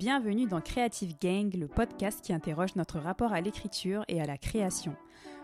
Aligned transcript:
Bienvenue 0.00 0.46
dans 0.46 0.62
Creative 0.62 1.14
Gang, 1.20 1.52
le 1.52 1.68
podcast 1.68 2.24
qui 2.24 2.32
interroge 2.32 2.74
notre 2.74 2.98
rapport 2.98 3.34
à 3.34 3.42
l'écriture 3.42 4.02
et 4.08 4.18
à 4.18 4.24
la 4.24 4.38
création. 4.38 4.96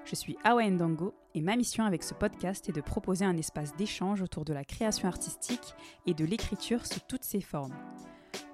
Je 0.06 0.14
suis 0.14 0.38
Awa 0.44 0.70
Ndango 0.70 1.12
et 1.34 1.42
ma 1.42 1.56
mission 1.56 1.84
avec 1.84 2.02
ce 2.02 2.14
podcast 2.14 2.66
est 2.66 2.72
de 2.72 2.80
proposer 2.80 3.26
un 3.26 3.36
espace 3.36 3.76
d'échange 3.76 4.22
autour 4.22 4.46
de 4.46 4.54
la 4.54 4.64
création 4.64 5.08
artistique 5.08 5.74
et 6.06 6.14
de 6.14 6.24
l'écriture 6.24 6.86
sous 6.86 7.00
toutes 7.06 7.24
ses 7.24 7.42
formes. 7.42 7.74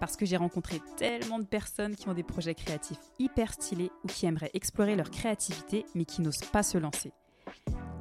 Parce 0.01 0.17
que 0.17 0.27
j'ai 0.27 0.37
rencontré 0.37 0.81
tellement 0.97 1.39
de 1.39 1.45
personnes 1.45 1.95
qui 1.95 2.09
ont 2.09 2.15
des 2.15 2.25
projets 2.25 2.57
créatifs 2.57 2.99
hyper 3.21 3.53
stylés 3.53 3.93
ou 4.03 4.09
qui 4.09 4.27
aimeraient 4.27 4.51
explorer 4.55 4.97
leur 4.97 5.09
créativité 5.09 5.87
mais 5.95 6.05
qui 6.05 6.21
n'osent 6.21 6.51
pas 6.51 6.65
se 6.65 6.79
lancer. 6.79 7.13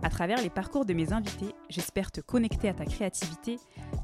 À 0.03 0.09
travers 0.09 0.41
les 0.41 0.49
parcours 0.49 0.85
de 0.85 0.93
mes 0.93 1.13
invités, 1.13 1.53
j'espère 1.69 2.11
te 2.11 2.21
connecter 2.21 2.67
à 2.67 2.73
ta 2.73 2.85
créativité, 2.85 3.59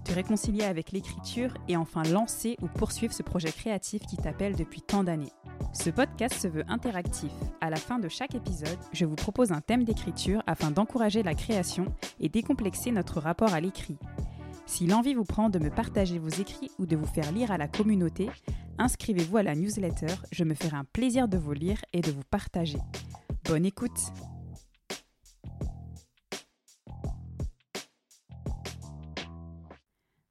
te 0.07 0.13
réconcilier 0.13 0.63
avec 0.63 0.91
l'écriture 0.91 1.53
et 1.67 1.75
enfin 1.75 2.03
lancer 2.03 2.55
ou 2.61 2.67
poursuivre 2.67 3.13
ce 3.13 3.23
projet 3.23 3.51
créatif 3.51 4.05
qui 4.05 4.15
t'appelle 4.15 4.55
depuis 4.55 4.81
tant 4.81 5.03
d'années. 5.03 5.33
Ce 5.73 5.89
podcast 5.89 6.33
se 6.39 6.47
veut 6.47 6.63
interactif. 6.69 7.31
À 7.59 7.69
la 7.69 7.75
fin 7.75 7.99
de 7.99 8.07
chaque 8.07 8.33
épisode, 8.33 8.77
je 8.93 9.05
vous 9.05 9.15
propose 9.15 9.51
un 9.51 9.59
thème 9.59 9.83
d'écriture 9.83 10.41
afin 10.47 10.71
d'encourager 10.71 11.23
la 11.23 11.35
création 11.35 11.85
et 12.21 12.29
décomplexer 12.29 12.91
notre 12.91 13.19
rapport 13.19 13.53
à 13.53 13.59
l'écrit. 13.59 13.97
Si 14.65 14.87
l'envie 14.87 15.13
vous 15.13 15.25
prend 15.25 15.49
de 15.49 15.59
me 15.59 15.69
partager 15.69 16.19
vos 16.19 16.29
écrits 16.29 16.71
ou 16.79 16.85
de 16.85 16.95
vous 16.95 17.07
faire 17.07 17.31
lire 17.31 17.51
à 17.51 17.57
la 17.57 17.67
communauté, 17.67 18.29
inscrivez-vous 18.77 19.37
à 19.37 19.43
la 19.43 19.55
newsletter, 19.55 20.13
je 20.31 20.43
me 20.45 20.53
ferai 20.53 20.77
un 20.77 20.85
plaisir 20.85 21.27
de 21.27 21.37
vous 21.37 21.53
lire 21.53 21.81
et 21.91 22.01
de 22.01 22.11
vous 22.11 22.23
partager. 22.29 22.79
Bonne 23.43 23.65
écoute 23.65 24.11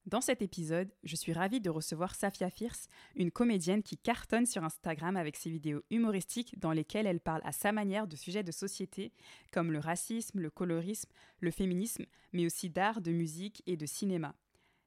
Dans 0.06 0.20
cet 0.20 0.41
épisode, 0.41 0.92
je 1.02 1.16
suis 1.16 1.33
ravie 1.33 1.60
de 1.60 1.69
recevoir 1.69 2.14
Safia 2.14 2.48
Fierce, 2.48 2.87
une 3.16 3.33
comédienne 3.33 3.83
qui 3.83 3.98
cartonne 3.98 4.47
sur 4.47 4.62
Instagram 4.62 5.16
avec 5.16 5.34
ses 5.34 5.51
vidéos 5.51 5.83
humoristiques 5.91 6.56
dans 6.61 6.70
lesquelles 6.70 7.08
elle 7.08 7.19
parle 7.19 7.41
à 7.44 7.50
sa 7.50 7.72
manière 7.72 8.06
de 8.06 8.14
sujets 8.14 8.45
de 8.45 8.53
société 8.53 9.12
comme 9.50 9.72
le 9.72 9.80
racisme, 9.80 10.39
le 10.39 10.48
colorisme, 10.48 11.11
le 11.41 11.50
féminisme, 11.50 12.06
mais 12.33 12.47
aussi 12.47 12.70
d'art, 12.70 13.00
de 13.00 13.11
musique 13.11 13.64
et 13.67 13.77
de 13.77 13.84
cinéma. 13.84 14.36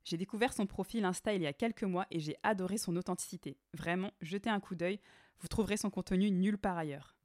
J'ai 0.05 0.16
découvert 0.16 0.53
son 0.53 0.66
profil 0.66 1.03
Insta 1.03 1.33
il 1.33 1.41
y 1.41 1.47
a 1.47 1.53
quelques 1.53 1.83
mois 1.83 2.08
et 2.11 2.21
j'ai 2.21 2.38
adoré 2.41 2.77
son 2.77 2.95
authenticité. 2.95 3.58
Vraiment, 3.73 4.11
jetez 4.21 4.49
un 4.49 4.61
coup 4.61 4.75
d'œil, 4.75 5.02
vous 5.41 5.49
trouverez 5.49 5.75
son 5.75 5.89
contenu 5.89 6.31
nulle 6.31 6.58
part 6.58 6.77
ailleurs. 6.77 7.17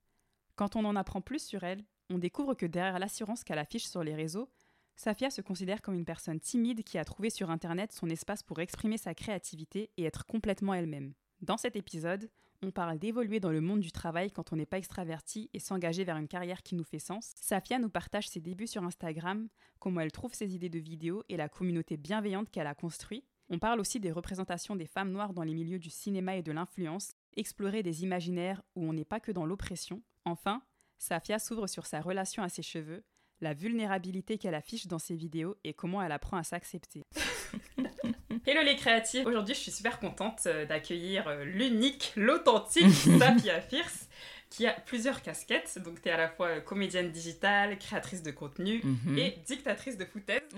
Quand 0.56 0.74
on 0.74 0.84
en 0.84 0.96
apprend 0.96 1.20
plus 1.20 1.46
sur 1.46 1.62
elle, 1.62 1.84
on 2.10 2.18
découvre 2.18 2.54
que 2.54 2.66
derrière 2.66 2.98
l'assurance 2.98 3.44
qu'elle 3.44 3.58
affiche 3.60 3.86
sur 3.86 4.02
les 4.02 4.16
réseaux, 4.16 4.50
Safia 4.96 5.30
se 5.30 5.40
considère 5.40 5.82
comme 5.82 5.94
une 5.94 6.04
personne 6.04 6.40
timide 6.40 6.84
qui 6.84 6.98
a 6.98 7.04
trouvé 7.04 7.30
sur 7.30 7.50
Internet 7.50 7.92
son 7.92 8.08
espace 8.08 8.42
pour 8.42 8.60
exprimer 8.60 8.96
sa 8.96 9.14
créativité 9.14 9.90
et 9.96 10.04
être 10.04 10.26
complètement 10.26 10.74
elle-même. 10.74 11.14
Dans 11.40 11.56
cet 11.56 11.76
épisode, 11.76 12.30
on 12.62 12.70
parle 12.70 12.98
d'évoluer 12.98 13.40
dans 13.40 13.50
le 13.50 13.60
monde 13.60 13.80
du 13.80 13.92
travail 13.92 14.30
quand 14.30 14.52
on 14.52 14.56
n'est 14.56 14.64
pas 14.64 14.78
extraverti 14.78 15.50
et 15.52 15.58
s'engager 15.58 16.04
vers 16.04 16.16
une 16.16 16.28
carrière 16.28 16.62
qui 16.62 16.74
nous 16.74 16.84
fait 16.84 16.98
sens. 16.98 17.34
Safia 17.36 17.78
nous 17.78 17.90
partage 17.90 18.28
ses 18.28 18.40
débuts 18.40 18.66
sur 18.66 18.84
Instagram, 18.84 19.48
comment 19.78 20.00
elle 20.00 20.12
trouve 20.12 20.32
ses 20.32 20.54
idées 20.54 20.70
de 20.70 20.78
vidéos 20.78 21.24
et 21.28 21.36
la 21.36 21.48
communauté 21.48 21.96
bienveillante 21.96 22.50
qu'elle 22.50 22.66
a 22.66 22.74
construite. 22.74 23.26
On 23.50 23.58
parle 23.58 23.80
aussi 23.80 24.00
des 24.00 24.12
représentations 24.12 24.76
des 24.76 24.86
femmes 24.86 25.10
noires 25.10 25.34
dans 25.34 25.42
les 25.42 25.52
milieux 25.52 25.78
du 25.78 25.90
cinéma 25.90 26.36
et 26.36 26.42
de 26.42 26.52
l'influence, 26.52 27.12
explorer 27.36 27.82
des 27.82 28.02
imaginaires 28.02 28.62
où 28.74 28.88
on 28.88 28.94
n'est 28.94 29.04
pas 29.04 29.20
que 29.20 29.32
dans 29.32 29.44
l'oppression. 29.44 30.02
Enfin, 30.24 30.62
Safia 30.96 31.38
s'ouvre 31.38 31.66
sur 31.66 31.84
sa 31.84 32.00
relation 32.00 32.42
à 32.42 32.48
ses 32.48 32.62
cheveux, 32.62 33.04
la 33.44 33.54
vulnérabilité 33.54 34.38
qu'elle 34.38 34.54
affiche 34.54 34.86
dans 34.88 34.98
ses 34.98 35.14
vidéos 35.14 35.56
et 35.62 35.72
comment 35.74 36.02
elle 36.02 36.10
apprend 36.12 36.36
à 36.38 36.42
s'accepter. 36.42 37.04
Hello 38.46 38.62
les 38.62 38.76
créatifs 38.76 39.24
Aujourd'hui, 39.26 39.54
je 39.54 39.60
suis 39.60 39.70
super 39.70 39.98
contente 40.00 40.40
euh, 40.46 40.66
d'accueillir 40.66 41.28
euh, 41.28 41.44
l'unique, 41.44 42.12
l'authentique 42.16 42.90
Safia 43.18 43.60
Fierce 43.60 44.08
qui 44.50 44.66
a 44.66 44.72
plusieurs 44.72 45.22
casquettes. 45.22 45.78
Donc, 45.84 46.00
tu 46.02 46.08
es 46.08 46.12
à 46.12 46.16
la 46.16 46.28
fois 46.28 46.48
euh, 46.48 46.60
comédienne 46.60 47.10
digitale, 47.10 47.78
créatrice 47.78 48.22
de 48.22 48.30
contenu 48.30 48.80
Mhm. 48.84 49.18
et 49.18 49.38
dictatrice 49.46 49.96
de 49.98 50.04
foutaise 50.04 50.42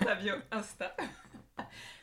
dans 0.00 0.06
ta 0.06 0.14
bio 0.16 0.34
Insta. 0.50 0.96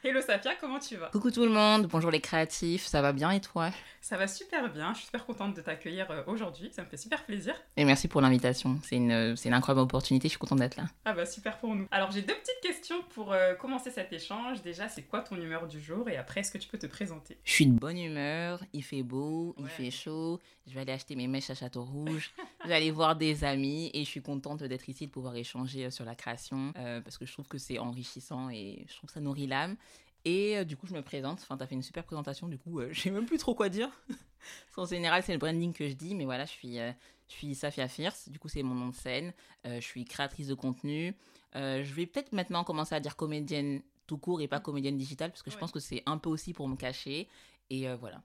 Hello 0.07 0.21
Safia, 0.21 0.51
comment 0.61 0.77
tu 0.77 0.97
vas? 0.97 1.07
Coucou 1.07 1.31
tout 1.31 1.45
le 1.45 1.49
monde, 1.49 1.87
bonjour 1.87 2.11
les 2.11 2.21
créatifs, 2.21 2.85
ça 2.85 3.01
va 3.01 3.11
bien 3.11 3.31
et 3.31 3.41
toi? 3.41 3.71
Ça 4.01 4.17
va 4.17 4.27
super 4.27 4.71
bien, 4.71 4.93
je 4.93 4.97
suis 4.97 5.05
super 5.07 5.25
contente 5.25 5.55
de 5.55 5.61
t'accueillir 5.61 6.11
euh, 6.11 6.21
aujourd'hui, 6.27 6.69
ça 6.71 6.83
me 6.83 6.87
fait 6.87 6.95
super 6.95 7.25
plaisir. 7.25 7.55
Et 7.75 7.85
merci 7.85 8.07
pour 8.07 8.21
l'invitation, 8.21 8.79
c'est 8.83 8.97
une, 8.97 9.11
euh, 9.11 9.35
c'est 9.35 9.49
une 9.49 9.55
incroyable 9.55 9.81
opportunité, 9.81 10.27
je 10.27 10.33
suis 10.33 10.37
contente 10.37 10.59
d'être 10.59 10.77
là. 10.77 10.85
Ah 11.05 11.13
bah 11.13 11.25
super 11.25 11.57
pour 11.57 11.73
nous. 11.73 11.87
Alors 11.89 12.11
j'ai 12.11 12.21
deux 12.21 12.35
petites 12.35 12.61
questions 12.61 13.01
pour 13.15 13.33
euh, 13.33 13.55
commencer 13.55 13.89
cet 13.89 14.13
échange. 14.13 14.61
Déjà, 14.61 14.87
c'est 14.89 15.01
quoi 15.01 15.21
ton 15.21 15.37
humeur 15.37 15.65
du 15.65 15.81
jour? 15.81 16.07
Et 16.07 16.17
après, 16.17 16.41
est-ce 16.41 16.51
que 16.51 16.59
tu 16.59 16.67
peux 16.69 16.77
te 16.77 16.85
présenter? 16.85 17.39
Je 17.43 17.51
suis 17.51 17.65
de 17.65 17.75
bonne 17.75 17.97
humeur, 17.97 18.63
il 18.73 18.83
fait 18.83 19.01
beau, 19.01 19.55
il 19.57 19.65
fait 19.65 19.89
chaud, 19.89 20.39
je 20.67 20.75
vais 20.75 20.81
aller 20.81 20.93
acheter 20.93 21.15
mes 21.15 21.25
mèches 21.25 21.49
à 21.49 21.55
Château 21.55 21.83
Rouge, 21.83 22.31
je 22.63 22.67
vais 22.67 22.75
aller 22.75 22.91
voir 22.91 23.15
des 23.15 23.43
amis 23.43 23.89
et 23.95 24.03
je 24.03 24.09
suis 24.09 24.21
contente 24.21 24.61
d'être 24.61 24.87
ici, 24.87 25.07
de 25.07 25.11
pouvoir 25.11 25.35
échanger 25.35 25.89
sur 25.89 26.05
la 26.05 26.13
création 26.13 26.73
euh, 26.77 27.01
parce 27.01 27.17
que 27.17 27.25
je 27.25 27.33
trouve 27.33 27.47
que 27.47 27.57
c'est 27.57 27.79
enrichissant 27.79 28.51
et 28.51 28.85
je 28.87 28.95
trouve 28.97 29.07
que 29.07 29.13
ça 29.15 29.19
nourrit 29.19 29.47
l'âme. 29.47 29.75
Et 30.25 30.57
euh, 30.57 30.63
du 30.63 30.75
coup, 30.75 30.87
je 30.87 30.93
me 30.93 31.01
présente, 31.01 31.39
enfin, 31.41 31.55
t'as 31.55 31.67
fait 31.67 31.75
une 31.75 31.83
super 31.83 32.03
présentation, 32.03 32.47
du 32.47 32.57
coup, 32.57 32.79
euh, 32.79 32.89
je 32.93 32.99
sais 33.01 33.11
même 33.11 33.25
plus 33.25 33.37
trop 33.37 33.53
quoi 33.55 33.69
dire. 33.69 33.89
Qu'en 34.75 34.85
général, 34.85 35.23
c'est 35.23 35.33
le 35.33 35.37
branding 35.39 35.71
que 35.73 35.87
je 35.87 35.93
dis, 35.93 36.15
mais 36.15 36.25
voilà, 36.25 36.45
je 36.45 36.51
suis, 36.51 36.79
euh, 36.79 36.91
je 37.27 37.33
suis 37.33 37.55
Safia 37.55 37.87
Fierce, 37.87 38.29
du 38.29 38.39
coup, 38.39 38.49
c'est 38.49 38.63
mon 38.63 38.75
nom 38.75 38.87
de 38.89 38.95
scène. 38.95 39.33
Euh, 39.65 39.75
je 39.79 39.85
suis 39.85 40.03
créatrice 40.05 40.47
de 40.47 40.53
contenu. 40.55 41.15
Je 41.53 41.93
vais 41.93 42.05
peut-être 42.05 42.33
maintenant 42.33 42.63
commencer 42.65 42.95
à 42.95 42.99
dire 42.99 43.15
comédienne 43.15 43.81
tout 44.07 44.17
court 44.17 44.41
et 44.41 44.47
pas 44.47 44.59
comédienne 44.59 44.97
digitale, 44.97 45.31
parce 45.31 45.41
que 45.41 45.49
je 45.49 45.55
Ouais. 45.55 45.59
pense 45.61 45.71
que 45.71 45.79
c'est 45.79 46.03
un 46.05 46.17
peu 46.17 46.29
aussi 46.29 46.53
pour 46.53 46.67
me 46.67 46.75
cacher. 46.75 47.29
Et 47.69 47.87
voilà. 47.95 48.21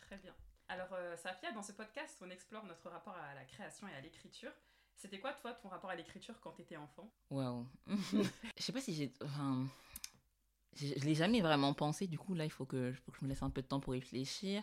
Très 0.00 0.16
bien. 0.16 0.32
Alors 0.68 0.88
Safia, 1.16 1.52
dans 1.52 1.62
ce 1.62 1.72
podcast, 1.72 2.18
on 2.26 2.30
explore 2.30 2.64
notre 2.64 2.90
rapport 2.90 3.14
à 3.14 3.34
la 3.34 3.44
création 3.44 3.86
et 3.86 3.92
à 3.94 4.00
l'écriture. 4.00 4.50
C'était 4.96 5.20
quoi, 5.20 5.32
toi, 5.32 5.52
ton 5.52 5.68
rapport 5.68 5.90
à 5.90 5.94
l'écriture 5.96 6.34
quand 6.40 6.50
t'étais 6.50 6.76
enfant? 6.76 7.08
Waouh. 7.30 7.66
je 7.86 8.62
sais 8.62 8.72
pas 8.72 8.80
si 8.80 8.94
j'ai. 8.94 9.12
Enfin, 9.22 9.64
je 10.76 10.86
je 10.96 11.04
l'ai 11.04 11.14
jamais 11.14 11.40
vraiment 11.40 11.74
pensé. 11.74 12.06
Du 12.06 12.18
coup, 12.18 12.34
là, 12.34 12.44
il 12.44 12.50
faut 12.50 12.64
que, 12.64 12.92
faut 13.04 13.12
que 13.12 13.18
je 13.20 13.24
me 13.24 13.28
laisse 13.30 13.42
un 13.42 13.50
peu 13.50 13.62
de 13.62 13.66
temps 13.66 13.80
pour 13.80 13.92
réfléchir. 13.92 14.62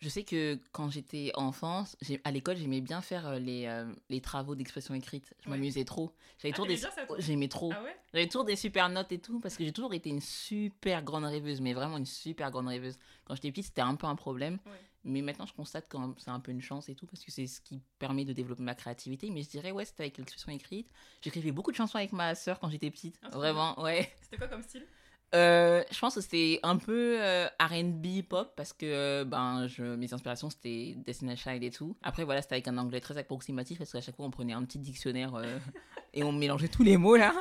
Je 0.00 0.08
sais 0.08 0.24
que 0.24 0.58
quand 0.72 0.90
j'étais 0.90 1.30
enfant, 1.36 1.84
à 2.24 2.30
l'école, 2.32 2.56
j'aimais 2.56 2.80
bien 2.80 3.00
faire 3.00 3.24
euh, 3.28 3.38
les, 3.38 3.66
euh, 3.66 3.92
les 4.08 4.20
travaux 4.20 4.56
d'expression 4.56 4.94
écrite. 4.94 5.32
Je 5.38 5.48
Ouais. 5.48 5.56
m'amusais 5.56 5.84
trop. 5.84 6.12
J'avais 6.38 6.52
Ah, 6.52 6.56
toujours 6.56 6.66
des. 6.66 7.22
J'aimais 7.22 7.46
trop. 7.46 7.70
Ah 7.72 7.84
ouais? 7.84 7.96
J'avais 8.12 8.26
toujours 8.26 8.44
des 8.44 8.56
super 8.56 8.88
notes 8.88 9.12
et 9.12 9.20
tout, 9.20 9.38
parce 9.38 9.56
que 9.56 9.64
j'ai 9.64 9.72
toujours 9.72 9.94
été 9.94 10.10
une 10.10 10.20
super 10.20 11.04
grande 11.04 11.22
rêveuse, 11.24 11.60
mais 11.60 11.72
vraiment 11.72 11.98
une 11.98 12.06
super 12.06 12.50
grande 12.50 12.66
rêveuse. 12.66 12.98
Quand 13.24 13.36
j'étais 13.36 13.50
petite, 13.52 13.66
c'était 13.66 13.82
un 13.82 13.94
peu 13.94 14.08
un 14.08 14.16
problème. 14.16 14.58
Ouais. 14.66 14.72
Mais 15.04 15.22
maintenant, 15.22 15.46
je 15.46 15.52
constate 15.54 15.88
que 15.88 15.96
c'est 16.18 16.30
un 16.30 16.40
peu 16.40 16.50
une 16.50 16.62
chance 16.62 16.88
et 16.88 16.96
tout, 16.96 17.06
parce 17.06 17.24
que 17.24 17.30
c'est 17.30 17.46
ce 17.46 17.60
qui 17.60 17.80
permet 18.00 18.24
de 18.24 18.32
développer 18.32 18.62
ma 18.64 18.74
créativité. 18.74 19.30
Mais 19.30 19.42
je 19.42 19.50
dirais, 19.50 19.70
ouais, 19.70 19.84
c'était 19.84 20.02
avec 20.02 20.18
l'expression 20.18 20.50
écrite. 20.50 20.90
J'écrivais 21.20 21.52
beaucoup 21.52 21.70
de 21.70 21.76
chansons 21.76 21.98
avec 21.98 22.12
ma 22.12 22.34
sœur 22.34 22.58
quand 22.58 22.70
j'étais 22.70 22.90
petite. 22.90 23.20
Ah, 23.22 23.30
Vraiment, 23.30 23.80
ouais. 23.80 24.12
C'était 24.22 24.36
quoi 24.36 24.48
comme 24.48 24.62
style? 24.62 24.84
Euh, 25.34 25.82
je 25.90 25.98
pense 25.98 26.14
que 26.14 26.20
c'était 26.20 26.60
un 26.62 26.76
peu 26.76 27.16
euh, 27.20 27.48
RB 27.58 28.22
pop, 28.28 28.52
parce 28.54 28.72
que 28.72 28.84
euh, 28.84 29.24
ben, 29.24 29.66
je, 29.66 29.82
mes 29.82 30.12
inspirations, 30.12 30.50
c'était 30.50 30.94
Destiny 31.06 31.36
Child 31.36 31.62
et 31.62 31.70
tout. 31.70 31.96
Après, 32.02 32.24
voilà, 32.24 32.42
c'était 32.42 32.54
avec 32.56 32.68
un 32.68 32.76
anglais 32.78 33.00
très 33.00 33.16
approximatif, 33.16 33.78
parce 33.78 33.92
qu'à 33.92 34.00
chaque 34.00 34.16
fois, 34.16 34.26
on 34.26 34.30
prenait 34.30 34.52
un 34.52 34.64
petit 34.64 34.78
dictionnaire 34.78 35.32
et 36.14 36.22
on 36.22 36.32
mélangeait 36.32 36.68
tous 36.68 36.82
les 36.82 36.96
mots, 36.96 37.16
là. 37.16 37.32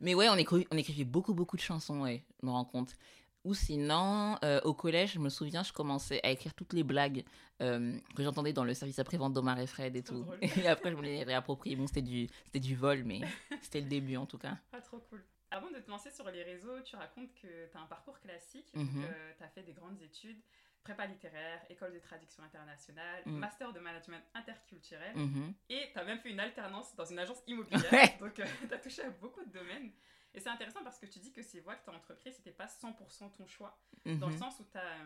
Mais 0.00 0.14
ouais, 0.14 0.28
on, 0.28 0.36
écrivait 0.36 1.04
beaucoup, 1.04 1.34
beaucoup 1.34 1.56
de 1.56 1.62
chansons, 1.62 2.00
ouais, 2.00 2.24
je 2.40 2.46
me 2.46 2.52
rends 2.52 2.64
compte. 2.64 2.96
Ou 3.44 3.54
sinon, 3.54 4.36
euh, 4.44 4.60
au 4.64 4.74
collège, 4.74 5.14
je 5.14 5.18
me 5.18 5.30
souviens, 5.30 5.62
je 5.62 5.72
commençais 5.72 6.20
à 6.22 6.30
écrire 6.30 6.52
toutes 6.54 6.74
les 6.74 6.82
blagues 6.82 7.24
euh, 7.62 7.98
que 8.14 8.22
j'entendais 8.22 8.52
dans 8.52 8.64
le 8.64 8.74
service 8.74 8.98
après-vente 8.98 9.32
d'Omar 9.32 9.58
et 9.58 9.66
Fred 9.66 9.96
et 9.96 10.02
tout. 10.02 10.20
drôle. 10.20 10.38
Et 10.42 10.66
après, 10.66 10.90
je 10.90 10.96
me 10.96 11.02
les 11.02 11.22
réappropriais. 11.22 11.76
Bon, 11.76 11.86
c'était 11.86 12.02
du, 12.02 12.28
c'était 12.44 12.60
du 12.60 12.76
vol, 12.76 13.02
mais 13.04 13.20
c'était 13.62 13.80
le 13.80 13.88
début 13.88 14.16
en 14.16 14.26
tout 14.26 14.38
cas. 14.38 14.58
Ah, 14.72 14.80
trop 14.80 14.98
cool. 15.08 15.22
Avant 15.50 15.70
de 15.70 15.78
te 15.80 15.90
lancer 15.90 16.10
sur 16.10 16.30
les 16.30 16.42
réseaux, 16.42 16.80
tu 16.82 16.94
racontes 16.96 17.34
que 17.34 17.66
tu 17.66 17.76
as 17.76 17.80
un 17.80 17.86
parcours 17.86 18.20
classique, 18.20 18.70
Mhm. 18.74 19.04
tu 19.36 19.42
as 19.42 19.48
fait 19.48 19.62
des 19.62 19.72
grandes 19.72 20.00
études, 20.00 20.40
prépa 20.84 21.06
littéraire, 21.06 21.60
école 21.68 21.92
de 21.92 21.98
traduction 21.98 22.42
internationale, 22.42 23.22
Mm. 23.26 23.38
master 23.38 23.72
de 23.72 23.80
management 23.80 24.22
interculturel, 24.34 25.14
Mhm. 25.16 25.52
et 25.68 25.90
tu 25.92 25.98
as 25.98 26.04
même 26.04 26.20
fait 26.20 26.30
une 26.30 26.40
alternance 26.40 26.94
dans 26.94 27.04
une 27.04 27.18
agence 27.18 27.42
immobilière. 27.48 28.18
Donc, 28.18 28.34
tu 28.34 28.42
as 28.42 28.78
touché 28.78 29.02
à 29.02 29.10
beaucoup 29.10 29.44
de 29.44 29.50
domaines. 29.50 29.92
Et 30.32 30.38
c'est 30.40 30.48
intéressant 30.48 30.84
parce 30.84 30.98
que 31.00 31.06
tu 31.06 31.18
dis 31.18 31.32
que 31.32 31.42
ces 31.42 31.58
voies 31.60 31.74
que 31.74 31.84
tu 31.84 31.90
as 31.90 31.94
entreprises, 31.94 32.36
c'était 32.36 32.52
pas 32.52 32.68
100% 32.68 33.28
ton 33.30 33.46
choix, 33.48 33.76
dans 34.06 34.28
le 34.28 34.32
Mhm. 34.34 34.38
sens 34.38 34.60
où 34.60 34.64
tu 34.70 34.78
as 34.78 34.98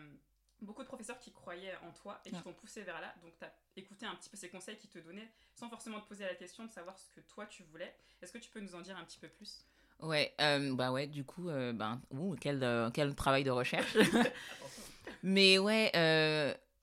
beaucoup 0.61 0.83
de 0.83 0.87
professeurs 0.87 1.19
qui 1.19 1.33
croyaient 1.33 1.75
en 1.77 1.91
toi 1.91 2.21
et 2.23 2.31
qui 2.31 2.41
t'ont 2.43 2.53
poussé 2.53 2.83
vers 2.83 3.01
là. 3.01 3.13
Donc, 3.23 3.35
tu 3.39 3.43
as 3.43 3.53
écouté 3.75 4.05
un 4.05 4.15
petit 4.15 4.29
peu 4.29 4.37
ces 4.37 4.49
conseils 4.49 4.77
qu'ils 4.77 4.91
te 4.91 4.99
donnaient 4.99 5.29
sans 5.55 5.69
forcément 5.69 5.99
te 5.99 6.07
poser 6.07 6.23
la 6.25 6.35
question 6.35 6.63
de 6.65 6.71
savoir 6.71 6.97
ce 6.99 7.09
que 7.09 7.19
toi 7.21 7.45
tu 7.47 7.63
voulais. 7.63 7.93
Est-ce 8.21 8.31
que 8.31 8.37
tu 8.37 8.49
peux 8.51 8.59
nous 8.61 8.75
en 8.75 8.81
dire 8.81 8.95
un 8.97 9.03
petit 9.03 9.19
peu 9.19 9.27
plus? 9.27 9.65
Ouais, 10.01 10.33
euh, 10.41 10.73
bah 10.75 10.91
ouais, 10.91 11.07
du 11.07 11.23
coup, 11.23 11.49
euh, 11.49 11.73
ben, 11.73 12.01
ouh, 12.11 12.35
quel, 12.39 12.63
euh, 12.63 12.89
quel 12.93 13.15
travail 13.15 13.43
de 13.43 13.51
recherche. 13.51 13.95
Mais 15.23 15.57
ouais, 15.57 15.91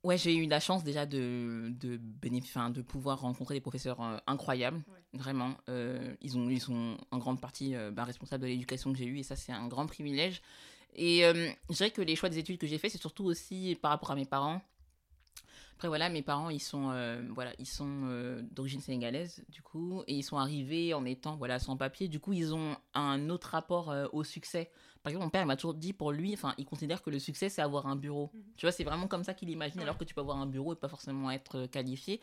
ouais 0.03 0.19
j'ai 0.19 0.35
eu 0.35 0.47
la 0.47 0.59
chance 0.61 0.83
déjà 0.83 1.07
de, 1.07 1.73
de, 1.79 1.97
de 1.97 2.83
pouvoir 2.83 3.21
rencontrer 3.21 3.55
des 3.55 3.61
professeurs 3.61 4.01
incroyables, 4.27 4.83
Ouais. 4.89 5.21
vraiment. 5.21 5.55
Ils, 6.21 6.37
ont, 6.37 6.49
ils 6.49 6.61
sont 6.61 6.97
en 7.11 7.19
grande 7.19 7.41
partie 7.41 7.75
bah, 7.93 8.05
responsables 8.05 8.43
de 8.43 8.49
l'éducation 8.49 8.93
que 8.93 8.99
j'ai 8.99 9.07
eue 9.07 9.19
et 9.19 9.23
ça, 9.23 9.37
c'est 9.37 9.53
un 9.53 9.69
grand 9.69 9.87
privilège. 9.87 10.43
Et 10.95 11.21
je 11.21 11.75
dirais 11.75 11.91
que 11.91 12.03
les 12.03 12.17
choix 12.17 12.29
des 12.29 12.39
études 12.39 12.59
que 12.59 12.67
j'ai 12.67 12.79
fait, 12.79 12.89
c'est 12.89 12.99
surtout 13.01 13.25
aussi 13.25 13.79
par 13.81 13.93
rapport 13.93 14.11
à 14.11 14.17
mes 14.17 14.27
parents. 14.27 14.61
Après 15.83 15.89
voilà, 15.89 16.11
mes 16.11 16.23
parents 16.23 16.49
ils 16.49 16.61
sont 16.61 16.91
euh, 16.93 17.21
voilà 17.35 17.51
ils 17.59 17.67
sont 17.67 18.03
euh, 18.05 18.41
d'origine 18.53 18.81
sénégalaise 18.81 19.43
du 19.49 19.63
coup 19.63 20.05
et 20.07 20.15
ils 20.15 20.23
sont 20.23 20.37
arrivés 20.37 20.95
en 20.95 21.05
étant 21.05 21.35
voilà 21.35 21.59
sans 21.59 21.77
papier. 21.77 22.07
Du 22.07 22.21
coup 22.21 22.33
ils 22.33 22.55
ont 22.55 22.77
un 22.95 23.29
autre 23.31 23.49
rapport 23.49 23.93
au 24.13 24.23
succès. 24.23 24.71
Par 25.03 25.11
exemple 25.11 25.25
mon 25.25 25.31
père 25.31 25.45
m'a 25.45 25.57
toujours 25.57 25.75
dit 25.75 25.93
pour 25.93 26.13
lui, 26.13 26.35
enfin 26.35 26.55
il 26.57 26.67
considère 26.67 27.03
que 27.03 27.11
le 27.11 27.19
succès 27.19 27.49
c'est 27.49 27.63
avoir 27.63 27.89
un 27.89 27.97
bureau. 27.97 28.31
Mhm. 28.33 28.43
Tu 28.57 28.65
vois 28.65 28.71
c'est 28.71 28.85
vraiment 28.85 29.09
comme 29.09 29.25
ça 29.25 29.35
qu'il 29.35 29.51
imagine 29.51 29.81
alors 29.81 29.99
que 29.99 30.05
tu 30.05 30.15
peux 30.15 30.21
avoir 30.21 30.37
un 30.37 30.47
bureau 30.47 30.73
et 30.73 30.77
pas 30.77 30.87
forcément 30.87 31.33
être 31.33 31.67
qualifié. 31.67 32.21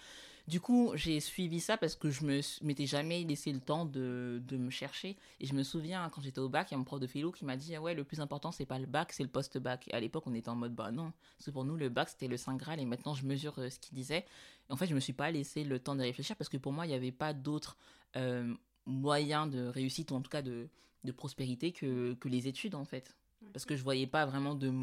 Du 0.50 0.60
coup, 0.60 0.94
j'ai 0.96 1.20
suivi 1.20 1.60
ça 1.60 1.78
parce 1.78 1.96
que 1.96 2.10
je 2.10 2.26
me 2.26 2.42
m'étais 2.64 2.88
jamais 2.88 3.24
laissé 3.24 3.54
le 3.54 3.60
temps 3.60 3.86
de, 3.86 4.42
de, 4.48 4.58
me 4.58 4.72
chercher. 4.72 5.16
Et 5.40 5.46
je 5.46 5.54
me 5.54 5.62
souviens, 5.62 6.10
quand 6.10 6.22
j'étais 6.22 6.40
au 6.40 6.50
bac, 6.50 6.72
il 6.72 6.74
y 6.74 6.76
a 6.76 6.80
mon 6.80 6.86
prof 6.86 7.00
de 7.00 7.06
philo 7.06 7.32
qui 7.32 7.46
m'a 7.46 7.56
dit 7.56 7.76
ah 7.76 7.82
ouais, 7.82 7.94
le 7.94 8.04
plus 8.04 8.20
important, 8.20 8.52
c'est 8.52 8.66
pas 8.66 8.80
le 8.80 8.88
bac, 8.88 9.14
c'est 9.14 9.22
le 9.22 9.30
post-bac. 9.30 9.88
Et 9.90 9.94
à 9.94 10.00
l'époque, 10.00 10.24
on 10.26 10.34
était 10.34 10.50
en 10.50 10.56
mode 10.56 10.74
bah 10.74 10.90
non. 10.92 11.14
Parce 11.38 11.46
que 11.46 11.52
pour 11.52 11.66
nous, 11.66 11.76
le 11.76 11.90
bac, 11.90 12.10
c'était 12.10 12.28
le 12.28 12.36
Saint 12.36 12.56
Graal. 12.56 12.80
Et 12.80 12.86
maintenant, 12.86 13.14
je 13.14 13.28
mesure 13.28 13.54
euh, 13.60 13.70
ce 13.70 13.78
qu'il 13.78 13.94
disait. 13.94 14.26
Et 14.70 14.74
en 14.74 14.76
fait, 14.76 14.88
je 14.88 14.96
me 14.96 15.00
suis 15.00 15.14
pas 15.14 15.30
laissé 15.30 15.64
le 15.64 15.78
temps 15.78 15.96
de 15.96 16.02
réfléchir 16.02 16.36
parce 16.36 16.50
que 16.50 16.58
pour 16.58 16.74
moi, 16.74 16.88
il 16.88 16.90
n'y 16.90 16.96
avait 16.96 17.12
pas 17.12 17.34
d'autres 17.34 17.78
euh, 18.16 18.52
moyens 18.88 19.52
de 19.52 19.68
réussite 19.68 20.10
ou 20.10 20.16
en 20.16 20.22
tout 20.22 20.32
cas 20.32 20.42
de, 20.42 20.68
de 21.04 21.12
prospérité 21.12 21.72
que, 21.74 22.16
que 22.16 22.28
les 22.28 22.48
études 22.48 22.74
en 22.74 22.86
fait. 22.86 23.16
Parce 23.54 23.66
que 23.66 23.76
je 23.76 23.84
voyais 23.84 24.08
pas 24.08 24.26
vraiment 24.26 24.56
de 24.56 24.74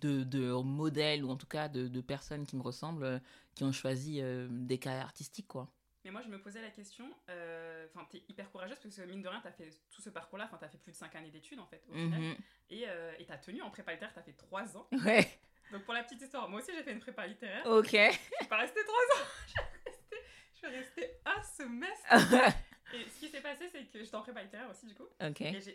de, 0.00 0.24
de, 0.24 0.52
modèles 0.62 1.24
ou 1.24 1.30
en 1.30 1.36
tout 1.36 1.46
cas 1.46 1.68
de, 1.68 1.88
de, 1.88 2.00
personnes 2.00 2.46
qui 2.46 2.56
me 2.56 2.62
ressemblent 2.62 3.04
euh, 3.04 3.18
qui 3.54 3.64
ont 3.64 3.72
choisi 3.72 4.20
euh, 4.20 4.48
des 4.50 4.78
carrières 4.78 5.04
artistiques 5.04 5.48
quoi. 5.48 5.68
Mais 6.04 6.10
moi 6.10 6.20
je 6.22 6.28
me 6.28 6.38
posais 6.38 6.60
la 6.60 6.70
question, 6.70 7.10
euh, 7.30 7.86
enfin 7.88 8.06
tu 8.10 8.18
es 8.18 8.24
hyper 8.28 8.50
courageuse 8.50 8.78
parce 8.82 8.94
que 8.94 9.02
mine 9.02 9.22
de 9.22 9.28
rien 9.28 9.40
tu 9.40 9.48
as 9.48 9.52
fait 9.52 9.70
tout 9.90 10.02
ce 10.02 10.10
parcours 10.10 10.38
là, 10.38 10.44
enfin 10.44 10.58
tu 10.58 10.64
as 10.64 10.68
fait 10.68 10.78
plus 10.78 10.92
de 10.92 10.96
5 10.96 11.16
années 11.16 11.30
d'études 11.30 11.58
en 11.58 11.66
fait 11.66 11.82
au 11.88 11.94
final, 11.94 12.20
mhm. 12.20 12.36
et 12.68 12.86
tu 13.24 13.32
as 13.32 13.38
tenu 13.38 13.62
en 13.62 13.70
prépa 13.70 13.92
littéraire, 13.92 14.12
tu 14.12 14.20
as 14.20 14.22
fait 14.22 14.34
3 14.34 14.76
ans. 14.76 14.86
Ouais. 15.04 15.26
Donc 15.72 15.84
pour 15.84 15.94
la 15.94 16.02
petite 16.02 16.20
histoire, 16.20 16.46
moi 16.48 16.60
aussi 16.60 16.72
j'ai 16.76 16.82
fait 16.82 16.92
une 16.92 17.00
prépa 17.00 17.26
littéraire. 17.26 17.64
Ok. 17.66 17.92
Je 17.92 18.36
suis 18.36 18.48
pas 18.48 18.58
restée 18.58 18.84
3 18.84 18.94
ans, 18.94 19.26
je 20.52 20.58
suis 20.58 20.66
restée 20.66 21.10
un 21.24 21.42
semestre. 21.42 22.06
et 22.94 23.08
ce 23.08 23.20
qui 23.20 23.28
s'est 23.28 23.40
passé 23.40 23.70
c'est 23.72 23.84
que 23.84 23.98
j'étais 23.98 24.14
en 24.14 24.22
prépa 24.22 24.42
littéraire 24.42 24.68
aussi 24.68 24.84
du 24.84 24.94
coup. 24.94 25.08
Ok. 25.22 25.40
Et 25.40 25.62
j'ai 25.62 25.74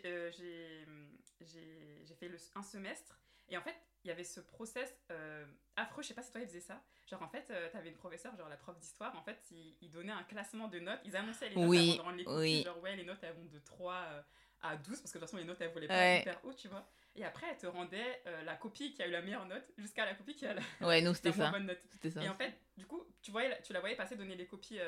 fait 2.14 2.28
le, 2.28 2.38
un 2.54 2.62
semestre 2.62 3.20
et 3.50 3.56
en 3.56 3.62
fait, 3.62 3.76
il 4.04 4.08
y 4.08 4.10
avait 4.10 4.24
ce 4.24 4.40
process 4.40 4.94
euh, 5.10 5.44
affreux, 5.76 6.02
je 6.02 6.08
sais 6.08 6.14
pas 6.14 6.22
si 6.22 6.30
toi 6.30 6.40
ils 6.40 6.46
faisaient 6.46 6.60
ça. 6.60 6.82
Genre 7.08 7.22
en 7.22 7.28
fait, 7.28 7.46
euh, 7.50 7.68
tu 7.70 7.76
avais 7.76 7.90
une 7.90 7.96
professeure, 7.96 8.34
genre 8.36 8.48
la 8.48 8.56
prof 8.56 8.78
d'histoire, 8.78 9.14
en 9.16 9.22
fait, 9.22 9.38
il, 9.80 9.90
donnait 9.90 10.12
un 10.12 10.22
classement 10.22 10.68
de 10.68 10.78
notes, 10.78 11.00
ils 11.04 11.16
annonçaient 11.16 11.50
les 11.50 11.56
notes 11.56 11.68
oui, 11.68 11.90
avant 11.90 11.96
de 11.96 12.02
rendre 12.02 12.16
les 12.16 12.26
oui. 12.26 12.62
genre 12.64 12.80
ouais, 12.80 12.96
les 12.96 13.04
notes 13.04 13.18
elles 13.22 13.34
vont 13.34 13.44
de 13.44 13.58
3 13.58 13.94
euh, 13.94 14.22
à 14.62 14.76
12 14.76 15.00
parce 15.00 15.00
que 15.00 15.06
de 15.06 15.12
toute 15.12 15.20
façon 15.20 15.36
les 15.36 15.44
notes 15.44 15.60
elles 15.60 15.72
volaient 15.72 15.88
pas 15.88 16.18
super 16.18 16.44
haut, 16.44 16.54
tu 16.54 16.68
vois. 16.68 16.88
Et 17.16 17.24
après, 17.24 17.46
elle 17.50 17.58
te 17.58 17.66
rendait 17.66 18.22
la 18.44 18.54
copie 18.54 18.94
qui 18.94 19.02
a 19.02 19.08
eu 19.08 19.10
la 19.10 19.20
meilleure 19.20 19.44
note 19.44 19.64
jusqu'à 19.76 20.04
la 20.04 20.14
copie 20.14 20.36
qui 20.36 20.46
a 20.46 20.54
la, 20.54 20.62
ouais, 20.86 21.02
nous, 21.02 21.12
c'était 21.12 21.32
ça. 21.32 21.50
bonne 21.50 21.66
note. 21.66 21.80
Ça. 22.08 22.22
Et 22.22 22.28
en 22.28 22.36
fait, 22.36 22.54
du 22.76 22.86
coup, 22.86 23.04
tu, 23.20 23.32
voyais, 23.32 23.60
tu 23.62 23.72
la 23.72 23.80
voyais 23.80 23.96
passer 23.96 24.16
donner 24.16 24.36
les 24.36 24.46
copies 24.46 24.78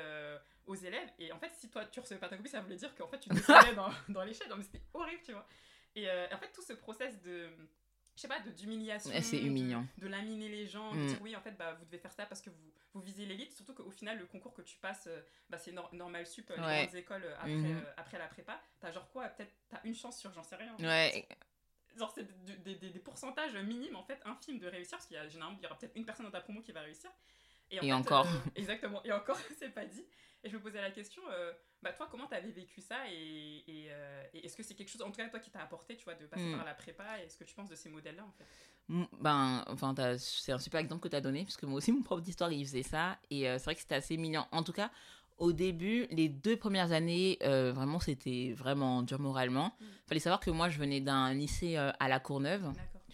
aux 0.66 0.76
élèves. 0.76 1.08
Et 1.18 1.32
en 1.32 1.38
fait, 1.38 1.50
si 1.58 1.68
toi 1.68 1.84
tu 1.86 1.98
recevais 1.98 2.20
pas 2.20 2.28
ta 2.28 2.36
copie, 2.36 2.48
ça 2.48 2.60
voulait 2.60 2.76
dire 2.76 2.94
qu'en 2.94 3.08
fait 3.08 3.18
tu 3.18 3.28
descendais 3.30 3.74
dans, 3.74 3.90
dans 4.08 4.22
l'échelle. 4.22 4.46
mais 4.56 4.62
c'était 4.62 4.82
horrible, 4.94 5.22
tu 5.24 5.32
vois. 5.32 5.46
Et 5.96 6.08
en 6.08 6.38
fait, 6.38 6.52
tout 6.52 6.62
ce 6.62 6.74
process 6.74 7.20
de 7.22 7.50
je 8.16 8.20
sais 8.20 8.28
pas, 8.28 8.40
d'humiliation. 8.40 9.10
C'est 9.22 9.40
humiliant. 9.40 9.86
De, 9.98 10.06
laminer 10.06 10.48
les 10.48 10.66
gens, 10.66 10.92
de 10.92 10.98
mm. 10.98 11.06
dire 11.06 11.18
oui, 11.22 11.36
en 11.36 11.40
fait, 11.40 11.52
bah, 11.52 11.74
vous 11.78 11.84
devez 11.84 11.98
faire 11.98 12.12
ça 12.12 12.26
parce 12.26 12.42
que 12.42 12.50
vous, 12.50 12.72
vous 12.94 13.00
visez 13.00 13.24
l'élite. 13.24 13.52
Surtout 13.54 13.74
qu'au 13.74 13.90
final, 13.90 14.18
le 14.18 14.26
concours 14.26 14.52
que 14.52 14.62
tu 14.62 14.76
passes, 14.76 15.06
euh, 15.06 15.20
bah, 15.48 15.58
c'est 15.58 15.72
normal 15.72 16.26
sup, 16.26 16.50
euh, 16.50 16.56
les 16.56 16.84
grandes 16.84 16.94
écoles 16.94 17.24
euh, 17.24 17.34
après, 17.36 17.50
mm-hmm. 17.50 17.84
après 17.96 18.18
la 18.18 18.26
prépa. 18.26 18.60
T'as 18.80 18.92
genre 18.92 19.08
quoi 19.10 19.28
Peut-être 19.28 19.52
t'as 19.68 19.80
une 19.84 19.94
chance 19.94 20.18
sur, 20.18 20.32
j'en 20.32 20.42
sais 20.42 20.56
rien. 20.56 20.76
Ouais. 20.78 21.26
Genre, 21.96 22.12
c'est 22.14 22.26
des, 22.44 22.74
des, 22.74 22.90
des, 22.90 22.98
pourcentages 22.98 23.54
minimes, 23.54 23.96
en 23.96 24.02
fait, 24.02 24.18
infimes 24.24 24.58
de 24.58 24.66
réussir. 24.66 24.96
Parce 24.98 25.06
qu'il 25.06 25.16
y 25.16 25.20
a 25.20 25.28
généralement, 25.28 25.58
il 25.58 25.62
y 25.62 25.66
aura 25.66 25.78
peut-être 25.78 25.96
une 25.96 26.06
personne 26.06 26.26
dans 26.26 26.32
ta 26.32 26.40
promo 26.40 26.60
qui 26.62 26.72
va 26.72 26.80
réussir. 26.80 27.10
Et, 27.80 27.92
encore. 27.92 28.26
exactement. 28.56 29.02
Et 29.04 29.12
encore, 29.12 29.38
c'est 29.58 29.70
pas 29.70 29.84
dit. 29.84 30.04
Et 30.44 30.50
je 30.50 30.56
me 30.56 30.62
posais 30.62 30.80
la 30.80 30.90
question, 30.90 31.22
euh, 31.30 31.52
bah 31.82 31.92
toi, 31.92 32.08
comment 32.10 32.26
t'avais 32.26 32.50
vécu 32.50 32.80
ça 32.80 32.96
et, 33.08 33.62
euh, 33.90 34.24
et, 34.34 34.44
est-ce 34.44 34.56
que 34.56 34.64
c'est 34.64 34.74
quelque 34.74 34.88
chose, 34.88 35.02
en 35.02 35.10
tout 35.10 35.16
cas 35.16 35.28
toi, 35.28 35.38
qui 35.38 35.50
t'a 35.50 35.60
apporté, 35.60 35.96
tu 35.96 36.04
vois, 36.04 36.14
de 36.14 36.26
passer 36.26 36.42
hmm. 36.42 36.56
par 36.56 36.64
la 36.64 36.74
prépa 36.74 37.20
et 37.20 37.26
Est-ce 37.26 37.36
que 37.36 37.44
tu 37.44 37.54
penses 37.54 37.68
de 37.68 37.76
ces 37.76 37.88
modèles-là, 37.88 38.24
en 38.24 38.32
fait? 38.32 39.06
Ben, 39.20 39.64
enfin, 39.68 39.94
c'est 40.18 40.52
un 40.52 40.58
super 40.58 40.80
exemple 40.80 41.00
que 41.00 41.08
tu 41.08 41.14
as 41.14 41.20
donné, 41.20 41.44
puisque 41.44 41.62
moi 41.62 41.76
aussi, 41.78 41.92
mon 41.92 42.02
prof 42.02 42.20
d'histoire, 42.20 42.50
il 42.50 42.64
faisait 42.66 42.82
ça. 42.82 43.18
Et 43.30 43.48
euh, 43.48 43.58
c'est 43.58 43.64
vrai 43.64 43.74
que 43.76 43.80
c'était 43.80 43.94
assez 43.94 44.16
mignon. 44.16 44.44
En 44.50 44.64
tout 44.64 44.72
cas, 44.72 44.90
au 45.38 45.52
début, 45.52 46.06
les 46.10 46.28
deux 46.28 46.56
premières 46.56 46.90
années, 46.90 47.38
vraiment, 47.40 48.00
c'était 48.00 48.52
vraiment 48.56 49.02
dur 49.02 49.20
moralement. 49.20 49.76
Hmm. 49.80 49.86
fallait 50.06 50.20
savoir 50.20 50.40
que 50.40 50.50
moi, 50.50 50.70
je 50.70 50.78
venais 50.78 51.00
d'un 51.00 51.32
lycée 51.32 51.76
à 51.76 52.08
La 52.08 52.18
Courneuve 52.18 52.72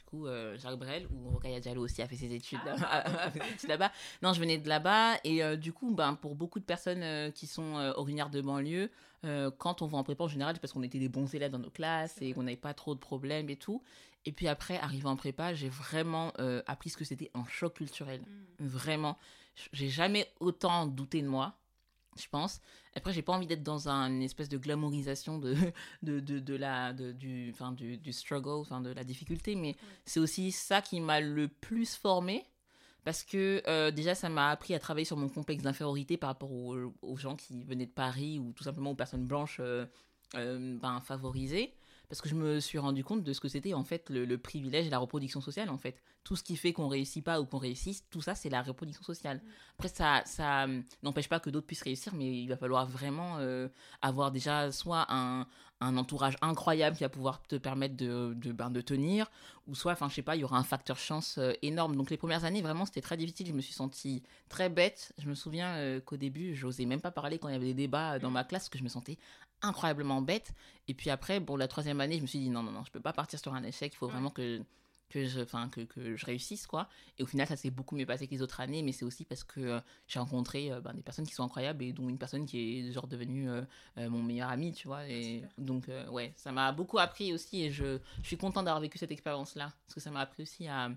coup, 0.08 0.26
euh, 0.26 0.56
Jacques 0.58 0.78
Brel, 0.78 1.06
ou 1.12 1.30
Rokaya 1.30 1.60
Diallo 1.60 1.84
aussi 1.84 2.02
a 2.02 2.08
fait 2.08 2.16
ses 2.16 2.32
études, 2.32 2.58
ah. 2.66 3.30
là-bas. 3.68 3.92
Non, 4.22 4.32
je 4.32 4.40
venais 4.40 4.58
de 4.58 4.68
là-bas. 4.68 5.16
Et 5.24 5.42
euh, 5.42 5.56
du 5.56 5.72
coup, 5.72 5.94
ben, 5.94 6.14
pour 6.14 6.34
beaucoup 6.34 6.58
de 6.58 6.64
personnes 6.64 7.02
euh, 7.02 7.30
qui 7.30 7.46
sont 7.46 7.74
originaires 7.96 8.30
de 8.30 8.40
banlieue, 8.40 8.90
quand 9.58 9.82
on 9.82 9.86
va 9.86 9.98
en 9.98 10.04
prépa 10.04 10.24
en 10.24 10.28
général, 10.28 10.54
c'est 10.54 10.60
parce 10.60 10.72
qu'on 10.72 10.84
était 10.84 11.00
des 11.00 11.08
bons 11.08 11.34
élèves 11.34 11.50
dans 11.50 11.58
nos 11.58 11.70
classes 11.70 12.16
et 12.20 12.32
qu'on 12.32 12.44
n'avait 12.44 12.56
pas 12.56 12.72
trop 12.72 12.94
de 12.94 13.00
problèmes 13.00 13.50
et 13.50 13.56
tout. 13.56 13.82
Et 14.26 14.32
puis 14.32 14.46
après, 14.46 14.78
arrivé 14.78 15.06
en 15.06 15.16
prépa, 15.16 15.54
j'ai 15.54 15.68
vraiment 15.68 16.32
appris 16.66 16.90
ce 16.90 16.96
que 16.96 17.04
c'était 17.04 17.30
un 17.34 17.44
choc 17.48 17.74
culturel. 17.74 18.20
Mm. 18.20 18.66
Vraiment. 18.66 19.18
J'ai 19.72 19.88
jamais 19.88 20.30
autant 20.38 20.86
douté 20.86 21.20
de 21.20 21.26
moi 21.26 21.56
je 22.20 22.28
pense. 22.28 22.60
Après, 22.94 23.12
j'ai 23.12 23.22
pas 23.22 23.32
envie 23.32 23.46
d'être 23.46 23.62
dans 23.62 23.88
une 23.88 24.22
espèce 24.22 24.48
de 24.48 24.58
glamourisation 24.58 25.38
de, 25.38 25.54
de, 26.02 26.20
de, 26.20 26.38
de 26.38 26.54
la, 26.54 26.92
de, 26.92 27.12
du, 27.12 27.50
enfin, 27.52 27.72
du, 27.72 27.96
du 27.96 28.12
struggle, 28.12 28.60
enfin, 28.60 28.80
de 28.80 28.90
la 28.90 29.04
difficulté, 29.04 29.54
mais 29.54 29.76
c'est 30.04 30.20
aussi 30.20 30.52
ça 30.52 30.82
qui 30.82 31.00
m'a 31.00 31.20
le 31.20 31.48
plus 31.48 31.94
formé. 31.94 32.44
Parce 33.04 33.22
que 33.22 33.62
euh, 33.66 33.90
déjà, 33.90 34.14
ça 34.14 34.28
m'a 34.28 34.50
appris 34.50 34.74
à 34.74 34.78
travailler 34.78 35.06
sur 35.06 35.16
mon 35.16 35.28
complexe 35.28 35.62
d'infériorité 35.62 36.18
par 36.18 36.28
rapport 36.28 36.52
aux, 36.52 36.92
aux, 37.00 37.16
gens 37.16 37.36
qui 37.36 37.64
venaient 37.64 37.86
de 37.86 37.90
Paris 37.90 38.38
ou 38.38 38.52
tout 38.52 38.64
simplement 38.64 38.90
aux 38.90 38.96
personnes 38.96 39.26
blanches 39.26 39.60
euh, 39.60 39.86
euh, 40.34 40.76
ben, 40.78 41.00
favorisées 41.00 41.72
parce 42.08 42.22
que 42.22 42.28
je 42.28 42.34
me 42.34 42.58
suis 42.58 42.78
rendu 42.78 43.04
compte 43.04 43.22
de 43.22 43.32
ce 43.32 43.40
que 43.40 43.48
c'était 43.48 43.74
en 43.74 43.84
fait 43.84 44.08
le, 44.08 44.38
privilège 44.38 44.86
et 44.86 44.90
la 44.90 44.98
reproduction 44.98 45.40
sociale 45.40 45.68
en 45.68 45.76
fait. 45.76 46.00
Tout 46.24 46.36
ce 46.36 46.42
qui 46.42 46.56
fait 46.56 46.72
qu'on 46.72 46.88
réussit 46.88 47.24
pas 47.24 47.40
ou 47.40 47.46
qu'on 47.46 47.58
réussisse, 47.58 48.04
tout 48.10 48.22
ça 48.22 48.34
c'est 48.34 48.48
la 48.48 48.62
reproduction 48.62 49.02
sociale. 49.02 49.42
Après 49.78 49.88
ça, 49.88 50.22
ça 50.24 50.66
n'empêche 51.02 51.28
pas 51.28 51.38
que 51.38 51.50
d'autres 51.50 51.66
puissent 51.66 51.82
réussir, 51.82 52.14
mais 52.14 52.40
il 52.40 52.48
va 52.48 52.56
falloir 52.56 52.86
vraiment 52.86 53.36
euh, 53.38 53.68
avoir 54.00 54.30
déjà 54.30 54.72
soit 54.72 55.06
un, 55.10 55.46
un, 55.80 55.96
entourage 55.96 56.36
incroyable 56.40 56.96
qui 56.96 57.04
va 57.04 57.08
pouvoir 57.10 57.42
te 57.42 57.56
permettre 57.56 57.96
de, 57.96 58.32
de, 58.36 58.52
ben, 58.52 58.70
de 58.70 58.80
tenir, 58.80 59.30
ou 59.66 59.74
soit, 59.74 59.92
enfin 59.92 60.08
je 60.08 60.14
sais 60.14 60.22
pas, 60.22 60.34
il 60.34 60.40
y 60.40 60.44
aura 60.44 60.58
un 60.58 60.64
facteur 60.64 60.96
chance 60.98 61.36
euh, 61.38 61.52
énorme. 61.60 61.94
Donc 61.94 62.10
les 62.10 62.16
premières 62.16 62.44
années 62.44 62.62
vraiment 62.62 62.86
c'était 62.86 63.02
très 63.02 63.18
difficile, 63.18 63.46
je 63.46 63.52
me 63.52 63.60
suis 63.60 63.74
sentie 63.74 64.22
très 64.48 64.70
bête. 64.70 65.12
Je 65.18 65.28
me 65.28 65.34
souviens 65.34 65.74
euh, 65.76 66.00
qu'au 66.00 66.16
début 66.16 66.54
j'osais 66.54 66.86
même 66.86 67.02
pas 67.02 67.10
parler 67.10 67.38
quand 67.38 67.48
il 67.48 67.52
y 67.52 67.56
avait 67.56 67.66
des 67.66 67.74
débats 67.74 68.18
dans 68.18 68.30
ma 68.30 68.44
classe, 68.44 68.62
parce 68.62 68.70
que 68.70 68.78
je 68.78 68.84
me 68.84 68.88
sentais 68.88 69.18
incroyablement 69.62 70.22
bête. 70.22 70.52
Et 70.88 70.94
puis 70.94 71.10
après, 71.10 71.40
pour 71.40 71.58
la 71.58 71.68
troisième 71.68 72.00
année, 72.00 72.16
je 72.16 72.22
me 72.22 72.26
suis 72.26 72.38
dit 72.38 72.50
non, 72.50 72.62
non, 72.62 72.72
non, 72.72 72.84
je 72.84 72.90
peux 72.90 73.00
pas 73.00 73.12
partir 73.12 73.38
sur 73.38 73.54
un 73.54 73.62
échec, 73.62 73.92
il 73.92 73.96
faut 73.96 74.08
vraiment 74.08 74.30
que, 74.30 74.62
que, 75.10 75.26
je, 75.26 75.40
que, 75.42 75.80
que 75.82 76.16
je 76.16 76.26
réussisse, 76.26 76.66
quoi. 76.66 76.88
Et 77.18 77.22
au 77.22 77.26
final, 77.26 77.46
ça 77.46 77.56
s'est 77.56 77.70
beaucoup 77.70 77.96
mieux 77.96 78.06
passé 78.06 78.26
que 78.26 78.32
les 78.32 78.42
autres 78.42 78.60
années, 78.60 78.82
mais 78.82 78.92
c'est 78.92 79.04
aussi 79.04 79.24
parce 79.24 79.44
que 79.44 79.60
euh, 79.60 79.80
j'ai 80.06 80.18
rencontré 80.18 80.70
euh, 80.70 80.80
ben, 80.80 80.92
des 80.94 81.02
personnes 81.02 81.26
qui 81.26 81.34
sont 81.34 81.44
incroyables 81.44 81.82
et 81.82 81.92
dont 81.92 82.08
une 82.08 82.18
personne 82.18 82.46
qui 82.46 82.78
est 82.78 82.92
genre 82.92 83.06
devenue 83.06 83.48
euh, 83.50 83.64
mon 83.96 84.22
meilleur 84.22 84.50
ami, 84.50 84.72
tu 84.72 84.88
vois. 84.88 85.08
Et 85.08 85.42
donc, 85.56 85.90
ouais, 86.10 86.32
ça 86.36 86.52
m'a 86.52 86.72
beaucoup 86.72 86.98
appris 86.98 87.32
aussi 87.32 87.62
et 87.64 87.70
je, 87.70 87.98
je 88.22 88.26
suis 88.26 88.36
contente 88.36 88.64
d'avoir 88.64 88.80
vécu 88.80 88.98
cette 88.98 89.12
expérience-là, 89.12 89.72
parce 89.86 89.94
que 89.94 90.00
ça 90.00 90.10
m'a 90.10 90.20
appris 90.20 90.42
aussi 90.42 90.68
à 90.68 90.90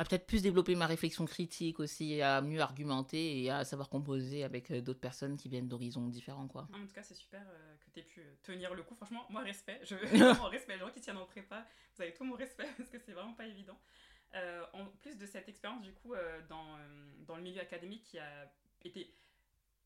à 0.00 0.04
peut-être 0.04 0.26
plus 0.26 0.40
développer 0.40 0.74
ma 0.76 0.86
réflexion 0.86 1.26
critique 1.26 1.78
aussi, 1.78 2.22
à 2.22 2.40
mieux 2.40 2.60
argumenter 2.60 3.42
et 3.42 3.50
à 3.50 3.64
savoir 3.64 3.90
composer 3.90 4.44
avec 4.44 4.70
euh, 4.70 4.80
d'autres 4.80 4.98
personnes 4.98 5.36
qui 5.36 5.50
viennent 5.50 5.68
d'horizons 5.68 6.06
différents. 6.06 6.48
Quoi. 6.48 6.66
En 6.72 6.86
tout 6.86 6.94
cas, 6.94 7.02
c'est 7.02 7.14
super 7.14 7.42
euh, 7.46 7.76
que 7.76 7.90
tu 7.92 8.00
aies 8.00 8.04
pu 8.04 8.20
euh, 8.20 8.34
tenir 8.42 8.72
le 8.72 8.82
coup. 8.82 8.94
Franchement, 8.94 9.26
moi, 9.28 9.42
respect. 9.42 9.78
Je 9.84 9.94
vraiment 10.16 10.44
respect. 10.44 10.72
Les 10.72 10.78
gens 10.78 10.90
qui 10.90 11.02
tiennent 11.02 11.18
en 11.18 11.26
prépa, 11.26 11.66
vous 11.94 12.02
avez 12.02 12.14
tout 12.14 12.24
mon 12.24 12.34
respect 12.34 12.66
parce 12.78 12.88
que 12.88 12.98
c'est 12.98 13.12
vraiment 13.12 13.34
pas 13.34 13.46
évident. 13.46 13.78
en 14.72 14.86
plus 15.02 15.18
de 15.18 15.26
cette 15.26 15.50
expérience, 15.50 15.82
du 15.82 15.92
coup, 15.92 16.14
dans, 16.48 16.78
dans 17.26 17.36
le 17.36 17.42
milieu 17.42 17.60
académique 17.60 18.04
qui 18.04 18.18
a 18.18 18.50
été 18.82 19.14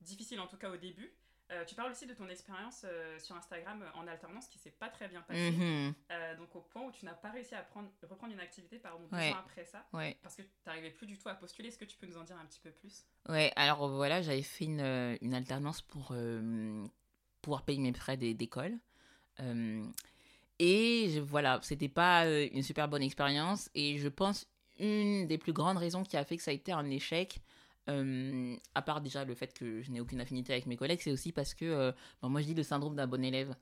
difficile, 0.00 0.38
en 0.38 0.46
tout 0.46 0.58
cas 0.58 0.70
au 0.70 0.76
début, 0.76 1.12
euh, 1.50 1.64
tu 1.66 1.74
parles 1.74 1.90
aussi 1.90 2.06
de 2.06 2.14
ton 2.14 2.28
expérience 2.28 2.84
euh, 2.84 3.18
sur 3.18 3.36
Instagram 3.36 3.82
euh, 3.82 3.98
en 3.98 4.06
alternance 4.06 4.48
qui 4.48 4.58
s'est 4.58 4.70
pas 4.70 4.88
très 4.88 5.08
bien 5.08 5.20
passée. 5.22 5.50
Mhm. 5.50 5.94
donc 6.38 6.56
au 6.56 6.60
point 6.60 6.82
où 6.82 6.90
tu 6.90 7.04
n'as 7.04 7.12
pas 7.12 7.30
réussi 7.30 7.54
à 7.54 7.60
prendre, 7.60 7.90
reprendre 8.08 8.32
une 8.32 8.40
activité 8.40 8.78
par 8.78 8.98
deux 8.98 9.14
ans 9.14 9.36
après 9.38 9.64
ça. 9.64 9.84
Parce 10.22 10.36
que 10.36 10.42
tu 10.42 10.48
n'arrivais 10.66 10.90
plus 10.90 11.06
du 11.06 11.18
tout 11.18 11.28
à 11.28 11.34
postuler. 11.34 11.68
Est-ce 11.68 11.78
que 11.78 11.84
tu 11.84 11.98
peux 11.98 12.06
nous 12.06 12.16
en 12.16 12.24
dire 12.24 12.36
un 12.38 12.46
petit 12.46 12.60
peu 12.60 12.70
plus? 12.70 13.04
Ouais, 13.28 13.52
alors 13.56 13.88
voilà, 13.88 14.22
j'avais 14.22 14.42
fait 14.42 14.64
une, 14.64 15.18
une, 15.20 15.34
alternance 15.34 15.82
pour 15.82 16.14
pouvoir 17.42 17.62
payer 17.64 17.80
mes 17.80 17.92
frais 17.92 18.16
d'école. 18.16 18.78
et 20.58 21.08
je, 21.10 21.20
voilà, 21.20 21.60
c'était 21.62 21.88
pas 21.88 22.26
une 22.26 22.62
super 22.62 22.88
bonne 22.88 23.02
expérience. 23.02 23.68
Et 23.74 23.98
je 23.98 24.08
pense 24.08 24.46
une 24.78 25.26
des 25.26 25.38
plus 25.38 25.52
grandes 25.52 25.78
raisons 25.78 26.04
qui 26.04 26.16
a 26.16 26.24
fait 26.24 26.36
que 26.36 26.42
ça 26.42 26.50
a 26.50 26.54
été 26.54 26.72
un 26.72 26.88
échec, 26.90 27.40
Euh, 27.88 28.56
à 28.74 28.80
part 28.80 29.02
déjà 29.02 29.24
le 29.24 29.34
fait 29.34 29.52
que 29.52 29.82
je 29.82 29.90
n'ai 29.90 30.00
aucune 30.00 30.20
affinité 30.20 30.52
avec 30.52 30.66
mes 30.66 30.76
collègues, 30.76 31.00
c'est 31.02 31.12
aussi 31.12 31.32
parce 31.32 31.54
que, 31.54 31.64
euh, 31.64 31.92
bon, 32.22 32.30
moi 32.30 32.40
je 32.40 32.46
dis 32.46 32.54
le 32.54 32.62
syndrome 32.62 32.96
d'un 32.96 33.06
bon 33.06 33.22
élève, 33.22 33.54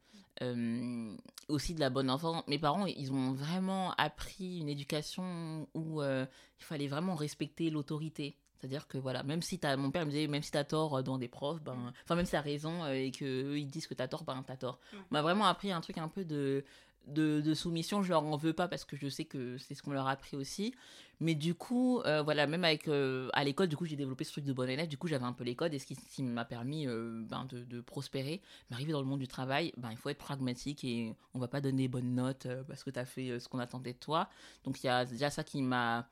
euh, 0.43 1.17
aussi 1.49 1.75
de 1.75 1.81
la 1.81 1.91
bonne 1.91 2.09
enfant. 2.09 2.45
Mes 2.47 2.59
parents, 2.59 2.87
ils 2.87 3.13
ont 3.13 3.33
vraiment 3.33 3.93
appris 3.95 4.61
une 4.61 4.69
éducation 4.69 5.69
où 5.75 6.03
il 6.03 6.29
fallait 6.65 6.89
vraiment 6.89 7.15
respecter 7.15 7.71
l'autorité. 7.71 8.37
C'est-à-dire 8.59 8.87
que 8.87 8.97
voilà, 8.97 9.25
même 9.25 9.43
si 9.43 9.59
as, 9.65 9.77
mon 9.77 9.91
père 9.91 10.07
me 10.07 10.11
disait, 10.13 10.29
même 10.29 10.43
si 10.43 10.53
tu 10.53 10.59
as 10.59 10.63
tort 10.63 11.03
dans 11.03 11.19
des 11.19 11.27
profs, 11.27 11.61
ben, 11.61 11.93
enfin 12.05 12.15
même 12.15 12.27
si 12.27 12.37
as 12.37 12.41
raison 12.41 12.87
et 12.87 13.11
qu'eux 13.11 13.59
ils 13.59 13.67
disent 13.67 13.89
que 13.89 13.95
tu 13.95 14.03
as 14.03 14.07
tort, 14.07 14.23
ben 14.23 14.45
as 14.47 14.57
tort. 14.57 14.79
On 14.93 14.99
m'a 15.11 15.21
vraiment 15.21 15.47
appris 15.47 15.73
un 15.73 15.81
truc 15.81 15.99
un 15.99 16.07
peu 16.07 16.25
de, 16.25 16.65
de, 17.07 17.55
soumission, 17.55 18.03
je 18.03 18.11
leur 18.11 18.25
en 18.25 18.37
veux 18.37 18.53
pas 18.53 18.69
parce 18.69 18.85
que 18.85 18.97
je 18.97 19.09
sais 19.09 19.25
que 19.25 19.59
c'est 19.59 19.75
ce 19.75 19.83
qu'on 19.83 19.93
leur 19.93 20.07
a 20.07 20.13
appris 20.13 20.37
aussi. 20.37 20.75
Mais 21.21 21.35
du 21.35 21.55
coup, 21.55 22.01
euh, 22.01 22.23
voilà, 22.23 22.47
même 22.47 22.65
avec 22.65 22.89
euh, 22.89 23.29
à 23.33 23.45
l'école, 23.45 23.69
du 23.69 23.77
coup, 23.77 23.85
j'ai 23.85 23.97
développé 23.97 24.25
ce 24.25 24.33
truc 24.33 24.45
de 24.45 24.53
bon 24.53 24.69
élève. 24.69 24.89
Du 24.89 24.99
coup, 24.99 25.07
j'avais 25.07 25.25
un 25.25 25.33
peu 25.33 25.45
les 25.45 25.55
codes 25.55 25.73
et 25.73 25.79
ce 25.79 25.87
qui, 25.87 26.23
m'a 26.23 26.45
permis 26.45 26.89
euh, 26.89 27.23
ben, 27.29 27.47
de, 27.51 27.81
prospérer. 27.81 28.41
Mais 28.69 28.75
arriver 28.75 28.93
dans 28.93 29.01
le 29.01 29.07
monde 29.07 29.21
du 29.21 29.29
travail, 29.29 29.73
ben, 29.77 29.91
il 29.91 29.97
faut 29.97 30.09
être 30.09 30.19
pragmatique 30.19 30.85
et 30.85 31.15
on 31.35 31.39
va 31.39 31.49
pas 31.49 31.61
donner 31.61 31.87
bonnes 31.87 32.15
notes 32.15 32.49
parce 32.67 32.83
que 32.83 32.91
tu 32.91 32.99
as 32.99 33.05
fait 33.05 33.39
ce 33.39 33.49
qu'on 33.49 33.61
attendait 33.61 33.93
de 33.93 33.99
toi. 33.99 34.29
Donc, 34.65 34.83
il 34.83 34.87
y 34.87 34.91
a 34.91 35.05
déjà 35.05 35.31
ça 35.31 35.45
qui 35.45 35.63
m'a. 35.63 36.09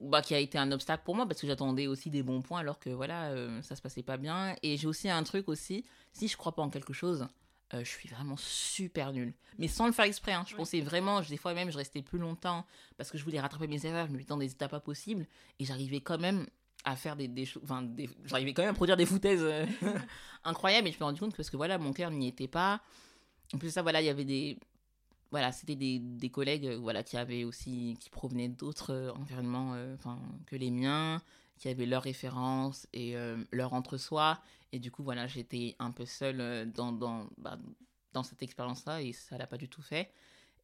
Bah, 0.00 0.22
qui 0.22 0.34
a 0.34 0.38
été 0.38 0.56
un 0.56 0.72
obstacle 0.72 1.02
pour 1.04 1.14
moi 1.14 1.26
parce 1.26 1.38
que 1.38 1.46
j'attendais 1.46 1.86
aussi 1.86 2.08
des 2.08 2.22
bons 2.22 2.40
points 2.40 2.60
alors 2.60 2.78
que 2.78 2.88
voilà, 2.88 3.34
ça 3.60 3.76
se 3.76 3.82
passait 3.82 4.02
pas 4.02 4.16
bien. 4.16 4.56
Et 4.62 4.78
j'ai 4.78 4.86
aussi 4.86 5.10
un 5.10 5.22
truc 5.24 5.46
aussi, 5.50 5.84
si 6.14 6.26
je 6.26 6.38
crois 6.38 6.54
pas 6.54 6.62
en 6.62 6.70
quelque 6.70 6.94
chose, 6.94 7.26
euh, 7.74 7.84
je 7.84 7.88
suis 7.88 8.08
vraiment 8.08 8.36
super 8.36 9.12
nulle. 9.12 9.32
Mais 9.58 9.68
sans 9.68 9.86
le 9.86 9.92
faire 9.92 10.04
exprès, 10.04 10.32
hein. 10.32 10.44
je 10.48 10.56
pensais 10.56 10.80
vraiment, 10.80 11.20
des 11.20 11.36
fois 11.36 11.54
même, 11.54 11.70
je 11.70 11.76
restais 11.76 12.02
plus 12.02 12.18
longtemps 12.18 12.66
parce 12.96 13.10
que 13.10 13.18
je 13.18 13.24
voulais 13.24 13.40
rattraper 13.40 13.68
mes 13.68 13.84
erreurs, 13.86 14.06
je 14.06 14.12
me 14.12 14.16
mettais 14.18 14.28
dans 14.28 14.38
des 14.38 14.50
étapes 14.50 14.72
pas 14.72 14.80
possibles 14.80 15.26
et 15.58 15.64
j'arrivais 15.64 16.00
quand 16.00 16.18
même 16.18 16.46
à 16.84 16.96
faire 16.96 17.14
des, 17.14 17.28
des 17.28 17.44
choses, 17.44 17.62
enfin, 17.62 17.86
j'arrivais 18.24 18.54
quand 18.54 18.62
même 18.62 18.72
à 18.72 18.74
produire 18.74 18.96
des 18.96 19.06
foutaises 19.06 19.42
euh, 19.42 19.66
incroyables 20.44 20.88
et 20.88 20.90
je 20.90 20.94
me 20.94 20.96
suis 20.96 21.04
rendu 21.04 21.20
compte 21.20 21.32
que 21.32 21.36
parce 21.36 21.50
que 21.50 21.56
voilà, 21.56 21.78
mon 21.78 21.92
cœur 21.92 22.10
n'y 22.10 22.26
était 22.28 22.48
pas. 22.48 22.80
En 23.52 23.58
plus 23.58 23.68
de 23.68 23.72
ça, 23.72 23.82
voilà, 23.82 24.00
il 24.00 24.06
y 24.06 24.10
avait 24.10 24.24
des. 24.24 24.58
Voilà, 25.30 25.52
c'était 25.52 25.76
des, 25.76 26.00
des, 26.00 26.30
collègues 26.30 26.66
euh, 26.66 26.78
voilà, 26.78 27.04
qui 27.04 27.16
avaient 27.16 27.44
aussi, 27.44 27.96
qui 28.00 28.10
provenaient 28.10 28.48
d'autres 28.48 29.14
environnements 29.16 29.76
enfin 29.94 30.18
que 30.46 30.56
les 30.56 30.72
miens, 30.72 31.22
qui 31.60 31.68
avaient 31.68 31.86
leurs 31.86 32.02
références 32.02 32.88
et 32.92 33.14
leur 33.52 33.74
entre-soi 33.74 34.40
et 34.72 34.78
du 34.78 34.90
coup, 34.90 35.02
voilà, 35.02 35.26
j'étais 35.26 35.76
un 35.78 35.90
peu 35.90 36.06
seule 36.06 36.40
euh, 36.40 36.64
dans, 36.64 36.92
dans, 36.92 37.26
bah, 37.38 37.58
dans 38.12 38.22
cette 38.22 38.42
expérience-là 38.42 39.02
et 39.02 39.12
ça 39.12 39.36
l'a 39.36 39.46
pas 39.46 39.56
du 39.56 39.68
tout 39.68 39.82
fait. 39.82 40.10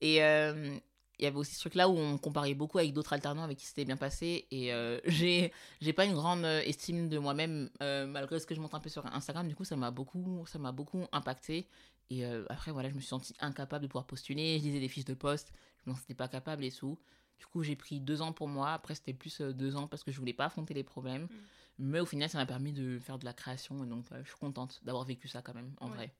Et 0.00 0.22
euh, 0.22 0.76
il 1.18 1.24
y 1.24 1.26
avait 1.26 1.36
aussi 1.36 1.54
ce 1.54 1.60
truc-là 1.60 1.88
où 1.88 1.96
on 1.96 2.18
comparait 2.18 2.54
beaucoup 2.54 2.78
avec 2.78 2.92
d'autres 2.92 3.14
alternants 3.14 3.42
avec 3.42 3.58
qui 3.58 3.66
c'était 3.66 3.84
bien 3.84 3.96
passé. 3.96 4.46
Et 4.50 4.72
euh, 4.72 5.00
j'ai, 5.06 5.52
pas 5.94 6.04
une 6.04 6.14
grande 6.14 6.44
estime 6.44 7.08
de 7.08 7.18
moi-même, 7.18 7.70
malgré 7.80 8.38
ce 8.38 8.46
que 8.46 8.54
je 8.54 8.60
montre 8.60 8.74
un 8.74 8.80
peu 8.80 8.90
sur 8.90 9.04
Instagram. 9.06 9.48
Du 9.48 9.56
coup, 9.56 9.64
ça 9.64 9.76
m'a 9.76 9.90
beaucoup, 9.90 10.44
beaucoup 10.72 11.06
impacté. 11.12 11.66
Et 12.10 12.24
après, 12.48 12.70
voilà, 12.70 12.90
je 12.90 12.94
me 12.94 13.00
suis 13.00 13.08
sentie 13.08 13.34
incapable 13.40 13.82
de 13.82 13.88
pouvoir 13.88 14.06
postuler. 14.06 14.58
Je 14.58 14.64
lisais 14.64 14.80
des 14.80 14.88
fiches 14.88 15.06
de 15.06 15.14
poste, 15.14 15.52
je 15.84 15.90
n'en 15.90 15.96
étais 15.96 16.14
pas 16.14 16.28
capable 16.28 16.64
et 16.64 16.70
tout. 16.70 16.98
Du 17.38 17.46
coup, 17.46 17.62
j'ai 17.62 17.76
pris 17.76 18.00
deux 18.00 18.22
ans 18.22 18.32
pour 18.32 18.48
moi. 18.48 18.72
Après, 18.72 18.94
c'était 18.94 19.12
plus 19.12 19.40
deux 19.40 19.76
ans 19.76 19.86
parce 19.86 20.02
que 20.02 20.10
je 20.10 20.18
voulais 20.18 20.32
pas 20.32 20.46
affronter 20.46 20.74
les 20.74 20.84
problèmes. 20.84 21.24
Mm. 21.24 21.36
Mais 21.78 22.00
au 22.00 22.06
final, 22.06 22.28
ça 22.28 22.38
m'a 22.38 22.46
permis 22.46 22.72
de 22.72 22.98
faire 22.98 23.18
de 23.18 23.24
la 23.24 23.32
création. 23.32 23.84
Et 23.84 23.86
donc, 23.86 24.10
euh, 24.12 24.22
je 24.22 24.28
suis 24.28 24.38
contente 24.38 24.80
d'avoir 24.84 25.04
vécu 25.04 25.28
ça 25.28 25.42
quand 25.42 25.54
même, 25.54 25.74
en 25.78 25.88
vrai. 25.88 26.12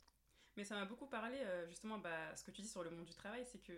Mais 0.57 0.65
ça 0.65 0.75
m'a 0.75 0.85
beaucoup 0.85 1.07
parlé, 1.07 1.37
euh, 1.41 1.67
justement, 1.69 1.99
bah, 1.99 2.35
ce 2.35 2.43
que 2.45 2.51
tu 2.51 2.63
dis 2.63 2.69
sur 2.69 2.83
le 2.83 2.91
monde 2.91 3.05
du 3.05 3.15
travail, 3.15 3.45
c'est 3.51 3.59
que 3.59 3.73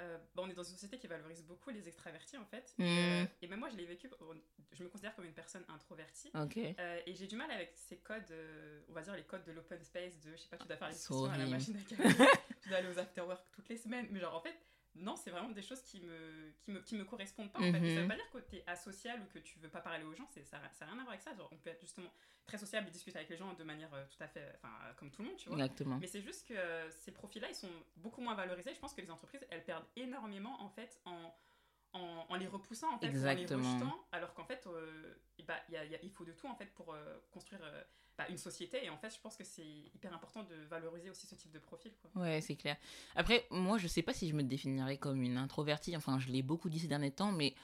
euh, 0.00 0.16
bah, 0.34 0.42
on 0.44 0.48
est 0.48 0.54
dans 0.54 0.62
une 0.62 0.74
société 0.74 0.98
qui 0.98 1.06
valorise 1.06 1.42
beaucoup 1.44 1.70
les 1.70 1.88
extravertis, 1.88 2.36
en 2.36 2.44
fait. 2.46 2.74
Et, 2.78 3.26
mmh. 3.42 3.48
même 3.48 3.60
moi, 3.60 3.68
je 3.68 3.76
l'ai 3.76 3.84
vécu, 3.84 4.08
je 4.72 4.82
me 4.82 4.88
considère 4.88 5.14
comme 5.14 5.24
une 5.24 5.34
personne 5.34 5.64
introvertie. 5.68 6.32
et 7.06 7.14
j'ai 7.14 7.26
du 7.26 7.36
mal 7.36 7.50
avec 7.50 7.72
ces 7.76 7.98
codes, 7.98 8.32
on 8.88 8.92
va 8.92 9.02
dire 9.02 9.14
les 9.14 9.24
codes 9.24 9.44
de 9.44 9.52
l'open 9.52 9.82
space, 9.84 10.20
de, 10.20 10.32
je 10.32 10.36
sais 10.36 10.48
pas, 10.48 10.56
tu 10.56 10.66
dois 10.66 10.76
faire 10.76 10.88
les 10.88 10.94
discussions 10.94 11.30
à 11.30 11.38
la 11.38 11.46
machine 11.46 11.76
à 11.76 11.82
café, 11.82 12.24
tu 12.62 12.68
dois 12.68 12.78
aller 12.78 12.88
aux 12.88 12.98
after-work 12.98 13.44
toutes 13.52 13.68
les 13.68 13.76
semaines. 13.76 14.06
Mais 14.10 14.20
genre, 14.20 14.34
en 14.34 14.40
fait, 14.40 14.56
non, 15.00 15.16
c'est 15.16 15.30
vraiment 15.30 15.50
des 15.50 15.62
choses 15.62 15.82
qui 15.82 16.00
me, 16.00 16.52
qui 16.60 16.70
me, 16.70 16.80
qui 16.80 16.94
me 16.94 17.04
correspondent 17.04 17.52
pas. 17.52 17.58
En 17.58 17.62
fait. 17.62 17.72
Ça 17.72 17.78
veut 17.78 18.02
mhm. 18.02 18.08
pas 18.08 18.16
dire 18.16 18.30
que 18.30 18.38
tu 18.38 18.56
es 18.56 18.64
asocial 18.66 19.20
ou 19.20 19.24
que 19.32 19.38
tu 19.38 19.58
veux 19.58 19.68
pas 19.68 19.80
parler 19.80 20.04
aux 20.04 20.14
gens, 20.14 20.28
ça 20.44 20.58
n'a 20.58 20.86
rien 20.86 20.98
à 20.98 21.02
voir 21.02 21.10
avec 21.10 21.22
ça. 21.22 21.32
on 21.50 21.56
peut 21.56 21.70
être 21.70 21.80
justement 21.80 22.10
très 22.46 22.58
sociable 22.58 22.88
et 22.88 22.90
discuter 22.90 23.18
avec 23.18 23.30
les 23.30 23.36
gens 23.36 23.52
de 23.54 23.64
manière 23.64 23.92
euh, 23.94 24.04
tout 24.10 24.22
à 24.22 24.28
fait, 24.28 24.58
enfin, 24.62 24.74
comme 24.96 25.10
tout 25.10 25.22
le 25.22 25.28
monde, 25.28 25.36
tu 25.36 25.48
vois. 25.48 25.58
Exactement. 25.58 25.98
Mais 25.98 26.06
c'est 26.06 26.22
juste 26.22 26.48
que 26.48 26.54
euh, 26.54 26.90
ces 26.90 27.12
profils-là, 27.12 27.48
ils 27.48 27.54
sont 27.54 27.70
beaucoup 27.96 28.20
moins 28.20 28.34
valorisés. 28.34 28.74
Je 28.74 28.80
pense 28.80 28.94
que 28.94 29.00
les 29.00 29.10
entreprises, 29.10 29.46
elles 29.50 29.64
perdent 29.64 29.86
énormément, 29.96 30.60
en 30.60 30.68
fait, 30.68 31.00
en, 31.04 31.34
en, 31.92 32.36
les 32.36 32.46
repoussant, 32.46 32.94
en 32.94 32.98
fait, 32.98 33.08
en 33.08 33.34
les 33.34 33.46
rejetant, 33.46 34.06
alors 34.12 34.32
qu'en 34.34 34.44
fait, 34.44 34.66
euh, 34.66 35.14
bah, 35.46 35.56
y 35.70 35.76
a, 35.76 35.84
il 36.02 36.10
faut 36.10 36.24
de 36.24 36.32
tout, 36.32 36.46
en 36.46 36.54
fait, 36.54 36.72
pour 36.74 36.94
construire 37.30 37.60
bah, 38.20 38.26
une 38.28 38.38
société. 38.38 38.84
Et 38.84 38.90
en 38.90 38.98
fait, 38.98 39.14
je 39.14 39.20
pense 39.20 39.36
que 39.36 39.44
c'est 39.44 39.66
hyper 39.94 40.12
important 40.12 40.42
de 40.42 40.54
valoriser 40.68 41.08
aussi 41.08 41.26
ce 41.26 41.34
type 41.34 41.52
de 41.52 41.58
profil. 41.58 41.92
Quoi. 42.02 42.22
Ouais, 42.22 42.40
c'est 42.42 42.56
clair. 42.56 42.76
Après, 43.16 43.46
moi, 43.50 43.78
je 43.78 43.86
sais 43.86 44.02
pas 44.02 44.12
si 44.12 44.28
je 44.28 44.34
me 44.34 44.42
définirais 44.42 44.98
comme 44.98 45.22
une 45.22 45.38
introvertie. 45.38 45.96
Enfin, 45.96 46.18
je 46.18 46.28
l'ai 46.28 46.42
beaucoup 46.42 46.68
dit 46.68 46.78
ces 46.78 46.86
derniers 46.86 47.12
temps, 47.12 47.32
mais 47.32 47.54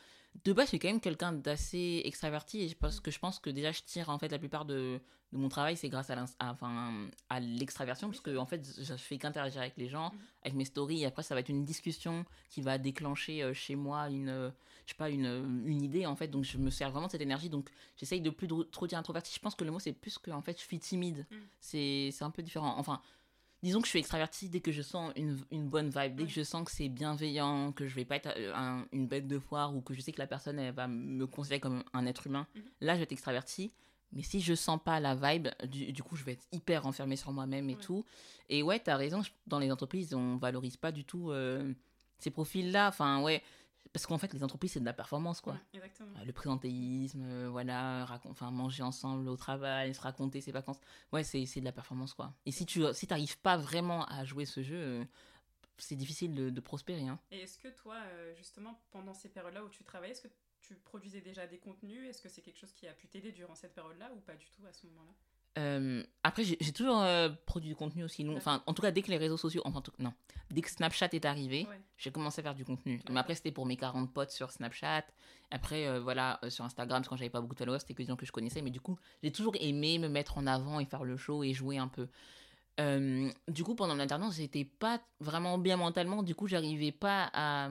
de 0.45 0.53
base, 0.53 0.67
je 0.67 0.69
suis 0.71 0.79
quand 0.79 0.89
même 0.89 1.01
quelqu'un 1.01 1.33
d'assez 1.33 2.03
extraverti 2.05 2.63
et 2.63 2.75
parce 2.75 3.01
que 3.01 3.11
je 3.11 3.19
pense 3.19 3.39
que 3.39 3.51
déjà 3.51 3.73
je 3.73 3.83
tire 3.83 4.09
en 4.09 4.19
fait 4.19 4.29
la 4.29 4.39
plupart 4.39 4.65
de, 4.65 5.01
de 5.33 5.39
mon 5.39 5.49
travail, 5.49 5.77
c'est 5.77 5.89
grâce 5.89 6.11
à, 6.11 6.25
enfin, 6.41 7.09
à 7.29 7.41
l'extraversion 7.41 8.09
parce 8.09 8.21
que 8.21 8.37
en 8.37 8.47
fait, 8.47 8.67
je 8.81 8.95
fais 8.95 9.19
qu'interagir 9.19 9.61
avec 9.61 9.77
les 9.77 9.89
gens, 9.89 10.11
mhm. 10.13 10.19
avec 10.43 10.55
mes 10.55 10.65
stories 10.65 11.03
et 11.03 11.07
après 11.07 11.23
ça 11.23 11.35
va 11.35 11.41
être 11.41 11.49
une 11.49 11.65
discussion 11.65 12.25
qui 12.49 12.61
va 12.63 12.79
déclencher 12.79 13.43
euh, 13.43 13.55
chez 13.55 13.77
moi 13.77 14.09
une 14.09 14.53
je 14.85 14.93
sais 14.93 14.97
pas 14.97 15.11
une, 15.11 15.65
une 15.67 15.83
idée 15.83 16.07
en 16.07 16.17
fait. 16.17 16.29
Donc 16.29 16.45
je 16.45 16.59
me 16.59 16.71
sers 16.71 16.91
vraiment 16.91 17.07
de 17.07 17.13
cette 17.13 17.23
énergie 17.23 17.51
donc 17.51 17.71
j'essaye 17.97 18.21
de 18.21 18.31
plus 18.31 18.49
trop 18.71 18.87
dire 18.87 18.99
introverti. 18.99 19.33
Je 19.35 19.41
pense 19.41 19.55
que 19.55 19.65
le 19.65 19.71
mot 19.71 19.81
c'est 19.81 19.93
plus 19.93 20.19
que 20.19 20.31
en 20.31 20.43
fait, 20.43 20.59
je 20.59 20.65
suis 20.65 20.79
timide. 20.79 21.27
C'est 21.61 22.11
c'est 22.13 22.25
un 22.25 22.31
peu 22.31 22.43
différent. 22.43 22.75
Enfin, 22.79 23.01
disons 23.63 23.81
que 23.81 23.87
je 23.87 23.91
suis 23.91 23.99
extravertie 23.99 24.49
dès 24.49 24.61
que 24.61 24.73
je 24.73 24.83
sens 24.83 25.13
une, 25.17 25.39
une 25.51 25.69
bonne 25.69 25.91
vibe, 25.91 26.17
dès 26.17 26.25
que 26.25 26.31
je 26.31 26.43
sens 26.43 26.65
que 26.65 26.71
c'est 26.71 26.89
bienveillant, 26.89 27.73
que 27.73 27.87
je 27.87 27.95
vais 27.95 28.05
pas 28.05 28.17
être 28.17 28.33
euh, 28.37 28.83
une 28.93 29.07
bête 29.07 29.27
de 29.27 29.39
foire 29.39 29.75
ou 29.75 29.81
que 29.81 29.95
je 29.95 30.01
sais 30.01 30.13
que 30.13 30.21
la 30.21 30.27
personne 30.27 30.59
elle 30.59 30.75
va 30.75 30.89
me 30.89 31.27
considérer 31.27 31.61
comme 31.61 31.83
un 31.93 32.07
être 32.07 32.27
humain, 32.27 32.47
mhm. 32.55 32.63
là 32.81 32.93
je 32.95 32.99
vais 32.99 33.05
être 33.05 33.13
extravertie. 33.13 33.73
Mais 34.13 34.23
si 34.23 34.41
je 34.41 34.55
sens 34.55 34.81
pas 34.83 35.01
la 35.01 35.15
vibe, 35.15 35.49
du, 35.65 35.93
du 35.93 36.03
coup, 36.03 36.17
je 36.17 36.25
vais 36.25 36.33
être 36.33 36.47
hyper 36.53 36.85
renfermée 36.85 37.17
sur 37.17 37.33
moi-même 37.33 37.69
et 37.69 37.77
tout. 37.77 38.05
Et 38.49 38.63
ouais, 38.63 38.81
tu 38.81 38.89
as 38.89 38.97
raison, 38.97 39.21
dans 39.47 39.59
les 39.59 39.71
entreprises, 39.71 40.15
on 40.15 40.37
valorise 40.37 40.77
pas 40.77 40.93
du 40.93 41.05
tout 41.05 41.33
euh, 41.33 41.75
ces 42.19 42.31
profils-là. 42.31 42.89
Enfin, 42.89 43.21
ouais, 43.23 43.43
parce 43.97 44.05
qu'en 44.05 44.19
fait, 44.19 44.35
les 44.35 44.45
entreprises, 44.45 44.73
c'est 44.73 44.81
de 44.81 44.85
la 44.85 44.93
performance, 44.93 45.41
quoi. 45.41 45.59
exactement. 45.73 46.11
Le 46.23 46.31
présentéisme, 46.31 47.23
euh, 47.25 47.49
voilà, 47.49 48.07
enfin, 48.27 48.51
manger 48.51 48.83
ensemble 48.83 49.27
au 49.27 49.39
travail, 49.39 49.95
se 49.95 50.01
raconter 50.03 50.43
ses 50.43 50.53
vacances. 50.53 50.79
Ouais, 51.15 51.25
c'est 51.25 51.47
de 51.61 51.65
la 51.65 51.73
performance, 51.73 52.13
quoi. 52.13 52.35
Et 52.45 52.53
si 52.53 52.67
tu 52.67 52.83
si 52.93 53.07
n'arrives 53.09 53.39
pas 53.39 53.57
vraiment 53.57 54.05
à 54.05 54.27
jouer 54.27 54.45
ce 54.45 54.63
jeu, 54.63 54.77
euh, 54.77 55.05
c'est 55.79 55.97
difficile 55.97 56.35
de, 56.35 56.51
de, 56.51 56.61
prospérer. 56.61 57.09
Hein. 57.09 57.19
Et 57.31 57.41
est-ce 57.41 57.59
que 57.59 57.69
toi, 57.69 57.95
euh, 57.95 58.35
justement, 58.35 58.79
pendant 58.91 59.15
ces 59.15 59.31
périodes-là 59.31 59.65
où 59.65 59.71
tu 59.71 59.83
travaillais, 59.83 60.13
est-ce 60.13 60.29
que 60.29 60.35
tu 60.61 60.75
produisais 60.75 61.23
déjà 61.23 61.47
des 61.47 61.57
contenus? 61.57 62.07
Est-ce 62.07 62.21
que 62.21 62.29
c'est 62.29 62.43
quelque 62.43 62.59
chose 62.59 62.75
qui 62.75 62.87
a 62.87 62.93
pu 62.93 63.09
t'aider 63.09 63.33
durant 63.33 63.55
cette 63.55 63.75
période-là 63.75 64.13
ou 64.15 64.21
pas 64.21 64.35
du 64.35 64.51
tout 64.51 64.67
à 64.67 64.75
ce 64.75 64.87
moment-là? 64.89 65.15
Euh, 65.59 66.03
après, 66.23 66.45
j'ai 66.45 66.73
toujours 66.73 67.01
euh, 67.01 67.31
produit 67.47 67.71
du 67.71 67.77
contenu 67.77 68.05
aussi. 68.05 68.27
Enfin, 68.37 68.63
en 68.67 68.75
tout 68.75 68.83
cas, 68.83 68.91
dès 68.91 69.03
que 69.03 69.11
les 69.11 69.17
réseaux 69.17 69.37
sociaux. 69.37 69.63
Enfin, 69.65 69.83
non. 69.99 70.13
Dès 70.51 70.61
que 70.61 70.71
Snapchat 70.71 71.09
est 71.13 71.25
arrivé, 71.25 71.67
j'ai 71.97 72.11
commencé 72.11 72.41
à 72.41 72.43
faire 72.43 72.55
du 72.55 72.65
contenu. 72.65 73.01
Mais 73.11 73.19
après, 73.21 73.35
c'était 73.35 73.53
pour 73.53 73.67
mes 73.67 73.77
40 73.77 74.13
potes 74.13 74.31
sur 74.31 74.51
Snapchat. 74.51 75.05
Après, 75.51 75.87
euh, 75.87 76.01
voilà, 76.01 76.41
sur 76.49 76.65
Instagram, 76.65 77.03
quand 77.09 77.17
j'avais 77.17 77.31
pas 77.31 77.41
beaucoup 77.41 77.55
de 77.55 77.59
followers, 77.59 77.81
c'était 77.81 77.95
que 77.95 78.03
des 78.03 78.09
gens 78.09 78.17
que 78.17 78.27
je 78.27 78.33
connaissais. 78.33 78.63
Mais 78.63 78.71
du 78.71 78.81
coup, 78.81 78.99
j'ai 79.23 79.33
toujours 79.33 79.55
aimé 79.61 79.99
me 79.99 80.09
mettre 80.09 80.39
en 80.39 80.47
avant 80.47 80.79
et 80.81 80.85
faire 80.85 81.05
le 81.05 81.17
show 81.17 81.43
et 81.43 81.53
jouer 81.55 81.79
un 81.79 81.89
peu. 81.89 82.09
du 82.79 83.65
coup, 83.65 83.75
pendant 83.75 83.95
l'alternance, 83.95 84.37
j'étais 84.37 84.65
pas 84.65 85.01
vraiment 85.21 85.59
bien 85.59 85.77
mentalement. 85.77 86.23
Du 86.23 86.35
coup, 86.35 86.47
j'arrivais 86.47 86.93
pas 86.93 87.31
à. 87.33 87.71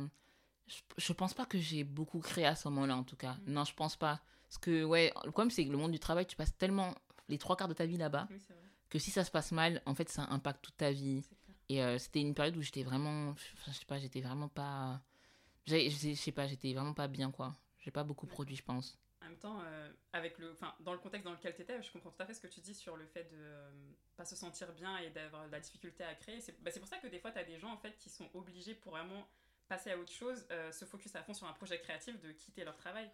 Je, 0.68 0.82
je, 0.98 1.14
pense 1.14 1.36
pas 1.36 1.46
que 1.46 1.60
j'ai 1.60 1.84
beaucoup 1.84 2.18
créé 2.18 2.48
à 2.48 2.56
ce 2.56 2.68
moment-là, 2.70 2.98
en 2.98 3.04
tout 3.04 3.16
cas. 3.16 3.36
Mm. 3.46 3.54
Non, 3.54 3.66
je 3.66 3.74
pense 3.76 3.96
pas. 3.96 4.20
Parce 4.46 4.58
que, 4.58 4.84
ouais, 4.84 5.14
le 5.24 5.32
problème, 5.32 5.52
c'est 5.52 5.64
que 5.64 5.72
le 5.72 5.78
monde 5.78 5.92
du 5.92 6.00
travail, 6.00 6.26
tu 6.26 6.36
passes 6.36 6.58
tellement 6.58 6.96
les 7.28 7.38
trois 7.38 7.56
quarts 7.56 7.68
de 7.68 7.74
ta 7.74 7.86
vie 7.86 7.98
là-bas, 7.98 8.28
que 8.90 9.00
si 9.00 9.12
ça 9.12 9.24
se 9.24 9.32
passe 9.32 9.52
mal, 9.52 9.82
en 9.86 9.96
fait, 9.96 10.10
ça 10.10 10.24
impacte 10.30 10.64
toute 10.64 10.78
ta 10.78 10.92
vie. 10.92 11.24
Et 11.70 11.84
euh, 11.84 11.98
c'était 11.98 12.22
une 12.22 12.36
période 12.36 12.56
où 12.58 12.62
j'étais 12.62 12.84
vraiment, 12.84 13.36
je 13.66 13.72
sais 13.72 13.86
pas, 13.86 13.98
j'étais 13.98 14.22
vraiment 14.22 14.48
pas, 14.48 15.02
je 15.66 15.90
sais 16.16 16.32
pas, 16.32 16.48
j'étais 16.48 16.74
vraiment 16.74 16.94
pas 16.94 17.08
bien, 17.08 17.32
quoi. 17.32 17.56
J'ai 17.80 17.92
pas 17.92 18.04
beaucoup 18.04 18.28
produit, 18.28 18.56
je 18.56 18.64
pense. 18.64 19.00
En 19.22 19.30
même 19.30 19.38
temps, 19.38 19.60
euh, 19.66 19.92
avec 20.14 20.38
le, 20.38 20.52
enfin, 20.52 20.76
dans 20.82 20.94
le 20.94 21.00
contexte 21.00 21.26
dans 21.26 21.32
lequel 21.32 21.56
tu 21.56 21.64
étais, 21.64 21.82
je 21.82 21.92
comprends 21.92 22.12
tout 22.12 22.22
à 22.22 22.26
fait 22.28 22.36
ce 22.36 22.42
que 22.42 22.48
tu 22.48 22.62
dis 22.62 22.76
sur 22.76 22.96
le 22.96 23.08
fait 23.08 23.24
de 23.24 23.38
euh, 23.38 23.72
pas 24.16 24.26
se 24.26 24.36
sentir 24.36 24.72
bien 24.74 24.98
et 25.00 25.10
d'avoir 25.10 25.48
de 25.48 25.52
la 25.52 25.60
difficulté 25.60 26.04
à 26.04 26.14
créer. 26.14 26.40
C'est 26.40 26.62
bah, 26.62 26.70
pour 26.72 26.88
ça 26.88 26.98
que 26.98 27.08
des 27.08 27.20
fois, 27.20 27.32
tu 27.32 27.40
as 27.40 27.44
des 27.44 27.58
gens 27.58 27.72
en 27.72 27.78
fait 27.78 27.98
qui 27.98 28.10
sont 28.10 28.30
obligés 28.36 28.76
pour 28.76 28.92
vraiment 28.92 29.28
passer 29.68 29.90
à 29.90 29.98
autre 29.98 30.12
chose, 30.12 30.46
se 30.72 30.86
focus 30.86 31.16
à 31.16 31.24
fond 31.24 31.34
sur 31.34 31.48
un 31.48 31.54
projet 31.54 31.80
créatif, 31.80 32.22
de 32.22 32.32
quitter 32.34 32.64
leur 32.64 32.76
travail. 32.76 33.10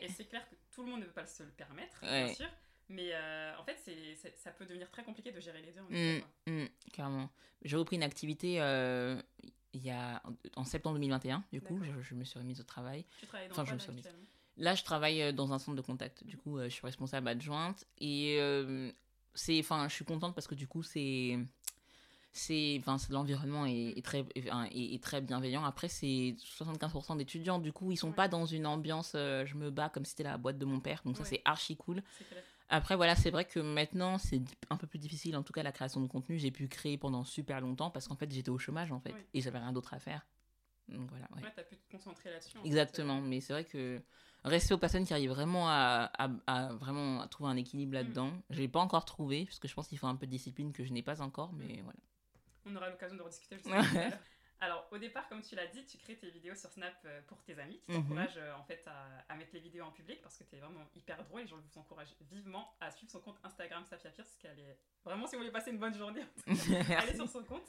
Et 0.00 0.08
c'est 0.08 0.26
clair 0.26 0.48
que 0.48 0.54
tout 0.70 0.84
le 0.84 0.90
monde 0.92 1.00
ne 1.00 1.06
peut 1.06 1.10
pas 1.10 1.26
se 1.26 1.42
le 1.42 1.50
permettre, 1.50 1.98
bien 2.00 2.32
sûr. 2.32 2.48
Mais 2.88 3.10
euh, 3.12 3.52
en 3.58 3.64
fait, 3.64 3.76
c'est, 3.84 4.14
ça 4.36 4.50
peut 4.52 4.64
devenir 4.64 4.90
très 4.90 5.02
compliqué 5.02 5.32
de 5.32 5.40
gérer 5.40 5.60
les 5.60 5.72
deux. 5.72 5.80
En 5.80 5.90
mmh, 5.90 6.62
mmh, 6.62 6.68
carrément. 6.92 7.30
J'ai 7.62 7.76
repris 7.76 7.96
une 7.96 8.02
activité 8.02 8.60
euh, 8.60 9.20
il 9.76 9.82
y 9.82 9.90
a, 9.90 10.22
en 10.56 10.64
septembre 10.64 10.94
2021, 10.96 11.44
du 11.52 11.60
coup, 11.60 11.78
je, 12.00 12.14
me 12.14 12.24
suis 12.24 12.38
remise 12.38 12.60
au 12.60 12.64
travail. 12.64 13.04
Tu 13.20 13.26
travailles 13.26 13.48
dans 13.48 13.54
enfin, 13.54 13.64
je 13.64 13.74
me 13.74 13.78
suis 13.78 13.92
Là, 14.58 14.74
je 14.74 14.84
travaille 14.84 15.22
euh, 15.22 15.32
dans 15.32 15.52
un 15.52 15.58
centre 15.58 15.76
de 15.76 15.82
contact. 15.82 16.24
Du 16.24 16.36
coup, 16.36 16.58
je 16.60 16.68
suis 16.68 16.84
responsable 16.84 17.28
adjointe. 17.28 17.84
Et 17.98 18.38
euh, 18.40 18.90
c'est, 19.34 19.58
enfin, 19.60 19.86
je 19.88 19.94
suis 19.94 20.04
contente 20.04 20.34
parce 20.34 20.46
que 20.46 20.54
du 20.54 20.66
coup, 20.66 20.82
c'est, 20.82 21.38
c'est, 22.32 22.78
enfin, 22.80 22.96
l'environnement 23.10 23.66
est, 23.66 23.98
est 23.98 24.04
très, 24.04 24.24
est, 24.34 25.02
très 25.02 25.20
bienveillant. 25.20 25.64
Après, 25.64 25.88
c'est 25.88 26.36
75% 26.58 27.18
d'étudiants. 27.18 27.58
Du 27.58 27.72
coup, 27.72 27.92
ils 27.92 27.96
sont 27.98 28.08
Ouais. 28.08 28.14
pas 28.14 28.28
dans 28.28 28.46
une 28.46 28.66
ambiance, 28.66 29.12
euh, 29.14 29.44
je 29.44 29.56
me 29.56 29.70
bats 29.70 29.90
comme 29.90 30.04
si 30.04 30.12
c'était 30.12 30.24
la 30.24 30.38
boîte 30.38 30.58
de 30.58 30.64
mon 30.64 30.80
père. 30.80 31.02
Donc 31.04 31.18
ça, 31.18 31.24
c'est 31.24 31.42
archi 31.44 31.76
cool. 31.76 32.02
Après, 32.68 32.96
voilà, 32.96 33.14
c'est 33.14 33.30
vrai 33.30 33.44
que 33.44 33.60
maintenant, 33.60 34.18
c'est 34.18 34.42
un 34.70 34.76
peu 34.76 34.86
plus 34.86 34.98
difficile. 34.98 35.36
En 35.36 35.42
tout 35.42 35.52
cas, 35.52 35.62
la 35.62 35.72
création 35.72 36.00
de 36.00 36.08
contenu, 36.08 36.38
j'ai 36.38 36.50
pu 36.50 36.66
créer 36.68 36.98
pendant 36.98 37.24
super 37.24 37.60
longtemps 37.60 37.90
parce 37.90 38.08
qu'en 38.08 38.16
fait, 38.16 38.30
j'étais 38.32 38.50
au 38.50 38.58
chômage, 38.58 38.90
en 38.90 39.00
fait. 39.00 39.12
Oui. 39.12 39.20
Et 39.34 39.40
j'avais 39.40 39.58
rien 39.58 39.72
d'autre 39.72 39.94
à 39.94 39.98
faire. 39.98 40.26
Donc 40.88 41.08
voilà, 41.10 41.28
ouais. 41.36 41.42
Ouais, 41.42 41.52
t'as 41.54 41.62
pu 41.64 41.76
te 41.76 41.90
concentrer 41.90 42.30
là-dessus. 42.30 42.52
fait. 42.58 42.66
Exactement, 42.66 43.20
mais 43.20 43.40
c'est 43.40 43.52
vrai 43.52 43.64
que 43.64 44.00
rester 44.44 44.72
aux 44.74 44.78
personnes 44.78 45.04
qui 45.04 45.12
arrivent 45.12 45.30
vraiment 45.30 45.68
à, 45.68 46.10
à- 46.16 46.30
à 46.46 46.72
vraiment 46.74 47.20
à 47.20 47.28
trouver 47.28 47.50
un 47.50 47.56
équilibre 47.56 47.94
là-dedans, 47.94 48.32
je 48.50 48.60
l'ai 48.60 48.68
pas 48.68 48.80
encore 48.80 49.04
trouvé, 49.04 49.44
parce 49.46 49.58
que 49.58 49.66
je 49.68 49.74
pense 49.74 49.88
qu'il 49.88 49.98
faut 49.98 50.06
un 50.06 50.14
peu 50.16 50.26
de 50.26 50.30
discipline 50.30 50.72
que 50.72 50.84
je 50.84 50.92
n'ai 50.92 51.02
pas 51.02 51.20
encore, 51.22 51.52
mais 51.52 51.80
voilà. 51.82 51.98
On 52.66 52.74
aura 52.76 52.90
l'occasion 52.90 53.16
de 53.16 53.22
rediscuter 53.22 53.56
juste. 53.56 53.68
Alors, 54.60 54.88
au 54.90 54.96
départ, 54.98 55.28
comme 55.28 55.42
tu 55.42 55.54
l'as 55.54 55.66
dit, 55.66 55.84
tu 55.84 55.98
crées 55.98 56.16
tes 56.16 56.30
vidéos 56.30 56.54
sur 56.54 56.70
Snap 56.70 56.94
euh, 57.04 57.20
pour 57.26 57.42
tes 57.42 57.58
amis, 57.58 57.78
qui 57.80 57.90
Mhm. 57.92 58.02
t'encouragent 58.02 58.38
euh, 58.38 58.54
en 58.54 58.64
fait 58.64 58.82
à, 58.86 59.06
à 59.28 59.36
mettre 59.36 59.50
les 59.52 59.60
vidéos 59.60 59.84
en 59.84 59.90
public 59.92 60.22
parce 60.22 60.38
que 60.38 60.44
tu 60.44 60.56
es 60.56 60.60
vraiment 60.60 60.88
hyper 60.94 61.22
drôle 61.24 61.42
et 61.42 61.46
je 61.46 61.54
vous 61.54 61.78
encourage 61.78 62.08
vivement 62.30 62.74
à 62.80 62.90
suivre 62.90 63.12
son 63.12 63.20
compte 63.20 63.36
Instagram 63.44 63.84
Safia 63.84 64.10
parce 64.16 64.34
qu'elle 64.36 64.58
est 64.58 64.78
vraiment, 65.04 65.26
si 65.26 65.36
vous 65.36 65.40
voulez 65.42 65.52
passer 65.52 65.70
une 65.72 65.78
bonne 65.78 65.94
journée, 65.94 66.22
allez 66.96 67.14
sur 67.16 67.28
son 67.28 67.44
compte. 67.44 67.66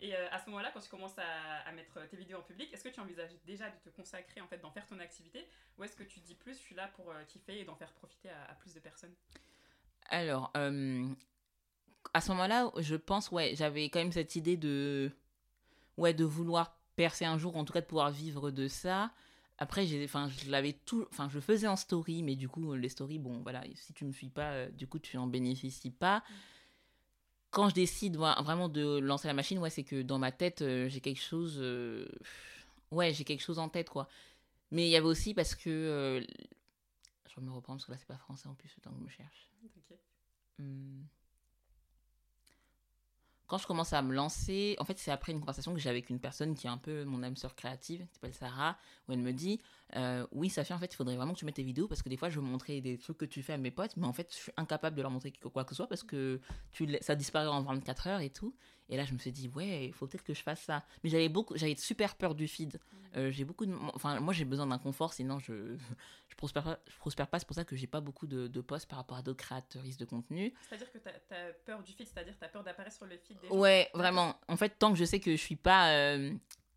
Et 0.00 0.12
euh, 0.16 0.28
à 0.32 0.40
ce 0.40 0.46
moment-là, 0.46 0.72
quand 0.74 0.80
tu 0.80 0.90
commences 0.90 1.16
à, 1.18 1.60
à 1.68 1.70
mettre 1.72 2.04
tes 2.08 2.16
vidéos 2.16 2.38
en 2.38 2.42
public, 2.42 2.72
est-ce 2.74 2.82
que 2.82 2.88
tu 2.88 2.98
envisages 2.98 3.30
déjà 3.46 3.70
de 3.70 3.76
te 3.78 3.90
consacrer, 3.90 4.40
en 4.40 4.48
fait, 4.48 4.58
d'en 4.58 4.72
faire 4.72 4.86
ton 4.86 4.98
activité 4.98 5.46
Ou 5.78 5.84
est-ce 5.84 5.94
que 5.94 6.02
tu 6.02 6.18
dis 6.18 6.34
plus, 6.34 6.54
je 6.54 6.62
suis 6.62 6.74
là 6.74 6.88
pour 6.96 7.12
euh, 7.12 7.22
kiffer 7.28 7.60
et 7.60 7.64
d'en 7.64 7.76
faire 7.76 7.92
profiter 7.92 8.28
à, 8.30 8.50
à 8.50 8.54
plus 8.54 8.74
de 8.74 8.80
personnes? 8.80 9.14
Alors, 10.08 10.50
euh, 10.56 11.06
à 12.12 12.20
ce 12.20 12.30
moment-là, 12.32 12.72
je 12.78 12.96
pense, 12.96 13.30
ouais, 13.30 13.54
j'avais 13.54 13.84
quand 13.88 14.00
même 14.00 14.10
cette 14.12 14.34
idée 14.34 14.56
de, 14.56 15.12
ouais, 15.96 16.14
de 16.14 16.24
vouloir 16.24 16.76
percer 16.96 17.24
un 17.24 17.38
jour, 17.38 17.56
en 17.56 17.64
tout 17.64 17.72
cas 17.72 17.80
de 17.80 17.86
pouvoir 17.86 18.10
vivre 18.10 18.50
de 18.50 18.68
ça. 18.68 19.12
Après, 19.58 19.86
j'ai, 19.86 20.04
enfin, 20.04 20.28
je 20.28 20.50
l'avais 20.50 20.72
tout, 20.72 21.06
enfin, 21.10 21.28
je 21.28 21.38
faisais 21.38 21.68
en 21.68 21.76
story, 21.76 22.22
mais 22.22 22.34
du 22.34 22.48
coup, 22.48 22.74
les 22.74 22.88
stories, 22.88 23.18
bon, 23.18 23.40
voilà, 23.42 23.62
si 23.76 23.92
tu 23.92 24.04
me 24.04 24.12
suis 24.12 24.28
pas, 24.28 24.52
euh, 24.52 24.70
du 24.70 24.88
coup, 24.88 24.98
tu 24.98 25.16
en 25.16 25.26
bénéficies 25.26 25.90
pas. 25.90 26.24
Quand 27.50 27.68
je 27.68 27.74
décide 27.74 28.16
vraiment 28.16 28.68
de 28.68 28.98
lancer 28.98 29.28
la 29.28 29.34
machine, 29.34 29.58
ouais, 29.58 29.70
c'est 29.70 29.84
que 29.84 30.02
dans 30.02 30.18
ma 30.18 30.32
tête, 30.32 30.62
euh, 30.62 30.88
j'ai 30.88 31.00
quelque 31.00 31.22
chose, 31.22 31.56
euh, 31.60 32.08
ouais, 32.90 33.12
j'ai 33.12 33.24
quelque 33.24 33.42
chose 33.42 33.60
en 33.60 33.68
tête, 33.68 33.90
quoi. 33.90 34.08
Mais 34.72 34.88
il 34.88 34.90
y 34.90 34.96
avait 34.96 35.06
aussi 35.06 35.34
parce 35.34 35.54
que, 35.54 36.20
je 37.28 37.36
vais 37.36 37.46
me 37.46 37.52
reprendre 37.52 37.78
parce 37.78 37.86
que 37.86 37.92
là, 37.92 37.98
c'est 37.98 38.08
pas 38.08 38.18
français 38.18 38.48
en 38.48 38.54
plus, 38.54 38.72
le 38.76 38.82
temps 38.82 38.90
que 38.90 38.98
je 38.98 39.04
me 39.04 39.08
cherche. 39.08 39.50
T'inquiète. 39.72 40.02
Hmm. 40.58 41.02
Quand 43.46 43.58
je 43.58 43.66
commence 43.66 43.92
à 43.92 44.00
me 44.00 44.14
lancer, 44.14 44.74
en 44.78 44.84
fait, 44.84 44.98
c'est 44.98 45.10
après 45.10 45.32
une 45.32 45.40
conversation 45.40 45.74
que 45.74 45.78
j'ai 45.78 45.90
avec 45.90 46.08
une 46.08 46.18
personne 46.18 46.54
qui 46.54 46.66
est 46.66 46.70
un 46.70 46.78
peu 46.78 47.04
mon 47.04 47.22
âme 47.22 47.36
sœur 47.36 47.54
créative, 47.54 48.00
qui 48.06 48.14
s'appelle 48.14 48.34
Sarah, 48.34 48.76
où 49.08 49.12
elle 49.12 49.18
me 49.18 49.32
dit 49.32 49.60
euh, 49.96 50.26
Oui, 50.32 50.48
ça 50.50 50.64
fait 50.64 50.74
en 50.74 50.78
fait, 50.78 50.92
il 50.92 50.96
faudrait 50.96 51.16
vraiment 51.16 51.32
que 51.34 51.38
tu 51.38 51.44
mettes 51.44 51.56
tes 51.56 51.62
vidéos 51.62 51.88
parce 51.88 52.02
que 52.02 52.08
des 52.08 52.16
fois, 52.16 52.28
je 52.30 52.40
veux 52.40 52.46
montrer 52.46 52.80
des 52.80 52.98
trucs 52.98 53.18
que 53.18 53.24
tu 53.24 53.42
fais 53.42 53.52
à 53.52 53.58
mes 53.58 53.70
potes, 53.70 53.96
mais 53.96 54.06
en 54.06 54.12
fait, 54.12 54.28
je 54.30 54.36
suis 54.36 54.52
incapable 54.56 54.96
de 54.96 55.02
leur 55.02 55.10
montrer 55.10 55.32
quoi 55.32 55.64
que 55.64 55.70
ce 55.70 55.76
soit 55.76 55.88
parce 55.88 56.02
que 56.02 56.40
tu, 56.72 56.88
ça 57.00 57.14
disparaît 57.14 57.46
en 57.46 57.62
24 57.62 58.06
heures 58.08 58.20
et 58.20 58.30
tout. 58.30 58.54
Et 58.88 58.96
là, 58.96 59.04
je 59.04 59.14
me 59.14 59.18
suis 59.18 59.32
dit 59.32 59.48
Ouais, 59.48 59.86
il 59.86 59.92
faut 59.92 60.06
peut-être 60.06 60.24
que 60.24 60.34
je 60.34 60.42
fasse 60.42 60.60
ça. 60.60 60.84
Mais 61.02 61.10
j'avais 61.10 61.28
beaucoup, 61.28 61.56
j'avais 61.56 61.76
super 61.76 62.16
peur 62.16 62.34
du 62.34 62.48
feed. 62.48 62.78
Euh, 63.16 63.30
j'ai 63.30 63.44
beaucoup 63.44 63.64
de. 63.64 63.74
Enfin, 63.94 64.20
moi, 64.20 64.34
j'ai 64.34 64.44
besoin 64.44 64.66
d'un 64.66 64.78
confort, 64.78 65.12
sinon 65.12 65.38
je. 65.38 65.76
Je 66.26 66.36
prospère 66.36 66.64
pas, 66.64 66.80
je 66.88 66.96
prospère 66.96 67.28
pas, 67.28 67.38
c'est 67.38 67.46
pour 67.46 67.54
ça 67.54 67.64
que 67.64 67.76
j'ai 67.76 67.86
pas 67.86 68.00
beaucoup 68.00 68.26
de, 68.26 68.48
de 68.48 68.60
posts 68.60 68.88
par 68.88 68.98
rapport 68.98 69.16
à 69.16 69.22
d'autres 69.22 69.44
créatrices 69.44 69.96
de 69.96 70.04
contenu. 70.04 70.52
C'est-à-dire 70.68 70.90
que 70.90 70.98
tu 70.98 71.08
as, 71.08 71.52
peur 71.64 71.80
du 71.80 71.92
feed, 71.92 72.08
c'est-à-dire 72.08 72.34
tu 72.36 72.44
as 72.44 72.48
peur 72.48 72.64
d'apparaître 72.64 72.96
sur 72.96 73.06
le 73.06 73.16
feed 73.18 73.38
des 73.40 73.46
gens 73.46 73.54
Ouais, 73.54 73.88
vraiment. 73.94 74.34
En 74.48 74.56
fait, 74.56 74.70
tant 74.70 74.92
que 74.92 74.98
je 74.98 75.04
sais 75.04 75.20
que 75.20 75.30
je 75.30 75.40
suis 75.40 75.54
pas 75.54 75.92
euh, 75.92 76.32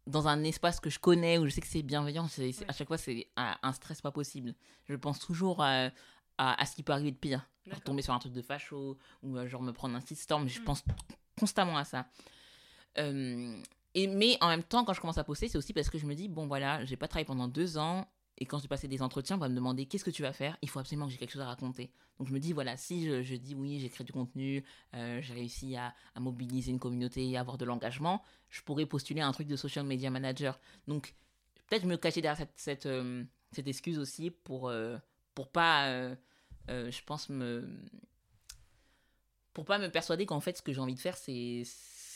dans 0.08 0.28
un 0.28 0.44
espace 0.44 0.80
que 0.80 0.90
je 0.90 1.00
connais, 1.00 1.38
où 1.38 1.46
je 1.46 1.52
sais 1.52 1.62
que 1.62 1.68
c'est 1.68 1.84
bienveillant, 1.84 2.28
c'est, 2.28 2.52
c'est- 2.52 2.62
Ouais. 2.64 2.70
à 2.70 2.74
chaque 2.74 2.88
fois, 2.88 2.98
c'est 2.98 3.28
un, 3.38 3.56
un 3.62 3.74
stress 3.74 4.02
pas 4.02 4.12
possible. 4.12 4.56
Je 4.88 4.96
pense 4.96 5.20
toujours 5.20 5.62
à, 5.62 5.90
à, 6.38 6.62
à 6.62 6.66
ce 6.66 6.76
qui 6.76 6.82
peut 6.84 6.94
arriver 6.94 7.12
de 7.12 7.18
pire. 7.18 7.48
Genre 7.68 7.82
tomber 7.82 8.02
sur 8.02 8.14
un 8.14 8.20
truc 8.20 8.32
de 8.34 8.42
facho, 8.42 8.98
ou 9.24 9.38
euh, 9.38 9.48
genre 9.48 9.62
me 9.62 9.74
prendre 9.74 9.96
un 9.96 10.02
storm. 10.02 10.48
Je 10.48 10.60
Mm. 10.62 10.64
pense 10.64 10.84
constamment 11.38 11.78
à 11.78 11.84
ça. 11.84 12.08
Euh, 12.98 13.62
et, 13.94 14.08
mais 14.08 14.38
en 14.42 14.48
même 14.48 14.64
temps, 14.64 14.84
quand 14.86 14.94
je 14.94 15.02
commence 15.02 15.18
à 15.18 15.24
poster, 15.24 15.48
c'est 15.50 15.58
aussi 15.58 15.74
parce 15.74 15.90
que 15.90 15.98
je 15.98 16.06
me 16.06 16.16
dis, 16.16 16.30
bon 16.30 16.48
voilà, 16.48 16.84
j'ai 16.86 16.96
pas 16.96 17.08
travaillé 17.08 17.26
pendant 17.26 17.48
deux 17.48 17.78
ans. 17.78 18.08
Et 18.40 18.46
quand 18.46 18.60
j'ai 18.60 18.68
passé 18.68 18.88
des 18.88 19.02
entretiens, 19.02 19.36
on 19.36 19.40
va 19.40 19.50
me 19.50 19.56
demander 19.56 19.86
qu'est-ce 19.88 20.04
que 20.04 20.12
tu 20.12 20.22
vas 20.22 20.34
faire? 20.34 20.58
Il 20.62 20.70
faut 20.70 20.80
absolument 20.80 21.08
que 21.08 21.12
j'ai 21.12 21.18
quelque 21.18 21.32
chose 21.32 21.42
à 21.42 21.48
raconter. 21.48 21.90
Donc 22.20 22.28
je 22.28 22.34
me 22.34 22.40
dis, 22.40 22.54
voilà, 22.54 22.78
si 22.78 23.06
je, 23.06 23.24
je 23.24 23.36
dis 23.36 23.56
oui, 23.56 23.80
j'ai 23.80 23.90
créé 23.90 24.06
du 24.06 24.14
contenu, 24.14 24.64
euh, 24.94 25.22
j'ai 25.22 25.34
réussi 25.34 25.76
à, 25.76 25.94
mobiliser 26.20 26.72
une 26.72 26.80
communauté, 26.80 27.36
à 27.36 27.40
avoir 27.40 27.58
de 27.58 27.66
l'engagement, 27.66 28.22
je 28.50 28.62
pourrais 28.62 28.86
postuler 28.86 29.22
un 29.22 29.32
truc 29.32 29.48
de 29.48 29.56
social 29.56 29.86
media 29.86 30.10
manager. 30.10 30.60
Donc 30.88 31.16
peut-être 31.68 31.86
me 31.86 31.98
cacher 31.98 32.22
derrière 32.22 32.48
cette, 32.56 32.86
euh, 32.86 33.24
excuse 33.66 34.00
aussi 34.00 34.32
pour, 34.32 34.70
euh, 34.70 34.98
pour 35.34 35.50
pas, 35.50 35.88
euh, 35.90 36.16
je 36.68 37.04
pense. 37.04 37.32
Pour 39.54 39.66
pas 39.66 39.80
me 39.80 39.90
persuader 39.90 40.26
qu'en 40.28 40.40
fait, 40.40 40.58
ce 40.58 40.62
que 40.62 40.72
j'ai 40.72 40.80
envie 40.80 40.96
de 40.96 41.00
faire, 41.00 41.18
c'est. 41.18 41.64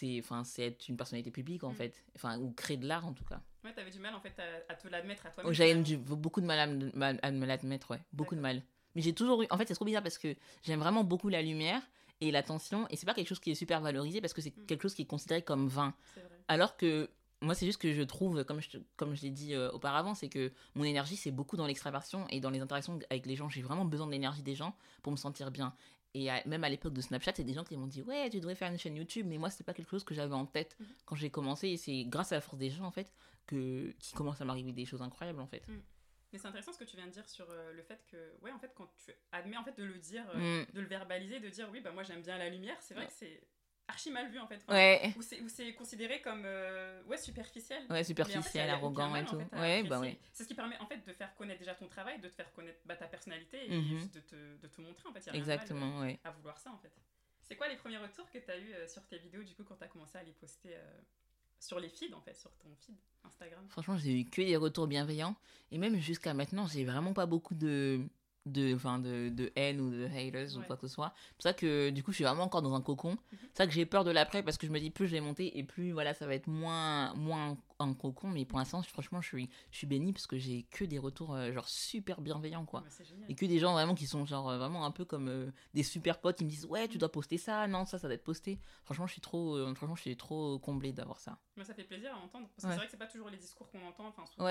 C'est 0.01 0.19
enfin, 0.19 0.43
c'est 0.43 0.63
être 0.65 0.89
une 0.89 0.97
personnalité 0.97 1.29
publique, 1.29 1.63
en 1.63 1.71
Mm. 1.71 1.75
fait. 1.75 2.03
Enfin, 2.15 2.39
ou 2.39 2.51
créer 2.51 2.77
de 2.77 2.87
l'art, 2.87 3.05
en 3.05 3.13
tout 3.13 3.23
cas. 3.23 3.39
Ouais, 3.63 3.71
t'avais 3.73 3.91
du 3.91 3.99
mal 3.99 4.15
en 4.15 4.19
fait 4.19 4.33
à, 4.39 4.73
à 4.73 4.75
te 4.75 4.87
l'admettre 4.87 5.27
à 5.27 5.29
toi-même. 5.29 5.49
Oh, 5.51 5.53
J'avais 5.53 5.75
beaucoup 5.97 6.41
de 6.41 6.47
mal 6.47 6.59
à 6.59 6.65
me, 6.67 6.89
mal- 6.95 7.19
à 7.21 7.29
me 7.31 7.45
l'admettre, 7.45 7.91
ouais. 7.91 7.99
Beaucoup 8.11 8.33
de 8.35 8.41
mal. 8.41 8.63
Mais 8.95 9.01
j'ai 9.03 9.13
toujours 9.13 9.43
eu. 9.43 9.47
En 9.51 9.57
fait, 9.57 9.67
c'est 9.67 9.75
trop 9.75 9.85
bizarre 9.85 10.01
parce 10.01 10.17
que 10.17 10.35
j'aime 10.63 10.79
vraiment 10.79 11.03
beaucoup 11.03 11.29
la 11.29 11.41
lumière 11.43 11.81
et 12.19 12.31
l'attention. 12.31 12.87
Et 12.89 12.95
c'est 12.95 13.05
pas 13.05 13.13
quelque 13.13 13.27
chose 13.29 13.39
qui 13.39 13.51
est 13.51 13.55
super 13.55 13.79
valorisé 13.79 14.21
parce 14.21 14.33
que 14.33 14.41
c'est 14.41 14.57
Mm. 14.57 14.65
quelque 14.65 14.81
chose 14.81 14.95
qui 14.95 15.03
est 15.03 15.05
considéré 15.05 15.43
comme 15.43 15.67
vain. 15.67 15.93
Vrai. 16.15 16.25
Alors 16.47 16.75
que 16.77 17.07
moi, 17.43 17.53
c'est 17.53 17.65
juste 17.67 17.79
que 17.81 17.93
je 17.93 18.01
trouve, 18.01 18.43
comme 18.43 18.59
je, 18.61 18.79
comme 18.97 19.13
je 19.15 19.21
l'ai 19.21 19.29
dit 19.31 19.53
euh, 19.53 19.69
auparavant, 19.71 20.15
c'est 20.15 20.29
que 20.29 20.51
mon 20.75 20.83
énergie, 20.83 21.15
c'est 21.15 21.31
beaucoup 21.31 21.57
dans 21.57 21.67
l'extraversion 21.67 22.27
et 22.29 22.39
dans 22.39 22.49
les 22.49 22.59
interactions 22.59 22.97
avec 23.11 23.27
les 23.27 23.35
gens. 23.35 23.49
J'ai 23.49 23.61
vraiment 23.61 23.85
besoin 23.85 24.07
de 24.07 24.11
l'énergie 24.11 24.41
des 24.43 24.55
gens 24.55 24.75
pour 25.03 25.11
me 25.11 25.17
sentir 25.17 25.51
bien. 25.51 25.73
Et 26.13 26.30
à- 26.30 26.43
même 26.45 26.63
à 26.63 26.69
l'époque 26.69 26.93
de 26.93 27.02
Snapchat, 27.02 27.34
c'est 27.36 27.43
des 27.43 27.54
gens 27.54 27.63
qui 27.63 27.78
m'ont 27.78 27.88
dit 27.88 28.02
Ouais, 28.02 28.30
tu 28.30 28.39
devrais 28.39 28.56
faire 28.56 28.69
une 28.71 28.78
chaîne 28.78 28.95
YouTube. 28.95 29.26
Mais 29.28 29.38
moi, 29.38 29.50
c'était 29.50 29.63
pas 29.63 29.74
quelque 29.74 29.89
chose 29.89 30.04
que 30.04 30.13
j'avais 30.13 30.34
en 30.36 30.45
tête 30.45 30.76
Mhm. 30.80 30.88
quand 31.06 31.15
j'ai 31.15 31.30
commencé. 31.30 31.69
Et 31.69 31.78
c'est 31.78 32.04
grâce 32.06 32.32
à 32.32 32.36
la 32.36 32.41
force 32.41 32.58
des 32.58 32.69
gens, 32.69 32.86
en 32.86 32.91
fait, 32.91 33.13
que, 33.47 33.91
qui 34.00 34.13
commence 34.13 34.41
à 34.41 34.45
m'arriver 34.45 34.74
des 34.74 34.86
choses 34.86 35.02
incroyables, 35.02 35.39
en 35.39 35.47
fait. 35.47 35.63
Mais 36.34 36.38
c'est 36.38 36.47
intéressant 36.47 36.71
ce 36.74 36.80
que 36.80 36.86
tu 36.86 36.95
viens 36.95 37.08
de 37.08 37.12
dire 37.12 37.28
sur 37.28 37.45
euh, 37.50 37.74
le 37.74 37.82
fait 37.84 38.06
que, 38.10 38.34
ouais, 38.41 38.52
en 38.52 38.60
fait, 38.60 38.71
quand 38.76 38.89
tu 39.04 39.12
admets 39.34 39.58
en 39.58 39.63
fait 39.65 39.78
de 39.78 39.84
le 39.84 39.97
dire, 40.00 40.24
euh, 40.34 40.63
Mm. 40.63 40.74
de 40.74 40.80
le 40.82 40.88
verbaliser, 40.88 41.39
de 41.41 41.50
dire 41.50 41.67
oui, 41.71 41.82
bah 41.82 41.91
moi 41.91 42.04
j'aime 42.04 42.21
bien 42.21 42.38
la 42.38 42.50
lumière, 42.50 42.78
c'est 42.82 42.93
vrai 42.93 43.06
que 43.08 43.12
c'est 43.13 43.41
archi 43.91 44.10
mal 44.12 44.30
vu 44.30 44.39
en 44.39 44.47
fait. 44.47 44.56
Enfin, 44.67 44.73
Ouais, 44.73 45.13
Ou 45.17 45.21
c'est, 45.21 45.73
considéré 45.73 46.21
comme 46.21 46.43
euh, 46.45 47.04
ouais 47.04 47.17
superficiel. 47.17 47.80
ouais, 47.84 47.88
Mais 47.89 47.95
en 47.95 47.99
fait, 47.99 48.04
superficiel, 48.06 48.69
arrogant 48.69 49.10
mal, 49.10 49.23
et 49.23 49.27
en 49.27 49.30
tout. 49.30 49.38
fait, 49.39 49.56
ouais, 49.60 49.84
bah 49.84 49.99
ouais. 49.99 50.17
C'est 50.34 50.43
ce 50.43 50.47
qui 50.47 50.56
permet 50.56 50.77
en 50.80 50.86
fait 50.88 51.06
de 51.06 51.13
faire 51.13 51.34
connaître 51.36 51.60
déjà 51.60 51.75
ton 51.75 51.88
travail, 51.88 52.19
de 52.19 52.27
te 52.27 52.34
faire 52.36 52.51
connaître 52.54 52.80
bah, 52.86 52.95
ta 52.95 53.08
personnalité 53.08 53.58
et 53.71 53.77
Mhm. 53.77 53.88
juste 53.99 54.13
de 54.13 54.19
te, 54.21 54.36
de 54.62 54.67
te 54.67 54.82
montrer 54.82 55.10
en 55.10 55.13
fait. 55.13 55.19
Il 55.19 55.25
y 55.27 55.30
a 55.30 55.32
rien 55.34 55.41
de 55.41 55.47
mal, 55.47 55.56
Exactement, 55.56 55.99
ouais. 55.99 56.19
euh, 56.25 56.30
à 56.30 56.32
vouloir 56.32 56.58
ça 56.58 56.71
en 56.71 56.77
fait. 56.77 56.91
C'est 57.43 57.56
quoi 57.56 57.67
les 57.67 57.75
premiers 57.75 57.97
retours 57.97 58.30
que 58.32 58.38
tu 58.39 58.49
as 58.49 58.58
eu 58.58 58.71
euh, 58.73 58.88
sur 58.88 59.06
tes 59.08 59.17
vidéos 59.17 59.43
du 59.43 59.54
coup 59.56 59.63
quand 59.63 59.75
tu 59.75 59.84
as 59.84 59.88
commencé 59.88 60.17
à 60.17 60.23
les 60.23 60.32
poster 60.32 60.73
euh, 60.75 60.99
sur 61.60 61.80
les 61.80 61.89
feeds 61.89 62.13
en 62.13 62.21
fait, 62.21 62.34
sur 62.36 62.51
ton 62.58 62.69
feed 62.77 62.95
Instagram? 63.25 63.65
Franchement, 63.69 63.97
j'ai 63.97 64.21
eu 64.21 64.25
que 64.25 64.41
des 64.41 64.56
retours 64.58 64.88
bienveillants. 64.88 65.36
Et 65.71 65.77
même 65.77 65.99
jusqu'à 65.99 66.34
maintenant, 66.34 66.65
j'ai 66.67 66.86
vraiment 66.86 67.13
pas 67.13 67.25
beaucoup 67.25 67.54
de, 67.56 68.01
de, 68.47 68.73
enfin, 68.73 68.97
de, 68.99 69.30
de 69.30 69.51
haine 69.56 69.80
ou 69.80 69.91
de 69.91 70.06
haters 70.06 70.58
ou 70.58 70.62
quoi 70.63 70.75
que 70.75 70.88
ce 70.88 70.93
soit. 70.93 71.13
C'est 71.30 71.34
pour 71.36 71.43
ça 71.43 71.54
que 71.54 71.89
du 71.91 72.04
coup, 72.04 72.12
je 72.12 72.15
suis 72.15 72.23
vraiment 72.23 72.43
encore 72.43 72.62
dans 72.63 72.73
un 72.73 72.82
cocon. 72.82 73.12
Mhm. 73.12 73.17
C'est 73.54 73.58
ça 73.58 73.67
que 73.67 73.73
j'ai 73.73 73.86
peur 73.86 74.04
de 74.04 74.10
l'après 74.12 74.41
parce 74.41 74.58
que 74.58 74.65
je 74.65 74.71
me 74.71 74.80
dis 74.80 74.89
plus 74.89 75.08
je 75.08 75.12
vais 75.12 75.21
monter 75.21 75.58
et 75.60 75.63
plus 75.63 75.91
voilà, 75.91 76.13
ça 76.15 76.25
va 76.25 76.34
être 76.34 76.47
moins, 76.47 77.13
moins 77.13 77.58
un 77.80 77.93
cocon. 77.93 78.30
Mais 78.30 78.45
pour 78.45 78.58
l'instant, 78.58 78.82
franchement, 78.82 79.21
je 79.21 79.27
suis, 79.27 79.49
je 79.71 79.77
suis 79.77 79.86
bénie 79.88 80.12
parce 80.12 80.25
que 80.25 80.39
j'ai 80.39 80.63
que 80.63 80.84
des 80.86 80.97
retours 80.97 81.36
euh, 81.36 81.51
genre 81.54 81.69
super 81.69 82.21
bienveillants 82.21 82.65
quoi. 82.65 82.84
Et 83.30 83.36
que 83.36 83.45
des 83.45 83.60
gens 83.60 83.73
vraiment 83.73 83.93
qui 83.93 84.08
sont 84.08 84.25
genre 84.25 84.49
euh, 84.49 84.58
vraiment 84.58 84.86
un 84.86 84.91
peu 84.91 85.06
comme 85.06 85.27
euh, 85.30 85.51
des 85.75 85.84
super 85.84 86.19
potes 86.19 86.38
qui 86.38 86.45
me 86.45 86.49
disent 86.49 86.65
ouais 86.65 86.88
tu 86.88 86.97
dois 86.97 87.12
poster 87.12 87.38
ça 87.38 87.67
non 87.67 87.86
ça 87.86 87.99
ça 87.99 88.08
doit 88.08 88.15
être 88.15 88.23
posté 88.23 88.60
franchement 88.86 89.06
je 89.08 89.12
suis 89.13 89.21
trop 89.21 89.58
franchement 89.75 89.95
je 89.95 90.01
suis 90.01 90.17
trop 90.17 90.58
comblée 90.60 90.91
d'avoir 90.93 91.19
ça 91.19 91.38
Mais 91.58 91.63
ça 91.63 91.73
fait 91.73 91.84
plaisir 91.84 92.13
à 92.13 92.17
entendre 92.17 92.47
parce 92.56 92.63
que 92.63 92.67
Ouais. 92.67 92.73
c'est 92.73 92.77
vrai 92.77 92.86
que 92.88 92.91
c'est 92.91 92.97
pas 92.97 93.08
toujours 93.08 93.30
les 93.30 93.38
discours 93.38 93.69
qu'on 93.69 93.86
entend. 93.88 94.08
Enfin, 94.08 94.25
souvent, 94.25 94.45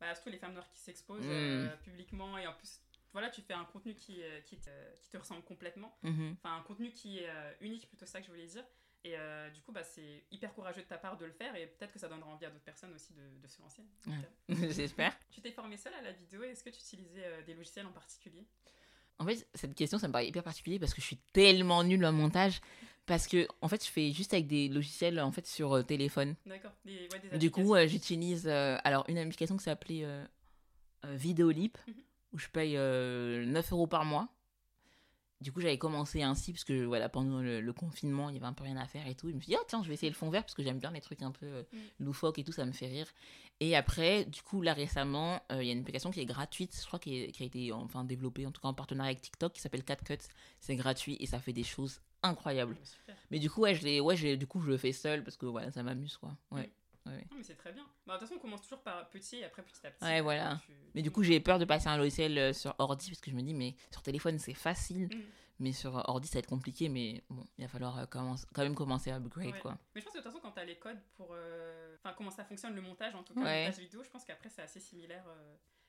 bah, 0.00 0.14
surtout 0.14 0.28
les 0.30 0.38
femmes 0.38 0.52
noires 0.52 0.68
qui 0.70 0.78
s'exposent 0.80 1.24
Mm. 1.26 1.70
publiquement 1.82 2.36
et 2.38 2.46
en 2.46 2.52
plus, 2.52 2.80
voilà, 3.12 3.30
tu 3.30 3.40
fais 3.42 3.54
un 3.54 3.64
contenu 3.64 3.94
qui, 3.94 4.22
euh, 4.22 4.40
qui, 4.42 4.58
te, 4.58 4.70
qui 5.00 5.10
te 5.10 5.16
ressemble 5.16 5.42
complètement. 5.42 5.96
Mhm. 6.02 6.36
Enfin, 6.42 6.56
un 6.56 6.62
contenu 6.62 6.90
qui 6.90 7.18
est 7.18 7.28
euh, 7.28 7.52
unique, 7.60 7.88
plutôt 7.88 8.06
ça 8.06 8.20
que 8.20 8.26
je 8.26 8.30
voulais 8.30 8.46
dire. 8.46 8.64
Et 9.06 9.16
euh, 9.16 9.48
du 9.50 9.60
coup, 9.60 9.70
bah, 9.70 9.84
c'est 9.84 10.24
hyper 10.32 10.52
courageux 10.52 10.82
de 10.82 10.86
ta 10.88 10.98
part 10.98 11.16
de 11.16 11.24
le 11.24 11.30
faire 11.32 11.54
et 11.54 11.68
peut-être 11.68 11.92
que 11.92 11.98
ça 12.00 12.08
donnera 12.08 12.28
envie 12.28 12.44
à 12.44 12.50
d'autres 12.50 12.64
personnes 12.64 12.92
aussi 12.92 13.12
de, 13.14 13.40
de 13.40 13.46
se 13.46 13.62
lancer. 13.62 13.82
Ouais. 14.08 14.68
j'espère 14.72 15.16
Tu 15.30 15.40
t'es 15.40 15.52
formée 15.52 15.76
seule 15.76 15.94
à 15.94 16.02
la 16.02 16.10
vidéo 16.10 16.42
et 16.42 16.48
est-ce 16.48 16.64
que 16.64 16.70
tu 16.70 16.80
utilisais 16.80 17.24
euh, 17.24 17.42
des 17.44 17.54
logiciels 17.54 17.86
en 17.86 17.92
particulier? 17.92 18.44
En 19.20 19.24
fait, 19.24 19.46
cette 19.54 19.76
question, 19.76 19.98
ça 19.98 20.08
me 20.08 20.12
paraît 20.12 20.26
hyper 20.26 20.42
particulier 20.42 20.80
parce 20.80 20.92
que 20.92 21.00
je 21.00 21.06
suis 21.06 21.18
tellement 21.32 21.84
nulle 21.84 22.04
en 22.04 22.10
montage. 22.12 22.60
Parce 23.06 23.28
que, 23.28 23.46
en 23.60 23.68
fait, 23.68 23.84
je 23.86 23.90
fais 23.90 24.10
juste 24.10 24.34
avec 24.34 24.48
des 24.48 24.68
logiciels 24.68 25.20
en 25.20 25.30
fait, 25.30 25.46
sur 25.46 25.72
euh, 25.72 25.82
téléphone. 25.84 26.34
D'accord. 26.44 26.72
Ouais, 26.84 27.38
Du 27.38 27.52
coup, 27.52 27.76
j'utilise 27.86 28.48
alors 28.48 29.04
une 29.06 29.18
application 29.18 29.56
qui 29.56 29.62
s'appelait 29.62 30.04
Videolip. 31.04 31.78
Où 32.36 32.38
je 32.38 32.48
paye 32.48 32.74
9 32.74 33.72
euros 33.72 33.86
par 33.86 34.04
mois. 34.04 34.28
Du 35.40 35.52
coup, 35.52 35.60
j'avais 35.60 35.78
commencé 35.78 36.22
ainsi, 36.22 36.52
parce 36.52 36.64
que 36.64 36.84
voilà, 36.84 37.08
pendant 37.08 37.40
le, 37.40 37.72
confinement, 37.72 38.28
il 38.28 38.34
y 38.34 38.38
avait 38.38 38.46
un 38.46 38.52
peu 38.52 38.64
rien 38.64 38.76
à 38.76 38.86
faire 38.86 39.06
et 39.06 39.14
tout. 39.14 39.30
Je 39.30 39.34
me 39.34 39.40
suis 39.40 39.50
dit, 39.50 39.56
oh 39.58 39.64
tiens, 39.66 39.82
je 39.82 39.88
vais 39.88 39.94
essayer 39.94 40.10
le 40.10 40.14
fond 40.14 40.28
vert, 40.28 40.42
parce 40.42 40.54
que 40.54 40.62
j'aime 40.62 40.78
bien 40.78 40.90
les 40.90 41.00
trucs 41.00 41.22
un 41.22 41.30
peu 41.30 41.46
mm. 41.46 41.78
loufoques 42.00 42.38
et 42.38 42.44
tout, 42.44 42.52
ça 42.52 42.66
me 42.66 42.72
fait 42.72 42.86
rire. 42.86 43.06
Et 43.60 43.74
après, 43.74 44.26
du 44.26 44.42
coup, 44.42 44.60
là 44.60 44.74
récemment, 44.74 45.42
il 45.50 45.64
y 45.64 45.70
a 45.70 45.72
une 45.72 45.80
application 45.80 46.10
qui 46.10 46.20
est 46.20 46.26
gratuite, 46.26 46.78
je 46.78 46.86
crois, 46.86 46.98
qui, 46.98 47.32
qui, 47.32 47.42
a 47.42 47.46
été 47.46 47.72
enfin 47.72 48.04
développée, 48.04 48.46
en 48.46 48.50
tout 48.50 48.60
cas 48.60 48.68
en 48.68 48.74
partenariat 48.74 49.10
avec 49.10 49.22
TikTok, 49.22 49.54
qui 49.54 49.60
s'appelle 49.62 49.82
CatCut. 49.82 50.18
C'est 50.60 50.76
gratuit 50.76 51.16
et 51.20 51.26
ça 51.26 51.38
fait 51.38 51.54
des 51.54 51.64
choses 51.64 52.00
incroyables. 52.22 52.76
Mais 53.30 53.38
du 53.38 53.50
coup, 53.50 53.62
ouais, 53.62 53.74
je 53.74 54.00
ouais, 54.00 54.36
du 54.36 54.46
coup, 54.46 54.60
je 54.60 54.70
le 54.70 54.76
fais 54.76 54.92
seul 54.92 55.24
parce 55.24 55.36
que 55.36 55.46
voilà, 55.46 55.70
ça 55.70 55.82
m'amuse, 55.82 56.16
quoi. 56.18 56.36
Ouais. 56.50 56.70
Ouais. 57.06 57.26
mais 57.36 57.42
c'est 57.42 57.54
très 57.54 57.72
bien. 57.72 57.86
Bah, 58.06 58.14
de 58.14 58.18
toute 58.18 58.28
façon, 58.28 58.38
on 58.38 58.42
commence 58.42 58.62
toujours 58.62 58.80
par 58.80 59.08
petit 59.10 59.36
et 59.36 59.44
après 59.44 59.62
petit 59.62 59.86
à 59.86 59.90
petit. 59.90 60.04
Ouais, 60.04 60.20
voilà. 60.20 60.60
Mais 60.94 61.02
du 61.02 61.10
coup, 61.10 61.22
j'ai 61.22 61.40
peur 61.40 61.58
de 61.58 61.64
passer 61.64 61.88
un 61.88 61.96
logiciel 61.96 62.36
euh, 62.38 62.52
sur 62.52 62.74
ordi 62.78 63.10
parce 63.10 63.20
que 63.20 63.30
je 63.30 63.36
me 63.36 63.42
dis, 63.42 63.54
mais 63.54 63.74
sur 63.90 64.02
téléphone, 64.02 64.38
c'est 64.38 64.54
facile. 64.54 65.06
Mm. 65.06 65.22
Mais 65.58 65.72
sur 65.72 65.94
ordi, 66.08 66.28
ça 66.28 66.34
va 66.34 66.38
être 66.40 66.48
compliqué. 66.48 66.88
Mais 66.88 67.22
bon, 67.30 67.44
il 67.58 67.64
va 67.64 67.68
falloir 67.68 67.98
euh, 67.98 68.06
quand 68.06 68.36
même 68.58 68.74
commencer 68.74 69.10
à 69.10 69.16
upgrade, 69.16 69.58
quoi. 69.60 69.78
Mais 69.94 70.00
je 70.00 70.04
pense 70.04 70.12
que 70.12 70.18
de 70.18 70.22
toute 70.22 70.32
façon, 70.32 70.42
quand 70.42 70.52
tu 70.52 70.60
as 70.60 70.64
les 70.64 70.76
codes 70.78 71.00
pour. 71.16 71.30
Euh, 71.32 71.96
enfin, 72.02 72.14
comment 72.16 72.30
ça 72.30 72.44
fonctionne 72.44 72.74
le 72.74 72.82
montage, 72.82 73.14
en 73.14 73.22
tout 73.22 73.34
cas, 73.34 73.40
le 73.40 73.46
montage 73.46 73.78
vidéo, 73.78 74.02
je 74.02 74.10
pense 74.10 74.24
qu'après, 74.24 74.50
c'est 74.50 74.62
assez 74.62 74.80
similaire. 74.80 75.24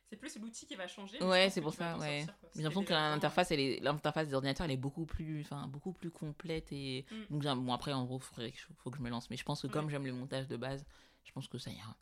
C'est 0.10 0.16
plus 0.16 0.40
l'outil 0.40 0.66
qui 0.66 0.76
va 0.76 0.88
changer. 0.88 1.22
Ouais, 1.22 1.50
c'est 1.50 1.60
pour 1.60 1.74
ça, 1.74 1.98
ouais. 1.98 2.26
J'ai 2.56 2.62
l'impression 2.62 2.86
que 2.86 2.94
l'interface, 2.94 3.52
l'interface 3.52 4.28
des 4.30 4.34
ordinateurs, 4.34 4.66
elle 4.66 4.72
est 4.72 4.78
beaucoup 4.78 5.06
plus, 5.06 5.42
enfin, 5.42 5.68
beaucoup 5.68 5.92
plus 5.92 6.12
complète 6.12 6.72
et 6.72 7.06
mm. 7.12 7.38
donc 7.38 7.58
bon 7.66 7.74
après 7.74 7.92
en 7.92 8.06
gros, 8.06 8.22
il 8.38 8.52
faut 8.78 8.90
que 8.90 8.98
je 8.98 9.02
me 9.02 9.10
lance. 9.10 9.30
Mais 9.30 9.36
je 9.36 9.44
pense 9.44 9.62
que 9.62 9.68
comme 9.68 9.90
j'aime 9.90 10.06
le 10.06 10.14
montage 10.14 10.48
de 10.48 10.56
base, 10.56 10.86
je 11.28 11.34
pense 11.34 11.48
que 11.48 11.58
ça 11.58 11.72
ira. 11.72 11.96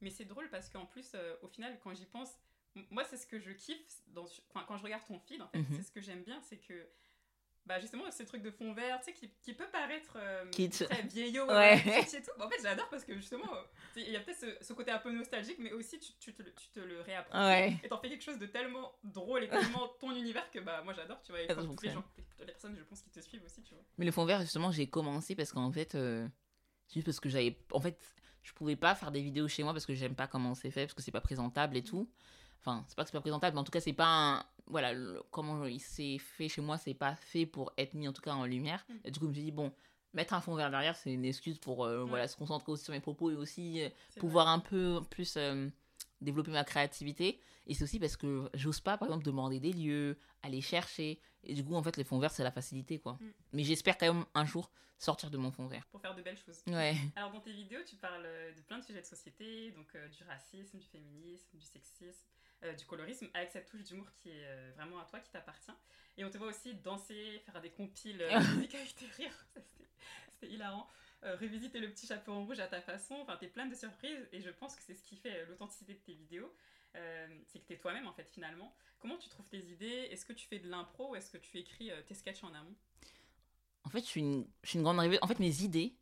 Mais 0.00 0.10
c'est 0.10 0.24
drôle 0.24 0.48
parce 0.50 0.68
qu'en 0.68 0.86
plus, 0.86 1.12
euh, 1.14 1.36
au 1.42 1.48
final, 1.48 1.78
quand 1.82 1.94
j'y 1.94 2.06
pense, 2.06 2.30
moi 2.90 3.04
c'est 3.04 3.18
ce 3.18 3.26
que 3.26 3.38
je 3.38 3.50
kiffe 3.50 4.02
dans, 4.08 4.24
enfin, 4.48 4.64
quand 4.66 4.76
je 4.78 4.82
regarde 4.82 5.04
ton 5.06 5.18
feed, 5.20 5.42
en 5.42 5.48
fait, 5.48 5.58
mhm. 5.58 5.76
c'est 5.76 5.82
ce 5.82 5.92
que 5.92 6.00
j'aime 6.00 6.22
bien, 6.22 6.40
c'est 6.42 6.58
que 6.58 6.88
bah 7.66 7.78
justement 7.78 8.10
ce 8.10 8.22
truc 8.22 8.42
de 8.42 8.50
fond 8.50 8.72
vert 8.72 8.98
tu 9.00 9.06
sais 9.06 9.12
qui, 9.12 9.30
qui 9.42 9.52
peut 9.52 9.68
paraître 9.70 10.16
euh, 10.16 10.44
très 10.50 11.02
vieillot 11.02 11.46
ouais. 11.48 11.78
et 11.78 12.22
tout 12.22 12.30
en 12.40 12.48
fait 12.48 12.56
j'adore 12.62 12.88
parce 12.88 13.04
que 13.04 13.14
justement 13.14 13.46
il 13.96 14.10
y 14.10 14.16
a 14.16 14.20
peut-être 14.20 14.64
ce, 14.64 14.72
côté 14.72 14.90
un 14.90 14.98
peu 14.98 15.12
nostalgique 15.12 15.58
mais 15.58 15.70
aussi 15.72 16.00
tu, 16.00 16.12
tu, 16.18 16.34
te, 16.34 16.42
tu 16.42 16.68
te, 16.72 16.80
le 16.80 17.02
réappropries 17.02 17.38
ouais. 17.38 17.76
et 17.84 17.88
t'en 17.88 17.98
fais 17.98 18.08
quelque 18.08 18.24
chose 18.24 18.38
de 18.38 18.46
tellement 18.46 18.92
drôle 19.04 19.44
et 19.44 19.48
tellement 19.48 19.88
ton 20.00 20.10
univers 20.16 20.50
que 20.50 20.58
bah 20.58 20.80
moi 20.82 20.94
j'adore 20.94 21.20
tu 21.22 21.32
vois 21.32 21.42
et 21.42 21.46
toutes 21.46 21.82
les, 21.82 21.90
gens, 21.90 22.04
les 22.38 22.46
personnes 22.46 22.76
je 22.76 22.82
pense 22.82 23.02
qui 23.02 23.10
te 23.10 23.20
suivent 23.20 23.44
aussi 23.44 23.62
tu 23.62 23.74
vois 23.74 23.84
mais 23.98 24.06
le 24.06 24.12
fond 24.12 24.24
vert 24.24 24.40
justement 24.40 24.72
j'ai 24.72 24.88
commencé 24.88 25.36
parce 25.36 25.52
qu'en 25.52 25.70
fait 25.70 25.94
euh, 25.94 26.26
juste 26.92 27.06
parce 27.06 27.20
que 27.20 27.28
j'avais 27.28 27.56
en 27.72 27.80
fait 27.80 28.16
je 28.42 28.52
pouvais 28.52 28.76
pas 28.76 28.94
faire 28.94 29.10
des 29.10 29.22
vidéos 29.22 29.48
chez 29.48 29.62
moi 29.62 29.72
parce 29.72 29.86
que 29.86 29.94
j'aime 29.94 30.14
pas 30.14 30.26
comment 30.26 30.54
c'est 30.54 30.70
fait 30.70 30.86
parce 30.86 30.94
que 30.94 31.02
c'est 31.02 31.10
pas 31.10 31.20
présentable 31.20 31.76
et 31.76 31.82
tout 31.82 32.08
enfin 32.60 32.84
c'est 32.86 32.96
pas 32.96 33.04
que 33.04 33.10
c'est 33.10 33.16
pas 33.16 33.20
présentable 33.20 33.54
mais 33.54 33.60
en 33.60 33.64
tout 33.64 33.72
cas 33.72 33.80
c'est 33.80 33.92
pas 33.92 34.06
un 34.06 34.44
voilà, 34.70 34.92
comment 35.30 35.66
il 35.66 35.80
s'est 35.80 36.18
fait 36.18 36.48
chez 36.48 36.62
moi, 36.62 36.78
c'est 36.78 36.94
pas 36.94 37.14
fait 37.16 37.44
pour 37.44 37.72
être 37.76 37.94
mis 37.94 38.08
en 38.08 38.12
tout 38.12 38.22
cas 38.22 38.32
en 38.32 38.46
lumière. 38.46 38.84
Mm. 38.88 38.94
Et 39.04 39.10
du 39.10 39.18
coup, 39.18 39.24
je 39.26 39.30
me 39.30 39.34
suis 39.34 39.44
dit, 39.44 39.50
bon, 39.50 39.72
mettre 40.14 40.34
un 40.34 40.40
fond 40.40 40.54
vert 40.54 40.70
derrière, 40.70 40.96
c'est 40.96 41.12
une 41.12 41.24
excuse 41.24 41.58
pour 41.58 41.84
euh, 41.84 42.04
voilà, 42.04 42.28
se 42.28 42.36
concentrer 42.36 42.72
aussi 42.72 42.84
sur 42.84 42.92
mes 42.92 43.00
propos 43.00 43.30
et 43.30 43.34
aussi 43.34 43.82
euh, 43.82 43.88
pouvoir 44.18 44.48
un 44.48 44.60
peu 44.60 45.00
plus 45.10 45.34
euh, 45.36 45.68
développer 46.20 46.50
ma 46.50 46.64
créativité. 46.64 47.40
Et 47.66 47.74
c'est 47.74 47.84
aussi 47.84 47.98
parce 47.98 48.16
que 48.16 48.50
j'ose 48.54 48.80
pas, 48.80 48.96
par 48.98 49.08
exemple, 49.08 49.24
demander 49.24 49.60
des 49.60 49.72
lieux, 49.72 50.18
aller 50.42 50.60
chercher. 50.60 51.20
Et 51.44 51.54
du 51.54 51.64
coup, 51.64 51.74
en 51.74 51.82
fait, 51.82 51.96
les 51.96 52.04
fonds 52.04 52.18
verts, 52.18 52.32
c'est 52.32 52.44
la 52.44 52.50
facilité, 52.50 52.98
quoi. 52.98 53.14
Mm. 53.14 53.32
Mais 53.52 53.64
j'espère 53.64 53.96
quand 53.96 54.12
même 54.12 54.24
un 54.34 54.44
jour 54.44 54.70
sortir 54.98 55.30
de 55.30 55.38
mon 55.38 55.50
fond 55.50 55.66
vert. 55.66 55.86
Pour 55.90 56.00
faire 56.00 56.14
de 56.14 56.22
belles 56.22 56.38
choses. 56.38 56.62
Ouais. 56.66 56.94
Alors, 57.16 57.32
dans 57.32 57.40
tes 57.40 57.52
vidéos, 57.52 57.80
tu 57.88 57.96
parles 57.96 58.28
de 58.56 58.60
plein 58.62 58.78
de 58.78 58.84
sujets 58.84 59.00
de 59.00 59.06
société, 59.06 59.70
donc 59.72 59.96
du 60.10 60.24
racisme, 60.24 60.78
du 60.78 60.86
féminisme, 60.86 61.56
du 61.56 61.64
sexisme. 61.64 62.26
Euh, 62.62 62.74
du 62.74 62.84
colorisme, 62.84 63.26
avec 63.32 63.50
cette 63.50 63.70
touche 63.70 63.84
d'humour 63.84 64.04
qui 64.12 64.28
est 64.28 64.44
euh, 64.44 64.70
vraiment 64.76 64.98
à 64.98 65.06
toi, 65.06 65.18
qui 65.18 65.30
t'appartient. 65.30 65.72
Et 66.18 66.24
on 66.26 66.30
te 66.30 66.36
voit 66.36 66.48
aussi 66.48 66.74
danser, 66.74 67.42
faire 67.46 67.58
des 67.62 67.70
compiles 67.70 68.20
euh, 68.20 68.38
musique 68.56 68.74
avec 68.74 68.94
tes 68.94 69.06
rires. 69.16 69.46
C'était 70.34 70.52
hilarant. 70.52 70.86
Revisiter 71.22 71.80
le 71.80 71.90
petit 71.90 72.06
chapeau 72.06 72.32
en 72.32 72.44
rouge 72.44 72.60
à 72.60 72.66
ta 72.66 72.80
façon. 72.80 73.14
Enfin, 73.16 73.36
t'es 73.36 73.48
plein 73.48 73.66
de 73.66 73.74
surprises 73.74 74.28
et 74.32 74.40
je 74.40 74.50
pense 74.50 74.76
que 74.76 74.82
c'est 74.82 74.94
ce 74.94 75.02
qui 75.04 75.16
fait 75.16 75.46
l'authenticité 75.46 75.94
de 75.94 75.98
tes 75.98 76.14
vidéos. 76.14 76.52
c'est 77.46 77.58
que 77.60 77.66
t'es 77.66 77.76
toi-même 77.76 78.06
en 78.06 78.12
fait 78.12 78.28
finalement. 78.30 78.74
Comment 78.98 79.16
tu 79.16 79.28
trouves 79.28 79.48
tes 79.48 79.60
idées? 79.60 80.08
Est-ce 80.10 80.24
que 80.24 80.32
tu 80.32 80.46
fais 80.46 80.58
de 80.58 80.68
l'impro 80.68 81.10
ou 81.10 81.16
est-ce 81.16 81.30
que 81.30 81.38
tu 81.38 81.58
écris 81.58 81.90
tes 82.06 82.14
sketchs 82.14 82.44
en 82.44 82.54
amont? 82.54 82.74
En 83.84 83.90
fait, 83.90 84.00
je 84.00 84.06
suis 84.06 84.20
une, 84.20 84.46
je 84.62 84.70
suis 84.70 84.78
une 84.78 84.82
grande 84.82 84.98
rêveuse. 84.98 85.18
En 85.22 85.26
fait, 85.26 85.38
mes 85.38 85.62
idées, 85.62 85.94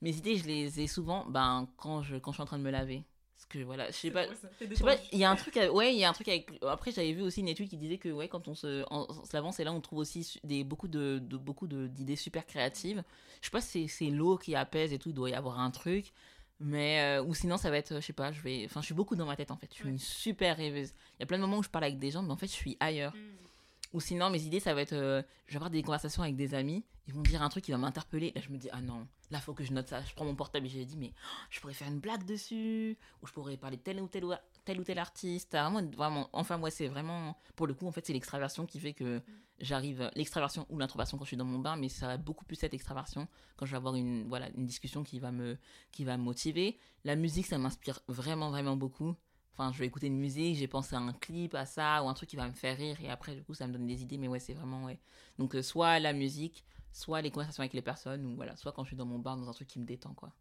mes 0.00 0.16
idées, 0.16 0.36
je 0.36 0.46
les 0.46 0.80
ai 0.80 0.86
souvent 0.86 1.24
ben, 1.26 1.68
quand, 1.76 2.02
je, 2.02 2.16
quand 2.16 2.32
je 2.32 2.36
suis 2.36 2.42
en 2.42 2.46
train 2.46 2.58
de 2.58 2.64
me 2.64 2.70
laver 2.70 3.04
que 3.46 3.58
voilà 3.60 3.86
je 3.90 3.96
sais 3.96 4.10
pas 4.10 4.26
il 5.12 5.18
y 5.18 5.24
a 5.24 5.30
un 5.30 5.36
truc 5.36 5.58
ouais 5.72 5.94
il 5.94 5.98
y 5.98 6.04
a 6.04 6.10
un 6.10 6.12
truc 6.12 6.28
avec 6.28 6.50
après 6.66 6.92
j'avais 6.92 7.12
vu 7.12 7.22
aussi 7.22 7.40
une 7.40 7.48
étude 7.48 7.68
qui 7.68 7.76
disait 7.76 7.98
que 7.98 8.08
ouais 8.08 8.28
quand 8.28 8.48
on 8.48 8.54
se 8.54 8.84
en, 8.90 9.06
se 9.24 9.32
lavant 9.34 9.52
c'est 9.52 9.64
là 9.64 9.72
on 9.72 9.80
trouve 9.80 10.00
aussi 10.00 10.40
des 10.44 10.64
beaucoup 10.64 10.88
de, 10.88 11.18
de 11.22 11.36
beaucoup 11.36 11.66
d'idées 11.66 12.16
super 12.16 12.46
créatives. 12.46 13.02
Je 13.40 13.46
sais 13.46 13.50
pas 13.50 13.60
si 13.60 13.88
c'est 13.88 14.10
l'eau 14.10 14.36
qui 14.36 14.54
apaise 14.54 14.92
et 14.92 14.98
tout 14.98 15.10
il 15.10 15.14
doit 15.14 15.30
y 15.30 15.34
avoir 15.34 15.60
un 15.60 15.70
truc 15.70 16.12
mais 16.60 17.00
euh, 17.00 17.24
ou 17.24 17.34
sinon 17.34 17.56
ça 17.56 17.70
va 17.70 17.78
être 17.78 17.96
je 17.96 18.00
sais 18.00 18.12
pas 18.12 18.32
je 18.32 18.40
vais 18.42 18.64
enfin 18.66 18.80
je 18.80 18.86
suis 18.86 18.94
beaucoup 18.94 19.16
dans 19.16 19.26
ma 19.26 19.36
tête 19.36 19.50
en 19.50 19.56
fait. 19.56 19.68
Je 19.72 19.80
suis 19.80 19.88
une 19.88 19.98
super 19.98 20.56
rêveuse. 20.56 20.92
Il 21.18 21.20
y 21.20 21.22
a 21.22 21.26
plein 21.26 21.38
de 21.38 21.42
moments 21.42 21.58
où 21.58 21.62
je 21.62 21.70
parle 21.70 21.84
avec 21.84 21.98
des 21.98 22.10
gens 22.10 22.22
mais 22.22 22.32
en 22.32 22.36
fait 22.36 22.46
je 22.46 22.52
suis 22.52 22.76
ailleurs. 22.80 23.14
Hmm. 23.14 23.96
ou 23.96 24.00
sinon 24.00 24.30
mes 24.30 24.42
idées 24.42 24.60
ça 24.60 24.74
va 24.74 24.82
être 24.82 24.92
euh, 24.92 25.22
je 25.46 25.52
vais 25.52 25.56
avoir 25.56 25.70
des 25.70 25.82
conversations 25.82 26.22
avec 26.22 26.36
des 26.36 26.54
amis 26.54 26.84
ils 27.08 27.14
vont 27.14 27.22
dire 27.22 27.42
un 27.42 27.48
truc 27.48 27.64
qui 27.64 27.72
va 27.72 27.78
m'interpeller. 27.78 28.32
Là 28.34 28.42
je 28.42 28.50
me 28.50 28.58
dis 28.58 28.68
ah 28.72 28.80
non 28.82 29.06
là 29.30 29.40
faut 29.40 29.54
que 29.54 29.64
je 29.64 29.72
note 29.72 29.88
ça. 29.88 30.02
Je 30.02 30.14
prends 30.14 30.24
mon 30.24 30.34
portable 30.34 30.66
et 30.66 30.68
j'ai 30.68 30.84
dit 30.84 30.96
mais 30.96 31.12
oh, 31.14 31.46
je 31.50 31.60
pourrais 31.60 31.74
faire 31.74 31.88
une 31.88 32.00
blague 32.00 32.24
dessus. 32.24 32.96
Ou 33.22 33.26
je 33.26 33.32
pourrais 33.32 33.56
parler 33.56 33.76
de 33.76 33.82
tel 33.82 34.00
ou 34.00 34.08
tel 34.08 34.24
tel 34.64 34.80
ou 34.80 34.84
tel 34.84 34.98
artiste. 34.98 35.52
Vraiment, 35.52 35.82
vraiment 35.82 36.28
enfin 36.32 36.58
moi 36.58 36.70
c'est 36.70 36.88
vraiment 36.88 37.36
pour 37.56 37.66
le 37.66 37.74
coup 37.74 37.86
en 37.86 37.92
fait 37.92 38.06
c'est 38.06 38.12
l'extraversion 38.12 38.66
qui 38.66 38.80
fait 38.80 38.92
que 38.92 39.22
j'arrive 39.58 40.10
l'extraversion 40.14 40.66
ou 40.70 40.78
l'introversion 40.78 41.18
quand 41.18 41.24
je 41.24 41.28
suis 41.28 41.36
dans 41.36 41.44
mon 41.44 41.58
bain 41.58 41.76
mais 41.76 41.88
ça 41.88 42.06
va 42.06 42.16
beaucoup 42.16 42.44
plus 42.44 42.62
être 42.62 42.74
extraversion 42.74 43.28
quand 43.56 43.66
je 43.66 43.72
vais 43.72 43.76
avoir 43.76 43.94
une 43.94 44.26
voilà 44.28 44.48
une 44.56 44.66
discussion 44.66 45.02
qui 45.02 45.18
va 45.18 45.32
me 45.32 45.58
qui 45.92 46.04
va 46.04 46.16
me 46.16 46.22
motiver. 46.22 46.78
La 47.04 47.16
musique 47.16 47.46
ça 47.46 47.58
m'inspire 47.58 48.00
vraiment 48.08 48.50
vraiment 48.50 48.76
beaucoup. 48.76 49.14
Enfin, 49.60 49.72
je 49.72 49.78
vais 49.78 49.86
écouter 49.86 50.06
une 50.06 50.18
musique, 50.18 50.56
j'ai 50.56 50.68
pensé 50.68 50.94
à 50.94 51.00
un 51.00 51.12
clip, 51.12 51.54
à 51.54 51.66
ça, 51.66 52.02
ou 52.02 52.08
un 52.08 52.14
truc 52.14 52.30
qui 52.30 52.36
va 52.36 52.46
me 52.46 52.52
faire 52.52 52.78
rire, 52.78 52.96
et 53.02 53.10
après, 53.10 53.34
du 53.34 53.42
coup, 53.42 53.52
ça 53.52 53.66
me 53.66 53.72
donne 53.74 53.86
des 53.86 54.00
idées, 54.00 54.16
mais 54.16 54.28
ouais, 54.28 54.38
c'est 54.38 54.54
vraiment, 54.54 54.84
ouais. 54.84 54.98
Donc, 55.38 55.54
euh, 55.54 55.62
soit 55.62 55.98
la 55.98 56.14
musique, 56.14 56.64
soit 56.92 57.22
les 57.22 57.30
conversations 57.30 57.62
avec 57.62 57.72
les 57.72 57.82
personnes, 57.82 58.24
ou 58.24 58.36
voilà, 58.36 58.56
soit 58.56 58.72
quand 58.72 58.84
je 58.84 58.90
suis 58.90 58.96
dans 58.96 59.06
mon 59.06 59.18
bar, 59.18 59.36
dans 59.36 59.48
un 59.48 59.52
truc 59.52 59.68
qui 59.68 59.78
me 59.78 59.86
détend, 59.86 60.14
quoi. 60.14 60.32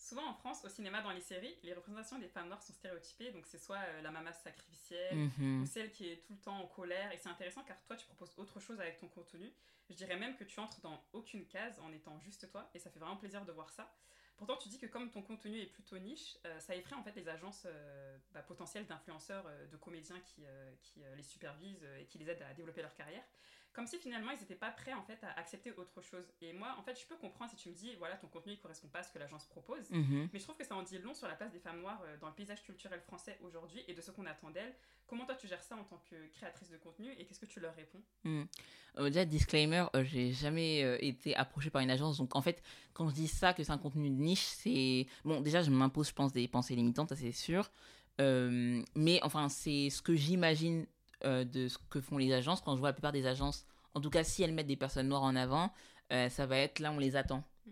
Souvent 0.00 0.26
en 0.26 0.34
France, 0.34 0.64
au 0.64 0.68
cinéma, 0.70 1.02
dans 1.02 1.10
les 1.10 1.20
séries, 1.20 1.54
les 1.62 1.74
représentations 1.74 2.18
des 2.18 2.26
femmes 2.26 2.48
noires 2.48 2.62
sont 2.62 2.72
stéréotypées. 2.72 3.32
Donc 3.32 3.44
c'est 3.46 3.58
soit 3.58 3.76
euh, 3.76 4.00
la 4.00 4.10
maman 4.10 4.32
sacrificielle 4.32 5.30
mhm. 5.38 5.62
ou 5.62 5.66
celle 5.66 5.92
qui 5.92 6.08
est 6.08 6.24
tout 6.26 6.32
le 6.32 6.38
temps 6.38 6.58
en 6.58 6.66
colère. 6.66 7.12
Et 7.12 7.18
c'est 7.18 7.28
intéressant 7.28 7.62
car 7.64 7.76
toi, 7.82 7.96
tu 7.96 8.06
proposes 8.06 8.32
autre 8.38 8.58
chose 8.60 8.80
avec 8.80 8.98
ton 8.98 9.08
contenu. 9.08 9.52
Je 9.90 9.94
dirais 9.94 10.16
même 10.16 10.36
que 10.36 10.44
tu 10.44 10.58
entres 10.58 10.80
dans 10.80 11.04
aucune 11.12 11.46
case 11.46 11.78
en 11.80 11.92
étant 11.92 12.18
juste 12.20 12.50
toi. 12.50 12.70
Et 12.74 12.78
ça 12.78 12.88
fait 12.90 12.98
vraiment 12.98 13.18
plaisir 13.18 13.44
de 13.44 13.52
voir 13.52 13.68
ça. 13.70 13.92
Pourtant, 14.38 14.56
tu 14.56 14.70
dis 14.70 14.78
que 14.78 14.86
comme 14.86 15.10
ton 15.10 15.20
contenu 15.20 15.60
est 15.60 15.66
plutôt 15.66 15.98
niche, 15.98 16.38
euh, 16.46 16.58
ça 16.60 16.74
effraie 16.74 16.96
en 16.96 17.02
fait 17.02 17.14
les 17.14 17.28
agences 17.28 17.64
euh, 17.66 18.16
bah, 18.32 18.40
potentielles 18.40 18.86
d'influenceurs, 18.86 19.44
de 19.70 19.76
comédiens 19.76 20.18
qui, 20.20 20.44
qui 20.80 21.02
les 21.14 21.22
supervisent 21.22 21.86
et 22.00 22.06
qui 22.06 22.16
les 22.16 22.30
aident 22.30 22.46
à 22.48 22.54
développer 22.54 22.80
leur 22.80 22.94
carrière 22.94 23.24
comme 23.72 23.86
si 23.86 23.98
finalement 23.98 24.32
ils 24.32 24.40
n'étaient 24.40 24.56
pas 24.56 24.70
prêts 24.70 24.94
en 24.94 25.02
fait 25.02 25.22
à 25.22 25.38
accepter 25.38 25.72
autre 25.72 26.02
chose. 26.02 26.24
Et 26.40 26.52
moi, 26.52 26.74
en 26.78 26.82
fait, 26.82 26.98
je 27.00 27.06
peux 27.06 27.16
comprendre 27.16 27.50
si 27.50 27.56
tu 27.56 27.68
me 27.68 27.74
dis, 27.74 27.94
voilà, 27.96 28.16
ton 28.16 28.26
contenu 28.26 28.52
ne 28.52 28.56
correspond 28.56 28.88
pas 28.88 29.00
à 29.00 29.02
ce 29.02 29.12
que 29.12 29.18
l'agence 29.18 29.46
propose, 29.46 29.88
mhm. 29.90 30.28
mais 30.32 30.38
je 30.38 30.44
trouve 30.44 30.56
que 30.56 30.64
ça 30.64 30.74
en 30.74 30.82
dit 30.82 30.98
long 30.98 31.14
sur 31.14 31.28
la 31.28 31.34
place 31.34 31.52
des 31.52 31.60
femmes 31.60 31.80
noires 31.80 32.02
euh, 32.04 32.16
dans 32.20 32.28
le 32.28 32.34
paysage 32.34 32.62
culturel 32.64 33.00
français 33.00 33.38
aujourd'hui 33.42 33.82
et 33.86 33.94
de 33.94 34.00
ce 34.00 34.10
qu'on 34.10 34.26
attend 34.26 34.50
d'elles. 34.50 34.74
Comment 35.06 35.24
toi 35.24 35.34
tu 35.34 35.46
gères 35.46 35.62
ça 35.62 35.76
en 35.76 35.84
tant 35.84 36.02
que 36.10 36.16
créatrice 36.32 36.70
de 36.70 36.76
contenu 36.76 37.12
et 37.18 37.24
qu'est-ce 37.24 37.40
que 37.40 37.46
tu 37.46 37.60
leur 37.60 37.74
réponds? 37.74 38.02
Mhm. 38.24 38.46
euh, 38.98 39.04
Déjà, 39.08 39.24
disclaimer, 39.24 39.86
euh, 39.94 40.04
j'ai 40.04 40.32
jamais 40.32 40.80
été 41.04 41.36
approchée 41.36 41.70
par 41.70 41.82
une 41.82 41.90
agence, 41.90 42.18
donc 42.18 42.34
en 42.34 42.42
fait, 42.42 42.62
quand 42.92 43.08
je 43.08 43.14
dis 43.14 43.28
ça, 43.28 43.54
que 43.54 43.62
c'est 43.62 43.72
un 43.72 43.78
contenu 43.78 44.10
de 44.10 44.16
niche, 44.16 44.44
c'est. 44.44 45.06
Bon, 45.24 45.40
déjà, 45.40 45.62
je 45.62 45.70
m'impose, 45.70 46.08
je 46.08 46.14
pense, 46.14 46.32
des 46.32 46.48
pensées 46.48 46.74
limitantes, 46.74 47.10
ça 47.10 47.16
c'est 47.16 47.32
sûr. 47.32 47.70
mais 48.18 49.20
enfin, 49.22 49.48
c'est 49.48 49.90
ce 49.90 50.02
que 50.02 50.14
j'imagine 50.14 50.86
euh, 51.24 51.44
de 51.44 51.68
ce 51.68 51.78
que 51.90 52.00
font 52.00 52.18
les 52.18 52.32
agences. 52.32 52.60
Quand 52.60 52.74
je 52.74 52.80
vois 52.80 52.90
la 52.90 52.92
plupart 52.92 53.12
des 53.12 53.26
agences, 53.26 53.66
en 53.94 54.00
tout 54.00 54.10
cas 54.10 54.24
si 54.24 54.42
elles 54.42 54.52
mettent 54.52 54.66
des 54.66 54.76
personnes 54.76 55.08
noires 55.08 55.22
en 55.22 55.36
avant, 55.36 55.72
euh, 56.12 56.28
ça 56.28 56.46
va 56.46 56.56
être 56.56 56.78
là 56.78 56.92
on 56.92 56.98
les 56.98 57.16
attend. 57.16 57.44
Mm. 57.66 57.70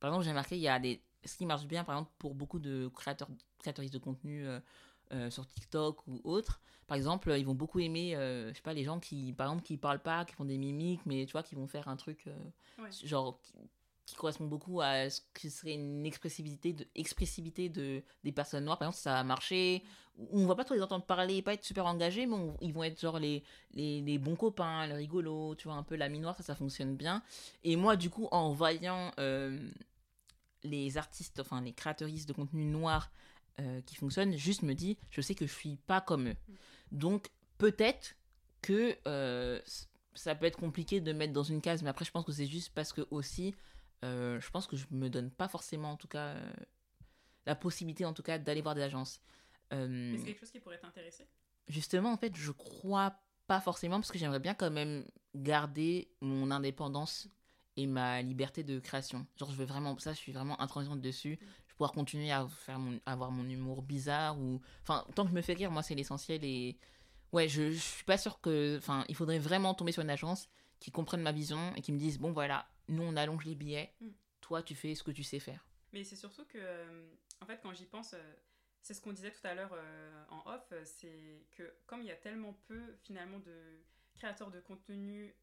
Par 0.00 0.10
exemple, 0.10 0.24
j'ai 0.24 0.30
remarqué, 0.30 0.56
il 0.56 0.62
y 0.62 0.68
a 0.68 0.78
des... 0.78 1.02
Ce 1.24 1.36
qui 1.36 1.46
marche 1.46 1.66
bien, 1.66 1.84
par 1.84 1.96
exemple, 1.96 2.12
pour 2.18 2.34
beaucoup 2.34 2.58
de 2.58 2.90
créateurs, 2.94 3.28
créatrices 3.58 3.90
de 3.90 3.98
contenu 3.98 4.46
euh, 4.46 5.30
sur 5.30 5.46
TikTok 5.46 6.06
ou 6.06 6.20
autres, 6.24 6.60
par 6.86 6.98
exemple, 6.98 7.34
ils 7.38 7.46
vont 7.46 7.54
beaucoup 7.54 7.80
aimer, 7.80 8.10
je 8.14 8.52
sais 8.54 8.60
pas, 8.60 8.74
les 8.74 8.84
gens 8.84 9.00
qui, 9.00 9.32
par 9.32 9.46
exemple, 9.46 9.62
qui 9.64 9.78
parlent 9.78 10.02
pas, 10.02 10.26
qui 10.26 10.34
font 10.34 10.44
des 10.44 10.58
mimiques, 10.58 11.00
mais 11.06 11.24
tu 11.24 11.32
vois, 11.32 11.42
qui 11.42 11.54
vont 11.54 11.66
faire 11.66 11.88
un 11.88 11.96
truc 11.96 12.28
genre 13.02 13.40
qui 14.06 14.16
correspond 14.16 14.46
beaucoup 14.46 14.80
à 14.80 15.08
ce 15.08 15.20
qui 15.34 15.50
serait 15.50 15.74
une 15.74 16.04
expressivité 16.04 16.72
de, 16.72 16.86
expressivité 16.94 17.68
de, 17.68 18.02
des 18.22 18.32
personnes 18.32 18.64
noires. 18.64 18.78
Par 18.78 18.88
exemple, 18.88 19.02
ça 19.02 19.18
a 19.18 19.24
marché, 19.24 19.82
on 20.30 20.46
va 20.46 20.54
pas 20.54 20.64
trop 20.64 20.74
les 20.74 20.82
entendre 20.82 21.04
parler, 21.04 21.40
pas 21.42 21.54
être 21.54 21.64
super 21.64 21.86
engagés, 21.86 22.26
mais 22.26 22.36
ils 22.60 22.72
vont 22.72 22.84
être 22.84 23.00
genre 23.00 23.18
les, 23.18 23.42
les, 23.72 24.02
les, 24.02 24.18
bons 24.18 24.36
copains, 24.36 24.86
les 24.86 24.94
rigolos, 24.94 25.54
tu 25.56 25.68
vois, 25.68 25.76
un 25.76 25.82
peu 25.82 25.96
la 25.96 26.08
noire, 26.08 26.36
ça, 26.36 26.42
ça 26.42 26.54
fonctionne 26.54 26.96
bien. 26.96 27.22
Et 27.62 27.76
moi, 27.76 27.96
du 27.96 28.10
coup, 28.10 28.28
en 28.30 28.52
voyant 28.52 29.10
euh, 29.18 29.58
les 30.62 30.98
artistes, 30.98 31.40
enfin 31.40 31.62
les 31.62 31.72
créateuristes 31.72 32.28
de 32.28 32.34
contenu 32.34 32.64
noir 32.64 33.10
euh, 33.60 33.80
qui 33.82 33.94
fonctionnent, 33.94 34.36
juste 34.36 34.62
me 34.62 34.74
dis, 34.74 34.98
je 35.10 35.20
sais 35.20 35.34
que 35.34 35.46
je 35.46 35.52
suis 35.52 35.76
pas 35.86 36.00
comme 36.00 36.28
eux. 36.28 36.36
Donc, 36.92 37.30
peut-être 37.56 38.16
que 38.60 38.96
euh, 39.08 39.60
ça 40.14 40.34
peut 40.34 40.46
être 40.46 40.58
compliqué 40.58 41.00
de 41.00 41.12
mettre 41.12 41.32
dans 41.32 41.42
une 41.42 41.60
case, 41.60 41.82
mais 41.82 41.90
après, 41.90 42.04
je 42.04 42.10
pense 42.10 42.24
que 42.24 42.32
c'est 42.32 42.46
juste 42.46 42.72
parce 42.74 42.92
que 42.92 43.06
aussi, 43.10 43.54
euh, 44.02 44.40
je 44.40 44.50
pense 44.50 44.66
que 44.66 44.76
je 44.76 44.86
me 44.90 45.08
donne 45.08 45.30
pas 45.30 45.48
forcément, 45.48 45.92
en 45.92 45.96
tout 45.96 46.08
cas, 46.08 46.28
euh, 46.28 46.52
la 47.46 47.54
possibilité, 47.54 48.04
en 48.04 48.12
tout 48.12 48.22
cas, 48.22 48.38
d'aller 48.38 48.62
voir 48.62 48.74
des 48.74 48.82
agences. 48.82 49.20
Euh, 49.72 50.14
c'est 50.18 50.24
quelque 50.24 50.40
chose 50.40 50.50
qui 50.50 50.60
pourrait 50.60 50.78
t'intéresser? 50.78 51.26
Justement, 51.68 52.12
en 52.12 52.16
fait, 52.16 52.34
je 52.36 52.52
crois 52.52 53.16
pas 53.46 53.60
forcément 53.60 53.96
parce 53.96 54.10
que 54.10 54.18
j'aimerais 54.18 54.40
bien 54.40 54.54
quand 54.54 54.70
même 54.70 55.04
garder 55.34 56.08
mon 56.20 56.50
indépendance 56.50 57.28
et 57.76 57.86
ma 57.86 58.22
liberté 58.22 58.62
de 58.62 58.78
création. 58.78 59.26
Genre, 59.36 59.50
je 59.50 59.56
veux 59.56 59.64
vraiment, 59.64 59.98
ça, 59.98 60.12
je 60.12 60.18
suis 60.18 60.32
vraiment 60.32 60.60
intransigeante 60.60 61.00
dessus. 61.00 61.38
Je 61.40 61.46
vais 61.46 61.76
pouvoir 61.76 61.92
continuer 61.92 62.30
à 62.30 62.46
faire 62.46 62.78
mon, 62.78 63.00
avoir 63.06 63.30
mon 63.30 63.48
humour 63.48 63.82
bizarre 63.82 64.38
ou, 64.38 64.60
enfin, 64.82 65.04
tant 65.14 65.24
que 65.24 65.30
je 65.30 65.34
me 65.34 65.42
fais 65.42 65.54
rire, 65.54 65.70
moi, 65.70 65.82
c'est 65.82 65.94
l'essentiel 65.94 66.44
et 66.44 66.78
ouais, 67.32 67.48
je, 67.48 67.72
je 67.72 67.78
suis 67.78 68.04
pas 68.04 68.18
sûre 68.18 68.40
que. 68.40 68.76
Enfin, 68.78 69.04
il 69.08 69.16
faudrait 69.16 69.38
vraiment 69.38 69.74
tomber 69.74 69.92
sur 69.92 70.02
une 70.02 70.10
agence 70.10 70.48
qui 70.78 70.90
comprenne 70.90 71.22
ma 71.22 71.32
vision 71.32 71.74
et 71.76 71.80
qui 71.80 71.92
me 71.92 71.98
dise 71.98 72.18
bon, 72.18 72.32
voilà, 72.32 72.66
nous, 72.88 73.02
on 73.02 73.16
allonge 73.16 73.44
les 73.44 73.54
billets, 73.54 73.92
mm. 74.00 74.08
toi, 74.40 74.62
tu 74.62 74.74
fais 74.74 74.94
ce 74.94 75.02
que 75.02 75.10
tu 75.10 75.22
sais 75.22 75.40
faire. 75.40 75.66
Mais 75.92 76.04
c'est 76.04 76.16
surtout 76.16 76.44
que, 76.46 76.58
euh, 76.58 77.06
en 77.40 77.46
fait, 77.46 77.60
quand 77.62 77.72
j'y 77.72 77.86
pense, 77.86 78.14
euh, 78.14 78.34
c'est 78.82 78.94
ce 78.94 79.00
qu'on 79.00 79.12
disait 79.12 79.30
tout 79.30 79.46
à 79.46 79.54
l'heure 79.54 79.72
euh, 79.72 80.24
en 80.28 80.42
off, 80.46 80.72
c'est 80.84 81.46
que 81.52 81.74
comme 81.86 82.02
il 82.02 82.08
y 82.08 82.10
a 82.10 82.16
tellement 82.16 82.52
peu, 82.66 82.96
finalement, 83.02 83.38
de 83.38 83.82
créateurs 84.14 84.50
de 84.50 84.60
contenu 84.60 85.34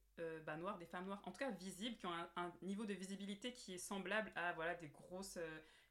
bah, 0.45 0.55
noirs, 0.55 0.77
des 0.77 0.85
femmes 0.85 1.05
noires, 1.05 1.21
en 1.25 1.31
tout 1.31 1.39
cas 1.39 1.49
visibles, 1.49 1.97
qui 1.97 2.05
ont 2.05 2.13
un, 2.35 2.53
niveau 2.61 2.85
de 2.85 2.93
visibilité 2.93 3.53
qui 3.53 3.73
est 3.73 3.79
semblable 3.79 4.31
à 4.35 4.53
voilà, 4.53 4.75
des 4.75 4.89
grosses 4.89 5.39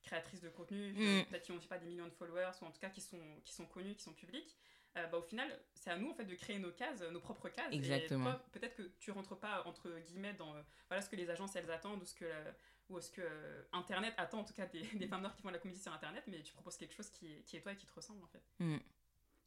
créatrices 0.03 0.41
de 0.41 0.49
contenu, 0.49 0.93
mm. 0.93 1.25
peut-être 1.25 1.43
qui 1.43 1.51
ont 1.51 1.59
pas, 1.59 1.79
des 1.79 1.87
millions 1.87 2.07
de 2.07 2.13
followers, 2.13 2.53
ou 2.63 2.67
en 2.67 2.71
tout 2.71 2.79
cas 2.79 2.91
qui 2.91 3.01
sont, 3.01 3.41
qui 3.45 3.53
sont 3.53 3.67
connues, 3.67 3.97
qui 3.97 4.05
sont 4.05 4.13
publiques. 4.13 4.57
Euh, 4.96 5.07
bah, 5.07 5.18
au 5.18 5.22
final, 5.22 5.48
c'est 5.74 5.90
à 5.90 5.96
nous 5.96 6.11
en 6.11 6.14
fait 6.14 6.24
de 6.24 6.35
créer 6.35 6.59
nos 6.59 6.72
cases, 6.72 7.03
nos 7.03 7.20
propres 7.20 7.48
cases. 7.48 7.72
Exactement. 7.72 8.35
peut-être 8.53 8.76
que 8.76 8.83
tu 8.98 9.11
rentres 9.12 9.38
pas 9.38 9.62
entre 9.66 9.90
guillemets 10.00 10.35
dans 10.35 10.55
euh, 10.55 10.62
voilà 10.88 11.00
ce 11.00 11.09
que 11.09 11.16
les 11.16 11.31
agences 11.31 11.55
elles 11.55 11.70
attendent 11.70 12.03
ou 12.03 12.07
ce 12.07 12.14
que 12.14 12.26
ou 12.88 13.00
ce 13.00 13.11
que 13.11 13.20
euh, 13.20 13.62
Internet 13.72 14.14
attend 14.16 14.40
en 14.40 14.44
tout 14.44 14.55
cas 14.55 14.66
des, 14.66 14.83
des 14.98 15.07
femmes 15.07 15.20
noires 15.20 15.35
qui 15.35 15.42
font 15.42 15.50
la 15.50 15.59
comédie 15.59 15.81
sur 15.81 15.92
Internet, 15.92 16.24
mais 16.26 16.42
tu 16.42 16.53
proposes 16.53 16.76
quelque 16.76 16.94
chose 16.94 17.09
qui 17.11 17.33
est, 17.33 17.42
qui 17.42 17.57
est 17.57 17.61
toi 17.61 17.72
et 17.72 17.76
qui 17.76 17.87
te 17.87 17.94
ressemble 17.94 18.22
en 18.24 18.29
fait. 18.29 18.42
Mm. 18.59 18.79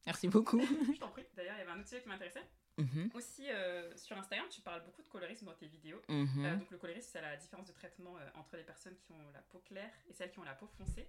Merci 0.05 0.27
beaucoup. 0.29 0.61
Je 0.93 0.99
t'en 0.99 1.09
prie. 1.09 1.25
D'ailleurs, 1.35 1.55
il 1.55 1.59
y 1.59 1.61
avait 1.61 1.71
un 1.71 1.79
autre 1.79 1.87
sujet 1.87 2.01
qui 2.01 2.09
m'intéressait. 2.09 2.45
Mm-hmm. 2.77 3.15
Aussi, 3.15 3.47
sur 3.95 4.17
Instagram, 4.17 4.47
tu 4.49 4.59
parles 4.61 4.83
beaucoup 4.83 5.01
de 5.01 5.07
colorisme 5.07 5.45
dans 5.45 5.53
tes 5.53 5.67
vidéos. 5.67 6.01
Mm-hmm. 6.09 6.59
donc, 6.59 6.71
le 6.71 6.77
colorisme, 6.77 7.09
c'est 7.11 7.21
la 7.21 7.37
différence 7.37 7.67
de 7.67 7.73
traitement 7.73 8.15
entre 8.35 8.57
les 8.57 8.63
personnes 8.63 8.97
qui 8.97 9.11
ont 9.11 9.31
la 9.33 9.41
peau 9.41 9.59
claire 9.59 9.91
et 10.09 10.13
celles 10.13 10.31
qui 10.31 10.39
ont 10.39 10.43
la 10.43 10.55
peau 10.55 10.67
foncée. 10.67 11.07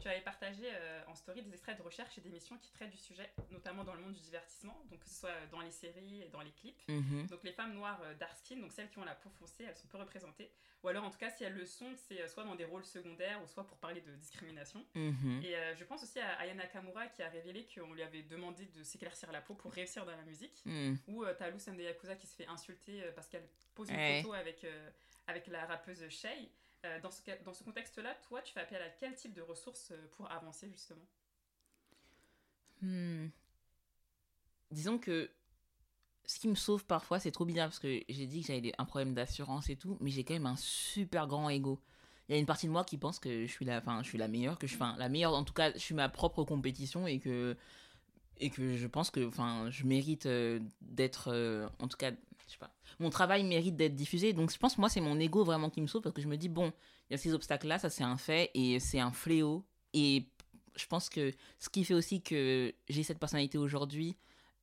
Tu 0.00 0.08
avais 0.08 0.20
partagé 0.20 0.64
euh, 0.66 1.02
en 1.06 1.14
story 1.14 1.42
des 1.42 1.52
extraits 1.52 1.78
de 1.78 1.82
recherche 1.82 2.18
et 2.18 2.20
d'émissions 2.20 2.58
qui 2.58 2.70
traitent 2.72 2.90
du 2.90 2.98
sujet, 2.98 3.30
notamment 3.50 3.84
dans 3.84 3.94
le 3.94 4.00
monde 4.00 4.12
du 4.12 4.20
divertissement, 4.20 4.76
donc 4.90 5.00
que 5.00 5.08
ce 5.08 5.20
soit 5.20 5.46
dans 5.50 5.60
les 5.60 5.70
séries 5.70 6.22
et 6.22 6.28
dans 6.28 6.40
les 6.40 6.50
clips. 6.50 6.82
Mhm. 6.88 7.26
Donc 7.28 7.42
les 7.44 7.52
femmes 7.52 7.74
noires 7.74 8.00
euh, 8.02 8.14
dark 8.14 8.36
skin, 8.36 8.56
donc 8.56 8.72
celles 8.72 8.90
qui 8.90 8.98
ont 8.98 9.04
la 9.04 9.14
peau 9.14 9.30
foncée, 9.30 9.64
elles 9.64 9.76
sont 9.76 9.88
peu 9.88 9.98
représentées. 9.98 10.50
Ou 10.82 10.88
alors 10.88 11.04
en 11.04 11.10
tout 11.10 11.18
cas, 11.18 11.30
si 11.30 11.44
elles 11.44 11.54
le 11.54 11.64
sont, 11.64 11.94
c'est 11.96 12.20
euh, 12.20 12.28
soit 12.28 12.44
dans 12.44 12.56
des 12.56 12.64
rôles 12.64 12.84
secondaires 12.84 13.40
ou 13.42 13.46
soit 13.46 13.66
pour 13.66 13.78
parler 13.78 14.00
de 14.00 14.14
discrimination. 14.16 14.84
Mhm. 14.94 15.42
Et 15.44 15.54
je 15.78 15.84
pense 15.84 16.02
aussi 16.02 16.18
à 16.18 16.40
Ayana 16.40 16.66
Kamura 16.66 17.06
qui 17.06 17.22
a 17.22 17.28
révélé 17.28 17.66
qu'on 17.74 17.94
lui 17.94 18.02
avait 18.02 18.22
demandé 18.22 18.66
de 18.66 18.82
s'éclaircir 18.82 19.30
la 19.32 19.40
peau 19.40 19.54
pour 19.54 19.72
réussir 19.72 20.04
dans 20.04 20.16
la 20.16 20.22
musique. 20.22 20.60
Mhm. 20.64 20.98
Ou 21.08 21.24
t'as 21.38 21.50
Lou 21.50 21.58
Yakuza 21.78 22.16
qui 22.16 22.26
se 22.26 22.34
fait 22.34 22.46
insulter 22.48 23.02
parce 23.14 23.28
qu'elle 23.28 23.46
pose 23.74 23.90
une 23.90 24.22
photo 24.22 24.34
avec, 24.34 24.66
avec 25.26 25.46
la 25.46 25.64
rappeuse 25.66 26.08
Shay. 26.08 26.50
Euh, 26.84 27.00
dans 27.00 27.10
ce, 27.10 27.64
contexte-là, 27.64 28.14
toi, 28.28 28.42
tu 28.42 28.52
fais 28.52 28.60
appel 28.60 28.82
à 28.82 28.88
quel 28.88 29.14
type 29.14 29.32
de 29.32 29.40
ressources 29.40 29.90
euh, 29.92 30.06
pour 30.16 30.30
avancer, 30.30 30.68
justement? 30.70 31.06
Hmm. 32.82 33.28
Disons 34.70 34.98
que 34.98 35.30
ce 36.26 36.38
qui 36.38 36.48
me 36.48 36.54
sauve 36.54 36.84
parfois, 36.84 37.18
c'est 37.18 37.30
trop 37.30 37.44
bizarre 37.44 37.68
parce 37.68 37.78
que 37.78 38.00
j'ai 38.08 38.26
dit 38.26 38.42
que 38.42 38.48
j'avais 38.48 38.72
un 38.76 38.84
problème 38.84 39.14
d'assurance 39.14 39.70
et 39.70 39.76
tout, 39.76 39.96
mais 40.00 40.10
j'ai 40.10 40.24
quand 40.24 40.34
même 40.34 40.46
un 40.46 40.56
super 40.56 41.26
grand 41.26 41.48
ego. 41.48 41.80
Il 42.28 42.34
y 42.34 42.36
a 42.36 42.38
une 42.38 42.46
partie 42.46 42.66
de 42.66 42.72
moi 42.72 42.84
qui 42.84 42.98
pense 42.98 43.18
que 43.18 43.46
je 43.46 43.50
suis 43.50 43.64
la, 43.64 43.82
je 44.02 44.08
suis 44.08 44.18
la 44.18 44.28
meilleure, 44.28 44.58
que 44.58 44.66
je, 44.66 44.76
la 44.78 45.08
meilleure, 45.08 45.34
en 45.34 45.44
tout 45.44 45.52
cas, 45.52 45.72
je 45.72 45.78
suis 45.78 45.94
ma 45.94 46.08
propre 46.08 46.44
compétition 46.44 47.06
et 47.06 47.18
que, 47.18 47.56
et 48.38 48.50
que 48.50 48.76
je 48.76 48.86
pense 48.86 49.10
que, 49.10 49.30
je 49.70 49.84
mérite 49.84 50.26
euh, 50.26 50.60
d'être, 50.80 51.68
en 51.78 51.88
tout 51.88 51.96
cas, 51.96 52.12
je 52.46 52.52
sais 52.52 52.58
pas, 52.58 52.74
mon 52.98 53.10
travail 53.10 53.44
mérite 53.44 53.76
d'être 53.76 53.94
diffusé. 53.94 54.32
Donc 54.32 54.52
je 54.52 54.58
pense 54.58 54.78
moi 54.78 54.88
c'est 54.88 55.00
mon 55.00 55.18
ego 55.18 55.44
vraiment 55.44 55.70
qui 55.70 55.80
me 55.80 55.86
sauve 55.86 56.02
parce 56.02 56.14
que 56.14 56.22
je 56.22 56.28
me 56.28 56.36
dis 56.36 56.48
bon, 56.48 56.72
il 57.08 57.12
y 57.12 57.14
a 57.14 57.18
ces 57.18 57.32
obstacles 57.32 57.66
là, 57.66 57.78
ça 57.78 57.90
c'est 57.90 58.04
un 58.04 58.16
fait 58.16 58.50
et 58.54 58.80
c'est 58.80 59.00
un 59.00 59.12
fléau 59.12 59.64
et 59.92 60.26
je 60.76 60.86
pense 60.86 61.08
que 61.08 61.32
ce 61.58 61.68
qui 61.68 61.84
fait 61.84 61.94
aussi 61.94 62.22
que 62.22 62.74
j'ai 62.88 63.02
cette 63.02 63.18
personnalité 63.18 63.58
aujourd'hui 63.58 64.16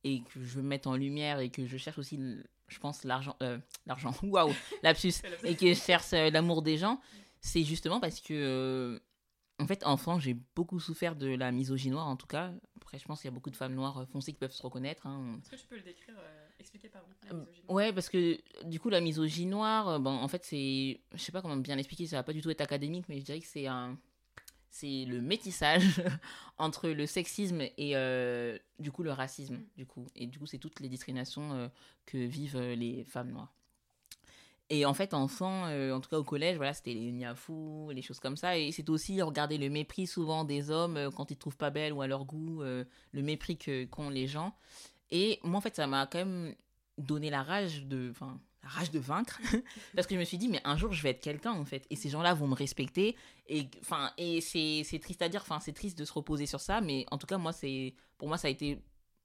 et 0.04 0.20
que 0.20 0.42
je 0.42 0.56
veux 0.56 0.62
mettre 0.62 0.88
en 0.88 0.96
lumière 0.96 1.40
et 1.40 1.50
que 1.50 1.66
je 1.66 1.76
cherche 1.76 1.98
aussi 1.98 2.18
je 2.68 2.78
pense 2.78 3.04
l'argent 3.04 3.36
euh, 3.42 3.58
l'argent 3.86 4.14
waouh 4.22 4.52
lapsus 4.82 5.14
et 5.44 5.56
que 5.56 5.68
je 5.68 5.80
cherche 5.80 6.12
euh, 6.12 6.30
l'amour 6.30 6.62
des 6.62 6.78
gens, 6.78 7.00
c'est 7.40 7.64
justement 7.64 8.00
parce 8.00 8.20
que 8.20 8.32
euh, 8.34 8.98
en 9.58 9.66
fait, 9.66 9.84
enfant, 9.86 10.18
j'ai 10.18 10.34
beaucoup 10.56 10.80
souffert 10.80 11.14
de 11.14 11.28
la 11.28 11.52
misogynie 11.52 11.92
noire, 11.92 12.08
en 12.08 12.16
tout 12.16 12.26
cas. 12.26 12.52
Après, 12.76 12.98
je 12.98 13.04
pense 13.04 13.20
qu'il 13.20 13.30
y 13.30 13.32
a 13.32 13.34
beaucoup 13.34 13.50
de 13.50 13.56
femmes 13.56 13.74
noires 13.74 14.06
foncées 14.10 14.32
qui 14.32 14.38
peuvent 14.38 14.52
se 14.52 14.62
reconnaître. 14.62 15.06
Hein. 15.06 15.38
Est-ce 15.38 15.50
que 15.50 15.56
tu 15.56 15.66
peux 15.68 15.76
le 15.76 15.82
décrire 15.82 16.16
Expliquer, 16.62 16.88
pardon. 16.90 17.08
La 17.24 17.34
euh, 17.34 17.44
ouais, 17.68 17.92
parce 17.92 18.08
que 18.08 18.38
du 18.64 18.78
coup, 18.78 18.88
la 18.88 19.00
misogynie 19.00 19.50
noire, 19.50 19.88
euh, 19.88 19.98
bon, 19.98 20.12
en 20.12 20.28
fait, 20.28 20.44
c'est. 20.44 21.00
Je 21.12 21.18
sais 21.18 21.32
pas 21.32 21.42
comment 21.42 21.56
bien 21.56 21.74
l'expliquer, 21.74 22.06
ça 22.06 22.14
va 22.14 22.22
pas 22.22 22.32
du 22.32 22.40
tout 22.40 22.50
être 22.50 22.60
académique, 22.60 23.06
mais 23.08 23.18
je 23.18 23.24
dirais 23.24 23.40
que 23.40 23.46
c'est 23.46 23.66
un. 23.66 23.98
C'est 24.70 25.04
le 25.04 25.20
métissage 25.20 26.00
entre 26.58 26.88
le 26.88 27.04
sexisme 27.06 27.60
et 27.60 27.96
euh, 27.96 28.56
du 28.78 28.92
coup 28.92 29.02
le 29.02 29.10
racisme, 29.10 29.56
mm. 29.56 29.66
du 29.76 29.86
coup. 29.86 30.06
Et 30.14 30.28
du 30.28 30.38
coup, 30.38 30.46
c'est 30.46 30.58
toutes 30.58 30.78
les 30.78 30.88
discriminations 30.88 31.68
que 32.06 32.16
vivent 32.16 32.60
les 32.60 33.04
femmes 33.04 33.32
noires. 33.32 33.52
Et 34.70 34.86
en 34.86 34.94
fait, 34.94 35.12
enfant, 35.14 35.64
en 35.64 36.00
tout 36.00 36.08
cas 36.08 36.16
au 36.16 36.24
collège, 36.24 36.56
voilà, 36.56 36.72
c'était 36.72 36.94
les 36.94 37.10
niafous, 37.10 37.90
les 37.92 38.00
choses 38.02 38.20
comme 38.20 38.36
ça. 38.36 38.56
Et 38.56 38.70
c'est 38.70 38.88
aussi 38.88 39.20
regarder 39.20 39.58
le 39.58 39.68
mépris 39.68 40.06
souvent 40.06 40.44
des 40.44 40.70
hommes 40.70 41.10
quand 41.14 41.30
ils 41.30 41.34
te 41.34 41.40
trouvent 41.40 41.58
pas 41.58 41.70
belle 41.70 41.92
ou 41.92 42.00
à 42.00 42.06
leur 42.06 42.24
goût, 42.24 42.62
le 42.62 42.86
mépris 43.22 43.58
qu'ont 43.58 44.08
les 44.08 44.28
gens. 44.28 44.54
Et 45.12 45.38
moi, 45.44 45.58
en 45.58 45.60
fait, 45.60 45.76
ça 45.76 45.86
m'a 45.86 46.06
quand 46.06 46.18
même 46.18 46.54
donné 46.98 47.30
la 47.30 47.42
rage 47.42 47.84
de, 47.84 48.08
enfin, 48.10 48.40
la 48.62 48.68
rage 48.70 48.90
de 48.90 48.98
vaincre, 48.98 49.40
parce 49.94 50.06
que 50.06 50.14
je 50.14 50.18
me 50.18 50.24
suis 50.24 50.38
dit, 50.38 50.48
mais 50.48 50.60
un 50.64 50.76
jour, 50.76 50.92
je 50.92 51.02
vais 51.02 51.10
être 51.10 51.20
quelqu'un, 51.20 51.52
en 51.52 51.66
fait, 51.66 51.86
et 51.90 51.96
ces 51.96 52.08
gens-là 52.08 52.32
vont 52.32 52.48
me 52.48 52.54
respecter. 52.54 53.14
Et, 53.46 53.68
c'est 54.40 54.98
triste 55.00 55.20
à 55.20 55.28
dire, 55.28 55.42
enfin, 55.42 55.60
c'est 55.60 55.74
triste 55.74 55.98
de 55.98 56.06
se 56.06 56.12
reposer 56.14 56.46
sur 56.46 56.60
ça, 56.60 56.80
mais 56.80 57.04
en 57.10 57.18
tout 57.18 57.26
cas, 57.26 57.36
moi, 57.36 57.52
c'est, 57.52 57.94
pour 58.16 58.26
moi, 58.26 58.38
ça 58.38 58.48
a 58.48 58.50
été 58.50 58.82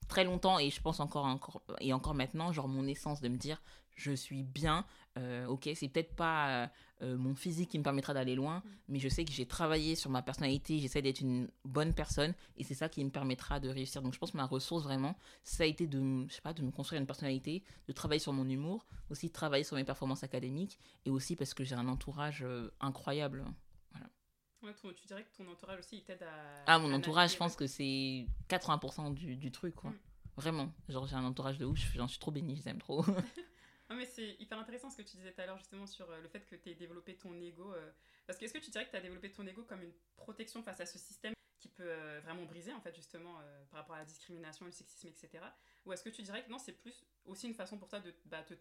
très 0.09 0.25
longtemps, 0.25 0.59
et 0.59 0.69
je 0.69 0.81
pense 0.81 0.99
encore, 0.99 1.25
encore, 1.25 1.61
et 1.79 1.93
encore 1.93 2.13
maintenant, 2.13 2.51
genre 2.51 2.67
mon 2.67 2.85
essence 2.85 3.21
de 3.21 3.29
me 3.29 3.37
dire, 3.37 3.61
je 3.95 4.11
suis 4.11 4.43
bien, 4.43 4.85
euh, 5.17 5.45
ok, 5.47 5.69
c'est 5.75 5.87
peut-être 5.87 6.15
pas 6.15 6.49
euh, 6.49 6.67
euh, 7.01 7.17
mon 7.17 7.35
physique 7.35 7.69
qui 7.69 7.79
me 7.79 7.83
permettra 7.83 8.13
d'aller 8.13 8.35
loin, 8.35 8.59
mm. 8.59 8.69
mais 8.89 8.99
je 8.99 9.09
sais 9.09 9.25
que 9.25 9.31
j'ai 9.31 9.45
travaillé 9.45 9.95
sur 9.95 10.09
ma 10.09 10.21
personnalité, 10.21 10.79
j'essaie 10.79 11.01
d'être 11.01 11.21
une 11.21 11.49
bonne 11.65 11.93
personne, 11.93 12.33
et 12.55 12.63
c'est 12.63 12.73
ça 12.73 12.89
qui 12.89 13.03
me 13.03 13.09
permettra 13.09 13.59
de 13.59 13.69
réussir. 13.69 14.01
Donc 14.01 14.13
je 14.13 14.19
pense 14.19 14.31
que 14.31 14.37
ma 14.37 14.45
ressource 14.45 14.83
vraiment, 14.83 15.17
ça 15.43 15.63
a 15.63 15.65
été 15.65 15.87
de, 15.87 16.25
je 16.27 16.33
sais 16.33 16.41
pas, 16.41 16.53
de 16.53 16.61
me 16.61 16.71
construire 16.71 17.01
une 17.01 17.07
personnalité, 17.07 17.63
de 17.87 17.93
travailler 17.93 18.19
sur 18.19 18.33
mon 18.33 18.47
humour, 18.47 18.85
aussi 19.09 19.27
de 19.27 19.33
travailler 19.33 19.63
sur 19.63 19.75
mes 19.75 19.83
performances 19.83 20.23
académiques, 20.23 20.79
et 21.05 21.09
aussi 21.09 21.35
parce 21.35 21.53
que 21.53 21.63
j'ai 21.63 21.75
un 21.75 21.87
entourage 21.87 22.45
incroyable. 22.79 23.45
Voilà. 23.91 24.73
tu 24.93 25.07
dirais 25.07 25.23
que 25.23 25.37
ton 25.37 25.49
entourage 25.49 25.79
aussi, 25.79 25.97
il 25.97 26.03
t'aide 26.03 26.23
à... 26.23 26.63
Ah, 26.67 26.79
mon 26.79 26.93
entourage, 26.93 27.33
je 27.33 27.37
pense 27.37 27.55
que 27.55 27.67
c'est 27.67 28.27
80% 28.49 29.13
du, 29.13 29.35
du, 29.35 29.51
truc, 29.51 29.75
quoi. 29.75 29.91
Mm. 29.91 29.99
Vraiment. 30.37 30.71
Genre, 30.87 31.07
j'ai 31.07 31.15
un 31.15 31.23
entourage 31.23 31.57
de 31.57 31.65
ouf, 31.65 31.79
j'en 31.95 32.07
suis 32.07 32.19
trop 32.19 32.29
bénie, 32.29 32.55
je 32.55 32.61
les 32.61 32.69
aime 32.69 32.79
trop. 32.79 33.03
Non, 33.89 33.95
mais 33.95 34.05
c'est 34.05 34.35
hyper 34.39 34.59
intéressant 34.59 34.89
ce 34.89 34.97
que 34.97 35.01
tu 35.01 35.15
disais 35.15 35.31
tout 35.31 35.41
à 35.41 35.45
l'heure, 35.45 35.57
justement, 35.57 35.87
sur 35.87 36.09
euh, 36.09 36.21
le 36.21 36.27
fait 36.27 36.41
que 36.41 36.55
tu 36.55 36.69
aies 36.69 36.75
développé 36.75 37.15
ton 37.15 37.39
ego. 37.39 37.73
Euh, 37.73 37.89
parce 38.25 38.37
que 38.37 38.45
est-ce 38.45 38.53
que 38.53 38.59
tu 38.59 38.69
dirais 38.69 38.85
que 38.85 38.91
tu 38.91 38.97
as 38.97 39.01
développé 39.01 39.31
ton 39.31 39.47
ego 39.47 39.63
comme 39.63 39.81
une 39.81 39.93
protection 40.17 40.61
face 40.61 40.81
à 40.81 40.85
ce 40.85 40.99
système 40.99 41.33
qui 41.59 41.69
peut 41.69 41.87
euh, 41.87 42.19
vraiment 42.21 42.43
briser, 42.43 42.73
en 42.73 42.81
fait, 42.81 42.93
justement, 42.93 43.39
par 43.71 43.79
rapport 43.79 43.95
à 43.95 43.99
la 43.99 44.05
discrimination, 44.05 44.65
le 44.65 44.71
sexisme, 44.71 45.07
etc. 45.07 45.43
Ou 45.85 45.93
est-ce 45.93 46.03
que 46.03 46.09
tu 46.09 46.21
dirais 46.21 46.43
que 46.43 46.51
non, 46.51 46.59
c'est 46.59 46.73
plus 46.73 47.05
aussi 47.25 47.47
une 47.47 47.53
façon 47.53 47.77
pour 47.77 47.87
toi 47.87 47.99
de 47.99 48.13
bah, 48.25 48.43
te, 48.43 48.53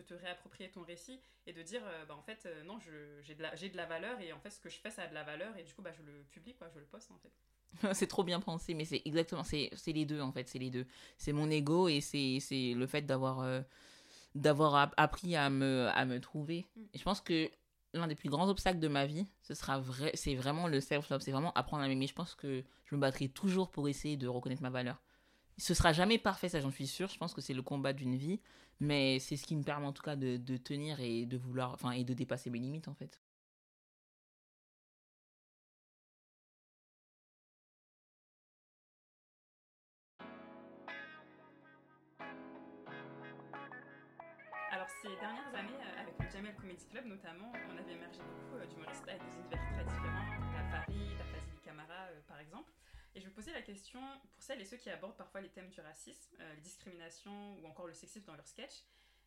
te, 0.00 0.14
réapproprier 0.14 0.70
ton 0.70 0.82
récit 0.82 1.20
et 1.46 1.52
de 1.52 1.62
dire, 1.62 1.82
bah, 2.06 2.14
en 2.16 2.22
fait, 2.22 2.48
non, 2.64 2.78
j'ai 2.78 3.34
de, 3.34 3.42
la, 3.42 3.54
de 3.54 3.76
la 3.76 3.86
valeur 3.86 4.20
et 4.20 4.32
en 4.32 4.40
fait, 4.40 4.50
ce 4.50 4.60
que 4.60 4.68
je 4.68 4.78
fais, 4.78 4.90
ça 4.90 5.02
a 5.02 5.08
de 5.08 5.14
la 5.14 5.24
valeur 5.24 5.56
et 5.56 5.64
du 5.64 5.74
coup, 5.74 5.82
bah, 5.82 5.92
je 5.92 6.02
le 6.02 6.22
publie, 6.30 6.54
quoi, 6.54 6.68
je 6.72 6.78
le 6.78 6.86
poste, 6.86 7.10
en 7.10 7.18
fait. 7.18 7.32
c'est 7.94 8.06
trop 8.06 8.24
bien 8.24 8.40
pensé, 8.40 8.72
mais 8.74 8.84
c'est 8.84 9.02
exactement, 9.04 9.44
c'est 9.44 9.70
les 9.86 10.06
deux 10.06 10.20
en 10.20 10.32
fait, 10.32 10.48
c'est 10.48 10.58
les 10.58 10.70
deux. 10.70 10.86
C'est 11.18 11.32
mon 11.32 11.50
ego 11.50 11.88
et 11.88 12.00
c'est 12.00 12.40
le 12.74 12.86
fait 12.86 13.02
d'avoir 13.02 13.42
d'avoir 14.34 14.92
appris 14.96 15.36
à 15.36 15.50
me, 15.50 15.88
à 15.94 16.04
me 16.04 16.20
trouver. 16.20 16.66
Mm. 16.76 16.80
Et 16.94 16.98
je 16.98 17.04
pense 17.04 17.20
que 17.20 17.50
l'un 17.94 18.06
des 18.06 18.14
plus 18.14 18.28
grands 18.28 18.48
obstacles 18.48 18.78
de 18.78 18.88
ma 18.88 19.06
vie, 19.06 19.26
ce 19.42 19.54
sera 19.54 19.78
vrai, 19.78 20.10
c'est 20.14 20.34
vraiment 20.34 20.68
le 20.68 20.80
self-love, 20.80 21.20
c'est 21.22 21.32
vraiment 21.32 21.52
apprendre 21.54 21.82
à 21.82 21.88
m'aimer. 21.88 22.06
Je 22.06 22.14
pense 22.14 22.34
que 22.34 22.64
je 22.84 22.94
me 22.94 23.00
battrai 23.00 23.28
toujours 23.28 23.70
pour 23.70 23.88
essayer 23.88 24.16
de 24.16 24.28
reconnaître 24.28 24.62
ma 24.62 24.70
valeur. 24.70 25.02
Ce 25.56 25.74
sera 25.74 25.92
jamais 25.92 26.18
parfait, 26.18 26.48
ça 26.48 26.60
j'en 26.60 26.70
suis 26.70 26.86
sûre. 26.86 27.08
Je 27.08 27.18
pense 27.18 27.34
que 27.34 27.40
c'est 27.40 27.54
le 27.54 27.62
combat 27.62 27.92
d'une 27.92 28.16
vie, 28.16 28.40
mais 28.80 29.18
c'est 29.18 29.36
ce 29.36 29.44
qui 29.44 29.56
me 29.56 29.64
permet 29.64 29.86
en 29.86 29.92
tout 29.92 30.02
cas 30.02 30.16
de, 30.16 30.36
de 30.36 30.56
tenir 30.56 31.00
et 31.00 31.26
de 31.26 31.36
vouloir, 31.36 31.72
enfin, 31.72 31.90
et 31.92 32.04
de 32.04 32.14
dépasser 32.14 32.50
mes 32.50 32.58
limites 32.58 32.88
en 32.88 32.94
fait. 32.94 33.20
Ces 45.08 45.16
dernières 45.16 45.54
années, 45.54 45.72
euh, 45.80 46.02
avec 46.02 46.14
le 46.18 46.28
Jamel 46.30 46.54
Comedy 46.56 46.86
Club 46.86 47.06
notamment, 47.06 47.50
on 47.70 47.78
avait 47.78 47.92
émergé 47.92 48.18
beaucoup 48.20 48.56
euh, 48.56 48.66
d'humoristes 48.66 49.08
avec 49.08 49.22
des 49.24 49.36
univers 49.36 49.70
très 49.72 49.84
différents. 49.84 50.52
La 50.54 50.64
Farid, 50.70 51.18
la 51.18 51.24
Fazili 51.24 51.58
Camara, 51.64 52.08
euh, 52.10 52.20
par 52.26 52.38
exemple. 52.40 52.70
Et 53.14 53.20
je 53.20 53.26
me 53.26 53.32
posais 53.32 53.52
la 53.52 53.62
question, 53.62 54.00
pour 54.34 54.42
celles 54.42 54.60
et 54.60 54.64
ceux 54.66 54.76
qui 54.76 54.90
abordent 54.90 55.16
parfois 55.16 55.40
les 55.40 55.48
thèmes 55.48 55.70
du 55.70 55.80
racisme, 55.80 56.36
les 56.54 56.60
discriminations 56.60 57.56
ou 57.58 57.66
encore 57.66 57.86
le 57.86 57.94
sexisme 57.94 58.26
dans 58.26 58.36
leurs 58.36 58.46
sketchs, 58.46 58.84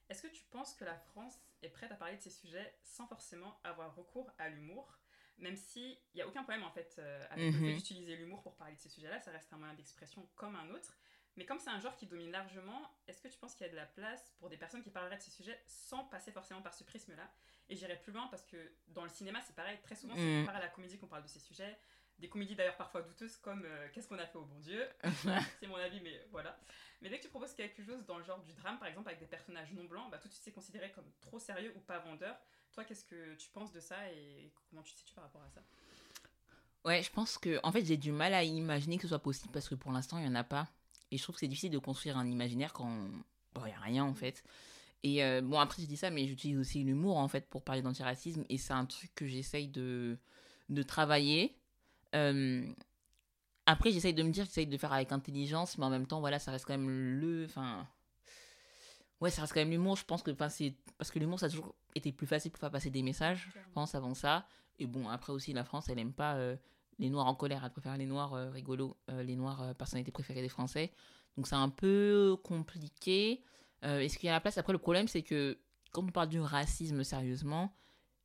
est-ce 0.07 0.21
que 0.21 0.27
tu 0.27 0.43
penses 0.51 0.75
que 0.75 0.85
la 0.85 0.95
France 0.97 1.39
est 1.63 1.69
prête 1.69 1.91
à 1.91 1.95
parler 1.95 2.15
de 2.15 2.21
ces 2.21 2.29
sujets 2.29 2.75
sans 2.83 3.07
forcément 3.07 3.59
avoir 3.63 3.93
recours 3.95 4.31
à 4.37 4.49
l'humour? 4.49 4.99
Même 5.39 5.57
s'il 5.57 5.97
n'y 6.13 6.21
a 6.21 6.27
aucun 6.27 6.43
problème 6.43 6.63
en 6.63 6.69
fait 6.71 6.95
euh, 6.99 7.25
avec 7.31 7.45
le 7.45 7.51
fait 7.53 7.57
Mhm. 7.71 7.75
d'utiliser 7.77 8.15
l'humour 8.15 8.43
pour 8.43 8.55
parler 8.55 8.75
de 8.75 8.79
ces 8.79 8.89
sujets-là, 8.89 9.19
ça 9.19 9.31
reste 9.31 9.51
un 9.51 9.57
moyen 9.57 9.73
d'expression 9.73 10.29
comme 10.35 10.55
un 10.55 10.69
autre. 10.69 10.95
Mais 11.37 11.45
comme 11.45 11.59
c'est 11.59 11.69
un 11.69 11.79
genre 11.79 11.95
qui 11.95 12.05
domine 12.07 12.31
largement, 12.31 12.81
est-ce 13.07 13.21
que 13.21 13.27
tu 13.29 13.37
penses 13.37 13.53
qu'il 13.55 13.65
y 13.65 13.69
a 13.69 13.71
de 13.71 13.77
la 13.77 13.85
place 13.85 14.33
pour 14.39 14.49
des 14.49 14.57
personnes 14.57 14.83
qui 14.83 14.89
parleraient 14.89 15.15
de 15.17 15.21
ces 15.21 15.31
sujets 15.31 15.59
sans 15.65 16.03
passer 16.05 16.31
forcément 16.31 16.61
par 16.61 16.73
ce 16.73 16.83
prisme-là? 16.83 17.29
Et 17.69 17.75
j'irai 17.75 17.95
plus 17.97 18.11
loin 18.11 18.27
parce 18.27 18.43
que 18.45 18.57
dans 18.89 19.03
le 19.03 19.09
cinéma, 19.09 19.39
c'est 19.41 19.55
pareil, 19.55 19.79
très 19.81 19.95
souvent, 19.95 20.15
c'est 20.15 20.41
Mm. 20.41 20.45
par 20.45 20.55
à 20.55 20.59
la 20.59 20.67
comédie 20.67 20.97
qu'on 20.97 21.07
parle 21.07 21.23
de 21.23 21.27
ces 21.29 21.39
sujets. 21.39 21.77
Des 22.19 22.29
comédies 22.29 22.55
d'ailleurs 22.55 22.75
parfois 22.77 23.01
douteuses 23.01 23.37
comme 23.37 23.63
euh, 23.65 23.87
Qu'est-ce 23.93 24.07
qu'on 24.07 24.19
a 24.19 24.27
fait 24.27 24.37
au 24.37 24.45
bon 24.45 24.59
Dieu? 24.59 24.85
C'est 25.59 25.67
mon 25.67 25.77
avis, 25.77 26.01
mais 26.01 26.23
voilà. 26.31 26.59
Mais 27.01 27.09
dès 27.09 27.17
que 27.17 27.23
tu 27.23 27.29
proposes 27.29 27.53
quelque 27.55 27.81
chose 27.83 28.05
dans 28.05 28.17
le 28.17 28.23
genre 28.23 28.41
du 28.43 28.53
drame, 28.53 28.77
par 28.77 28.87
exemple, 28.89 29.07
avec 29.07 29.19
des 29.19 29.25
personnages 29.25 29.71
non 29.71 29.85
blancs, 29.85 30.11
bah, 30.11 30.17
tout 30.19 30.27
de 30.27 30.33
suite 30.33 30.43
c'est 30.43 30.51
considéré 30.51 30.91
comme 30.91 31.09
trop 31.21 31.39
sérieux 31.39 31.73
ou 31.75 31.79
pas 31.79 31.97
vendeur. 31.99 32.35
Toi, 32.73 32.83
qu'est-ce 32.83 33.05
que 33.05 33.33
tu 33.35 33.49
penses 33.49 33.71
de 33.71 33.79
ça 33.79 34.07
et 34.11 34.51
comment 34.69 34.83
tu 34.83 34.93
te 34.93 34.99
situes 34.99 35.13
par 35.15 35.23
rapport 35.23 35.41
à 35.41 35.49
ça? 35.49 35.61
Ouais, 36.83 37.01
je 37.03 37.11
pense 37.11 37.37
que 37.37 37.59
en 37.63 37.71
fait 37.71 37.85
j'ai 37.85 37.97
du 37.97 38.11
mal 38.11 38.33
à 38.33 38.43
imaginer 38.43 38.97
que 38.97 39.03
ce 39.03 39.09
soit 39.09 39.19
possible 39.19 39.51
parce 39.53 39.69
que 39.69 39.75
pour 39.75 39.91
l'instant 39.91 40.17
il 40.17 40.25
y 40.25 40.27
en 40.27 40.33
a 40.35 40.43
pas 40.43 40.67
et 41.11 41.17
je 41.17 41.23
trouve 41.23 41.35
que 41.35 41.39
c'est 41.39 41.47
difficile 41.47 41.71
de 41.71 41.77
construire 41.77 42.17
un 42.17 42.27
imaginaire 42.27 42.73
quand 42.73 42.89
bon, 43.53 43.61
il 43.65 43.69
y 43.69 43.73
a 43.73 43.79
rien 43.79 44.03
en 44.03 44.13
fait. 44.13 44.43
Et 45.03 45.23
euh, 45.23 45.41
bon 45.41 45.59
après 45.59 45.81
je 45.81 45.87
dis 45.87 45.97
ça 45.97 46.09
mais 46.09 46.27
j'utilise 46.27 46.57
aussi 46.57 46.83
l'humour 46.83 47.17
en 47.17 47.27
fait 47.27 47.49
pour 47.49 47.63
parler 47.63 47.81
d'antiracisme. 47.81 48.45
Et 48.49 48.57
c'est 48.57 48.73
un 48.73 48.85
truc 48.85 49.11
que 49.15 49.25
j'essaye 49.27 49.67
de 49.67 50.17
de 50.69 50.83
travailler. 50.83 51.55
Euh, 52.15 52.65
après 53.65 53.91
j'essaye 53.91 54.13
de 54.13 54.23
me 54.23 54.31
dire 54.31 54.43
que 54.43 54.49
j'essaye 54.49 54.67
de 54.67 54.77
faire 54.77 54.93
avec 54.93 55.11
intelligence 55.11 55.77
mais 55.77 55.85
en 55.85 55.89
même 55.89 56.07
temps 56.07 56.19
voilà 56.19 56.39
ça 56.39 56.51
reste 56.51 56.65
quand 56.65 56.77
même 56.77 56.89
le 56.89 57.45
enfin 57.45 57.87
ouais 59.21 59.29
ça 59.29 59.41
reste 59.41 59.53
quand 59.53 59.61
même 59.61 59.71
l'humour. 59.71 59.95
Je 59.97 60.05
pense 60.05 60.23
que 60.23 60.31
parce 60.31 60.57
que 60.57 61.19
l'humour 61.19 61.39
ça 61.39 61.47
a 61.47 61.49
toujours 61.49 61.75
été 61.95 62.11
plus 62.11 62.27
facile 62.27 62.51
pour 62.51 62.59
faire 62.59 62.71
passer 62.71 62.89
des 62.89 63.01
messages 63.03 63.49
je 63.53 63.73
pense 63.73 63.95
avant 63.95 64.13
ça. 64.13 64.45
Et 64.81 64.87
bon, 64.87 65.07
après 65.09 65.31
aussi, 65.31 65.53
la 65.53 65.63
France, 65.63 65.89
elle 65.89 65.99
aime 65.99 66.11
pas 66.11 66.35
euh, 66.35 66.55
les 67.01 67.09
Noirs 67.09 67.27
en 67.27 67.35
colère. 67.35 67.63
Elle 67.65 67.71
préfère 67.71 67.97
les 67.97 68.05
Noirs 68.05 68.33
euh, 68.33 68.49
rigolos, 68.49 68.95
euh, 69.09 69.23
les 69.23 69.35
Noirs 69.35 69.61
euh, 69.61 69.73
personnalités 69.73 70.11
préférées 70.11 70.41
des 70.41 70.49
Français. 70.49 70.93
Donc 71.35 71.47
c'est 71.47 71.55
un 71.55 71.69
peu 71.69 72.37
compliqué. 72.43 73.43
Euh, 73.83 73.99
Est-ce 73.99 74.17
qu'il 74.17 74.27
y 74.27 74.29
a 74.29 74.33
la 74.33 74.39
place? 74.39 74.57
Après, 74.57 74.71
le 74.71 74.79
problème, 74.79 75.07
c'est 75.07 75.23
que 75.23 75.57
quand 75.91 76.03
on 76.03 76.11
parle 76.11 76.29
du 76.29 76.39
racisme 76.39 77.03
sérieusement, 77.03 77.73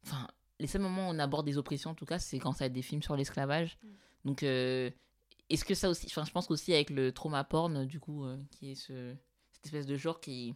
enfin, 0.05 0.29
les 0.61 0.67
seuls 0.67 0.83
moments 0.83 1.09
où 1.09 1.13
on 1.13 1.19
aborde 1.19 1.47
des 1.47 1.57
oppressions, 1.57 1.91
en 1.91 1.95
tout 1.95 2.05
cas, 2.05 2.19
c'est 2.19 2.39
quand 2.39 2.53
ça 2.53 2.67
être 2.67 2.73
des 2.73 2.83
films 2.83 3.03
sur 3.03 3.17
l'esclavage. 3.17 3.79
Mm. 3.83 3.89
Donc, 4.27 4.43
est-ce 4.43 5.65
que 5.65 5.75
ça 5.75 5.89
aussi. 5.89 6.07
Enfin, 6.07 6.25
je 6.25 6.33
pense 6.33 6.47
qu'aussi 6.47 6.75
avec 6.75 6.91
le 6.91 7.13
trauma 7.13 7.43
porn, 7.45 7.87
du 7.87 8.01
coup, 8.01 8.27
qui 8.51 8.73
est 8.73 8.75
ce, 8.75 9.15
cette 9.53 9.67
espèce 9.67 9.87
de 9.87 9.97
genre 9.97 10.21
qui 10.21 10.55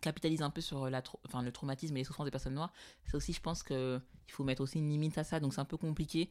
capitalise, 0.00 0.42
un 0.42 0.50
peu 0.50 0.60
sur 0.60 0.88
la, 0.88 1.02
enfin, 1.26 1.42
le 1.42 1.52
traumatisme 1.52 1.96
et 1.96 2.00
les 2.00 2.04
souffrances 2.04 2.26
des 2.26 2.30
personnes 2.30 2.54
noires, 2.54 2.72
ça 3.04 3.16
aussi, 3.16 3.32
je 3.32 3.40
pense 3.40 3.62
que 3.62 4.00
il 4.26 4.32
faut 4.32 4.44
mettre 4.44 4.62
aussi 4.62 4.78
une 4.78 4.88
limite 4.88 5.18
à 5.18 5.24
ça, 5.24 5.40
donc 5.40 5.54
c'est 5.54 5.60
un 5.60 5.64
peu 5.64 5.76
compliqué. 5.76 6.30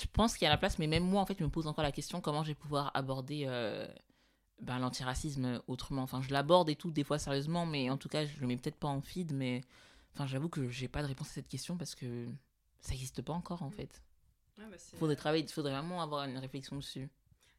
Je 0.00 0.06
pense 0.12 0.34
qu'il 0.34 0.44
y 0.44 0.46
a 0.46 0.50
la 0.50 0.56
place, 0.56 0.78
mais 0.78 0.86
même 0.86 1.04
moi, 1.04 1.20
en 1.20 1.26
fait, 1.26 1.36
je 1.38 1.44
me 1.44 1.50
pose 1.50 1.66
encore 1.66 1.84
la 1.84 1.92
question 1.92 2.20
comment 2.20 2.42
je 2.42 2.48
vais 2.48 2.54
pouvoir 2.54 2.90
aborder 2.94 3.44
euh, 3.46 3.86
ben, 4.60 4.78
l'antiracisme 4.78 5.60
autrement? 5.66 6.02
Enfin, 6.02 6.22
je 6.22 6.32
l'aborde 6.32 6.70
et 6.70 6.76
tout, 6.76 6.90
des 6.90 7.04
fois 7.04 7.18
sérieusement, 7.18 7.66
mais 7.66 7.90
en 7.90 7.96
tout 7.96 8.08
cas, 8.08 8.24
je 8.24 8.40
le 8.40 8.46
mets 8.46 8.56
peut-être 8.56 8.76
pas 8.76 8.88
en 8.88 9.02
feed, 9.02 9.32
mais 9.32 9.62
enfin, 10.14 10.26
j'avoue 10.26 10.48
que 10.48 10.68
j'ai 10.68 10.88
pas 10.88 11.02
de 11.02 11.08
réponse 11.08 11.28
à 11.28 11.32
cette 11.34 11.48
question 11.48 11.76
parce 11.76 11.94
que 11.94 12.26
ça 12.80 12.92
n'existe 12.92 13.22
pas 13.22 13.32
encore, 13.32 13.62
en 13.62 13.70
fait. 13.70 14.02
Ouais, 14.58 14.64
bah, 14.70 14.76
Faudrait 14.98 15.16
travailler, 15.16 15.46
faudrait 15.46 15.72
vraiment 15.72 16.02
avoir 16.02 16.24
une 16.24 16.38
réflexion 16.38 16.76
dessus. 16.76 17.08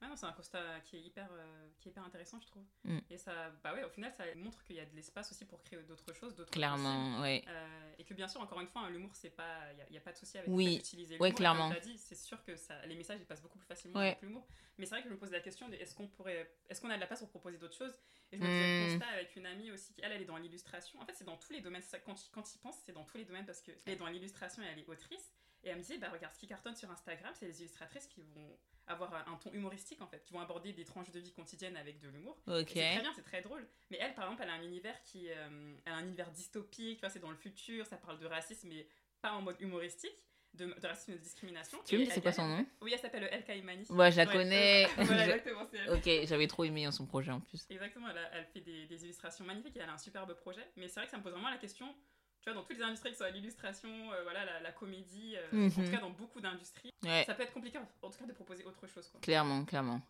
Ouais, 0.01 0.07
non, 0.07 0.15
c'est 0.15 0.25
un 0.25 0.31
constat 0.31 0.79
qui 0.83 0.97
est 0.97 1.01
hyper, 1.01 1.29
euh, 1.31 1.67
qui 1.79 1.87
est 1.87 1.91
hyper 1.91 2.03
intéressant, 2.03 2.39
je 2.41 2.47
trouve. 2.47 2.63
Mm. 2.85 2.99
Et 3.11 3.17
ça, 3.19 3.51
bah 3.63 3.71
ouais, 3.73 3.83
au 3.83 3.89
final, 3.89 4.11
ça 4.11 4.23
montre 4.35 4.63
qu'il 4.63 4.75
y 4.75 4.79
a 4.79 4.85
de 4.85 4.95
l'espace 4.95 5.31
aussi 5.31 5.45
pour 5.45 5.61
créer 5.61 5.79
d'autres 5.83 6.11
choses, 6.13 6.35
d'autres 6.35 6.49
possibles. 6.49 6.53
Clairement, 6.53 7.21
ouais. 7.21 7.43
Euh, 7.47 7.93
et 7.99 8.03
que 8.03 8.15
bien 8.15 8.27
sûr, 8.27 8.41
encore 8.41 8.59
une 8.61 8.67
fois, 8.67 8.81
hein, 8.81 8.89
l'humour, 8.89 9.11
c'est 9.13 9.29
pas, 9.29 9.59
il 9.87 9.91
n'y 9.91 9.97
a, 9.97 10.01
pas 10.01 10.11
de 10.11 10.17
souci 10.17 10.39
avec 10.39 10.49
Oui. 10.49 10.81
Ouais, 10.93 10.97
l'humour. 11.07 11.25
Et 11.27 11.31
clairement. 11.33 11.69
Comme 11.69 11.79
dit, 11.81 11.97
c'est 11.99 12.15
sûr 12.15 12.43
que 12.43 12.55
ça, 12.55 12.83
les 12.87 12.95
messages 12.95 13.19
ils 13.19 13.27
passent 13.27 13.43
beaucoup 13.43 13.59
plus 13.59 13.67
facilement 13.67 13.99
Ouais. 13.99 14.07
avec 14.07 14.21
l'humour. 14.23 14.47
Mais 14.79 14.85
c'est 14.87 14.95
vrai 14.95 15.03
que 15.03 15.09
je 15.09 15.13
me 15.13 15.19
pose 15.19 15.29
la 15.29 15.39
question 15.39 15.69
de 15.69 15.75
est-ce 15.75 15.93
qu'on 15.93 16.07
pourrait, 16.07 16.51
est-ce 16.67 16.81
qu'on 16.81 16.89
a 16.89 16.95
de 16.95 16.99
la 17.01 17.05
place 17.05 17.19
pour 17.19 17.29
proposer 17.29 17.59
d'autres 17.59 17.77
choses? 17.77 17.93
Et 18.31 18.37
je 18.37 18.41
me 18.41 18.47
faisais 18.47 18.79
le 18.79 18.87
Mm. 18.87 18.97
constat 18.99 19.13
avec 19.13 19.35
une 19.35 19.45
amie 19.45 19.69
aussi, 19.69 19.93
elle, 20.01 20.13
elle 20.13 20.21
est 20.23 20.25
dans 20.25 20.37
l'illustration. 20.37 20.99
En 20.99 21.05
fait, 21.05 21.13
c'est 21.13 21.25
dans 21.25 21.37
tous 21.37 21.53
les 21.53 21.61
domaines. 21.61 21.83
Quand 22.05 22.15
quand 22.31 22.55
il 22.55 22.57
pense, 22.59 22.77
c'est 22.85 22.93
dans 22.93 23.03
tous 23.03 23.17
les 23.17 23.25
domaines 23.25 23.45
parce 23.45 23.61
qu'elle 23.61 23.77
est 23.85 23.97
dans 23.97 24.07
l'illustration 24.07 24.63
et 24.63 24.65
elle 24.65 24.79
est 24.79 24.87
autrice. 24.89 25.31
Et 25.63 25.69
elle 25.69 25.78
me 25.78 25.82
disait, 25.82 25.97
bah 25.97 26.10
regarde, 26.12 26.34
ce 26.34 26.39
qui 26.39 26.47
cartonne 26.47 26.76
sur 26.76 26.89
Instagram, 26.89 27.32
c'est 27.36 27.45
les 27.47 27.60
illustratrices 27.62 28.08
qui 28.08 28.21
vont 28.21 28.58
avoir 28.88 29.13
un 29.30 29.36
ton 29.38 29.52
humoristique 29.54 30.02
en 30.02 30.08
fait, 30.08 30.24
qui 30.24 30.34
vont 30.34 30.39
aborder 30.41 30.74
des 30.74 30.84
tranches 30.84 31.12
de 31.12 31.19
vie 31.19 31.32
quotidiennes 31.32 31.78
avec 31.78 32.00
de 32.00 32.10
l'humour. 32.10 32.36
C'est 32.47 32.63
très 32.74 33.02
bien, 33.02 33.13
c'est 33.15 33.21
très 33.24 33.41
drôle. 33.41 33.67
Mais 33.89 33.97
elle, 34.02 34.13
par 34.15 34.26
exemple, 34.26 34.41
elle 34.43 34.50
a 34.50 34.54
un 34.54 34.63
univers 34.63 35.02
qui, 35.04 35.30
euh, 35.30 35.76
elle 35.86 35.93
a 35.93 35.97
un 35.97 36.04
univers 36.06 36.32
dystopique, 36.32 36.97
tu 36.97 37.02
vois, 37.02 37.10
c'est 37.10 37.19
dans 37.19 37.30
le 37.30 37.38
futur, 37.38 37.86
ça 37.86 37.97
parle 37.97 38.19
de 38.19 38.26
racisme, 38.26 38.69
mais 38.69 38.88
pas 39.21 39.34
en 39.34 39.41
mode 39.41 39.56
humoristique, 39.62 40.26
de, 40.56 40.65
de 40.65 40.88
racisme 40.88 41.12
et 41.12 41.15
de 41.15 41.21
discrimination. 41.21 41.78
Tu 41.86 41.97
me 41.97 42.04
dire 42.04 42.12
c'est 42.13 42.21
quoi 42.21 42.34
son 42.34 42.47
nom? 42.47 42.65
Oui, 42.82 42.91
elle 42.93 43.00
s'appelle 43.00 43.30
El 43.32 43.43
Kaimani. 43.45 43.86
Ouais, 43.89 44.12
je 44.12 44.17
la 44.17 44.26
Ouais, 44.26 44.32
connais. 44.34 44.86
euh, 44.86 44.89
voilà, 45.06 45.24
exactement. 45.38 45.67
Ok, 45.93 46.10
j'avais 46.26 46.47
trop 46.47 46.63
aimé 46.65 46.84
hein, 46.86 46.91
son 46.91 47.06
projet 47.06 47.32
en 47.32 47.39
plus. 47.39 47.65
Exactement, 47.69 48.10
elle, 48.10 48.17
a- 48.17 48.30
elle 48.34 48.45
fait 48.47 48.62
des, 48.62 48.88
des 48.88 49.04
illustrations 49.04 49.45
magnifiques 49.45 49.78
et 49.78 49.80
elle 49.80 49.89
a 49.89 49.93
un 49.93 49.97
superbe 49.97 50.34
projet. 50.34 50.65
Mais 50.76 50.88
c'est 50.88 50.95
vrai 51.00 51.06
que 51.06 51.12
ça 51.12 51.17
me 51.17 51.24
pose 51.24 51.32
vraiment 51.34 51.50
la 51.50 51.58
question, 51.58 51.95
tu 52.41 52.49
vois, 52.49 52.54
dans 52.60 52.63
toutes 52.65 52.77
les 52.77 52.84
industries, 52.84 53.10
que 53.12 53.15
ce 53.15 53.23
soit 53.23 53.32
l'illustration, 53.32 53.89
euh, 54.12 54.23
voilà, 54.23 54.43
la, 54.45 54.60
la 54.62 54.71
comédie, 54.71 55.36
euh, 55.38 55.51
en 55.51 55.56
Mhm. 55.56 55.71
tout 55.86 55.91
cas 55.91 55.99
dans 56.01 56.10
beaucoup 56.10 56.41
d'industries, 56.41 56.91
Ouais. 57.04 57.23
ça 57.25 57.34
peut 57.36 57.43
être 57.43 57.54
compliqué 57.54 57.77
en 57.77 58.10
tout 58.10 58.17
cas 58.17 58.25
de 58.25 58.34
proposer 58.34 58.63
autre 58.65 58.88
chose. 58.88 59.08
Quoi. 59.10 59.19
Clairement, 59.21 59.63
clairement. 59.65 60.01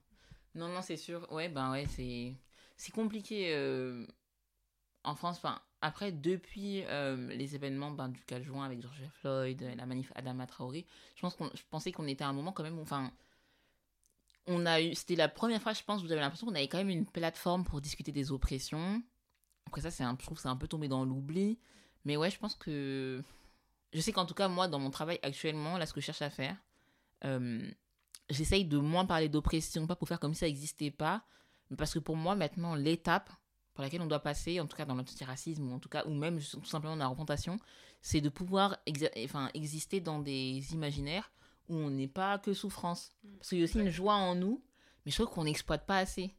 Non, 0.56 0.68
non, 0.68 0.82
c'est 0.82 0.98
sûr. 0.98 1.32
Ouais, 1.32 1.50
ben 1.50 1.72
ouais, 1.72 1.86
c'est 1.88 2.34
c'est 2.78 2.92
compliqué 2.92 3.54
euh, 3.56 4.06
en 5.04 5.16
France. 5.16 5.38
Enfin, 5.38 5.62
après, 5.82 6.12
depuis 6.12 6.84
les 6.84 7.56
événements 7.56 7.92
ben, 7.92 8.10
du 8.10 8.22
4 8.26 8.44
juin 8.44 8.66
avec 8.66 8.82
George 8.82 9.02
Floyd, 9.20 9.62
la 9.76 9.86
manif 9.86 10.12
Adama 10.16 10.46
Traoré, 10.48 10.86
je 11.16 11.22
pense 11.22 11.36
qu'on, 11.36 11.50
je 11.54 11.62
pensais 11.70 11.92
qu'on 11.92 12.08
était 12.08 12.24
à 12.24 12.28
un 12.30 12.34
moment 12.34 12.52
quand 12.52 12.64
même. 12.64 12.78
où, 12.78 12.82
Enfin, 12.82 13.12
on 14.48 14.66
a 14.66 14.82
eu, 14.82 14.96
c'était 14.96 15.16
la 15.16 15.30
première 15.30 15.62
fois, 15.62 15.74
je 15.74 15.84
pense, 15.84 16.04
où 16.04 16.08
j'avais 16.08 16.22
l'impression 16.22 16.48
qu'on 16.48 16.56
avait 16.56 16.68
quand 16.68 16.78
même 16.80 16.90
une 16.90 17.06
plateforme 17.06 17.64
pour 17.64 17.80
discuter 17.82 18.12
des 18.12 18.32
oppressions. 18.32 19.02
Après 19.68 19.82
ça, 19.82 19.92
c'est 19.92 20.04
un, 20.04 20.16
je 20.20 20.26
trouve 20.26 20.38
que 20.38 20.42
c'est 20.42 20.50
un 20.50 20.56
peu 20.58 20.68
tombé 20.68 20.88
dans 20.88 21.06
l'oubli. 21.06 21.60
Mais 22.06 22.18
ouais, 22.18 22.30
je 22.32 22.38
pense 22.40 22.56
que 22.56 23.22
je 23.94 24.00
sais 24.02 24.12
qu'en 24.12 24.26
tout 24.26 24.34
cas 24.34 24.48
moi, 24.48 24.68
dans 24.68 24.80
mon 24.80 24.90
travail 24.90 25.20
actuellement, 25.24 25.78
là, 25.78 25.86
ce 25.86 25.94
que 25.94 26.02
je 26.02 26.06
cherche 26.06 26.22
à 26.22 26.30
faire. 26.30 26.58
euh, 27.26 27.70
j'essaye 28.30 28.64
de 28.66 28.78
moins 28.78 29.06
parler 29.06 29.28
d'oppression, 29.30 29.86
pas 29.88 29.96
pour 29.96 30.08
faire 30.08 30.20
comme 30.20 30.34
si 30.34 30.40
ça 30.40 30.46
n'existait 30.48 30.90
pas, 30.92 31.24
mais 31.70 31.76
parce 31.78 31.94
que 31.94 32.00
pour 32.00 32.16
moi, 32.16 32.34
maintenant, 32.36 32.76
l'étape 32.76 33.30
par 33.74 33.84
laquelle 33.84 34.02
on 34.02 34.08
doit 34.08 34.22
passer, 34.22 34.60
en 34.60 34.68
tout 34.68 34.76
cas 34.78 34.86
dans 34.86 34.96
l'antiracisme, 34.96 35.70
ou 35.70 35.74
en 35.76 35.80
tout 35.80 35.90
cas, 35.90 36.04
ou 36.06 36.14
même 36.14 36.40
tout 36.40 36.64
simplement 36.66 36.96
dans 36.96 37.04
la 37.04 37.08
représentation, 37.08 37.60
c'est 38.02 38.22
de 38.22 38.30
pouvoir 38.30 38.78
exa- 38.88 39.12
enfin, 39.26 39.50
exister 39.54 40.00
dans 40.00 40.20
des 40.20 40.74
imaginaires 40.74 41.32
où 41.70 41.76
on 41.76 41.90
n'est 41.90 42.08
pas 42.08 42.38
que 42.40 42.54
souffrance. 42.54 43.12
Mm. 43.24 43.38
Parce 43.38 43.50
qu'il 43.50 43.58
y 43.60 43.62
a 43.62 43.64
aussi 43.66 43.80
une 43.80 43.90
joie 43.90 44.16
en 44.16 44.34
nous, 44.36 44.64
mais 45.06 45.12
je 45.12 45.18
trouve 45.22 45.34
qu'on 45.34 45.44
n'exploite 45.46 45.86
pas 45.86 45.98
assez. 46.00 46.34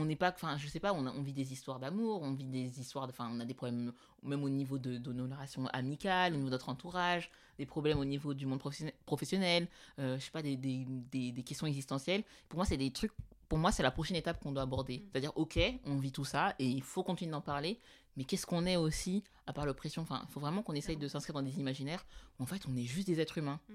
On 0.00 0.04
n'est 0.04 0.16
pas, 0.16 0.30
enfin, 0.32 0.56
je 0.58 0.68
sais 0.68 0.78
pas, 0.80 0.92
on, 0.92 1.06
a- 1.06 1.12
on 1.12 1.22
vit 1.22 1.32
des 1.32 1.52
histoires 1.52 1.80
d'amour, 1.80 2.22
on 2.22 2.32
vit 2.32 2.44
des 2.44 2.78
histoires, 2.80 3.06
enfin, 3.08 3.28
on 3.32 3.40
a 3.40 3.44
des 3.44 3.54
problèmes 3.54 3.92
même 4.22 4.44
au 4.44 4.48
niveau 4.48 4.78
de, 4.78 4.96
de 4.98 5.12
nos 5.12 5.24
relations 5.24 5.66
amicales, 5.68 6.32
au 6.34 6.36
niveau 6.36 6.48
de 6.48 6.52
notre 6.52 6.68
entourage, 6.68 7.30
des 7.58 7.66
problèmes 7.66 7.98
au 7.98 8.04
niveau 8.04 8.32
du 8.34 8.46
monde 8.46 8.60
professionnel- 9.06 9.68
euh, 9.98 10.18
je 10.18 10.24
sais 10.24 10.30
pas, 10.30 10.42
des, 10.42 10.56
des, 10.56 10.84
des, 10.86 11.32
des 11.32 11.42
questions 11.42 11.66
existentielles. 11.66 12.22
Pour 12.48 12.58
moi, 12.58 12.64
c'est 12.66 12.76
des 12.76 12.90
trucs, 12.92 13.12
pour 13.48 13.58
moi, 13.58 13.72
c'est 13.72 13.82
la 13.82 13.90
prochaine 13.90 14.16
étape 14.16 14.40
qu'on 14.42 14.52
doit 14.52 14.62
aborder. 14.62 14.98
Mm. 14.98 15.02
C'est-à-dire, 15.10 15.32
ok, 15.36 15.58
on 15.84 15.96
vit 15.96 16.12
tout 16.12 16.24
ça 16.24 16.54
et 16.58 16.66
il 16.68 16.82
faut 16.82 17.02
continuer 17.02 17.32
d'en 17.32 17.40
parler, 17.40 17.80
mais 18.16 18.24
qu'est-ce 18.24 18.46
qu'on 18.46 18.66
est 18.66 18.76
aussi, 18.76 19.24
à 19.46 19.52
part 19.52 19.66
l'oppression? 19.66 20.02
Enfin, 20.02 20.20
il 20.28 20.32
faut 20.32 20.40
vraiment 20.40 20.62
qu'on 20.62 20.74
essaye 20.74 20.96
de 20.96 21.08
s'inscrire 21.08 21.34
dans 21.34 21.42
des 21.42 21.58
imaginaires 21.58 22.04
où, 22.38 22.42
en 22.44 22.46
fait, 22.46 22.62
on 22.68 22.76
est 22.76 22.84
juste 22.84 23.06
des 23.08 23.18
êtres 23.20 23.38
humains. 23.38 23.60
Mm. 23.68 23.74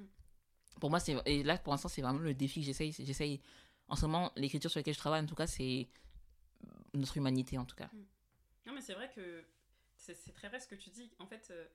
Pour 0.80 0.90
moi, 0.90 1.00
c'est, 1.00 1.15
et 1.26 1.44
là, 1.44 1.58
pour 1.58 1.74
l'instant, 1.74 1.90
c'est 1.90 2.02
vraiment 2.02 2.19
le 2.19 2.34
défi 2.34 2.60
que 2.62 2.65
j'essaye. 2.65 2.92
c'est- 2.94 3.06
J'essaye, 3.06 3.40
en 3.90 3.96
ce 3.96 4.06
moment, 4.06 4.32
l'écriture 4.36 4.69
sur 4.71 4.80
laquelle 4.80 4.94
je 4.94 5.00
travaille, 5.00 5.21
en 5.21 5.26
tout 5.26 5.36
cas, 5.36 5.48
c'est 5.48 5.88
notre 6.94 7.18
humanité, 7.18 7.58
en 7.58 7.66
tout 7.66 7.76
cas. 7.76 7.90
Non, 8.66 8.74
mais 8.74 8.82
c'est 8.82 8.94
vrai 8.94 9.12
que 9.14 9.44
c'est 9.96 10.14
c'est 10.14 10.32
très 10.32 10.50
vrai 10.50 10.60
ce 10.60 10.68
que 10.68 10.76
tu 10.76 10.90
dis. 10.90 11.12
En 11.20 11.26
fait, 11.26 11.50
euh, 11.52 11.66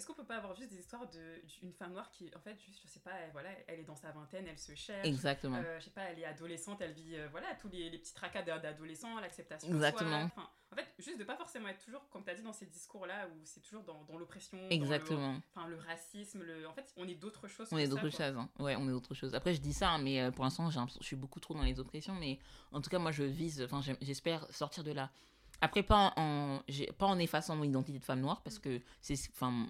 est-ce 0.00 0.06
qu'on 0.06 0.14
peut 0.14 0.24
pas 0.24 0.36
avoir 0.38 0.54
juste 0.54 0.70
des 0.70 0.78
histoires 0.78 1.06
de- 1.10 1.42
d'une 1.60 1.74
femme 1.74 1.92
noire 1.92 2.10
qui, 2.10 2.30
en 2.34 2.40
fait, 2.40 2.58
juste, 2.58 2.80
je 2.82 2.88
sais 2.88 3.00
pas, 3.00 3.12
elle, 3.12 3.30
voilà, 3.32 3.50
elle 3.68 3.80
est 3.80 3.84
dans 3.84 3.94
sa 3.96 4.10
vingtaine, 4.12 4.46
elle 4.48 4.58
se 4.58 4.74
cherche. 4.74 5.06
Exactement. 5.06 5.58
Euh, 5.62 5.78
je 5.78 5.84
sais 5.84 5.90
pas, 5.90 6.04
elle 6.04 6.18
est 6.18 6.24
adolescente, 6.24 6.80
elle 6.80 6.92
vit, 6.92 7.16
euh, 7.16 7.28
voilà, 7.30 7.54
tous 7.60 7.68
les, 7.68 7.90
les 7.90 7.98
petits 7.98 8.14
tracas 8.14 8.40
d'a- 8.42 8.58
d'adolescents, 8.58 9.20
l'acceptation. 9.20 9.68
de 9.68 9.74
Exactement. 9.74 10.30
soi. 10.30 10.50
En 10.72 10.76
fait, 10.76 10.86
juste 10.98 11.18
de 11.18 11.24
pas 11.24 11.36
forcément 11.36 11.68
être 11.68 11.84
toujours, 11.84 12.08
comme 12.08 12.24
tu 12.24 12.30
as 12.30 12.34
dit 12.34 12.42
dans 12.42 12.52
ces 12.54 12.64
discours-là, 12.66 13.28
où 13.28 13.40
c'est 13.44 13.60
toujours 13.60 13.82
dans, 13.84 14.02
dans 14.04 14.16
l'oppression, 14.16 14.56
Exactement. 14.70 15.38
enfin, 15.54 15.68
le 15.68 15.76
racisme, 15.76 16.42
le... 16.42 16.66
en 16.66 16.72
fait, 16.72 16.90
on 16.96 17.06
est 17.06 17.14
d'autres 17.16 17.46
choses. 17.46 17.68
On 17.72 17.76
est 17.76 17.86
d'autres 17.88 18.08
choses. 18.08 18.20
hein. 18.22 18.48
Ouais, 18.58 18.76
on 18.76 18.88
est 18.88 18.92
d'autres 18.92 19.12
choses. 19.14 19.34
Après, 19.34 19.52
je 19.52 19.60
dis 19.60 19.74
ça, 19.74 19.90
hein, 19.90 19.98
mais 19.98 20.22
euh, 20.22 20.30
pour 20.30 20.44
l'instant, 20.44 20.70
je 20.70 20.78
suis 21.02 21.16
beaucoup 21.16 21.40
trop 21.40 21.52
dans 21.54 21.62
les 21.64 21.78
oppressions. 21.78 22.14
Mais 22.14 22.38
en 22.72 22.80
tout 22.80 22.88
cas, 22.88 22.98
moi, 22.98 23.12
je 23.12 23.24
vise, 23.24 23.60
enfin, 23.62 23.80
j'espère 24.00 24.46
sortir 24.54 24.82
de 24.84 24.92
là. 24.92 25.10
Après, 25.62 25.82
pas 25.82 26.14
en, 26.16 26.62
pas 26.96 27.04
en 27.06 27.18
effaçant 27.18 27.54
mon 27.54 27.64
identité 27.64 27.98
de 27.98 28.04
femme 28.04 28.20
noire, 28.20 28.40
parce 28.42 28.58
que 28.58 28.80
c'est, 29.02 29.14
enfin, 29.32 29.68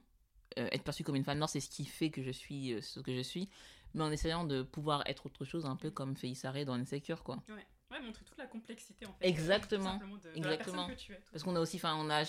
euh, 0.59 0.69
être 0.73 0.83
perçue 0.85 1.05
comme 1.05 1.17
une 1.17 1.25
femme 1.25 1.39
noire, 1.39 1.49
c'est 1.51 1.61
ce 1.61 1.71
qui 1.71 1.85
fait 1.85 2.11
que 2.11 2.23
je 2.23 2.31
suis 2.31 2.73
euh, 2.75 2.81
ce 2.81 3.01
que 3.01 3.15
je 3.15 3.21
suis, 3.21 3.49
mais 3.95 4.03
en 4.05 4.11
essayant 4.11 4.45
de 4.45 4.63
pouvoir 4.63 5.03
être 5.07 5.27
autre 5.27 5.45
chose, 5.45 5.67
un 5.67 5.77
peu 5.77 5.91
comme 5.91 6.17
Faye 6.17 6.35
Saré 6.35 6.65
dans 6.65 6.75
Insecure, 6.75 7.23
quoi. 7.23 7.43
Ouais, 7.91 8.01
montrer 8.01 8.25
toute 8.25 8.39
la 8.39 8.47
complexité 8.47 9.05
en 9.05 9.13
fait. 9.15 9.27
Exactement. 9.27 9.97
de, 9.99 10.31
de 10.31 10.37
Exactement. 10.37 10.87
que 10.87 10.93
tu 10.95 11.13
es. 11.13 11.17
tout 11.17 11.23
Parce 11.33 11.43
qu'on 11.43 11.57
a 11.57 11.61
aussi, 11.61 11.77
enfin, 11.77 11.97
on 11.97 12.09
a 12.09 12.23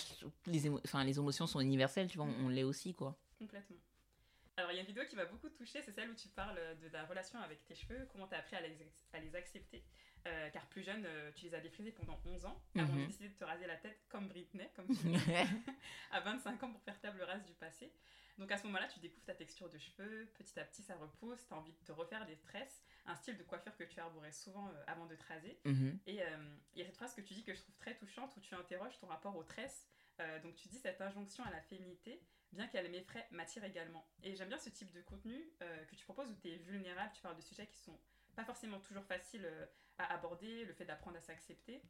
les, 0.46 0.68
émo- 0.68 1.04
les 1.04 1.18
émotions 1.18 1.46
sont 1.46 1.60
universelles, 1.60 2.08
tu 2.08 2.16
vois, 2.18 2.26
on, 2.26 2.46
on 2.46 2.48
l'est 2.48 2.64
aussi, 2.64 2.94
quoi. 2.94 3.16
Complètement. 3.38 3.76
Alors, 4.56 4.70
il 4.72 4.74
y 4.74 4.78
a 4.78 4.80
une 4.82 4.86
vidéo 4.86 5.04
qui 5.08 5.16
m'a 5.16 5.24
beaucoup 5.24 5.48
touchée, 5.48 5.80
c'est 5.82 5.92
celle 5.92 6.10
où 6.10 6.14
tu 6.14 6.28
parles 6.28 6.60
de 6.82 6.88
ta 6.88 7.04
relation 7.06 7.38
avec 7.40 7.64
tes 7.64 7.74
cheveux, 7.74 8.06
comment 8.10 8.26
tu 8.26 8.34
as 8.34 8.38
appris 8.38 8.56
à 8.56 8.60
les, 8.60 8.76
à 9.12 9.20
les 9.20 9.34
accepter. 9.34 9.82
Euh, 10.26 10.50
car 10.50 10.64
plus 10.68 10.82
jeune, 10.82 11.04
euh, 11.04 11.32
tu 11.34 11.46
les 11.46 11.54
as 11.54 11.60
défrisés 11.60 11.90
pendant 11.90 12.20
11 12.26 12.46
ans, 12.46 12.62
avant 12.76 12.94
de 12.94 13.00
Mhm. 13.00 13.06
décider 13.08 13.28
de 13.28 13.34
te 13.34 13.42
raser 13.44 13.66
la 13.66 13.76
tête 13.76 14.04
comme 14.08 14.28
Britney, 14.28 14.68
comme 14.76 14.86
à 16.12 16.20
25 16.20 16.62
ans 16.62 16.70
pour 16.70 16.80
faire 16.82 17.00
table 17.00 17.20
rase 17.22 17.44
du 17.44 17.54
passé. 17.54 17.92
Donc 18.38 18.50
à 18.52 18.56
ce 18.56 18.66
moment-là, 18.66 18.86
tu 18.88 19.00
découvres 19.00 19.24
ta 19.26 19.34
texture 19.34 19.68
de 19.68 19.78
cheveux, 19.78 20.26
petit 20.34 20.58
à 20.60 20.64
petit 20.64 20.82
ça 20.82 20.94
repousse, 20.96 21.44
tu 21.46 21.52
as 21.52 21.56
envie 21.56 21.72
de 21.72 21.84
te 21.84 21.92
refaire 21.92 22.24
des 22.26 22.36
tresses, 22.38 22.82
un 23.06 23.14
style 23.16 23.36
de 23.36 23.42
coiffure 23.42 23.76
que 23.76 23.84
tu 23.84 23.98
arborais 24.00 24.32
souvent 24.32 24.68
euh, 24.68 24.84
avant 24.86 25.06
de 25.06 25.16
te 25.16 25.24
raser. 25.24 25.58
Mhm. 25.64 25.98
Et 26.06 26.20
il 26.74 26.78
y 26.78 26.82
a 26.82 26.86
cette 26.86 26.96
phrase 26.96 27.14
que 27.14 27.20
tu 27.20 27.34
dis 27.34 27.42
que 27.44 27.52
je 27.54 27.60
trouve 27.60 27.76
très 27.76 27.96
touchante 27.96 28.34
où 28.36 28.40
tu 28.40 28.54
interroges 28.54 28.98
ton 29.00 29.08
rapport 29.08 29.36
aux 29.36 29.44
tresses. 29.44 29.88
Donc 30.44 30.54
tu 30.54 30.68
dis 30.68 30.78
cette 30.78 31.00
injonction 31.00 31.42
à 31.44 31.50
la 31.50 31.60
féminité, 31.62 32.22
bien 32.52 32.68
qu'elle 32.68 32.88
m'effraie, 32.92 33.26
m'attire 33.32 33.64
également. 33.64 34.06
Et 34.22 34.36
j'aime 34.36 34.48
bien 34.48 34.58
ce 34.58 34.70
type 34.70 34.92
de 34.92 35.02
contenu 35.02 35.34
que 35.58 35.94
tu 35.96 36.04
proposes 36.04 36.30
où 36.30 36.36
tu 36.36 36.48
es 36.48 36.56
vulnérable, 36.58 37.10
tu 37.12 37.20
parles 37.22 37.36
de 37.36 37.40
sujets 37.42 37.66
qui 37.66 37.78
sont 37.78 37.98
pas 38.36 38.44
forcément 38.44 38.78
toujours 38.78 39.04
faciles 39.04 39.46
à 39.98 40.12
aborder, 40.14 40.64
le 40.64 40.72
fait 40.72 40.84
d'apprendre 40.84 41.16
à 41.16 41.20
s'accepter. 41.20 41.82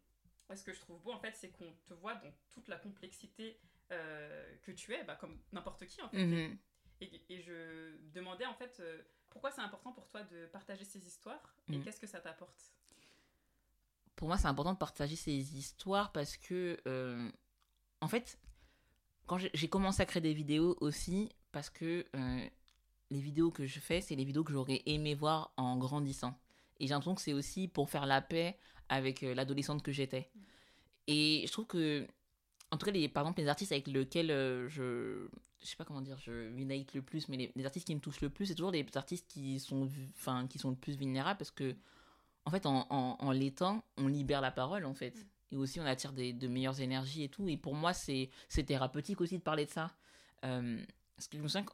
Ce 0.55 0.63
que 0.65 0.73
je 0.75 0.81
trouve 0.81 1.01
beau 1.03 1.13
en 1.13 1.19
fait, 1.19 1.35
c'est 1.35 1.51
qu'on 1.51 1.73
te 1.87 1.95
voit 1.95 2.15
dans 2.17 2.31
toute 2.51 2.69
la 2.69 2.77
complexité 2.77 3.59
euh, 3.91 4.55
que 4.63 4.71
tu 4.73 4.93
es, 4.93 5.03
bah, 5.05 5.17
comme 5.17 5.41
n'importe 5.53 5.87
qui 5.87 6.03
en 6.03 6.09
fait. 6.11 6.25
Mhm. 6.27 6.59
Et, 7.01 7.23
et 7.31 7.41
je 7.41 7.97
demandais 8.13 8.45
en 8.47 8.55
fait 8.55 8.79
euh, 8.81 9.03
pourquoi 9.31 9.51
c'est 9.51 9.63
important 9.63 9.93
pour 9.93 10.07
toi 10.09 10.23
de 10.25 10.47
partager 10.47 10.85
ces 10.85 11.07
histoires 11.07 11.55
et 11.69 11.77
Mhm. 11.79 11.85
qu'est-ce 11.85 12.01
que 12.01 12.07
ça 12.07 12.21
t'apporte? 12.21 12.73
pour 14.15 14.29
moi, 14.29 14.37
c'est 14.39 14.47
important 14.47 14.73
de 14.75 14.79
partager 14.79 15.17
ces 15.17 15.57
histoires 15.57 16.13
parce 16.13 16.37
que, 16.37 16.79
euh, 16.87 17.29
en 18.01 18.07
fait, 18.09 18.39
quand 19.27 19.39
j'ai- 19.39 19.69
commencé 19.69 20.01
à 20.03 20.07
créer 20.07 20.21
des 20.23 20.35
vidéos 20.35 20.77
aussi, 20.81 21.29
parce 21.51 21.71
que 21.71 22.07
les 23.11 23.21
vidéos 23.21 23.51
que 23.51 23.67
je 23.67 23.81
fais, 23.81 24.01
c'est 24.01 24.15
les 24.15 24.25
vidéos 24.25 24.45
que 24.45 24.53
j'aurais 24.53 24.83
aimé 24.87 25.15
voir 25.17 25.53
en 25.57 25.77
grandissant. 25.77 26.39
Et 26.83 26.87
j'ai 26.89 26.91
l'impression 26.91 27.15
que 27.15 27.23
c'est 27.23 27.33
aussi 27.33 27.69
pour 27.69 27.89
faire 27.89 28.07
la 28.07 28.21
paix 28.21 28.59
avec 28.89 29.23
euh, 29.23 29.35
l'adolescente 29.35 29.83
que 29.83 29.93
j'étais. 29.93 30.29
Et 31.07 31.45
je 31.47 31.53
trouve 31.53 31.67
que, 31.67 32.07
en 32.73 32.77
tout 32.77 32.85
cas, 32.85 32.93
les, 32.93 33.09
par 33.09 33.23
exemple, 33.23 33.41
les 33.41 33.49
artistes 33.49 33.73
avec 33.73 33.87
lesquels 33.87 34.31
euh, 34.31 34.69
je. 34.69 35.29
Je 35.61 35.67
sais 35.69 35.77
pas 35.77 35.85
comment 35.85 36.01
dire, 36.01 36.19
je 36.19 36.51
unite 36.57 36.93
le 36.93 37.03
plus, 37.03 37.29
mais 37.29 37.53
les, 37.55 37.65
artistes 37.65 37.87
qui 37.87 37.95
me 37.95 38.01
touchent 38.01 38.21
le 38.21 38.31
plus, 38.31 38.47
c'est 38.47 38.57
toujours 38.57 38.73
les 38.73 38.85
artistes 38.97 39.31
qui 39.31 39.61
sont, 39.61 39.89
enfin, 40.17 40.49
qui 40.49 40.59
sont 40.59 40.71
le 40.71 40.77
plus 40.77 40.97
vulnérables 40.97 41.39
parce 41.39 41.53
que 41.53 41.77
en 42.45 42.51
fait, 42.51 42.67
en, 42.67 42.85
en, 42.91 43.31
l'étant, 43.31 43.85
on 43.97 44.09
libère 44.09 44.41
la 44.41 44.51
parole, 44.51 44.85
en 44.85 44.95
fait. 44.95 45.15
Et 45.53 45.57
aussi, 45.57 45.79
on 45.79 45.87
attire 45.87 46.13
des, 46.13 46.33
de 46.33 46.49
meilleures 46.49 46.81
énergies 46.81 47.23
et 47.23 47.29
tout. 47.29 47.49
Et 47.49 47.57
pour 47.57 47.77
moi, 47.77 47.93
c'est 47.93 48.31
thérapeutique 48.67 49.21
aussi 49.21 49.39
de 49.39 49.43
parler 49.43 49.67
de 49.67 49.71
ça. 49.71 49.93
Euh, 50.45 50.85
parce 51.15 51.29
que 51.29 51.37
je 51.37 51.43
me 51.43 51.47
souviens 51.47 51.67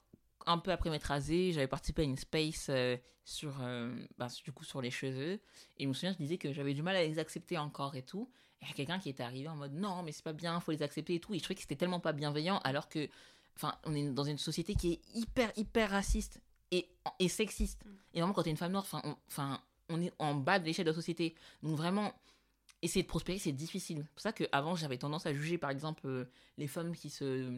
qu'un 0.48 0.58
peu 0.58 0.72
après 0.72 0.90
m'être 0.90 1.04
rasée, 1.04 1.52
j'avais 1.52 1.66
participé 1.68 2.02
à 2.02 2.04
une 2.04 2.16
space 2.16 2.66
euh, 2.70 2.96
sur, 3.24 3.56
euh, 3.60 3.94
bah, 4.16 4.28
du 4.44 4.52
coup, 4.52 4.64
sur 4.64 4.80
les 4.80 4.90
cheveux. 4.90 5.40
Et 5.76 5.84
je 5.84 5.88
me 5.88 5.92
souviens, 5.92 6.12
je 6.12 6.18
disais 6.18 6.38
que 6.38 6.52
j'avais 6.52 6.74
du 6.74 6.82
mal 6.82 6.96
à 6.96 7.04
les 7.04 7.18
accepter 7.18 7.58
encore 7.58 7.94
et 7.96 8.02
tout. 8.02 8.30
Et 8.60 8.64
il 8.64 8.68
y 8.68 8.70
a 8.72 8.74
quelqu'un 8.74 8.98
qui 8.98 9.08
était 9.08 9.22
arrivé 9.22 9.48
en 9.48 9.56
mode 9.56 9.74
non, 9.74 10.02
mais 10.02 10.12
c'est 10.12 10.24
pas 10.24 10.32
bien, 10.32 10.58
faut 10.60 10.72
les 10.72 10.82
accepter 10.82 11.14
et 11.14 11.20
tout. 11.20 11.34
Et 11.34 11.38
je 11.38 11.42
trouvais 11.42 11.54
que 11.54 11.60
c'était 11.60 11.76
tellement 11.76 12.00
pas 12.00 12.12
bienveillant, 12.12 12.58
alors 12.64 12.88
que, 12.88 13.08
enfin, 13.56 13.74
on 13.84 13.94
est 13.94 14.10
dans 14.10 14.24
une 14.24 14.38
société 14.38 14.74
qui 14.74 14.92
est 14.92 15.00
hyper, 15.14 15.52
hyper 15.56 15.90
raciste 15.90 16.40
et, 16.70 16.88
et 17.18 17.28
sexiste. 17.28 17.84
Mm. 17.84 17.88
Et 18.14 18.20
vraiment, 18.20 18.32
quand 18.34 18.42
t'es 18.42 18.50
une 18.50 18.56
femme 18.56 18.72
noire, 18.72 18.84
enfin, 18.84 19.02
on- 19.04 19.16
enfin, 19.28 19.60
on 19.90 20.00
est 20.00 20.12
en 20.18 20.34
bas 20.34 20.58
de 20.58 20.64
l'échelle 20.64 20.84
de 20.86 20.90
la 20.90 20.94
société. 20.94 21.34
Donc 21.62 21.76
vraiment, 21.76 22.12
essayer 22.82 23.02
de 23.02 23.08
prospérer, 23.08 23.38
c'est 23.38 23.52
difficile. 23.52 23.98
C'est 24.06 24.12
pour 24.14 24.22
ça 24.22 24.32
qu'avant, 24.32 24.74
j'avais 24.76 24.98
tendance 24.98 25.26
à 25.26 25.32
juger, 25.34 25.58
par 25.58 25.70
exemple, 25.70 26.06
euh, 26.06 26.24
les 26.56 26.68
femmes 26.68 26.94
qui 26.94 27.10
se... 27.10 27.56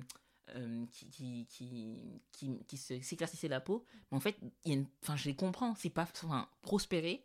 euh, 0.55 0.87
qui, 0.93 1.09
qui, 1.11 1.47
qui, 1.49 1.99
qui, 2.33 2.65
qui 2.67 2.77
s'éclaircissaient 2.77 3.49
la 3.49 3.61
peau. 3.61 3.85
Mais 4.11 4.17
en 4.17 4.21
fait, 4.21 4.37
y 4.65 4.75
a 4.75 4.79
enfin, 5.03 5.17
je 5.17 5.27
les 5.27 5.35
comprends. 5.35 5.75
C'est 5.75 5.91
pas... 5.91 6.09
Enfin, 6.25 6.49
prospérer 6.63 7.25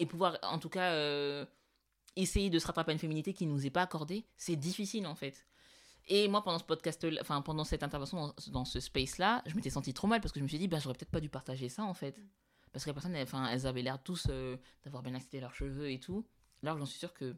et 0.00 0.06
pouvoir, 0.06 0.38
en 0.42 0.58
tout 0.58 0.70
cas, 0.70 0.92
euh, 0.92 1.44
essayer 2.16 2.50
de 2.50 2.58
se 2.58 2.66
rattraper 2.66 2.90
à 2.90 2.94
une 2.94 2.98
féminité 2.98 3.34
qui 3.34 3.46
nous 3.46 3.66
est 3.66 3.70
pas 3.70 3.82
accordée, 3.82 4.24
c'est 4.36 4.56
difficile, 4.56 5.06
en 5.06 5.14
fait. 5.14 5.46
Et 6.08 6.26
moi, 6.26 6.42
pendant 6.42 6.58
ce 6.58 6.64
podcast, 6.64 7.06
enfin, 7.20 7.42
pendant 7.42 7.64
cette 7.64 7.82
intervention 7.82 8.34
dans, 8.48 8.64
ce 8.64 8.80
space-là, 8.80 9.42
je 9.46 9.54
m'étais 9.54 9.70
sentie 9.70 9.92
trop 9.92 10.08
mal 10.08 10.20
parce 10.20 10.32
que 10.32 10.40
je 10.40 10.42
me 10.42 10.48
suis 10.48 10.58
dit, 10.58 10.68
bah, 10.68 10.78
j'aurais 10.80 10.94
peut-être 10.94 11.10
pas 11.10 11.20
dû 11.20 11.28
partager 11.28 11.68
ça, 11.68 11.84
en 11.84 11.94
fait. 11.94 12.18
Parce 12.72 12.84
que 12.84 12.90
les 12.90 12.94
personnes, 12.94 13.14
elles, 13.14 13.28
elles 13.50 13.66
avaient 13.66 13.82
l'air 13.82 14.02
tous 14.02 14.26
euh, 14.30 14.56
d'avoir 14.84 15.02
bien 15.02 15.14
accepté 15.14 15.38
leurs 15.38 15.54
cheveux 15.54 15.90
et 15.90 16.00
tout. 16.00 16.26
Alors, 16.62 16.78
j'en 16.78 16.86
suis 16.86 16.98
sûre 16.98 17.12
que 17.12 17.36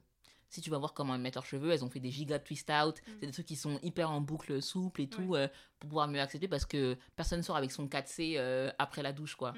si 0.53 0.61
tu 0.61 0.69
vas 0.69 0.77
voir 0.77 0.93
comment 0.93 1.15
elles 1.15 1.21
mettent 1.21 1.37
leurs 1.37 1.47
cheveux, 1.47 1.71
elles 1.71 1.83
ont 1.83 1.89
fait 1.89 1.99
des 1.99 2.11
giga 2.11 2.39
twist 2.39 2.71
out. 2.71 2.97
Mm. 2.97 3.11
C'est 3.21 3.27
des 3.27 3.33
trucs 3.33 3.47
qui 3.47 3.57
sont 3.57 3.79
hyper 3.83 4.11
en 4.11 4.21
boucle 4.21 4.61
souple 4.61 5.01
et 5.01 5.07
tout 5.09 5.35
euh, 5.35 5.49
pour 5.81 5.89
pouvoir 5.89 6.09
mieux 6.09 6.21
accepter 6.21 6.47
parce 6.47 6.67
que 6.67 6.97
personne 7.17 7.43
sort 7.43 7.57
avec 7.57 7.73
son 7.73 7.87
4C 7.87 8.35
euh, 8.37 8.71
après 8.79 9.03
la 9.03 9.13
douche, 9.15 9.35
quoi. 9.35 9.53
Mm. 9.53 9.57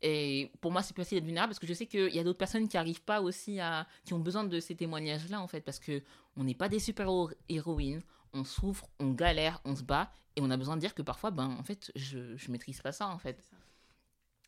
Et 0.00 0.50
pour 0.62 0.72
moi, 0.72 0.82
c'est 0.82 0.94
plus 0.94 1.02
facile 1.02 1.18
d'être 1.18 1.26
vulnérable 1.26 1.50
parce 1.50 1.58
que 1.58 1.66
je 1.66 1.74
sais 1.74 1.86
qu'il 1.86 2.14
y 2.14 2.18
a 2.18 2.24
d'autres 2.24 2.38
personnes 2.38 2.68
qui 2.68 2.78
arrivent 2.78 3.02
pas 3.02 3.20
aussi 3.20 3.60
à. 3.60 3.86
qui 4.04 4.14
ont 4.14 4.18
besoin 4.18 4.44
de 4.44 4.60
ces 4.60 4.74
témoignages-là, 4.74 5.40
en 5.40 5.46
fait, 5.46 5.60
parce 5.60 5.78
que 5.78 6.02
on 6.36 6.44
n'est 6.44 6.54
pas 6.54 6.70
des 6.70 6.78
super-héroïnes, 6.78 8.02
on 8.32 8.44
souffre, 8.44 8.88
on 8.98 9.10
galère, 9.10 9.60
on 9.66 9.76
se 9.76 9.82
bat. 9.82 10.10
Et 10.36 10.40
on 10.40 10.50
a 10.50 10.56
besoin 10.56 10.76
de 10.76 10.80
dire 10.80 10.94
que 10.94 11.02
parfois, 11.02 11.32
ben, 11.32 11.54
en 11.58 11.62
fait, 11.64 11.92
je, 11.96 12.36
je 12.36 12.50
maîtrise 12.50 12.80
pas 12.80 12.92
ça, 12.92 13.08
en 13.08 13.18
fait. 13.18 13.50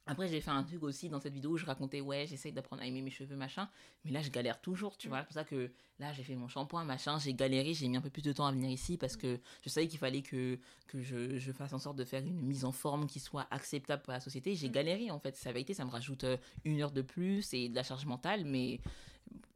Ça. 0.07 0.13
Après, 0.13 0.27
j'ai 0.29 0.41
fait 0.41 0.51
un 0.51 0.65
truc 0.65 0.83
aussi 0.83 1.09
dans 1.09 1.21
cette 1.21 1.33
vidéo 1.33 1.53
où 1.53 1.57
je 1.57 1.65
racontais, 1.65 2.01
ouais, 2.01 2.27
j'essaye 2.27 2.53
d'apprendre 2.53 2.83
à 2.83 2.87
aimer 2.87 3.03
mes 3.03 3.11
cheveux, 3.11 3.37
machin. 3.37 3.69
Mais 4.05 4.11
là, 4.11 4.21
je 4.21 4.31
galère 4.31 4.61
toujours, 4.61 4.97
tu 4.97 5.07
Mm. 5.07 5.11
vois. 5.11 5.19
C'est 5.21 5.25
pour 5.27 5.35
ça 5.35 5.45
que 5.45 5.71
là, 6.01 6.13
j'ai 6.13 6.25
fait 6.25 6.35
mon 6.35 6.49
shampoing, 6.49 6.85
machin. 6.85 7.19
J'ai 7.21 7.35
galéré, 7.35 7.73
j'ai 7.73 7.87
mis 7.87 7.97
un 7.97 8.01
peu 8.01 8.11
plus 8.11 8.23
de 8.23 8.33
temps 8.33 8.47
à 8.47 8.51
venir 8.53 8.69
ici 8.71 8.97
parce 8.99 9.17
que 9.17 9.39
je 9.63 9.69
savais 9.69 9.87
qu'il 9.87 9.99
fallait 10.01 10.23
que, 10.23 10.59
que 10.89 11.01
je, 11.03 11.39
je 11.39 11.53
fasse 11.53 11.73
en 11.73 11.79
sorte 11.79 11.97
de 11.97 12.05
faire 12.05 12.25
une 12.25 12.41
mise 12.41 12.65
en 12.65 12.73
forme 12.73 13.07
qui 13.07 13.21
soit 13.21 13.47
acceptable 13.53 14.03
pour 14.03 14.13
la 14.13 14.21
société. 14.21 14.55
J'ai 14.57 14.69
Mm. 14.69 14.73
galéré, 14.73 15.11
en 15.13 15.21
fait. 15.21 15.37
C'est 15.37 15.49
la 15.49 15.53
vérité, 15.53 15.73
ça 15.75 15.85
me 15.85 15.91
rajoute 15.91 16.25
euh, 16.25 16.37
une 16.65 16.81
heure 16.81 16.91
de 16.93 17.03
plus 17.03 17.55
et 17.55 17.69
de 17.69 17.75
la 17.77 17.85
charge 17.85 18.05
mentale. 18.07 18.45
Mais 18.45 18.81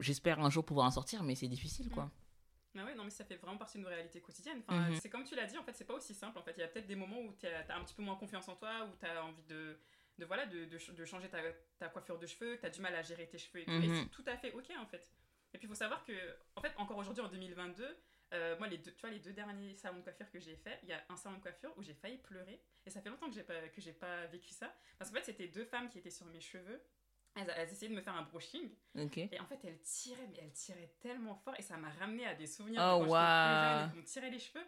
j'espère 0.00 0.40
un 0.40 0.50
jour 0.50 0.64
pouvoir 0.64 0.86
en 0.86 0.90
sortir, 0.90 1.22
mais 1.22 1.34
c'est 1.34 1.48
difficile, 1.48 1.90
quoi. 1.90 2.10
Ah 2.78 2.84
ouais, 2.84 2.94
non, 2.94 3.04
mais 3.04 3.10
ça 3.10 3.24
fait 3.24 3.36
vraiment 3.36 3.56
partie 3.56 3.78
de 3.78 3.82
nos 3.84 3.88
réalités 3.88 4.20
quotidiennes. 4.20 4.60
Enfin, 4.68 4.90
Mhm. 4.90 4.98
C'est 5.00 5.08
comme 5.08 5.24
tu 5.24 5.34
l'as 5.34 5.46
dit, 5.46 5.56
en 5.56 5.62
fait, 5.64 5.72
c'est 5.72 5.86
pas 5.86 5.94
aussi 5.94 6.12
simple. 6.14 6.38
En 6.38 6.42
fait, 6.42 6.52
il 6.56 6.60
y 6.60 6.62
a 6.62 6.68
peut-être 6.68 6.86
des 6.86 6.94
moments 6.94 7.20
où 7.20 7.32
tu 7.40 7.46
as 7.46 7.74
un 7.74 7.82
petit 7.82 7.94
peu 7.94 8.02
moins 8.02 8.16
confiance 8.16 8.46
en 8.48 8.54
toi, 8.54 8.84
où 8.86 8.94
tu 9.00 9.06
as 9.06 9.24
envie 9.24 9.42
de, 9.48 9.78
de, 10.18 10.24
voilà, 10.24 10.46
de, 10.46 10.64
de, 10.64 10.78
ch- 10.78 10.94
de 10.94 11.04
changer 11.04 11.28
ta, 11.28 11.38
ta 11.78 11.88
coiffure 11.88 12.18
de 12.18 12.26
cheveux, 12.26 12.56
que 12.56 12.60
tu 12.60 12.66
as 12.66 12.70
du 12.70 12.80
mal 12.80 12.94
à 12.94 13.02
gérer 13.02 13.26
tes 13.28 13.38
cheveux 13.38 13.60
et 13.60 13.64
tout. 13.64 13.70
Et 13.72 13.88
Mhm. 13.88 14.02
c'est 14.04 14.10
tout 14.10 14.24
à 14.26 14.36
fait 14.36 14.52
OK, 14.52 14.70
en 14.78 14.86
fait. 14.86 15.10
Et 15.54 15.58
puis, 15.58 15.66
il 15.66 15.68
faut 15.68 15.74
savoir 15.74 16.04
que, 16.04 16.12
en 16.56 16.60
fait, 16.60 16.72
encore 16.76 16.96
aujourd'hui, 16.98 17.22
en 17.22 17.28
2022, 17.28 17.96
euh, 18.34 18.58
moi, 18.58 18.66
les 18.66 18.78
deux, 18.78 18.92
tu 18.92 19.00
vois, 19.00 19.10
les 19.10 19.20
deux 19.20 19.32
derniers 19.32 19.74
salons 19.76 19.98
de 19.98 20.02
coiffure 20.02 20.28
que 20.30 20.40
j'ai 20.40 20.56
fait, 20.56 20.78
il 20.82 20.88
y 20.88 20.92
a 20.92 21.02
un 21.08 21.16
salon 21.16 21.36
de 21.36 21.42
coiffure 21.42 21.72
où 21.76 21.82
j'ai 21.82 21.94
failli 21.94 22.18
pleurer. 22.18 22.60
Et 22.84 22.90
ça 22.90 23.00
fait 23.00 23.08
longtemps 23.08 23.28
que 23.28 23.34
j'ai 23.34 23.44
pas, 23.44 23.68
que 23.68 23.80
j'ai 23.80 23.92
pas 23.92 24.26
vécu 24.26 24.50
ça. 24.50 24.74
Parce 24.98 25.10
qu'en 25.10 25.16
fait, 25.16 25.24
c'était 25.24 25.48
deux 25.48 25.64
femmes 25.64 25.88
qui 25.88 25.98
étaient 25.98 26.10
sur 26.10 26.26
mes 26.26 26.40
cheveux. 26.40 26.82
Elles, 27.36 27.52
elles 27.56 27.68
essayaient 27.70 27.90
de 27.90 27.94
me 27.96 28.00
faire 28.00 28.14
un 28.16 28.22
brushing. 28.22 28.70
Et 29.32 29.38
en 29.40 29.44
fait, 29.46 29.58
elle 29.64 29.78
tirait, 29.82 30.26
mais 30.28 30.38
elle 30.42 30.52
tirait 30.52 30.90
tellement 31.00 31.34
fort 31.36 31.54
et 31.58 31.62
ça 31.62 31.76
m'a 31.76 31.90
ramené 31.90 32.26
à 32.26 32.34
des 32.34 32.46
souvenirs 32.46 32.80
Oh, 32.82 33.00
de 33.00 33.04
quand 33.04 33.10
waouh. 33.12 33.22
j'étais 33.22 33.48
plus 33.48 33.68
jeune 33.68 33.86
et 33.86 33.90
qu'on 33.90 33.96
me 33.98 34.04
tirait 34.04 34.30
les 34.30 34.38
cheveux. 34.38 34.64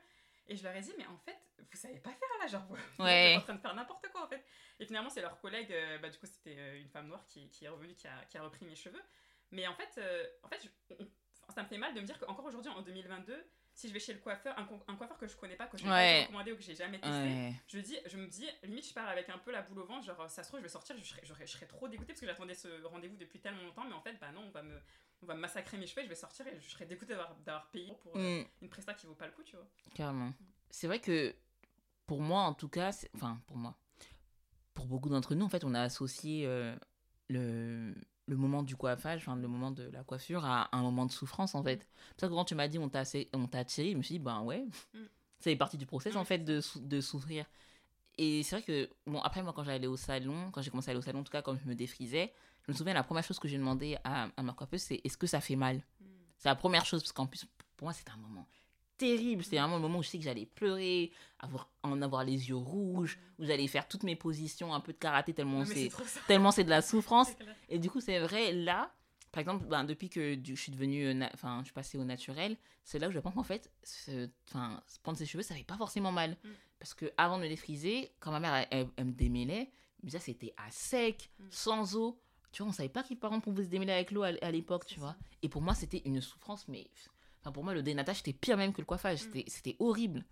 Et 0.48 0.56
je 0.56 0.64
leur 0.64 0.74
ai 0.74 0.80
dit, 0.80 0.92
mais 0.96 1.06
en 1.06 1.16
fait, 1.18 1.36
vous 1.58 1.76
savez 1.76 1.98
pas 1.98 2.10
faire 2.10 2.28
là, 2.40 2.46
genre, 2.46 2.62
vous 2.66 3.04
Ouais. 3.04 3.32
êtes 3.34 3.38
en 3.38 3.42
train 3.42 3.54
de 3.54 3.60
faire 3.60 3.74
n'importe 3.74 4.08
quoi 4.10 4.24
en 4.24 4.28
fait. 4.28 4.42
Et 4.80 4.86
finalement, 4.86 5.10
c'est 5.10 5.20
leur 5.20 5.38
collègue, 5.40 5.70
euh, 5.72 5.98
bah, 5.98 6.08
du 6.08 6.18
coup, 6.18 6.26
c'était 6.26 6.56
euh, 6.58 6.80
une 6.80 6.88
femme 6.88 7.08
noire 7.08 7.24
qui, 7.26 7.48
qui 7.50 7.64
est 7.64 7.68
revenue, 7.68 7.94
qui 7.94 8.06
a, 8.08 8.24
qui 8.28 8.38
a 8.38 8.42
repris 8.42 8.64
mes 8.64 8.74
cheveux. 8.76 9.02
Mais 9.50 9.66
en 9.66 9.74
fait, 9.74 9.90
euh, 9.98 10.26
en 10.42 10.48
fait 10.48 10.60
je- 10.62 10.94
on- 10.98 11.04
on- 11.48 11.52
ça 11.52 11.62
me 11.62 11.68
fait 11.68 11.78
mal 11.78 11.94
de 11.94 12.00
me 12.00 12.06
dire 12.06 12.18
qu'encore 12.18 12.44
aujourd'hui, 12.44 12.70
en 12.70 12.82
2022, 12.82 13.46
si 13.74 13.88
je 13.88 13.92
vais 13.94 14.00
chez 14.00 14.12
le 14.12 14.18
coiffeur, 14.18 14.58
un, 14.58 14.64
co- 14.64 14.82
un 14.88 14.96
coiffeur 14.96 15.16
que 15.18 15.26
je 15.28 15.36
connais 15.36 15.54
pas, 15.56 15.66
que 15.66 15.78
je 15.78 15.84
n'ai 15.84 15.88
pas 15.88 15.94
Ouais. 15.96 16.16
été 16.16 16.22
recommandé 16.26 16.52
ou 16.52 16.56
que 16.56 16.62
j'ai 16.62 16.74
jamais 16.74 16.98
testé, 17.00 17.16
Ouais. 17.16 17.52
je, 17.68 17.78
dis, 17.78 17.98
je 18.06 18.16
me 18.16 18.26
dis, 18.26 18.48
limite, 18.64 18.88
je 18.88 18.92
pars 18.94 19.08
avec 19.08 19.28
un 19.28 19.38
peu 19.38 19.52
la 19.52 19.62
boule 19.62 19.80
au 19.80 19.86
ventre, 19.86 20.04
genre, 20.04 20.28
ça 20.30 20.42
se 20.42 20.48
trouve, 20.48 20.60
je 20.60 20.64
vais 20.64 20.68
sortir, 20.68 20.96
je 20.98 21.04
serais, 21.04 21.22
je 21.24 21.46
serais 21.46 21.66
trop 21.66 21.86
dégoûtée 21.88 22.12
parce 22.12 22.20
que 22.20 22.26
j'attendais 22.26 22.54
ce 22.54 22.82
rendez-vous 22.84 23.16
depuis 23.16 23.38
tellement 23.40 23.62
longtemps, 23.62 23.84
mais 23.84 23.94
en 23.94 24.00
fait, 24.02 24.14
bah 24.20 24.32
non, 24.32 24.42
on 24.46 24.50
va 24.50 24.62
me, 24.62 24.80
on 25.22 25.26
va 25.26 25.34
massacrer 25.34 25.76
mes 25.78 25.86
cheveux, 25.86 26.00
et 26.02 26.04
je 26.04 26.08
vais 26.08 26.14
sortir 26.14 26.46
et 26.46 26.58
je 26.60 26.68
serais 26.70 26.86
dégoûtée 26.86 27.14
d'avoir, 27.44 27.66
payé 27.70 27.92
pour 28.02 28.16
euh, 28.16 28.42
Mm. 28.42 28.46
une 28.62 28.68
presta 28.68 28.94
qui 28.94 29.06
vaut 29.06 29.14
pas 29.14 29.26
le 29.26 29.32
coup, 29.32 29.42
tu 29.42 29.56
vois. 29.56 29.66
Carrément. 29.94 30.32
C'est 30.70 30.86
vrai 30.86 31.00
que 31.00 31.34
pour 32.06 32.20
moi, 32.20 32.42
en 32.42 32.54
tout 32.54 32.68
cas, 32.68 32.92
c'est- 32.92 33.10
enfin 33.14 33.40
pour 33.46 33.56
moi, 33.56 33.76
pour 34.74 34.86
beaucoup 34.86 35.08
d'entre 35.08 35.34
nous, 35.34 35.44
en 35.44 35.48
fait, 35.48 35.64
on 35.64 35.74
a 35.74 35.80
associé 35.82 36.46
euh, 36.46 36.74
le, 37.28 37.94
le 38.26 38.36
moment 38.36 38.62
du 38.62 38.76
coiffage, 38.76 39.22
enfin 39.22 39.36
le 39.36 39.48
moment 39.48 39.70
de 39.70 39.84
la 39.90 40.04
coiffure 40.04 40.44
à 40.44 40.68
un 40.76 40.82
moment 40.82 41.04
de 41.06 41.12
souffrance, 41.12 41.54
en 41.54 41.62
fait. 41.62 41.80
C'est 41.80 42.14
pour 42.14 42.20
ça 42.20 42.28
que 42.28 42.32
quand 42.34 42.44
tu 42.44 42.54
m'as 42.54 42.68
dit 42.68 42.78
on 42.78 42.88
t'a 42.88 43.00
attiré, 43.00 43.28
je 43.92 43.96
me 43.96 44.02
suis 44.02 44.14
dit, 44.14 44.18
ben 44.20 44.42
ouais, 44.42 44.64
Mm. 44.94 44.98
ça 45.40 45.50
fait 45.50 45.56
partie 45.56 45.78
du 45.78 45.86
process, 45.86 46.14
en 46.16 46.24
fait, 46.24 46.38
c'est 46.38 46.44
de, 46.44 46.60
sou- 46.60 46.80
de 46.80 47.00
souffrir. 47.00 47.44
Et 48.20 48.42
c'est 48.42 48.56
vrai 48.56 48.62
que, 48.64 48.90
bon, 49.06 49.20
après, 49.20 49.42
moi, 49.42 49.52
quand 49.52 49.62
j'allais 49.62 49.86
au 49.86 49.96
salon, 49.96 50.50
quand 50.50 50.60
j'ai 50.62 50.70
commencé 50.70 50.88
à 50.88 50.90
aller 50.90 50.98
au 50.98 51.02
salon, 51.02 51.20
en 51.20 51.24
tout 51.24 51.30
cas, 51.30 51.42
quand 51.42 51.56
je 51.56 51.64
me 51.66 51.74
défrisais, 51.76 52.32
je 52.68 52.72
me 52.72 52.76
souviens, 52.76 52.94
la 52.94 53.02
première 53.02 53.24
chose 53.24 53.38
que 53.38 53.48
j'ai 53.48 53.58
demandé 53.58 53.96
à, 54.04 54.28
à 54.36 54.42
ma 54.42 54.52
coiffeuse, 54.52 54.82
c'est 54.82 55.00
est-ce 55.02 55.16
que 55.16 55.26
ça 55.26 55.40
fait 55.40 55.56
mal? 55.56 55.78
Mm. 55.78 56.04
c'est 56.36 56.48
la 56.48 56.54
première 56.54 56.84
chose, 56.84 57.02
parce 57.02 57.12
qu'en 57.12 57.26
plus, 57.26 57.46
pour 57.76 57.86
moi, 57.86 57.92
c'était 57.92 58.10
un 58.10 58.18
moment 58.18 58.46
terrible. 58.98 59.42
C'était 59.42 59.58
vraiment 59.58 59.76
le 59.76 59.82
moment 59.82 60.00
où 60.00 60.02
je 60.02 60.08
sais 60.08 60.18
que 60.18 60.24
j'allais 60.24 60.44
pleurer, 60.44 61.12
avoir, 61.38 61.70
en 61.82 62.02
avoir 62.02 62.24
les 62.24 62.48
yeux 62.48 62.56
rouges, 62.56 63.18
où 63.38 63.44
j'allais 63.44 63.66
faire 63.68 63.88
toutes 63.88 64.02
mes 64.02 64.16
positions 64.16 64.74
un 64.74 64.80
peu 64.80 64.92
de 64.92 64.98
karaté 64.98 65.32
tellement 65.32 65.64
c'est 65.64 65.90
tellement 66.26 66.50
c'est 66.50 66.64
de 66.64 66.70
la 66.70 66.82
souffrance. 66.82 67.30
Et 67.68 67.78
du 67.78 67.88
coup, 67.88 68.00
c'est 68.00 68.18
vrai, 68.18 68.52
là, 68.52 68.92
par 69.32 69.40
exemple, 69.40 69.64
ben, 69.66 69.84
depuis 69.84 70.10
que 70.10 70.38
je 70.44 70.54
suis 70.54 70.72
devenue, 70.72 71.06
euh, 71.06 71.26
enfin, 71.32 71.60
je 71.60 71.66
suis 71.66 71.72
passée 71.72 71.96
au 71.96 72.04
naturel, 72.04 72.56
c'est 72.84 72.98
là 72.98 73.08
où 73.08 73.12
je 73.12 73.18
pense 73.18 73.34
qu'en 73.34 73.42
fait, 73.42 73.70
enfin, 74.48 74.82
prendre 75.02 75.16
ses 75.16 75.26
cheveux, 75.26 75.42
ça 75.42 75.54
fait 75.54 75.64
pas 75.64 75.76
forcément 75.76 76.12
mal. 76.12 76.36
Mm. 76.42 76.48
Parce 76.78 76.94
que 76.94 77.12
avant 77.16 77.38
de 77.38 77.42
me 77.42 77.48
les 77.48 77.56
friser, 77.56 78.12
quand 78.20 78.30
ma 78.30 78.40
mère, 78.40 78.66
elle, 78.70 78.88
me 78.98 79.12
démêlait, 79.12 79.70
déjà 80.02 80.18
c'était 80.18 80.54
à 80.56 80.70
sec, 80.70 81.30
mm. 81.38 81.44
sans 81.50 81.96
eau. 81.96 82.20
Tu 82.52 82.62
vois, 82.62 82.70
on 82.70 82.72
savait 82.72 82.88
pas 82.88 83.02
qu'il 83.02 83.18
par 83.18 83.30
exemple 83.30 83.44
pouvait 83.44 83.64
se 83.64 83.68
démêler 83.68 83.92
avec 83.92 84.10
l'eau 84.10 84.22
à, 84.22 84.50
l'époque, 84.50 84.86
tu 84.86 84.98
vois. 84.98 85.16
Et 85.42 85.48
pour 85.48 85.62
moi, 85.62 85.74
c'était 85.74 86.02
une 86.04 86.20
souffrance, 86.20 86.66
mais 86.68 86.86
enfin, 87.40 87.52
pour 87.52 87.64
moi, 87.64 87.74
le 87.74 87.82
dénatage, 87.82 88.16
c'était 88.16 88.32
pire 88.32 88.56
même 88.56 88.72
que 88.72 88.80
le 88.80 88.86
coiffage. 88.86 89.26
Mm. 89.28 89.42
C'était 89.46 89.76
horrible. 89.78 90.24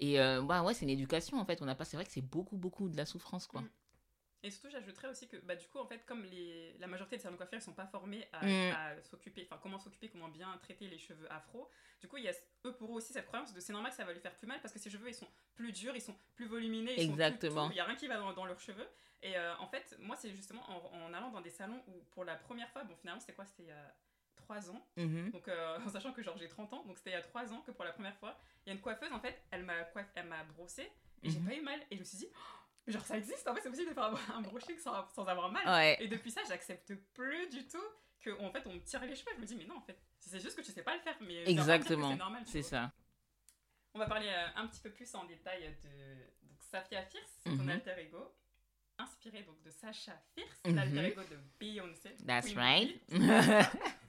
Et 0.00 0.20
euh, 0.20 0.42
bah 0.42 0.62
ouais, 0.62 0.74
c'est 0.74 0.84
une 0.84 0.90
éducation 0.90 1.38
en 1.38 1.44
fait. 1.44 1.62
On 1.62 1.74
pas, 1.74 1.84
c'est 1.84 1.96
vrai 1.96 2.04
que 2.04 2.12
c'est 2.12 2.22
beaucoup, 2.22 2.56
beaucoup 2.56 2.88
de 2.88 2.96
la 2.96 3.06
souffrance, 3.06 3.46
quoi. 3.46 3.62
Et 4.44 4.50
surtout, 4.50 4.70
j'ajouterais 4.70 5.06
aussi 5.08 5.28
que, 5.28 5.36
bah, 5.36 5.54
du 5.54 5.68
coup, 5.68 5.78
en 5.78 5.86
fait, 5.86 6.04
comme 6.04 6.24
les, 6.24 6.76
la 6.80 6.88
majorité 6.88 7.16
des 7.16 7.22
salons 7.22 7.34
de 7.34 7.38
coiffure 7.38 7.58
ne 7.58 7.62
sont 7.62 7.74
pas 7.74 7.86
formés 7.86 8.26
à, 8.32 8.44
mm. 8.44 9.02
s'occuper, 9.02 9.46
enfin, 9.48 9.60
comment 9.62 9.78
s'occuper, 9.78 10.08
comment 10.08 10.28
bien 10.28 10.58
traiter 10.62 10.88
les 10.88 10.98
cheveux 10.98 11.30
afro, 11.32 11.70
du 12.00 12.08
coup, 12.08 12.16
il 12.16 12.24
y 12.24 12.28
a 12.28 12.32
eux 12.66 12.74
pour 12.74 12.90
eux 12.90 12.96
aussi 12.96 13.12
cette 13.12 13.26
croyance 13.26 13.54
de 13.54 13.60
c'est 13.60 13.72
normal 13.72 13.92
que 13.92 13.96
ça 13.96 14.04
va 14.04 14.12
lui 14.12 14.20
faire 14.20 14.34
plus 14.34 14.48
mal 14.48 14.60
parce 14.60 14.74
que 14.74 14.80
ses 14.80 14.90
cheveux, 14.90 15.08
ils 15.08 15.14
sont 15.14 15.28
plus 15.54 15.70
durs, 15.70 15.94
ils 15.94 16.02
sont 16.02 16.16
plus 16.34 16.46
volumineux, 16.46 16.92
ils 16.96 17.08
Exactement. 17.08 17.70
il 17.70 17.74
n'y 17.74 17.80
a 17.80 17.84
rien 17.84 17.94
qui 17.94 18.08
va 18.08 18.18
dans, 18.18 18.44
leurs 18.44 18.60
cheveux. 18.60 18.88
Et 19.22 19.36
euh, 19.36 19.56
en 19.58 19.68
fait, 19.68 19.96
moi, 20.00 20.16
c'est 20.16 20.30
justement 20.30 20.62
en, 20.68 21.12
allant 21.12 21.30
dans 21.30 21.40
des 21.40 21.50
salons 21.50 21.82
où, 21.86 22.02
pour 22.10 22.24
la 22.24 22.36
première 22.36 22.68
fois, 22.70 22.84
bon, 22.84 22.96
finalement, 22.96 23.20
c'était 23.20 23.34
quoi? 23.34 23.46
C'était 23.46 23.62
il 23.64 23.68
y 23.68 23.72
a 23.72 23.94
3 24.36 24.70
ans. 24.70 24.86
Mm-hmm. 24.96 25.30
Donc, 25.30 25.48
euh, 25.48 25.78
en 25.86 25.88
sachant 25.88 26.12
que 26.12 26.22
genre 26.22 26.36
j'ai 26.36 26.48
30 26.48 26.72
ans, 26.72 26.84
donc 26.84 26.98
c'était 26.98 27.10
il 27.10 27.14
y 27.14 27.16
a 27.16 27.22
3 27.22 27.52
ans 27.52 27.60
que 27.60 27.70
pour 27.70 27.84
la 27.84 27.92
première 27.92 28.16
fois, 28.16 28.36
il 28.64 28.70
y 28.70 28.72
a 28.72 28.74
une 28.74 28.80
coiffeuse, 28.80 29.12
en 29.12 29.20
fait, 29.20 29.40
elle 29.50 29.64
m'a 29.64 29.74
elle 30.14 30.26
m'a 30.26 30.44
brossé 30.44 30.90
et 31.22 31.30
j'ai 31.30 31.38
mm-hmm. 31.38 31.46
pas 31.46 31.54
eu 31.54 31.60
mal. 31.60 31.80
Et 31.90 31.96
je 31.96 32.00
me 32.00 32.04
suis 32.04 32.18
dit, 32.18 32.28
Genre, 32.88 33.04
ça 33.06 33.16
existe, 33.16 33.46
en 33.46 33.54
fait, 33.54 33.60
c'est 33.60 33.70
possible 33.70 33.90
de 33.90 33.94
faire 33.94 34.12
un 34.34 34.40
brushing 34.40 34.76
sans, 34.76 35.08
sans 35.10 35.24
avoir 35.26 35.52
mal. 35.52 35.96
Et 36.00 36.08
depuis 36.08 36.30
ça, 36.30 36.40
j'accepte 36.48 36.94
plus 37.14 37.48
du 37.48 37.66
tout 37.68 37.78
qu'en 38.24 38.46
en 38.46 38.52
fait, 38.52 38.66
on 38.66 38.72
me 38.72 38.80
tire 38.80 39.04
les 39.04 39.14
cheveux. 39.14 39.30
Je 39.36 39.40
me 39.40 39.46
dis, 39.46 39.54
mais 39.54 39.66
non, 39.66 39.76
en 39.76 39.82
fait, 39.82 39.98
c'est 40.18 40.40
juste 40.40 40.56
que 40.56 40.62
tu 40.62 40.72
sais 40.72 40.82
pas 40.82 40.96
le 40.96 41.02
faire. 41.02 41.16
Mais 41.20 41.48
Exactement. 41.48 42.10
C'est 42.10 42.16
normal. 42.16 42.42
C'est 42.46 42.62
ça. 42.62 42.92
On 43.94 43.98
va 43.98 44.06
parler 44.06 44.28
euh, 44.28 44.46
un 44.56 44.66
petit 44.66 44.80
peu 44.80 44.90
plus 44.90 45.14
en 45.14 45.24
détail 45.24 45.76
de 45.82 46.48
donc, 46.48 46.62
Safia 46.62 47.04
Fierce, 47.04 47.42
ton 47.44 47.52
mhm. 47.52 47.68
alter 47.68 47.98
ego, 47.98 48.34
inspiré 49.02 49.42
donc 49.42 49.60
de 49.62 49.70
Sacha 49.70 50.12
Fierce, 50.34 50.60
mm 50.64 50.74
l'alter 50.74 51.06
ego 51.12 51.22
de 51.30 51.38
Beyoncé. 51.58 52.10
That's 52.26 52.54
right. 52.54 53.00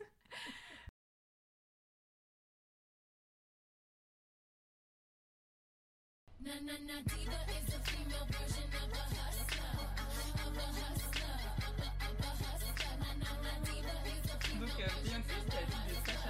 Donc, 14.60 14.80
euh, 14.80 14.88
Beyoncé, 15.04 15.34
c'est 15.46 15.56
la 15.56 15.66
vie 15.66 15.88
de 15.90 15.94
Sacha 16.06 16.30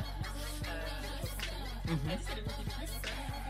euh, 0.68 1.92
mm 1.92 1.96
-hmm. 1.96 2.12
Elle 2.12 2.18
dit 2.18 2.24
c'est 2.26 2.36
le 2.36 2.44
côté 2.44 2.64
plus 2.64 2.88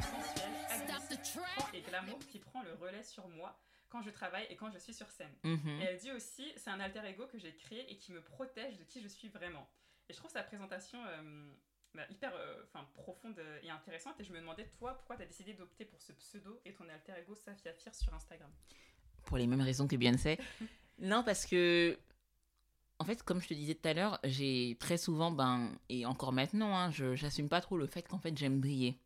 sensuel, 0.01 0.51
agressif 0.69 1.73
et 1.73 1.81
glamour 1.81 2.19
qui 2.31 2.39
prend 2.39 2.61
le 2.63 2.73
relais 2.73 3.03
sur 3.03 3.27
moi 3.29 3.55
quand 3.93 4.01
je 4.01 4.09
travaille 4.09 4.47
et 4.49 4.55
quand 4.55 4.71
je 4.71 4.79
suis 4.79 4.93
sur 4.93 5.09
scène. 5.11 5.33
Et 5.43 5.83
elle 5.83 5.97
dit 5.97 6.11
aussi, 6.11 6.51
c'est 6.57 6.71
un 6.71 6.79
alter 6.79 7.05
ego 7.05 7.27
que 7.27 7.37
j'ai 7.37 7.53
créé 7.53 7.89
et 7.91 7.97
qui 7.97 8.11
me 8.11 8.21
protège 8.21 8.75
de 8.77 8.83
qui 8.83 8.99
je 8.99 9.07
suis 9.07 9.29
vraiment. 9.29 9.69
Et 10.09 10.13
je 10.13 10.17
trouve 10.17 10.31
sa 10.31 10.41
présentation 10.41 10.97
euh, 11.05 11.53
bah, 11.93 12.01
hyper 12.09 12.33
euh, 12.35 12.63
profonde 12.95 13.39
et 13.61 13.69
intéressante. 13.69 14.19
Et 14.19 14.23
je 14.23 14.33
me 14.33 14.39
demandais, 14.39 14.65
toi, 14.79 14.95
pourquoi 14.95 15.15
tu 15.15 15.21
as 15.21 15.27
décidé 15.27 15.53
d'opter 15.53 15.85
pour 15.85 16.01
ce 16.01 16.11
pseudo 16.13 16.59
et 16.65 16.73
ton 16.73 16.89
alter 16.89 17.13
ego 17.21 17.35
Safia 17.35 17.71
Fierce 17.71 17.99
sur 17.99 18.13
Instagram? 18.15 18.49
Pour 19.25 19.37
les 19.37 19.45
mêmes 19.45 19.61
raisons 19.61 19.87
que 19.87 19.95
Beyoncé. 19.95 20.39
non, 20.99 21.23
parce 21.23 21.45
que. 21.45 21.97
En 22.99 23.05
fait, 23.05 23.21
comme 23.21 23.41
je 23.41 23.47
te 23.47 23.53
disais 23.53 23.75
tout 23.75 23.87
à 23.87 23.93
l'heure, 23.93 24.19
j'ai 24.23 24.75
très 24.79 24.97
souvent, 24.97 25.31
ben, 25.31 25.71
et 25.89 26.05
encore 26.05 26.31
maintenant, 26.31 26.75
hein, 26.75 26.89
je 26.89 27.15
j'assume 27.15 27.49
pas 27.49 27.59
trop 27.59 27.77
le 27.77 27.87
fait 27.87 28.07
qu'en 28.07 28.19
fait 28.19 28.37
j'aime 28.37 28.61
briller 28.61 28.97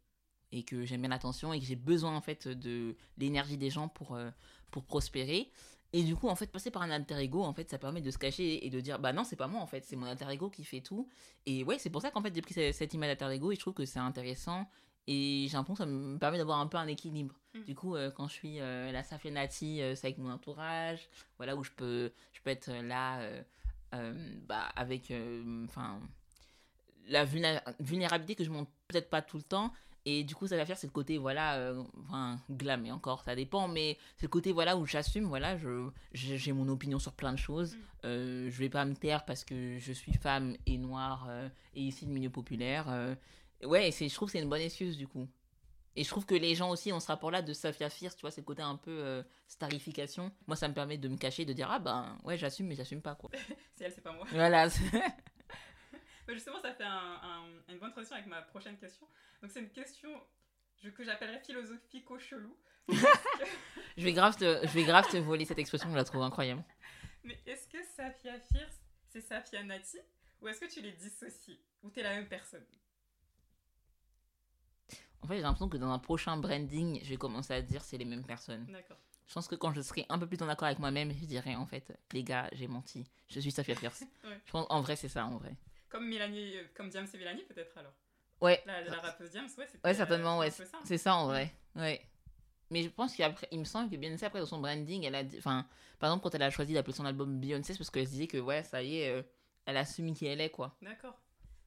et 0.51 0.63
que 0.63 0.85
j'aime 0.85 1.01
bien 1.01 1.09
l'attention 1.09 1.53
et 1.53 1.59
que 1.59 1.65
j'ai 1.65 1.75
besoin 1.75 2.15
en 2.15 2.21
fait 2.21 2.47
de 2.47 2.95
l'énergie 3.17 3.57
des 3.57 3.69
gens 3.69 3.87
pour, 3.87 4.15
euh, 4.15 4.29
pour 4.71 4.83
prospérer. 4.83 5.51
Et 5.93 6.03
du 6.03 6.15
coup, 6.15 6.27
en 6.27 6.35
fait, 6.35 6.51
passer 6.51 6.69
par 6.69 6.81
un 6.81 6.91
alter 6.91 7.17
ego, 7.17 7.43
en 7.43 7.53
fait, 7.53 7.69
ça 7.69 7.77
permet 7.77 8.01
de 8.01 8.11
se 8.11 8.17
cacher 8.17 8.65
et 8.65 8.69
de 8.69 8.79
dire, 8.81 8.99
bah 8.99 9.13
non, 9.13 9.23
c'est 9.23 9.37
pas 9.37 9.47
moi, 9.47 9.61
en 9.61 9.67
fait, 9.67 9.85
c'est 9.85 9.95
mon 9.95 10.05
alter 10.05 10.29
ego 10.29 10.49
qui 10.49 10.63
fait 10.63 10.81
tout. 10.81 11.07
Et 11.45 11.63
ouais, 11.63 11.79
c'est 11.79 11.89
pour 11.89 12.01
ça 12.01 12.11
qu'en 12.11 12.21
fait, 12.21 12.35
j'ai 12.35 12.41
pris 12.41 12.53
cette 12.53 12.93
image 12.93 13.17
d'alter 13.17 13.35
ego 13.35 13.51
et 13.51 13.55
je 13.55 13.59
trouve 13.59 13.73
que 13.73 13.85
c'est 13.85 13.99
intéressant. 13.99 14.67
Et 15.07 15.47
j'ai 15.49 15.55
l'impression 15.55 15.85
que 15.85 15.89
ça 15.89 15.95
me 15.95 16.17
permet 16.19 16.37
d'avoir 16.37 16.59
un 16.59 16.67
peu 16.67 16.77
un 16.77 16.87
équilibre. 16.87 17.33
Mm. 17.53 17.63
Du 17.63 17.75
coup, 17.75 17.95
euh, 17.95 18.11
quand 18.11 18.27
je 18.27 18.33
suis 18.33 18.59
euh, 18.59 18.91
la 18.91 19.03
Safia 19.03 19.31
Nati, 19.31 19.81
euh, 19.81 19.95
c'est 19.95 20.07
avec 20.07 20.17
mon 20.17 20.29
entourage, 20.29 21.07
voilà, 21.37 21.55
où 21.55 21.63
je 21.63 21.71
peux, 21.71 22.11
je 22.33 22.41
peux 22.41 22.49
être 22.49 22.69
là, 22.69 23.21
bah, 23.91 24.69
avec, 24.75 25.13
enfin, 25.63 26.01
la 27.07 27.23
vulnérabilité 27.23 28.35
que 28.35 28.43
je 28.43 28.51
montre 28.51 28.69
peut-être 28.89 29.09
pas 29.09 29.21
tout 29.21 29.37
le 29.37 29.43
temps, 29.43 29.73
et 30.09 30.23
du 30.23 30.35
coup, 30.35 30.47
ça 30.47 30.55
va 30.55 30.65
faire, 30.65 30.77
c'est 30.77 30.87
le 30.87 30.93
côté, 30.93 31.17
voilà, 31.17 31.55
euh, 31.57 31.83
enfin, 32.05 32.39
glam, 32.49 32.85
et 32.85 32.93
encore, 32.93 33.23
ça 33.25 33.35
dépend, 33.35 33.67
mais 33.67 33.97
c'est 34.15 34.27
le 34.27 34.29
côté, 34.29 34.53
voilà, 34.53 34.77
où 34.77 34.85
j'assume, 34.85 35.25
voilà, 35.25 35.57
je, 35.57 35.89
j'ai 36.13 36.53
mon 36.53 36.69
opinion 36.69 36.97
sur 36.97 37.11
plein 37.11 37.33
de 37.33 37.37
choses. 37.37 37.75
Mm. 37.75 37.79
Euh, 38.05 38.49
je 38.49 38.57
vais 38.57 38.69
pas 38.69 38.85
me 38.85 38.95
taire 38.95 39.25
parce 39.25 39.43
que 39.43 39.77
je 39.79 39.91
suis 39.91 40.13
femme 40.13 40.55
et 40.65 40.77
noire 40.77 41.25
euh, 41.27 41.49
et 41.75 41.81
ici 41.81 42.05
de 42.05 42.11
milieu 42.11 42.29
populaire. 42.29 42.85
Euh. 42.87 43.15
ouais, 43.65 43.91
c'est, 43.91 44.07
je 44.07 44.15
trouve 44.15 44.29
que 44.29 44.31
c'est 44.31 44.41
une 44.41 44.47
bonne 44.47 44.61
excuse, 44.61 44.95
du 44.95 45.09
coup. 45.09 45.27
Et 45.97 46.05
je 46.05 46.09
trouve 46.09 46.25
que 46.25 46.35
les 46.35 46.55
gens 46.55 46.69
aussi 46.69 46.93
ont 46.93 47.01
ce 47.01 47.07
rapport-là 47.07 47.41
de 47.41 47.51
Safia 47.51 47.89
Fierce, 47.89 48.15
tu 48.15 48.21
vois, 48.21 48.31
c'est 48.31 48.39
le 48.39 48.45
côté 48.45 48.61
un 48.61 48.77
peu 48.77 49.25
starification. 49.47 50.31
Moi, 50.45 50.55
ça 50.55 50.69
me 50.69 50.73
permet 50.73 50.97
de 50.97 51.09
me 51.09 51.17
cacher, 51.17 51.43
de 51.43 51.51
dire, 51.51 51.67
ah 51.69 51.79
ben, 51.79 52.17
ouais, 52.23 52.37
j'assume, 52.37 52.67
mais 52.67 52.75
j'assume 52.75 53.01
pas, 53.01 53.15
quoi. 53.15 53.29
c'est 53.75 53.83
elle, 53.83 53.91
c'est 53.91 54.01
pas 54.01 54.13
moi. 54.13 54.25
Voilà. 54.31 54.69
Justement, 56.33 56.59
ça 56.61 56.73
fait 56.73 56.83
une 56.83 57.79
bonne 57.79 57.91
transition 57.91 58.15
avec 58.15 58.27
ma 58.27 58.41
prochaine 58.41 58.77
question. 58.77 59.07
Donc, 59.41 59.51
c'est 59.51 59.59
une 59.59 59.69
question 59.69 60.09
que 60.95 61.03
j'appellerais 61.03 61.39
philosophico-chelou. 61.39 62.55
je, 62.89 64.03
vais 64.03 64.13
grave 64.13 64.37
te, 64.37 64.65
je 64.65 64.73
vais 64.73 64.83
grave 64.83 65.07
te 65.09 65.17
voler 65.17 65.45
cette 65.45 65.59
expression, 65.59 65.89
je 65.89 65.95
la 65.95 66.03
trouve 66.03 66.21
incroyable. 66.21 66.63
Mais 67.23 67.37
est-ce 67.45 67.67
que 67.67 67.83
Safia 67.83 68.39
Fierce, 68.39 68.81
c'est 69.09 69.21
Safia 69.21 69.63
Nati 69.63 69.97
Ou 70.41 70.47
est-ce 70.47 70.61
que 70.61 70.71
tu 70.71 70.81
les 70.81 70.93
dissocies 70.93 71.59
Ou 71.83 71.89
t'es 71.89 72.03
la 72.03 72.15
même 72.15 72.27
personne? 72.27 72.65
En 75.21 75.27
fait, 75.27 75.35
j'ai 75.35 75.41
l'impression 75.41 75.67
que 75.67 75.77
dans 75.77 75.91
un 75.91 75.99
prochain 75.99 76.37
branding, 76.37 77.01
je 77.03 77.09
vais 77.09 77.17
commencer 77.17 77.53
à 77.53 77.61
dire 77.61 77.83
c'est 77.83 77.97
les 77.97 78.05
mêmes 78.05 78.25
personnes. 78.25 78.65
D'accord. 78.67 78.97
Je 79.27 79.33
pense 79.33 79.47
que 79.47 79.55
quand 79.55 79.73
je 79.73 79.81
serai 79.81 80.05
un 80.07 80.17
peu 80.17 80.25
plus 80.25 80.41
en 80.41 80.47
accord 80.47 80.67
avec 80.67 80.79
moi-même, 80.79 81.11
je 81.11 81.25
dirais 81.25 81.55
en 81.55 81.65
fait, 81.65 81.91
les 82.13 82.23
gars, 82.23 82.49
j'ai 82.53 82.67
menti. 82.67 83.05
Je 83.27 83.41
suis 83.41 83.51
Safia 83.51 83.75
Fierce. 83.75 84.05
Je 84.45 84.51
pense 84.51 84.65
en 84.69 84.79
vrai, 84.81 84.95
c'est 84.95 85.09
ça, 85.09 85.25
en 85.25 85.37
vrai. 85.37 85.53
Comme 85.89 86.07
Mélanie, 86.07 86.57
euh, 86.57 86.63
comme 86.73 86.89
Diams 86.89 87.07
et 87.13 87.17
Mélanie 87.17 87.43
peut-être 87.43 87.77
alors. 87.77 87.93
Ouais. 88.41 88.63
La, 88.65 88.99
rappeuse 88.99 89.31
Diams, 89.31 89.49
ouais. 89.57 89.67
Ouais, 89.83 89.93
certainement, 89.93 90.39
ouais. 90.39 90.51
C'est 90.83 90.97
ça, 90.97 91.15
en 91.15 91.27
vrai. 91.27 91.51
Ouais. 91.75 92.01
Mais 92.69 92.83
je 92.83 92.89
pense 92.89 93.15
qu'après, 93.15 93.47
il 93.51 93.59
me 93.59 93.63
semble 93.63 93.89
que 93.89 93.95
Beyoncé, 93.95 94.25
après, 94.25 94.39
dans 94.39 94.45
son 94.45 94.59
branding, 94.59 95.03
elle 95.03 95.15
a 95.15 95.23
dit. 95.23 95.37
Enfin, 95.37 95.65
par 95.99 96.09
exemple, 96.09 96.23
quand 96.23 96.35
elle 96.35 96.43
a 96.43 96.49
choisi 96.49 96.73
d'appeler 96.73 96.93
son 96.93 97.05
album 97.05 97.39
Beyoncé, 97.39 97.73
c'est 97.73 97.77
parce 97.77 97.89
qu'elle 97.89 98.05
se 98.05 98.11
disait 98.11 98.27
que, 98.27 98.37
ouais, 98.37 98.63
ça 98.63 98.83
y 98.83 98.99
est, 98.99 99.09
euh, 99.09 99.23
elle 99.65 99.77
assume 99.77 100.13
qui 100.13 100.25
elle 100.25 100.41
est, 100.41 100.49
quoi. 100.49 100.75
D'accord. 100.81 101.17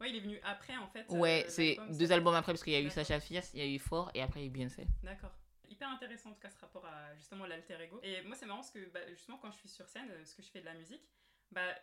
Ouais, 0.01 0.11
il 0.11 0.17
est 0.17 0.21
venu 0.21 0.39
après, 0.45 0.77
en 0.77 0.89
fait. 0.89 1.07
Ouais, 1.09 1.45
euh, 1.47 1.51
c'est 1.51 1.79
deux 1.91 2.13
albums 2.13 2.35
après, 2.35 2.53
parce 2.53 2.63
qu'il 2.63 2.73
y 2.73 2.77
a 2.77 2.81
eu 2.81 2.91
Sacha 2.91 3.21
Fierce, 3.21 3.51
il 3.55 3.61
y 3.61 3.63
a 3.63 3.67
eu 3.67 3.79
Fort, 3.79 4.11
et 4.15 4.23
après, 4.23 4.41
il 4.41 4.43
y 4.45 4.47
a 4.47 4.49
eu 4.49 4.53
Beyoncé. 4.53 4.87
D'accord. 5.03 5.33
Hyper 5.69 5.89
intéressant, 5.89 6.31
en 6.31 6.33
tout 6.35 6.41
cas, 6.41 6.51
ce 6.51 6.59
rapport 6.59 6.85
à 6.85 7.15
justement 7.17 7.47
l'alter 7.47 7.81
ego. 7.81 8.01
Et 8.03 8.23
moi, 8.23 8.37
c'est 8.37 8.47
marrant 8.47 8.61
parce 8.61 8.73
que, 8.73 8.91
bah, 8.91 9.01
justement, 9.11 9.39
quand 9.39 9.51
je 9.53 9.59
suis 9.59 9.69
sur 9.69 9.89
scène, 9.89 10.09
ce 10.25 10.35
que 10.35 10.43
je 10.43 10.49
fais 10.49 10.61
de 10.61 10.67
la 10.67 10.75
musique, 10.75 11.03
bah, 11.51 11.75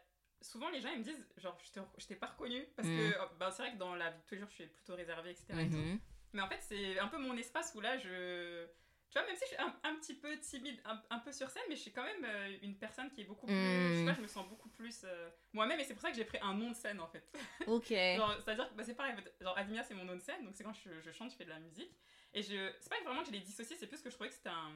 souvent 0.41 0.69
les 0.69 0.81
gens 0.81 0.89
ils 0.91 0.99
me 0.99 1.03
disent 1.03 1.27
genre 1.37 1.57
je 1.97 2.05
t'ai 2.05 2.15
pas 2.15 2.27
reconnu 2.27 2.65
parce 2.75 2.87
que 2.87 3.09
mm. 3.09 3.15
oh, 3.21 3.35
bah, 3.39 3.51
c'est 3.51 3.63
vrai 3.63 3.73
que 3.73 3.77
dans 3.77 3.95
la 3.95 4.11
vie 4.11 4.19
de 4.19 4.25
tous 4.25 4.35
les 4.35 4.41
jours 4.41 4.49
je 4.49 4.55
suis 4.55 4.67
plutôt 4.67 4.95
réservée 4.95 5.31
etc 5.31 5.45
mm-hmm. 5.51 5.99
mais 6.33 6.41
en 6.41 6.47
fait 6.47 6.59
c'est 6.61 6.99
un 6.99 7.07
peu 7.07 7.17
mon 7.17 7.35
espace 7.37 7.73
où 7.75 7.81
là 7.81 7.97
je 7.97 8.67
tu 9.09 9.17
vois 9.17 9.25
même 9.25 9.37
si 9.37 9.43
je 9.43 9.55
suis 9.55 9.57
un, 9.57 9.95
petit 9.95 10.13
peu 10.15 10.37
timide 10.39 10.81
un, 11.09 11.19
peu 11.19 11.31
sur 11.31 11.49
scène 11.49 11.63
mais 11.69 11.75
je 11.75 11.81
suis 11.81 11.91
quand 11.91 12.03
même 12.03 12.25
euh, 12.25 12.57
une 12.61 12.75
personne 12.77 13.09
qui 13.09 13.21
est 13.21 13.23
beaucoup 13.23 13.45
plus 13.45 13.55
je 13.55 13.93
sais 13.95 14.03
mm. 14.03 14.05
pas 14.05 14.13
je 14.13 14.21
me 14.21 14.27
sens 14.27 14.47
beaucoup 14.49 14.69
plus 14.69 15.03
euh, 15.05 15.29
moi-même 15.53 15.79
et 15.79 15.85
c'est 15.85 15.93
pour 15.93 16.01
ça 16.01 16.11
que 16.11 16.17
j'ai 16.17 16.25
pris 16.25 16.39
un 16.41 16.53
nom 16.53 16.71
de 16.71 16.75
scène 16.75 16.99
en 16.99 17.07
fait. 17.07 17.25
Ok. 17.67 17.87
C'est 17.87 18.19
à 18.19 18.55
dire 18.55 18.69
que 18.69 18.75
bah, 18.75 18.83
c'est 18.83 18.95
pareil 18.95 19.15
genre 19.41 19.57
Admia 19.57 19.83
c'est 19.83 19.93
mon 19.93 20.03
nom 20.03 20.15
de 20.15 20.21
scène 20.21 20.43
donc 20.43 20.55
c'est 20.55 20.63
quand 20.63 20.73
je, 20.73 20.89
je, 21.01 21.11
chante 21.11 21.31
je 21.31 21.37
fais 21.37 21.45
de 21.45 21.49
la 21.49 21.59
musique. 21.59 21.97
Et 22.33 22.43
je 22.43 22.71
c'est 22.81 22.89
pas 22.89 23.01
vraiment 23.05 23.21
que 23.21 23.27
je 23.27 23.31
l'ai 23.31 23.39
dissocié 23.39 23.77
c'est 23.77 23.87
plus 23.87 24.01
que 24.01 24.09
je 24.09 24.15
trouvais 24.15 24.29
que 24.29 24.35
c'était 24.35 24.49
un, 24.49 24.73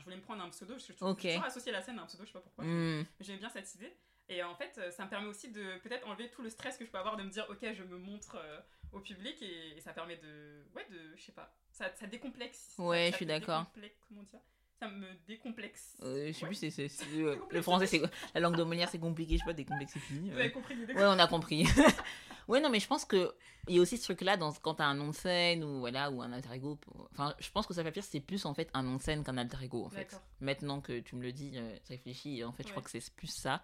je 0.00 0.04
voulais 0.04 0.16
me 0.16 0.22
prendre 0.22 0.42
un 0.42 0.50
pseudo 0.50 0.74
parce 0.74 0.86
que 0.86 0.92
je, 0.92 0.98
trouve, 0.98 1.14
toujours 1.14 1.44
associé 1.44 1.70
la 1.70 1.80
scène 1.80 2.00
à 2.00 2.02
un 2.02 2.06
pseudo 2.06 2.24
je 2.24 2.28
sais 2.28 2.32
pas 2.32 2.40
pourquoi. 2.40 2.64
Mais 2.64 3.06
j'aimais 3.20 3.38
bien 3.38 3.48
cette 3.48 3.72
idée 3.76 3.96
et 4.28 4.42
en 4.42 4.54
fait, 4.54 4.78
euh, 4.78 4.90
ça 4.90 5.04
me 5.04 5.10
permet 5.10 5.28
aussi 5.28 5.50
de 5.50 5.78
peut-être 5.82 6.06
enlever 6.06 6.30
tout 6.30 6.42
le 6.42 6.50
stress 6.50 6.76
que 6.76 6.84
je 6.84 6.90
peux 6.90 6.98
avoir 6.98 7.16
de 7.16 7.22
me 7.22 7.30
dire, 7.30 7.46
ok, 7.48 7.66
je 7.72 7.82
me 7.82 7.96
montre 7.96 8.36
euh, 8.36 8.60
au 8.92 9.00
public 9.00 9.40
et, 9.42 9.80
ça 9.80 9.92
permet 9.92 10.16
de, 10.16 10.64
ouais, 10.74 10.86
de, 10.90 11.16
je 11.16 11.22
sais 11.22 11.32
pas, 11.32 11.54
ça, 11.70 11.90
ça 11.94 12.06
décomplexe. 12.06 12.74
Ouais, 12.78 13.08
je 13.10 13.16
suis 13.16 13.26
d'accord. 13.26 13.66
Comment 14.08 14.22
dire? 14.22 14.40
Ça 14.78 14.88
me 14.88 15.06
décomplexe. 15.26 15.96
Euh, 16.02 16.28
je 16.28 16.32
sais 16.32 16.42
Ouais. 16.44 16.48
plus, 16.50 16.70
c'est, 16.70 16.88
euh, 17.16 17.36
le 17.50 17.62
français, 17.62 17.86
c'est 17.86 18.00
La 18.34 18.40
langue 18.40 18.56
de 18.56 18.62
Molière, 18.62 18.88
c'est 18.88 19.00
compliqué, 19.00 19.34
je 19.34 19.40
sais 19.40 19.44
pas, 19.44 19.52
décomplexifie. 19.52 20.30
Vous 20.30 20.38
avez 20.38 20.52
compris 20.52 20.76
l'idée? 20.76 20.92
Ouais, 20.92 21.04
on 21.04 21.18
a 21.18 21.26
compris. 21.26 21.66
ouais, 22.48 22.60
non, 22.60 22.70
mais 22.70 22.78
je 22.78 22.86
pense 22.86 23.04
que 23.04 23.34
il 23.66 23.76
y 23.76 23.78
a 23.78 23.82
aussi 23.82 23.98
ce 23.98 24.04
truc-là 24.04 24.36
dans, 24.36 24.52
quand 24.52 24.74
t'as 24.74 24.86
un 24.86 24.94
nom 24.94 25.08
de 25.08 25.14
scène 25.14 25.62
ou, 25.64 25.80
voilà, 25.80 26.10
ou 26.10 26.22
un 26.22 26.32
alter 26.32 26.54
ego. 26.54 26.78
Enfin, 27.12 27.34
je 27.38 27.50
pense 27.50 27.66
que 27.66 27.74
ça 27.74 27.82
fait 27.82 27.92
pire, 27.92 28.04
c'est 28.04 28.20
plus 28.20 28.46
en 28.46 28.54
fait 28.54 28.70
un 28.72 28.82
nom 28.82 28.96
de 28.96 29.02
scène 29.02 29.24
qu'un 29.24 29.36
alter 29.36 29.58
ego, 29.62 29.84
en 29.84 29.90
fait. 29.90 30.20
Maintenant 30.40 30.80
que 30.80 31.00
tu 31.00 31.16
me 31.16 31.22
le 31.22 31.32
dis, 31.32 31.52
euh, 31.56 31.76
je 31.84 31.88
réfléchis, 31.88 32.38
et 32.38 32.44
en 32.44 32.52
fait, 32.52 32.62
je 32.64 32.70
crois 32.70 32.82
que 32.82 32.90
c'est 32.90 33.12
plus 33.14 33.26
ça. 33.26 33.62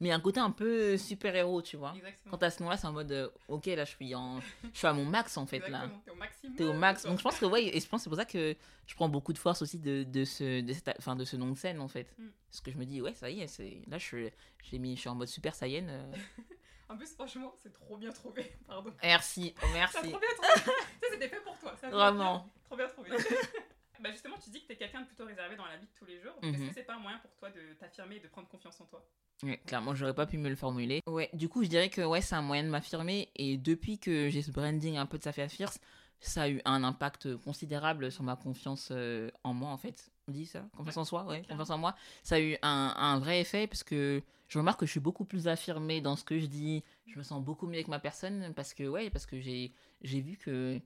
Mais 0.00 0.08
il 0.08 0.10
y 0.10 0.12
a 0.12 0.16
un 0.16 0.20
côté 0.20 0.40
un 0.40 0.50
peu 0.50 0.96
super-héros, 0.96 1.62
tu 1.62 1.76
vois. 1.76 1.92
Exactement. 1.96 2.30
Quand 2.30 2.38
t'as 2.38 2.50
ce 2.50 2.62
nom-là, 2.62 2.76
c'est 2.76 2.86
en 2.86 2.92
mode, 2.92 3.12
euh, 3.12 3.28
ok, 3.48 3.66
là, 3.66 3.84
je 3.84 3.90
suis, 3.90 4.14
en... 4.14 4.40
je 4.72 4.78
suis 4.78 4.86
à 4.86 4.92
mon 4.92 5.04
max, 5.04 5.36
en 5.36 5.46
fait, 5.46 5.60
là. 5.60 5.84
Exactement. 5.84 6.00
T'es 6.04 6.10
au 6.10 6.14
maximum. 6.16 6.56
T'es 6.56 6.64
au 6.64 6.72
max. 6.72 7.02
Donc 7.04 7.18
je 7.18 7.22
pense 7.22 7.38
que 7.38 7.46
ouais, 7.46 7.64
et 7.76 7.80
je 7.80 7.88
pense 7.88 8.00
que 8.00 8.04
c'est 8.04 8.10
pour 8.10 8.18
ça 8.18 8.24
que 8.24 8.56
je 8.86 8.94
prends 8.94 9.08
beaucoup 9.08 9.32
de 9.32 9.38
force 9.38 9.62
aussi 9.62 9.78
de, 9.78 10.02
de 10.04 10.24
ce, 10.24 10.60
de, 10.60 10.72
cette- 10.72 10.94
enfin, 10.98 11.16
de 11.16 11.24
ce 11.24 11.36
nom 11.36 11.50
de 11.50 11.56
scène 11.56 11.80
en 11.80 11.88
fait. 11.88 12.12
Mm. 12.18 12.26
Parce 12.50 12.60
que 12.60 12.70
je 12.70 12.76
me 12.76 12.84
dis, 12.84 13.00
ouais, 13.00 13.14
ça 13.14 13.30
y 13.30 13.40
est, 13.40 13.46
c'est... 13.46 13.82
là 13.88 13.98
je 13.98 14.04
suis, 14.04 14.30
j'ai 14.64 14.78
mis, 14.78 14.94
je 14.96 15.00
suis 15.00 15.08
en 15.08 15.14
mode 15.14 15.28
super 15.28 15.54
saiyan. 15.54 15.86
euh. 15.88 16.12
En 16.86 16.98
plus, 16.98 17.14
franchement, 17.14 17.54
c'est 17.62 17.72
trop 17.72 17.96
bien 17.96 18.12
trouvé. 18.12 18.52
Pardon. 18.68 18.92
Merci, 19.02 19.54
oh, 19.62 19.66
merci. 19.72 19.96
trop 19.96 20.06
bien 20.06 20.18
trouvé. 20.36 20.58
ça, 21.00 21.06
c'était 21.12 21.28
fait 21.28 21.40
pour 21.42 21.58
toi. 21.58 21.74
ça. 21.80 21.88
Vraiment. 21.88 22.46
Trop 22.66 22.76
bien 22.76 22.86
trouvé. 22.88 23.08
bah 24.00 24.10
justement, 24.12 24.36
tu 24.42 24.50
dis 24.50 24.62
que 24.62 24.68
t'es 24.68 24.76
quelqu'un 24.76 25.02
de 25.02 25.06
plutôt 25.06 25.24
réservé 25.26 25.56
dans 25.56 25.66
la 25.66 25.76
vie 25.76 25.86
de 25.86 25.92
tous 25.98 26.04
les 26.04 26.20
jours. 26.20 26.34
Est-ce 26.42 26.62
Mhm. 26.62 26.68
que 26.68 26.74
c'est 26.74 26.82
pas 26.84 26.94
un 26.94 26.98
moyen 26.98 27.18
pour 27.18 27.34
toi 27.36 27.50
de 27.50 27.74
t'affirmer 27.78 28.16
et 28.16 28.20
de 28.20 28.28
prendre 28.28 28.48
confiance 28.48 28.80
en 28.80 28.86
toi? 28.86 29.06
Ouais, 29.42 29.58
clairement, 29.66 29.94
j'aurais 29.94 30.14
pas 30.14 30.26
pu 30.26 30.38
me 30.38 30.48
le 30.48 30.56
formuler. 30.56 31.00
Ouais, 31.06 31.28
du 31.32 31.48
coup, 31.48 31.62
je 31.64 31.68
dirais 31.68 31.90
que 31.90 32.00
ouais, 32.02 32.20
c'est 32.20 32.34
un 32.34 32.42
moyen 32.42 32.64
de 32.64 32.68
m'affirmer. 32.68 33.30
Et 33.36 33.56
depuis 33.58 33.98
que 33.98 34.30
j'ai 34.30 34.42
ce 34.42 34.50
branding 34.50 34.96
un 34.96 35.06
peu 35.06 35.18
de 35.18 35.22
Safia 35.22 35.48
Fierce, 35.48 35.78
ça 36.20 36.42
a 36.42 36.48
eu 36.48 36.60
un 36.64 36.82
impact 36.84 37.36
considérable 37.38 38.10
sur 38.10 38.22
ma 38.22 38.36
confiance 38.36 38.88
euh, 38.92 39.30
en 39.42 39.52
moi, 39.52 39.70
en 39.70 39.76
fait. 39.76 40.10
On 40.28 40.32
dit 40.32 40.46
ça? 40.46 40.64
Confiance 40.76 40.96
en 40.96 41.04
soi, 41.04 41.24
ouais, 41.26 41.42
confiance 41.48 41.68
en 41.70 41.76
moi. 41.78 41.94
Ça 42.22 42.36
a 42.36 42.40
eu 42.40 42.56
un, 42.62 42.94
un 42.96 43.18
vrai 43.18 43.40
effet 43.40 43.66
parce 43.66 43.82
que 43.82 44.22
je 44.48 44.58
remarque 44.58 44.80
que 44.80 44.86
je 44.86 44.90
suis 44.92 45.00
beaucoup 45.00 45.24
plus 45.26 45.48
affirmée 45.48 46.00
dans 46.00 46.16
ce 46.16 46.24
que 46.24 46.38
je 46.38 46.46
dis. 46.46 46.82
Je 47.06 47.18
me 47.18 47.22
sens 47.22 47.42
beaucoup 47.44 47.66
mieux 47.66 47.74
avec 47.74 47.88
ma 47.88 47.98
personne 47.98 48.54
parce 48.54 48.72
que, 48.72 48.84
ouais, 48.88 49.10
parce 49.10 49.26
que 49.26 49.40
j'ai, 49.40 49.72
j'ai 50.00 50.20
vu 50.20 50.38
que 50.38 50.80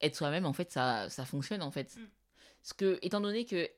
être 0.00 0.16
soi-même, 0.16 0.46
en 0.46 0.52
fait, 0.52 0.72
ça, 0.72 1.08
ça 1.10 1.24
fonctionne, 1.24 1.62
en 1.62 1.70
fait. 1.70 1.96
Mm. 1.96 2.06
Parce 2.62 2.72
que, 2.74 2.98
étant 3.02 3.20
donné 3.20 3.44
que 3.44 3.68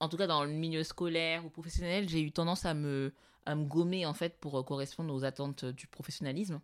en 0.00 0.08
tout 0.08 0.16
cas 0.16 0.26
dans 0.26 0.44
le 0.44 0.50
milieu 0.50 0.82
scolaire 0.82 1.44
ou 1.44 1.50
professionnel, 1.50 2.08
j'ai 2.08 2.20
eu 2.20 2.32
tendance 2.32 2.64
à 2.64 2.74
me, 2.74 3.12
à 3.46 3.54
me 3.54 3.64
gommer 3.64 4.06
en 4.06 4.14
fait 4.14 4.38
pour 4.40 4.58
euh, 4.58 4.62
correspondre 4.62 5.14
aux 5.14 5.24
attentes 5.24 5.64
du 5.64 5.86
professionnalisme. 5.86 6.60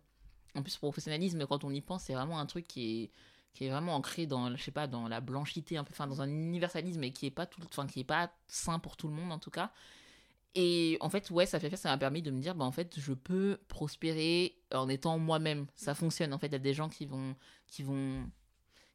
En 0.55 0.61
plus, 0.63 0.75
le 0.75 0.79
professionnalisme, 0.79 1.45
quand 1.47 1.63
on 1.63 1.71
y 1.71 1.81
pense, 1.81 2.03
c'est 2.03 2.13
vraiment 2.13 2.39
un 2.39 2.45
truc 2.45 2.67
qui 2.67 3.03
est, 3.03 3.11
qui 3.53 3.65
est 3.65 3.69
vraiment 3.69 3.95
ancré 3.95 4.25
dans, 4.25 4.53
je 4.55 4.61
sais 4.61 4.71
pas, 4.71 4.87
dans 4.87 5.07
la 5.07 5.21
blanchité, 5.21 5.79
enfin, 5.79 6.07
dans 6.07 6.21
un 6.21 6.29
universalisme 6.29 7.03
et 7.03 7.11
qui 7.13 7.25
est 7.25 7.31
pas 7.31 7.45
tout, 7.45 7.61
pas 8.05 8.31
sain 8.47 8.79
pour 8.79 8.97
tout 8.97 9.07
le 9.07 9.13
monde 9.13 9.31
en 9.31 9.39
tout 9.39 9.51
cas. 9.51 9.71
Et 10.53 10.97
en 10.99 11.09
fait, 11.09 11.29
ouais, 11.29 11.45
ça 11.45 11.59
fait 11.61 11.73
ça 11.77 11.89
m'a 11.89 11.97
permis 11.97 12.21
de 12.21 12.29
me 12.29 12.41
dire, 12.41 12.55
bah 12.55 12.65
en 12.65 12.71
fait, 12.71 12.99
je 12.99 13.13
peux 13.13 13.57
prospérer 13.69 14.57
en 14.73 14.89
étant 14.89 15.17
moi-même. 15.17 15.67
Ça 15.75 15.95
fonctionne 15.95 16.33
en 16.33 16.37
fait. 16.39 16.47
Il 16.47 16.53
y 16.53 16.55
a 16.55 16.59
des 16.59 16.73
gens 16.73 16.89
qui 16.89 17.05
vont, 17.05 17.35
qui 17.67 17.83
vont, 17.83 18.29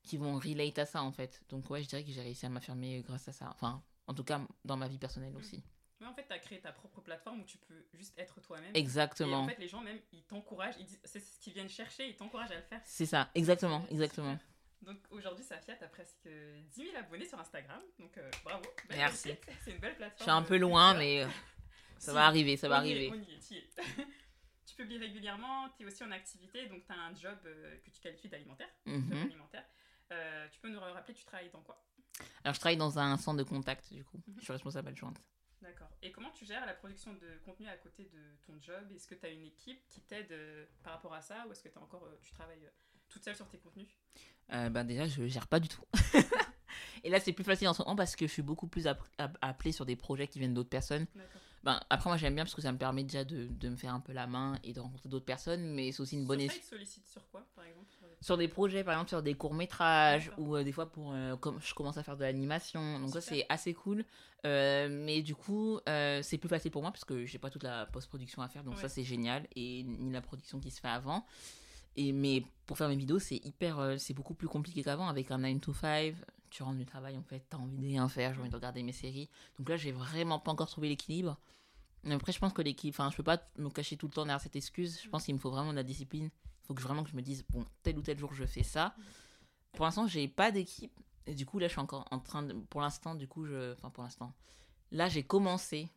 qui 0.06 0.16
vont 0.16 0.38
relate 0.38 0.78
à 0.78 0.86
ça 0.86 1.02
en 1.02 1.12
fait. 1.12 1.42
Donc 1.50 1.68
ouais, 1.70 1.82
je 1.82 1.88
dirais 1.88 2.04
que 2.04 2.10
j'ai 2.10 2.22
réussi 2.22 2.46
à 2.46 2.48
m'affirmer 2.48 3.02
grâce 3.02 3.28
à 3.28 3.32
ça. 3.32 3.50
Enfin, 3.50 3.82
en 4.06 4.14
tout 4.14 4.24
cas, 4.24 4.40
dans 4.64 4.76
ma 4.76 4.88
vie 4.88 4.98
personnelle 4.98 5.36
aussi. 5.36 5.62
Mais 6.00 6.06
en 6.06 6.12
fait, 6.14 6.24
t'as 6.28 6.38
créé 6.38 6.60
ta 6.60 6.72
propre 6.72 7.00
plateforme 7.00 7.40
où 7.40 7.44
tu 7.44 7.56
peux 7.58 7.86
juste 7.94 8.12
être 8.18 8.40
toi-même. 8.42 8.70
Et 8.74 8.78
Exactement. 8.78 9.40
en 9.40 9.48
fait, 9.48 9.58
les 9.58 9.68
gens 9.68 9.80
même, 9.80 9.98
ils 10.12 10.22
t'encouragent, 10.24 10.74
ils 10.78 10.84
disent, 10.84 11.00
c'est 11.04 11.20
ce 11.20 11.38
qu'ils 11.40 11.54
viennent 11.54 11.70
chercher, 11.70 12.08
ils 12.08 12.16
t'encouragent 12.16 12.50
à 12.52 12.56
le 12.56 12.62
faire. 12.62 12.80
C'est 12.84 13.06
ça, 13.06 13.30
exactement, 13.34 13.84
exactement. 13.90 14.32
super. 14.32 14.46
Donc 14.82 14.98
aujourd'hui, 15.10 15.42
Safia, 15.42 15.74
t'as 15.74 15.88
presque 15.88 16.28
10 16.28 16.70
000 16.74 16.96
abonnés 16.98 17.26
sur 17.26 17.40
Instagram. 17.40 17.80
Donc 17.98 18.16
euh, 18.18 18.30
bravo. 18.44 18.62
Belle 18.88 18.98
Merci. 18.98 19.30
C'est 19.64 19.70
une 19.72 19.78
belle 19.78 19.96
plateforme. 19.96 20.18
Je 20.18 20.22
suis 20.22 20.30
un 20.30 20.42
peu 20.42 20.58
loin, 20.58 20.94
mais 20.94 21.22
euh, 21.24 21.28
ça 21.98 22.10
Si, 22.10 22.14
va 22.14 22.26
arriver, 22.26 22.56
ça 22.58 22.68
va 22.68 22.82
on 22.82 22.84
y 22.84 22.90
est, 22.90 22.94
arriver. 22.94 23.10
on 23.12 23.30
y 23.30 23.34
est, 23.34 23.38
t'y 23.38 23.56
es. 23.56 23.66
tu 24.66 24.74
publies 24.76 24.98
régulièrement, 24.98 25.70
tu 25.78 25.82
es 25.82 25.86
aussi 25.86 26.04
en 26.04 26.10
activité, 26.10 26.66
donc 26.68 26.84
tu 26.84 26.92
as 26.92 26.96
un 27.00 27.14
job 27.14 27.38
euh, 27.46 27.74
que 27.78 27.90
tu 27.90 28.00
qualifies 28.02 28.28
d'alimentaire. 28.28 28.68
job 28.84 28.96
Mhm. 29.02 29.22
alimentaire. 29.22 29.64
Euh, 30.12 30.48
tu 30.50 30.60
peux 30.60 30.68
nous 30.68 30.78
rappeler, 30.80 31.14
tu 31.14 31.24
travailles 31.24 31.50
dans 31.50 31.62
quoi? 31.62 31.82
Alors, 32.44 32.54
je 32.54 32.60
travaille 32.60 32.76
dans 32.76 32.98
un 32.98 33.16
centre 33.16 33.38
de 33.38 33.42
contact, 33.48 33.92
du 33.92 34.04
coup. 34.04 34.20
Mhm. 34.26 34.36
Je 34.38 34.44
suis 34.44 34.52
responsable 34.52 34.88
adjointe. 34.88 35.20
D'accord. 35.62 35.88
Et 36.02 36.12
comment 36.12 36.30
tu 36.30 36.44
gères 36.44 36.64
la 36.66 36.74
production 36.74 37.12
de 37.14 37.38
contenu 37.44 37.66
à 37.66 37.76
côté 37.76 38.04
de 38.04 38.36
ton 38.46 38.60
job? 38.60 38.90
Est-ce 38.94 39.06
que 39.06 39.14
tu 39.14 39.26
as 39.26 39.30
une 39.30 39.44
équipe 39.44 39.86
qui 39.88 40.00
t'aide 40.02 40.30
euh, 40.30 40.64
par 40.82 40.92
rapport 40.94 41.14
à 41.14 41.22
ça? 41.22 41.44
Ou 41.48 41.52
est-ce 41.52 41.62
que 41.62 41.78
encore, 41.78 42.04
euh, 42.04 42.18
tu 42.22 42.32
travailles 42.32 42.70
toute 43.08 43.24
seule 43.24 43.34
sur 43.36 43.48
tes 43.48 43.58
contenus? 43.58 43.88
Ben 44.48 44.84
déjà, 44.84 45.06
je 45.08 45.26
gère 45.26 45.48
pas 45.48 45.58
du 45.58 45.68
tout. 45.68 45.82
Et 47.04 47.10
là, 47.10 47.20
c'est 47.20 47.32
plus 47.32 47.44
facile 47.44 47.68
en 47.68 47.74
ce 47.74 47.82
moment 47.82 47.96
parce 47.96 48.16
que 48.16 48.26
je 48.26 48.32
suis 48.32 48.42
beaucoup 48.42 48.68
plus 48.68 48.86
app- 48.86 49.02
app- 49.18 49.38
appelée 49.40 49.72
sur 49.72 49.86
des 49.86 49.96
projets 49.96 50.28
qui 50.28 50.38
viennent 50.38 50.54
d'autres 50.54 50.68
personnes. 50.70 51.06
Ben, 51.62 51.80
après, 51.90 52.08
moi, 52.10 52.16
j'aime 52.16 52.34
bien 52.34 52.44
parce 52.44 52.54
que 52.54 52.62
ça 52.62 52.70
me 52.70 52.78
permet 52.78 53.02
déjà 53.02 53.24
de, 53.24 53.46
de 53.46 53.68
me 53.68 53.76
faire 53.76 53.92
un 53.92 54.00
peu 54.00 54.12
la 54.12 54.26
main 54.28 54.56
et 54.62 54.72
de 54.72 54.78
rencontrer 54.80 55.08
d'autres 55.08 55.24
personnes, 55.24 55.74
mais 55.74 55.90
c'est 55.90 56.00
aussi 56.00 56.16
une 56.16 56.26
bonne... 56.26 56.40
Sur 56.40 56.50
ça, 56.50 56.56
ils 56.56 56.60
te 56.60 56.66
sollicitent 56.66 57.08
sur 57.08 57.28
quoi, 57.28 57.44
par 57.56 57.64
exemple? 57.64 57.92
Sur 58.26 58.36
des 58.36 58.48
projets, 58.48 58.82
par 58.82 58.94
exemple 58.94 59.10
sur 59.10 59.22
des 59.22 59.34
courts-métrages, 59.34 60.32
ou 60.36 60.56
euh, 60.56 60.64
des 60.64 60.72
fois 60.72 60.86
pour 60.90 61.12
euh, 61.12 61.36
comme 61.36 61.60
je 61.60 61.72
commence 61.74 61.96
à 61.96 62.02
faire 62.02 62.16
de 62.16 62.22
l'animation. 62.24 62.98
Donc 62.98 63.10
ça, 63.10 63.20
c'est 63.20 63.46
assez 63.48 63.72
cool. 63.72 64.04
Euh, 64.44 64.88
mais 64.90 65.22
du 65.22 65.36
coup, 65.36 65.78
c'est 65.86 66.36
plus 66.38 66.48
facile 66.48 66.72
pour 66.72 66.82
moi 66.82 66.90
parce 66.90 67.04
que 67.04 67.24
j'ai 67.24 67.38
pas 67.38 67.50
toute 67.50 67.62
la 67.62 67.86
post-production 67.86 68.42
à 68.42 68.48
faire. 68.48 68.64
Donc 68.64 68.74
Ouais. 68.74 68.80
ça, 68.80 68.88
c'est 68.88 69.04
génial. 69.04 69.46
Et 69.54 69.84
ni 69.84 70.10
la 70.10 70.20
production 70.22 70.58
qui 70.58 70.72
se 70.72 70.80
fait 70.80 70.88
avant. 70.88 71.24
Et, 71.94 72.10
mais 72.12 72.42
pour 72.66 72.76
faire 72.76 72.88
mes 72.88 72.96
vidéos, 72.96 73.20
c'est 73.20 73.36
hyper, 73.36 73.94
c'est 73.96 74.12
beaucoup 74.12 74.34
plus 74.34 74.48
compliqué 74.48 74.82
qu'avant 74.82 75.06
avec 75.06 75.30
un 75.30 75.38
9 75.38 75.60
to 75.60 75.72
5. 75.72 76.14
Tu 76.50 76.64
rentres 76.64 76.78
du 76.78 76.84
travail, 76.84 77.16
en 77.16 77.22
fait, 77.22 77.44
t'as 77.48 77.58
envie 77.58 77.76
de 77.78 77.86
rien 77.86 78.08
faire, 78.08 78.34
j'ai 78.34 78.40
envie 78.40 78.50
de 78.50 78.56
regarder 78.56 78.82
mes 78.82 78.92
séries. 78.92 79.28
Donc 79.58 79.68
là, 79.68 79.76
j'ai 79.76 79.92
vraiment 79.92 80.40
pas 80.40 80.50
encore 80.50 80.68
trouvé 80.68 80.88
l'équilibre. 80.88 81.38
Mais 82.02 82.14
Après, 82.16 82.32
je 82.32 82.40
pense 82.40 82.52
que 82.52 82.62
l'équilibre, 82.62 82.96
enfin, 83.00 83.10
je 83.12 83.16
peux 83.16 83.22
pas 83.22 83.40
me 83.56 83.68
cacher 83.70 83.96
tout 83.96 84.06
le 84.06 84.12
temps 84.12 84.24
derrière 84.24 84.40
cette 84.40 84.56
excuse. 84.56 85.00
Je 85.02 85.08
pense 85.08 85.24
qu'il 85.24 85.34
me 85.34 85.40
faut 85.40 85.50
vraiment 85.50 85.70
de 85.70 85.76
la 85.76 85.82
discipline. 85.84 86.30
Il 86.66 86.68
faut 86.68 86.74
que 86.74 86.82
vraiment 86.82 87.04
que 87.04 87.10
je 87.10 87.14
me 87.16 87.22
dise, 87.22 87.44
bon, 87.48 87.64
tel 87.84 87.96
ou 87.96 88.02
tel 88.02 88.18
jour, 88.18 88.34
je 88.34 88.44
fais 88.44 88.64
ça. 88.64 88.92
Pour 89.72 89.84
l'instant, 89.84 90.08
j'ai 90.08 90.26
pas 90.26 90.50
d'équipe. 90.50 90.92
Et 91.26 91.34
du 91.34 91.46
coup, 91.46 91.60
là, 91.60 91.68
je 91.68 91.72
suis 91.72 91.80
encore 91.80 92.06
en 92.10 92.18
train 92.18 92.42
de. 92.42 92.52
Pour 92.54 92.80
l'instant, 92.80 93.14
du 93.14 93.28
coup, 93.28 93.44
je. 93.46 93.72
Enfin, 93.74 93.90
pour 93.90 94.02
l'instant. 94.02 94.32
Là, 94.90 95.08
j'ai 95.08 95.22
commencé 95.22 95.88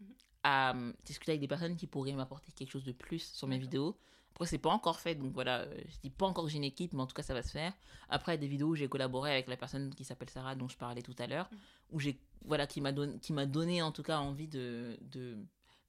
à 0.44 0.76
euh, 0.76 0.94
discuter 1.06 1.32
avec 1.32 1.42
des 1.42 1.48
personnes 1.48 1.76
qui 1.76 1.88
pourraient 1.88 2.14
m'apporter 2.14 2.52
quelque 2.52 2.70
chose 2.72 2.84
de 2.84 2.92
plus 2.92 3.20
sur 3.34 3.48
mes 3.48 3.58
vidéos. 3.58 3.98
Après, 4.32 4.46
c'est 4.46 4.58
pas 4.60 4.70
encore 4.70 5.00
fait, 5.00 5.16
donc 5.16 5.34
voilà, 5.34 5.62
euh, 5.62 5.82
je 5.88 5.98
dis 6.02 6.10
pas 6.12 6.26
encore 6.28 6.46
que 6.46 6.52
j'ai 6.52 6.58
une 6.58 6.64
équipe, 6.64 6.94
mais 6.94 7.02
en 7.02 7.08
tout 7.08 7.14
cas, 7.16 7.24
ça 7.24 7.34
va 7.34 7.42
se 7.44 7.50
faire. 7.52 7.74
Après, 8.10 8.32
il 8.34 8.36
y 8.36 8.38
a 8.38 8.42
des 8.42 8.48
vidéos 8.48 8.70
où 8.70 8.76
j'ai 8.76 8.88
collaboré 8.88 9.32
avec 9.32 9.48
la 9.48 9.58
personne 9.58 9.94
qui 9.96 10.06
s'appelle 10.06 10.30
Sarah, 10.30 10.56
dont 10.56 10.68
je 10.70 10.78
parlais 10.78 11.02
tout 11.02 11.16
à 11.18 11.28
l'heure, 11.28 11.50
Mhm. 11.52 11.58
où 11.92 12.00
j'ai, 12.00 12.20
voilà, 12.46 12.66
qui 12.68 12.80
m'a 12.80 12.92
donné, 12.92 13.20
qui 13.20 13.34
m'a 13.34 13.46
donné 13.46 13.82
en 13.82 13.92
tout 13.92 14.04
cas 14.04 14.20
envie 14.20 14.48
de, 14.48 14.98
de 15.02 15.38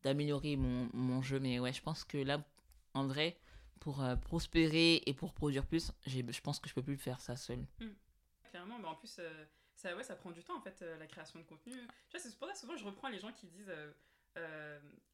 d'améliorer 0.02 0.56
mon, 0.56 0.88
mon 0.94 1.20
jeu. 1.22 1.38
Mais 1.38 1.58
ouais, 1.60 1.72
je 1.74 1.82
pense 1.82 2.04
que 2.04 2.16
là, 2.18 2.42
en 2.94 3.06
vrai, 3.06 3.36
pour 3.80 4.02
euh, 4.02 4.14
prospérer 4.16 5.02
et 5.06 5.14
pour 5.14 5.32
produire 5.32 5.66
plus, 5.66 5.90
je 6.06 6.40
pense 6.40 6.60
que 6.60 6.68
je 6.68 6.74
peux 6.74 6.82
plus 6.82 6.96
faire 6.98 7.20
ça 7.20 7.36
seul. 7.36 7.66
Clairement, 8.50 8.78
mais 8.78 8.86
en 8.88 8.94
plus, 8.94 9.16
euh, 9.18 9.44
ça, 9.74 9.96
ouais, 9.96 10.02
ça 10.04 10.14
prend 10.16 10.30
du 10.30 10.42
temps 10.44 10.56
en 10.56 10.60
fait, 10.60 10.80
euh, 10.82 10.96
la 10.98 11.06
création 11.06 11.38
de 11.40 11.44
contenu. 11.44 11.72
Tu 11.72 12.16
vois, 12.16 12.20
c'est 12.20 12.36
pour 12.38 12.46
ça 12.48 12.52
que 12.54 12.58
souvent 12.60 12.76
je 12.76 12.84
reprends 12.84 13.08
les 13.08 13.18
gens 13.18 13.32
qui 13.32 13.46
disent 13.46 13.72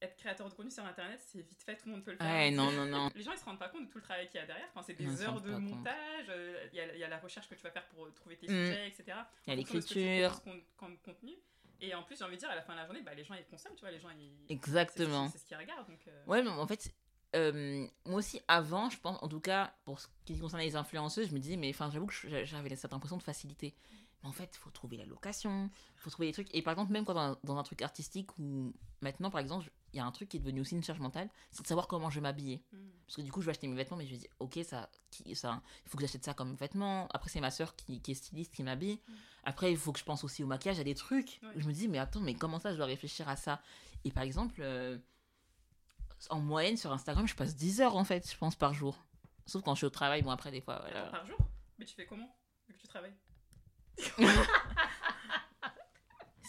être 0.03 0.17
créateur 0.17 0.49
de 0.49 0.55
contenu 0.55 0.71
sur 0.71 0.85
internet, 0.85 1.21
c'est 1.27 1.41
vite 1.41 1.62
fait, 1.62 1.77
tout 1.77 1.87
le 1.87 1.93
monde 1.93 2.05
peut 2.05 2.12
le 2.12 2.19
faire. 2.19 2.27
Ouais, 2.27 2.51
non, 2.51 2.71
non, 2.73 2.85
non. 2.87 3.09
Les 3.14 3.23
gens 3.23 3.33
ils 3.33 3.39
se 3.39 3.45
rendent 3.45 3.59
pas 3.59 3.69
compte 3.69 3.87
de 3.87 3.91
tout 3.91 3.99
le 3.99 4.05
travail 4.05 4.27
qu'il 4.29 4.39
y 4.39 4.43
a 4.43 4.47
derrière. 4.47 4.69
Enfin, 4.71 4.83
c'est 4.83 4.95
des 4.95 5.23
heures 5.23 5.41
de 5.41 5.53
montage, 5.53 6.31
il 6.73 6.79
y, 6.79 6.99
y 6.99 7.05
a 7.05 7.09
la 7.09 7.19
recherche 7.19 7.49
que 7.49 7.55
tu 7.55 7.62
vas 7.62 7.71
faire 7.71 7.87
pour 7.89 8.12
trouver 8.14 8.37
tes 8.37 8.47
Mm. 8.47 8.51
sujets, 8.67 8.89
etc. 8.89 9.05
Il 9.47 9.51
y 9.51 9.53
a 9.53 9.57
l'écriture. 9.57 10.43
comme 10.77 10.99
contenu. 10.99 11.33
Et 11.81 11.95
en 11.95 12.03
plus, 12.03 12.17
j'ai 12.19 12.25
envie 12.25 12.37
de 12.37 12.41
dire, 12.41 12.49
à 12.51 12.55
la 12.55 12.62
fin 12.62 12.73
de 12.73 12.79
la 12.79 12.87
journée, 12.87 13.03
bah, 13.03 13.12
les 13.14 13.23
gens 13.25 13.35
ils 13.35 13.45
consomment, 13.45 13.75
tu 13.75 13.83
vois, 13.83 13.91
les 13.91 14.01
gens 14.01 14.09
ils. 14.11 14.33
Exactement. 14.51 15.29
C'est 15.29 15.39
ce 15.39 15.45
qu'ils 15.45 15.57
regardent. 15.59 15.87
Donc, 15.89 16.01
Ouais, 16.27 16.43
mais 16.43 16.49
en 16.49 16.67
fait, 16.67 16.91
euh, 17.37 17.87
moi 18.05 18.18
aussi, 18.18 18.41
avant, 18.49 18.91
je 18.91 18.99
pense, 18.99 19.22
en 19.22 19.28
tout 19.28 19.41
cas, 19.41 19.74
pour 19.84 20.01
ce 20.01 20.09
qui 20.24 20.39
concerne 20.39 20.62
les 20.62 20.74
influenceuses, 20.74 21.28
je 21.28 21.34
me 21.34 21.39
disais, 21.39 21.57
mais 21.57 21.70
enfin, 21.70 21.91
j'avoue 21.91 22.07
que 22.07 22.45
j'avais 22.45 22.74
cette 22.74 22.93
impression 22.93 23.16
de 23.16 23.22
facilité. 23.22 23.74
Mais 24.22 24.28
en 24.28 24.32
fait, 24.32 24.51
il 24.55 24.59
faut 24.59 24.70
trouver 24.70 24.97
la 24.97 25.05
location, 25.05 25.70
il 25.97 26.01
faut 26.01 26.11
trouver 26.11 26.28
des 26.28 26.32
trucs. 26.32 26.53
Et 26.55 26.62
par 26.62 26.72
exemple, 26.72 26.93
même 26.93 27.05
quand 27.05 27.14
dans, 27.14 27.37
dans 27.45 27.59
un 27.59 27.62
truc 27.62 27.82
artistique 27.82 28.30
où 28.39 28.72
maintenant, 29.03 29.30
par 29.30 29.41
exemple, 29.41 29.70
il 29.93 29.99
y 29.99 30.01
a 30.01 30.05
un 30.05 30.11
truc 30.11 30.28
qui 30.28 30.39
est 30.39 30.41
devenu 30.41 30.61
aussi 30.61 30.74
une 30.74 30.82
charge 30.82 31.01
mentale, 31.01 31.30
c'est 31.51 31.62
de 31.62 31.66
savoir 31.66 31.87
comment 31.87 32.11
je 32.11 32.16
vais 32.16 32.22
m'habiller. 32.22 32.62
mm. 32.72 32.78
Parce 33.07 33.16
que 33.16 33.22
du 33.22 33.30
coup, 33.30 33.41
je 33.41 33.47
vais 33.47 33.51
acheter 33.51 33.68
mes 33.68 33.76
vêtements, 33.76 33.97
mais 33.97 34.07
je 34.07 34.14
me 34.14 34.18
dis, 34.18 34.28
ok, 34.41 34.59
ça, 34.64 34.91
qui, 35.11 35.34
ça, 35.34 35.62
il 35.84 35.91
faut 35.91 35.97
que 35.97 36.03
j'achète 36.03 36.24
ça 36.24 36.34
comme 36.34 36.55
vêtements. 36.55 37.09
Après, 37.12 37.30
c'est 37.30 37.41
ma 37.41 37.51
soeur 37.51 37.76
qui, 37.76 38.01
qui 38.01 38.11
est 38.12 38.14
styliste 38.14 38.55
qui 38.55 38.62
m'habille. 38.62 39.01
Mm. 39.07 39.12
Après, 39.45 39.70
il 39.70 39.78
faut 39.78 39.93
que 39.93 39.99
je 39.99 40.05
pense 40.05 40.24
aussi 40.24 40.43
au 40.43 40.47
maquillage, 40.47 40.80
à 40.80 40.84
des 40.84 40.95
trucs. 40.95 41.39
Ouais. 41.43 41.53
Je 41.57 41.68
me 41.68 41.72
dis, 41.72 41.89
mais 41.89 41.99
attends, 41.99 42.20
mais 42.20 42.34
comment 42.34 42.59
ça, 42.59 42.72
je 42.72 42.76
dois 42.76 42.87
réfléchir 42.87 43.28
à 43.28 43.37
ça? 43.37 43.61
Et 44.05 44.11
par 44.11 44.22
exemple, 44.24 44.61
euh, 44.61 44.99
en 46.31 46.41
moyenne, 46.41 46.77
sur 46.77 46.93
Instagram, 46.93 47.27
je 47.27 47.35
passe 47.35 47.57
10 47.57 47.81
heures, 47.81 47.97
en 47.97 48.05
fait, 48.05 48.31
je 48.31 48.37
pense, 48.37 48.57
par 48.57 48.75
jour. 48.75 49.05
Sauf 49.47 49.62
quand 49.62 49.75
je 49.75 49.79
suis 49.79 49.87
au 49.87 49.91
travail, 49.91 50.23
bon, 50.23 50.31
après, 50.31 50.51
des 50.51 50.61
fois, 50.61 50.77
Attends, 50.77 50.89
voilà. 50.91 51.11
par 51.11 51.27
jour? 51.27 51.39
Mais 51.79 51.85
tu 51.85 51.95
fais 51.95 52.07
comment 52.07 52.29
vu 52.69 52.75
que 52.75 52.81
tu 52.81 52.89
travailles? 52.89 53.14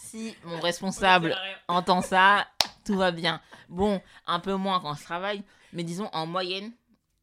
Si 0.08 0.34
mon 0.44 0.56
On 0.56 0.60
responsable 0.60 1.36
entend 1.66 2.00
ça, 2.00 2.48
tout 2.86 2.96
va 2.96 3.10
bien. 3.10 3.42
Bon, 3.68 4.00
un 4.26 4.40
peu 4.40 4.54
moins 4.54 4.80
quand 4.80 4.94
je 4.94 5.02
travaille, 5.02 5.44
mais 5.74 5.84
disons, 5.84 6.08
en 6.14 6.26
moyenne, 6.26 6.72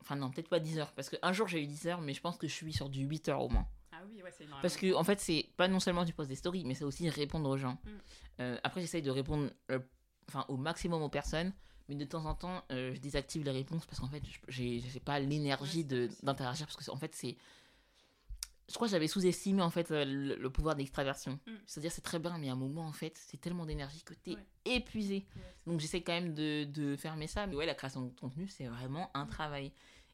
enfin 0.02 0.16
non, 0.16 0.30
peut-être 0.30 0.50
pas 0.50 0.60
10 0.60 0.78
heures, 0.78 0.92
parce 0.94 1.10
qu'un 1.10 1.34
jour, 1.34 1.48
j'ai 1.48 1.64
eu 1.64 1.66
10 1.66 1.88
heures, 1.88 2.02
mais 2.02 2.14
je 2.14 2.22
pense 2.22 2.38
que 2.38 2.48
je 2.48 2.54
suis 2.54 2.74
sur 2.74 2.90
du 2.90 3.02
8 3.02 3.30
heures 3.30 3.42
au 3.42 3.50
moins. 3.50 3.68
Ah 3.92 4.02
oui, 4.08 4.22
ouais, 4.22 4.32
c'est. 4.38 4.46
Parce 4.62 4.78
que, 4.78 4.94
en 4.94 5.04
fait, 5.04 5.20
c'est 5.20 5.50
pas 5.58 5.68
non 5.68 5.80
seulement 5.80 6.06
du 6.06 6.14
post 6.14 6.30
des 6.30 6.36
stories, 6.36 6.64
mais 6.64 6.76
c'est 6.76 6.84
aussi 6.84 7.10
répondre 7.10 7.50
aux 7.50 7.58
gens. 7.58 7.80
Mm. 7.84 7.90
Euh, 8.42 8.58
après, 8.64 8.82
j'essaye 8.82 9.02
de 9.02 9.10
répondre 9.10 9.50
euh, 9.72 9.80
enfin, 10.30 10.46
au 10.48 10.58
maximum 10.58 11.02
aux 11.02 11.10
personnes, 11.10 11.54
mais 11.90 11.96
de 11.96 12.06
temps 12.06 12.26
en 12.26 12.36
temps, 12.36 12.64
euh, 12.72 12.94
je 12.96 13.00
désactive 13.00 13.44
les 13.44 13.52
réponses 13.52 13.86
parce 13.86 14.00
qu'en 14.00 14.08
fait, 14.10 14.24
je- 14.26 14.82
j'ai 14.82 15.00
pas 15.00 15.20
l'énergie 15.20 15.84
d'interagir 15.86 16.66
parce 16.68 16.78
que, 16.86 16.92
en 16.92 16.98
fait, 16.98 17.14
c'est. 17.16 17.38
Je 18.68 18.74
crois 18.74 18.88
que 18.88 18.92
j'avais 18.92 19.08
sous-estimé 19.08 19.62
en 19.62 19.70
fait 19.70 19.92
euh, 19.92 20.04
le, 20.06 20.36
le 20.38 20.50
pouvoir 20.50 20.76
d'extraversion. 20.76 21.40
Mm. 21.46 21.52
C'est-à-dire, 21.68 21.92
c'est 21.92 22.02
très 22.02 22.18
bien, 22.18 22.36
mais 22.40 22.50
à 22.50 22.54
un 22.54 22.56
moment, 22.56 22.88
en 22.88 22.92
fait, 22.94 23.16
c'est 23.16 23.38
tellement 23.40 23.66
d'énergie 23.68 24.02
que 24.04 24.16
t'es 24.16 24.32
Ouais. 24.36 24.46
épuisé. 24.66 25.28
Ouais, 25.36 25.42
Donc 25.68 25.80
j'essaie 25.80 26.02
quand 26.02 26.14
même 26.14 26.34
de, 26.34 26.64
de 26.64 26.96
fermer 26.96 27.28
ça. 27.28 27.46
Mais 27.46 27.56
ouais, 27.56 27.68
la 27.68 27.76
création 27.76 28.02
de 28.02 28.10
contenu, 28.20 28.48
c'est 28.48 28.66
vraiment 28.66 29.12
un 29.14 29.26
Mm. 29.26 29.30
travail. 29.30 29.72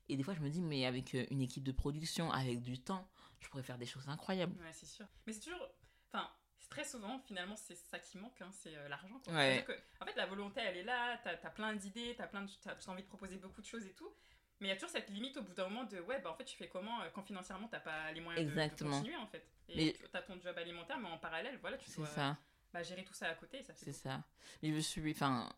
Et 0.09 0.17
des 0.17 0.23
fois, 0.23 0.33
je 0.33 0.41
me 0.41 0.49
dis, 0.49 0.61
mais 0.61 0.85
avec 0.85 1.15
euh, 1.15 1.25
une 1.31 1.39
équipe 1.41 1.63
de 1.63 1.71
production, 1.71 2.29
avec 2.29 2.61
du 2.61 2.77
temps, 2.77 3.07
je 3.39 3.47
pourrais 3.47 3.63
faire 3.63 3.77
des 3.77 3.85
choses 3.85 4.09
incroyables. 4.09 4.53
Ouais, 4.61 4.71
c'est 4.73 4.85
sûr. 4.85 5.05
Mais 5.25 5.31
c'est 5.31 5.39
toujours. 5.39 5.69
Enfin, 6.11 6.27
très 6.71 6.83
souvent, 6.85 7.19
finalement, 7.19 7.55
c'est 7.55 7.75
ça 7.75 7.99
qui 7.99 8.17
manque, 8.17 8.41
hein, 8.41 8.49
c'est 8.51 8.75
euh, 8.75 8.87
l'argent. 8.89 9.19
quoi. 9.23 9.33
Ouais. 9.33 9.63
C'est-à-dire 9.63 9.65
que, 9.65 10.03
en 10.03 10.05
fait, 10.07 10.15
la 10.15 10.25
volonté, 10.25 10.61
elle 10.61 10.77
est 10.77 10.83
là, 10.83 11.19
t'as 11.23 11.33
as 11.33 11.49
plein 11.51 11.75
d'idées, 11.75 12.15
t'as 12.17 12.25
plein 12.25 12.41
de- 12.41 12.51
t'as 12.63 12.73
t'as 12.73 12.91
envie 12.91 13.03
de 13.03 13.07
proposer 13.07 13.35
beaucoup 13.37 13.61
de 13.61 13.67
choses 13.67 13.85
et 13.85 13.93
tout. 13.93 14.11
Mais 14.59 14.67
il 14.67 14.69
y 14.69 14.73
a 14.73 14.75
toujours 14.75 14.89
cette 14.89 15.09
limite 15.09 15.37
au 15.37 15.41
bout 15.43 15.53
d'un 15.53 15.67
moment 15.69 15.83
de 15.83 15.99
ouais, 16.01 16.19
bah 16.21 16.31
en 16.31 16.35
fait, 16.35 16.45
tu 16.45 16.55
fais 16.57 16.67
comment 16.69 17.01
euh, 17.01 17.09
quand 17.13 17.23
financièrement 17.23 17.67
t'as 17.67 17.79
pas 17.79 18.11
les 18.13 18.21
moyens 18.21 18.45
de- 18.47 18.51
de, 18.55 18.59
Exactement. 18.59 18.97
continuer 18.97 19.17
en 19.17 19.27
fait. 19.27 19.45
Et 19.69 19.75
Mais- 19.75 19.93
tu 19.93 20.17
as 20.17 20.21
ton 20.23 20.39
job 20.41 20.57
alimentaire, 20.57 20.97
mais 20.99 21.09
en 21.09 21.17
parallèle, 21.17 21.57
voilà, 21.61 21.77
tu 21.77 21.89
C'est 21.89 21.97
dois 21.97 22.07
ça. 22.07 22.37
bah, 22.73 22.81
gérer 22.83 23.03
tout 23.03 23.13
ça 23.13 23.27
à 23.27 23.35
côté. 23.35 23.59
et 23.59 23.63
ça 23.63 23.73
fait 23.73 23.85
C'est 23.85 23.93
ça. 23.93 24.23
Mais 24.63 24.71
je 24.73 24.79
suis. 24.79 25.11
Enfin, 25.11 25.49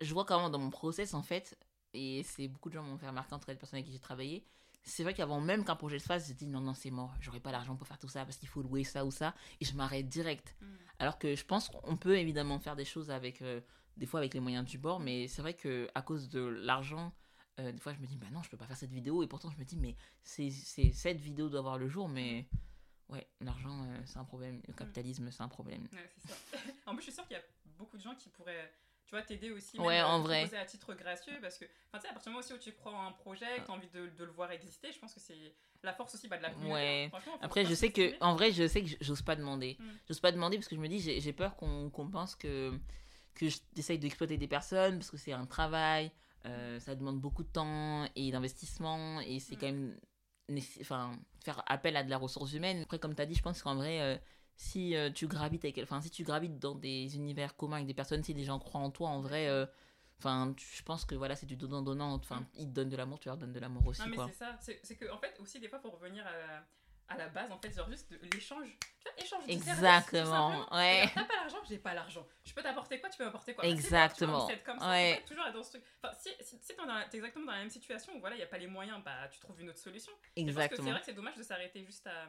je 0.00 0.12
vois 0.14 0.24
comment 0.24 0.48
dans 0.50 0.58
mon 0.58 0.70
process, 0.70 1.12
en 1.14 1.22
fait, 1.22 1.56
et 1.92 2.22
c'est 2.24 2.48
beaucoup 2.48 2.70
de 2.70 2.74
gens 2.74 2.82
m'ont 2.82 2.96
fait 2.98 3.06
remarquer 3.08 3.34
entre 3.34 3.50
les 3.50 3.56
personnes 3.56 3.76
avec 3.78 3.86
qui 3.86 3.92
j'ai 3.92 3.98
travaillé. 4.00 4.44
C'est 4.82 5.02
vrai 5.02 5.14
qu'avant 5.14 5.40
même 5.40 5.64
qu'un 5.64 5.76
projet 5.76 5.98
se 5.98 6.06
fasse, 6.06 6.28
je 6.28 6.32
dis 6.32 6.46
non, 6.46 6.60
non, 6.60 6.74
c'est 6.74 6.90
mort, 6.90 7.14
j'aurai 7.20 7.40
pas 7.40 7.52
l'argent 7.52 7.76
pour 7.76 7.86
faire 7.86 7.98
tout 7.98 8.08
ça 8.08 8.24
parce 8.24 8.36
qu'il 8.38 8.48
faut 8.48 8.62
louer 8.62 8.84
ça 8.84 9.04
ou 9.04 9.10
ça, 9.10 9.34
et 9.60 9.64
je 9.64 9.74
m'arrête 9.74 10.08
direct. 10.08 10.56
Mm. 10.60 10.66
Alors 10.98 11.18
que 11.18 11.34
je 11.34 11.44
pense 11.44 11.68
qu'on 11.68 11.96
peut 11.96 12.18
évidemment 12.18 12.58
faire 12.58 12.76
des 12.76 12.84
choses 12.84 13.10
avec, 13.10 13.42
euh, 13.42 13.60
des 13.96 14.06
fois 14.06 14.20
avec 14.20 14.34
les 14.34 14.40
moyens 14.40 14.64
du 14.64 14.78
bord, 14.78 15.00
mais 15.00 15.28
c'est 15.28 15.42
vrai 15.42 15.54
que 15.54 15.88
à 15.94 16.02
cause 16.02 16.28
de 16.28 16.40
l'argent, 16.40 17.12
euh, 17.58 17.72
des 17.72 17.78
fois 17.78 17.92
je 17.92 18.00
me 18.00 18.06
dis, 18.06 18.16
bah 18.16 18.26
non, 18.32 18.42
je 18.42 18.50
peux 18.50 18.56
pas 18.56 18.66
faire 18.66 18.76
cette 18.76 18.92
vidéo, 18.92 19.22
et 19.22 19.26
pourtant 19.26 19.50
je 19.50 19.58
me 19.58 19.64
dis, 19.64 19.76
mais 19.76 19.96
c'est 20.22 20.50
c'est- 20.50 20.92
cette 20.92 21.20
vidéo 21.20 21.48
doit 21.48 21.60
voir 21.62 21.78
le 21.78 21.88
jour, 21.88 22.08
mais 22.08 22.48
ouais, 23.10 23.26
l'argent, 23.40 23.84
euh, 23.84 24.00
c'est 24.06 24.18
un 24.18 24.24
problème, 24.24 24.60
le 24.66 24.72
capitalisme, 24.74 25.30
c'est 25.30 25.42
un 25.42 25.48
problème. 25.48 25.88
Ouais, 25.92 26.10
c'est 26.18 26.28
ça. 26.28 26.36
en 26.86 26.92
plus, 26.94 27.00
je 27.00 27.04
suis 27.04 27.12
sûre 27.12 27.26
qu'il 27.26 27.36
y 27.36 27.40
a 27.40 27.44
beaucoup 27.76 27.96
de 27.96 28.02
gens 28.02 28.14
qui 28.14 28.28
pourraient, 28.30 28.72
tu 29.10 29.16
vois, 29.16 29.22
t'aider 29.24 29.50
aussi. 29.50 29.76
Ouais, 29.80 29.96
même, 29.96 30.04
euh, 30.04 30.08
en 30.08 30.20
vrai. 30.20 30.54
à 30.54 30.64
titre 30.64 30.94
gracieux, 30.94 31.32
parce 31.42 31.58
que, 31.58 31.64
enfin, 31.64 31.98
tu 31.98 32.02
sais, 32.02 32.08
à 32.08 32.12
partir 32.12 32.30
du 32.30 32.34
moment 32.34 32.38
aussi 32.38 32.52
où 32.52 32.58
tu 32.58 32.70
crois 32.72 32.92
en 32.92 33.08
un 33.08 33.10
projet, 33.12 33.44
que 33.58 33.64
tu 33.64 33.70
as 33.72 33.74
envie 33.74 33.88
de, 33.88 34.06
de 34.06 34.24
le 34.24 34.30
voir 34.30 34.52
exister, 34.52 34.92
je 34.92 35.00
pense 35.00 35.12
que 35.12 35.18
c'est 35.18 35.34
la 35.82 35.92
force 35.92 36.14
aussi 36.14 36.28
bah, 36.28 36.36
de 36.36 36.42
la 36.44 36.50
communauté. 36.50 36.72
Ouais. 36.74 37.10
Faut 37.10 37.18
Après, 37.40 37.64
je 37.66 37.74
sais 37.74 37.90
que, 37.90 38.14
en 38.22 38.36
vrai, 38.36 38.52
je 38.52 38.68
sais 38.68 38.84
que 38.84 38.90
j'ose 39.00 39.22
pas 39.22 39.34
demander. 39.34 39.76
Mm. 39.80 39.84
J'ose 40.06 40.20
pas 40.20 40.30
demander 40.30 40.58
parce 40.58 40.68
que 40.68 40.76
je 40.76 40.80
me 40.80 40.86
dis, 40.86 41.00
j'ai 41.00 41.32
peur 41.32 41.56
qu'on 41.56 41.90
qu'on 41.90 42.08
pense 42.08 42.36
que, 42.36 42.72
que 43.34 43.46
j'essaye 43.74 43.98
d'exploiter 43.98 44.36
des 44.36 44.46
personnes 44.46 44.98
parce 44.98 45.10
que 45.10 45.16
c'est 45.16 45.32
un 45.32 45.46
travail, 45.46 46.12
euh, 46.46 46.78
ça 46.78 46.94
demande 46.94 47.18
beaucoup 47.20 47.42
de 47.42 47.48
temps 47.48 48.06
et 48.14 48.30
d'investissement 48.30 49.18
et 49.22 49.40
c'est 49.40 49.56
Mm. 49.56 49.58
quand 49.58 49.66
même. 49.66 49.98
Enfin, 50.80 51.12
faire 51.44 51.62
appel 51.66 51.96
à 51.96 52.04
de 52.04 52.10
la 52.10 52.16
ressource 52.18 52.52
humaine. 52.52 52.82
Après, 52.82 53.00
comme 53.00 53.14
tu 53.16 53.22
as 53.22 53.26
dit, 53.26 53.34
je 53.34 53.42
pense 53.42 53.60
qu'en 53.62 53.74
vrai, 53.74 54.00
euh, 54.00 54.16
si 54.62 54.94
euh, 54.94 55.10
tu 55.10 55.26
gravites 55.26 55.64
avec. 55.64 55.78
Enfin, 55.78 56.02
si 56.02 56.10
tu 56.10 56.22
gravites 56.22 56.58
dans 56.58 56.74
des 56.74 57.16
univers 57.16 57.56
communs 57.56 57.76
avec 57.76 57.86
des 57.86 57.94
personnes, 57.94 58.22
si 58.22 58.34
les 58.34 58.44
gens 58.44 58.58
croient 58.58 58.80
en 58.82 58.90
toi, 58.90 59.08
en 59.08 59.20
vrai. 59.20 59.48
euh, 59.48 59.64
Enfin, 60.18 60.54
je 60.58 60.82
pense 60.82 61.06
que 61.06 61.14
voilà, 61.14 61.34
c'est 61.34 61.46
du 61.46 61.56
donnant-donnant. 61.56 62.12
Enfin, 62.12 62.40
Mm. 62.40 62.46
ils 62.56 62.66
te 62.66 62.72
donnent 62.72 62.90
de 62.90 62.96
l'amour, 62.98 63.18
tu 63.20 63.28
leur 63.28 63.38
donnes 63.38 63.54
de 63.54 63.58
l'amour 63.58 63.86
aussi, 63.86 64.02
Non, 64.02 64.08
mais 64.08 64.18
c'est 64.28 64.34
ça. 64.44 64.58
C'est 64.82 64.96
que, 64.96 65.10
en 65.10 65.16
fait, 65.16 65.34
aussi, 65.40 65.58
des 65.60 65.68
fois, 65.68 65.78
faut 65.78 65.88
revenir 65.90 66.26
à, 66.26 67.14
à 67.14 67.16
la 67.16 67.28
base, 67.30 67.50
en 67.50 67.58
fait, 67.58 67.74
genre 67.74 67.88
juste 67.88 68.12
de 68.12 68.18
l'échange. 68.34 68.66
Tu 69.00 69.08
vois, 69.08 69.12
échange 69.24 69.40
de 69.44 69.46
tout 69.46 69.52
Exactement, 69.52 70.74
ouais. 70.74 71.08
T'as 71.14 71.24
pas 71.24 71.36
l'argent, 71.36 71.56
j'ai 71.66 71.78
pas 71.78 71.94
l'argent. 71.94 72.26
Je 72.44 72.52
peux 72.52 72.62
t'apporter 72.62 73.00
quoi, 73.00 73.08
tu 73.08 73.16
peux 73.16 73.24
m'apporter 73.24 73.54
quoi. 73.54 73.64
Exactement, 73.64 74.46
comme 74.64 74.78
ça. 74.78 74.90
ouais. 74.90 75.22
Toujours 75.26 75.46
être 75.46 75.54
dans 75.54 75.62
ce 75.62 75.70
truc. 75.70 75.84
Enfin, 76.02 76.14
si, 76.20 76.28
si, 76.40 76.58
si 76.60 76.74
t'es 76.76 77.16
exactement 77.16 77.46
dans 77.46 77.52
la 77.52 77.58
même 77.60 77.70
situation 77.70 78.14
où 78.14 78.20
voilà, 78.20 78.36
il 78.36 78.40
n'y 78.40 78.44
a 78.44 78.48
pas 78.48 78.58
les 78.58 78.66
moyens, 78.66 79.02
bah, 79.02 79.26
tu 79.32 79.40
trouves 79.40 79.58
une 79.62 79.70
autre 79.70 79.78
solution. 79.78 80.12
Que 80.12 80.18
c'est 80.36 80.42
Exactement. 80.42 80.90
vrai 80.90 81.00
que 81.00 81.06
c'est 81.06 81.14
dommage 81.14 81.36
de 81.36 81.42
s'arrêter 81.42 81.82
juste 81.82 82.06
à, 82.06 82.26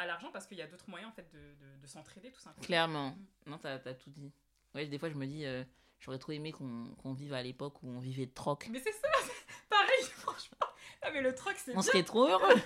à 0.00 0.06
l'argent 0.06 0.30
parce 0.32 0.46
qu'il 0.46 0.56
y 0.58 0.62
a 0.62 0.66
d'autres 0.66 0.88
moyens 0.88 1.10
en 1.10 1.14
fait 1.14 1.28
de, 1.32 1.38
de, 1.38 1.80
de 1.82 1.86
s'entraider 1.86 2.30
tout 2.32 2.40
simplement. 2.40 2.64
Clairement. 2.64 3.10
Mm. 3.46 3.50
Non, 3.50 3.58
t'as 3.58 3.74
as 3.74 3.94
tout 3.94 4.10
dit. 4.10 4.32
Ouais, 4.74 4.86
des 4.86 4.98
fois, 4.98 5.08
je 5.10 5.14
me 5.14 5.26
dis, 5.26 5.44
euh, 5.44 5.64
j'aurais 6.00 6.18
trop 6.18 6.32
aimé 6.32 6.52
qu'on 6.52 6.94
qu'on 7.02 7.12
vive 7.12 7.32
à 7.34 7.42
l'époque 7.42 7.82
où 7.82 7.88
on 7.90 7.98
vivait 8.00 8.26
de 8.26 8.32
troc. 8.34 8.68
Mais 8.70 8.80
c'est 8.80 8.92
ça, 8.92 9.08
pareil, 9.68 10.04
franchement. 10.14 10.58
Ah, 11.02 11.10
mais 11.12 11.20
le 11.22 11.34
truc, 11.34 11.56
c'est 11.58 11.76
On 11.76 11.82
serait 11.82 12.02
trop 12.04 12.26
heureux. 12.28 12.56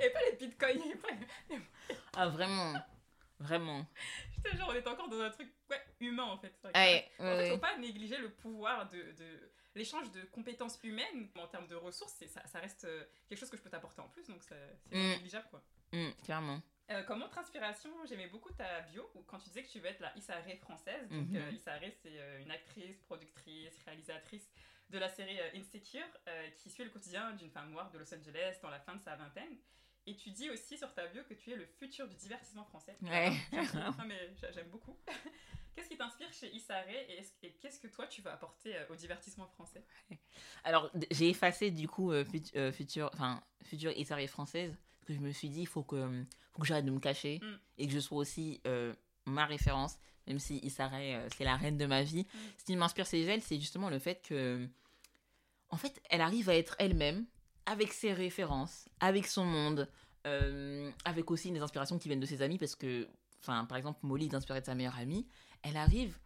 Et 0.00 0.10
pas 0.10 0.20
les 0.30 0.36
bitcoins, 0.36 0.98
pas... 1.00 1.08
ah, 2.14 2.28
vraiment. 2.28 2.74
Vraiment. 3.38 3.86
Putain, 4.34 4.56
genre, 4.56 4.68
on 4.70 4.74
est 4.74 4.86
encore 4.86 5.08
dans 5.08 5.20
un 5.20 5.30
truc 5.30 5.48
ouais, 5.70 5.80
humain 6.00 6.24
en 6.24 6.38
fait. 6.38 6.50
que- 6.62 6.68
Ouais, 6.68 7.10
En 7.18 7.24
ouais, 7.24 7.36
fait, 7.38 7.48
faut 7.48 7.54
ouais. 7.54 7.60
pas 7.60 7.76
négliger 7.78 8.16
le 8.18 8.30
pouvoir 8.30 8.88
de, 8.88 8.96
de 8.96 9.50
l'échange 9.74 10.10
de 10.12 10.22
compétences 10.32 10.78
humaines 10.82 11.28
en 11.38 11.46
termes 11.46 11.66
de 11.66 11.74
ressources. 11.74 12.14
Ça, 12.28 12.46
ça 12.46 12.58
reste 12.60 12.84
euh, 12.84 13.04
quelque 13.28 13.38
chose 13.38 13.50
que 13.50 13.56
je 13.58 13.62
peux 13.62 13.68
t'apporter 13.70 14.00
en 14.00 14.08
plus, 14.08 14.26
donc 14.28 14.42
c'est 14.42 14.54
Mm. 14.90 14.98
non 15.02 15.08
négligeable 15.16 15.46
quoi. 15.50 15.62
Mm, 15.92 16.10
clairement. 16.24 16.60
Euh, 16.90 17.02
comme 17.02 17.22
autre 17.22 17.36
inspiration, 17.38 17.90
j'aimais 18.08 18.28
beaucoup 18.28 18.52
ta 18.52 18.80
bio 18.82 19.10
où 19.14 19.22
quand 19.22 19.38
tu 19.38 19.48
disais 19.48 19.62
que 19.64 19.68
tu 19.68 19.80
veux 19.80 19.86
être 19.86 20.00
la 20.00 20.16
Issa 20.16 20.34
Rae 20.40 20.56
française. 20.56 21.08
Donc, 21.10 21.28
Mhm. 21.30 21.36
euh, 21.36 21.50
Issa 21.50 21.72
Rae, 21.72 21.90
c'est 22.02 22.18
euh, 22.20 22.42
une 22.42 22.50
actrice, 22.50 23.00
productrice, 23.02 23.76
réalisatrice 23.84 24.48
de 24.90 24.98
la 24.98 25.08
série 25.08 25.36
Insecure 25.54 26.06
qui 26.58 26.70
suit 26.70 26.84
le 26.84 26.90
quotidien 26.90 27.32
d'une 27.32 27.50
femme 27.50 27.72
noire 27.72 27.90
de 27.90 27.98
Los 27.98 28.14
Angeles 28.14 28.58
dans 28.62 28.70
la 28.70 28.78
fin 28.78 28.94
de 28.94 29.02
sa 29.02 29.16
vingtaine. 29.16 29.56
Et 30.06 30.14
tu 30.14 30.30
dis 30.30 30.48
aussi 30.50 30.78
sur 30.78 30.94
ta 30.94 31.08
bio 31.08 31.24
que 31.24 31.34
tu 31.34 31.50
es 31.50 31.56
le 31.56 31.66
futur 31.66 32.06
du 32.06 32.14
divertissement 32.14 32.64
français. 32.64 32.96
Ouais. 33.02 33.32
Ah, 33.52 33.90
mais 34.06 34.32
j'a- 34.40 34.52
j'aime 34.52 34.68
beaucoup. 34.68 34.96
Qu'est-ce 35.74 35.88
qui 35.88 35.96
t'inspire 35.98 36.32
chez 36.32 36.54
Issa 36.54 36.80
Rae 36.82 36.92
et, 37.08 37.20
et 37.42 37.52
qu'est-ce 37.54 37.80
que 37.80 37.88
toi 37.88 38.06
tu 38.06 38.22
vas 38.22 38.32
apporter 38.32 38.76
euh, 38.76 38.86
au 38.88 38.94
divertissement 38.94 39.46
français? 39.48 39.84
Alors, 40.64 40.90
j'ai 41.10 41.28
effacé 41.30 41.70
du 41.72 41.88
coup 41.88 42.12
euh, 42.12 42.24
fut- 42.24 42.56
euh, 42.56 42.70
futur, 42.72 43.10
enfin, 43.12 43.42
future 43.64 43.90
Issarié 43.90 44.26
française, 44.28 44.78
que 45.06 45.14
je 45.14 45.20
me 45.20 45.32
suis 45.32 45.48
dit, 45.48 45.62
il 45.62 45.66
faut 45.66 45.82
que, 45.82 46.24
faut 46.52 46.60
que 46.60 46.66
j'arrête 46.66 46.84
de 46.84 46.90
me 46.90 47.00
cacher 47.00 47.38
Mm. 47.42 47.58
et 47.78 47.86
que 47.86 47.92
je 47.92 47.98
sois 48.00 48.18
aussi 48.18 48.60
euh, 48.66 48.94
ma 49.24 49.46
référence, 49.46 49.96
même 50.26 50.38
si 50.38 50.58
Issaré, 50.58 51.16
euh, 51.16 51.28
c'est 51.36 51.44
la 51.44 51.56
reine 51.56 51.78
de 51.78 51.86
ma 51.86 52.02
vie. 52.02 52.22
Mm. 52.22 52.38
Ce 52.58 52.64
qui 52.64 52.76
m'inspire 52.76 53.06
chez 53.06 53.22
elle, 53.22 53.42
c'est 53.42 53.58
justement 53.58 53.88
le 53.88 53.98
fait 53.98 54.20
que, 54.22 54.68
en 55.70 55.76
fait, 55.76 56.00
elle 56.10 56.20
arrive 56.20 56.48
à 56.48 56.56
être 56.56 56.76
elle-même, 56.78 57.26
avec 57.66 57.92
ses 57.92 58.12
références, 58.12 58.88
avec 59.00 59.26
son 59.26 59.44
monde, 59.44 59.88
euh, 60.26 60.90
avec 61.04 61.30
aussi 61.30 61.50
des 61.50 61.60
inspirations 61.60 61.98
qui 61.98 62.08
viennent 62.08 62.20
de 62.20 62.26
ses 62.26 62.42
amis, 62.42 62.58
parce 62.58 62.76
que, 62.76 63.08
enfin, 63.40 63.64
par 63.64 63.76
exemple, 63.76 64.00
Molly 64.02 64.26
est 64.26 64.34
inspirée 64.34 64.60
de 64.60 64.66
sa 64.66 64.74
meilleure 64.74 64.96
amie, 64.98 65.26
elle 65.62 65.76
arrive 65.76 66.18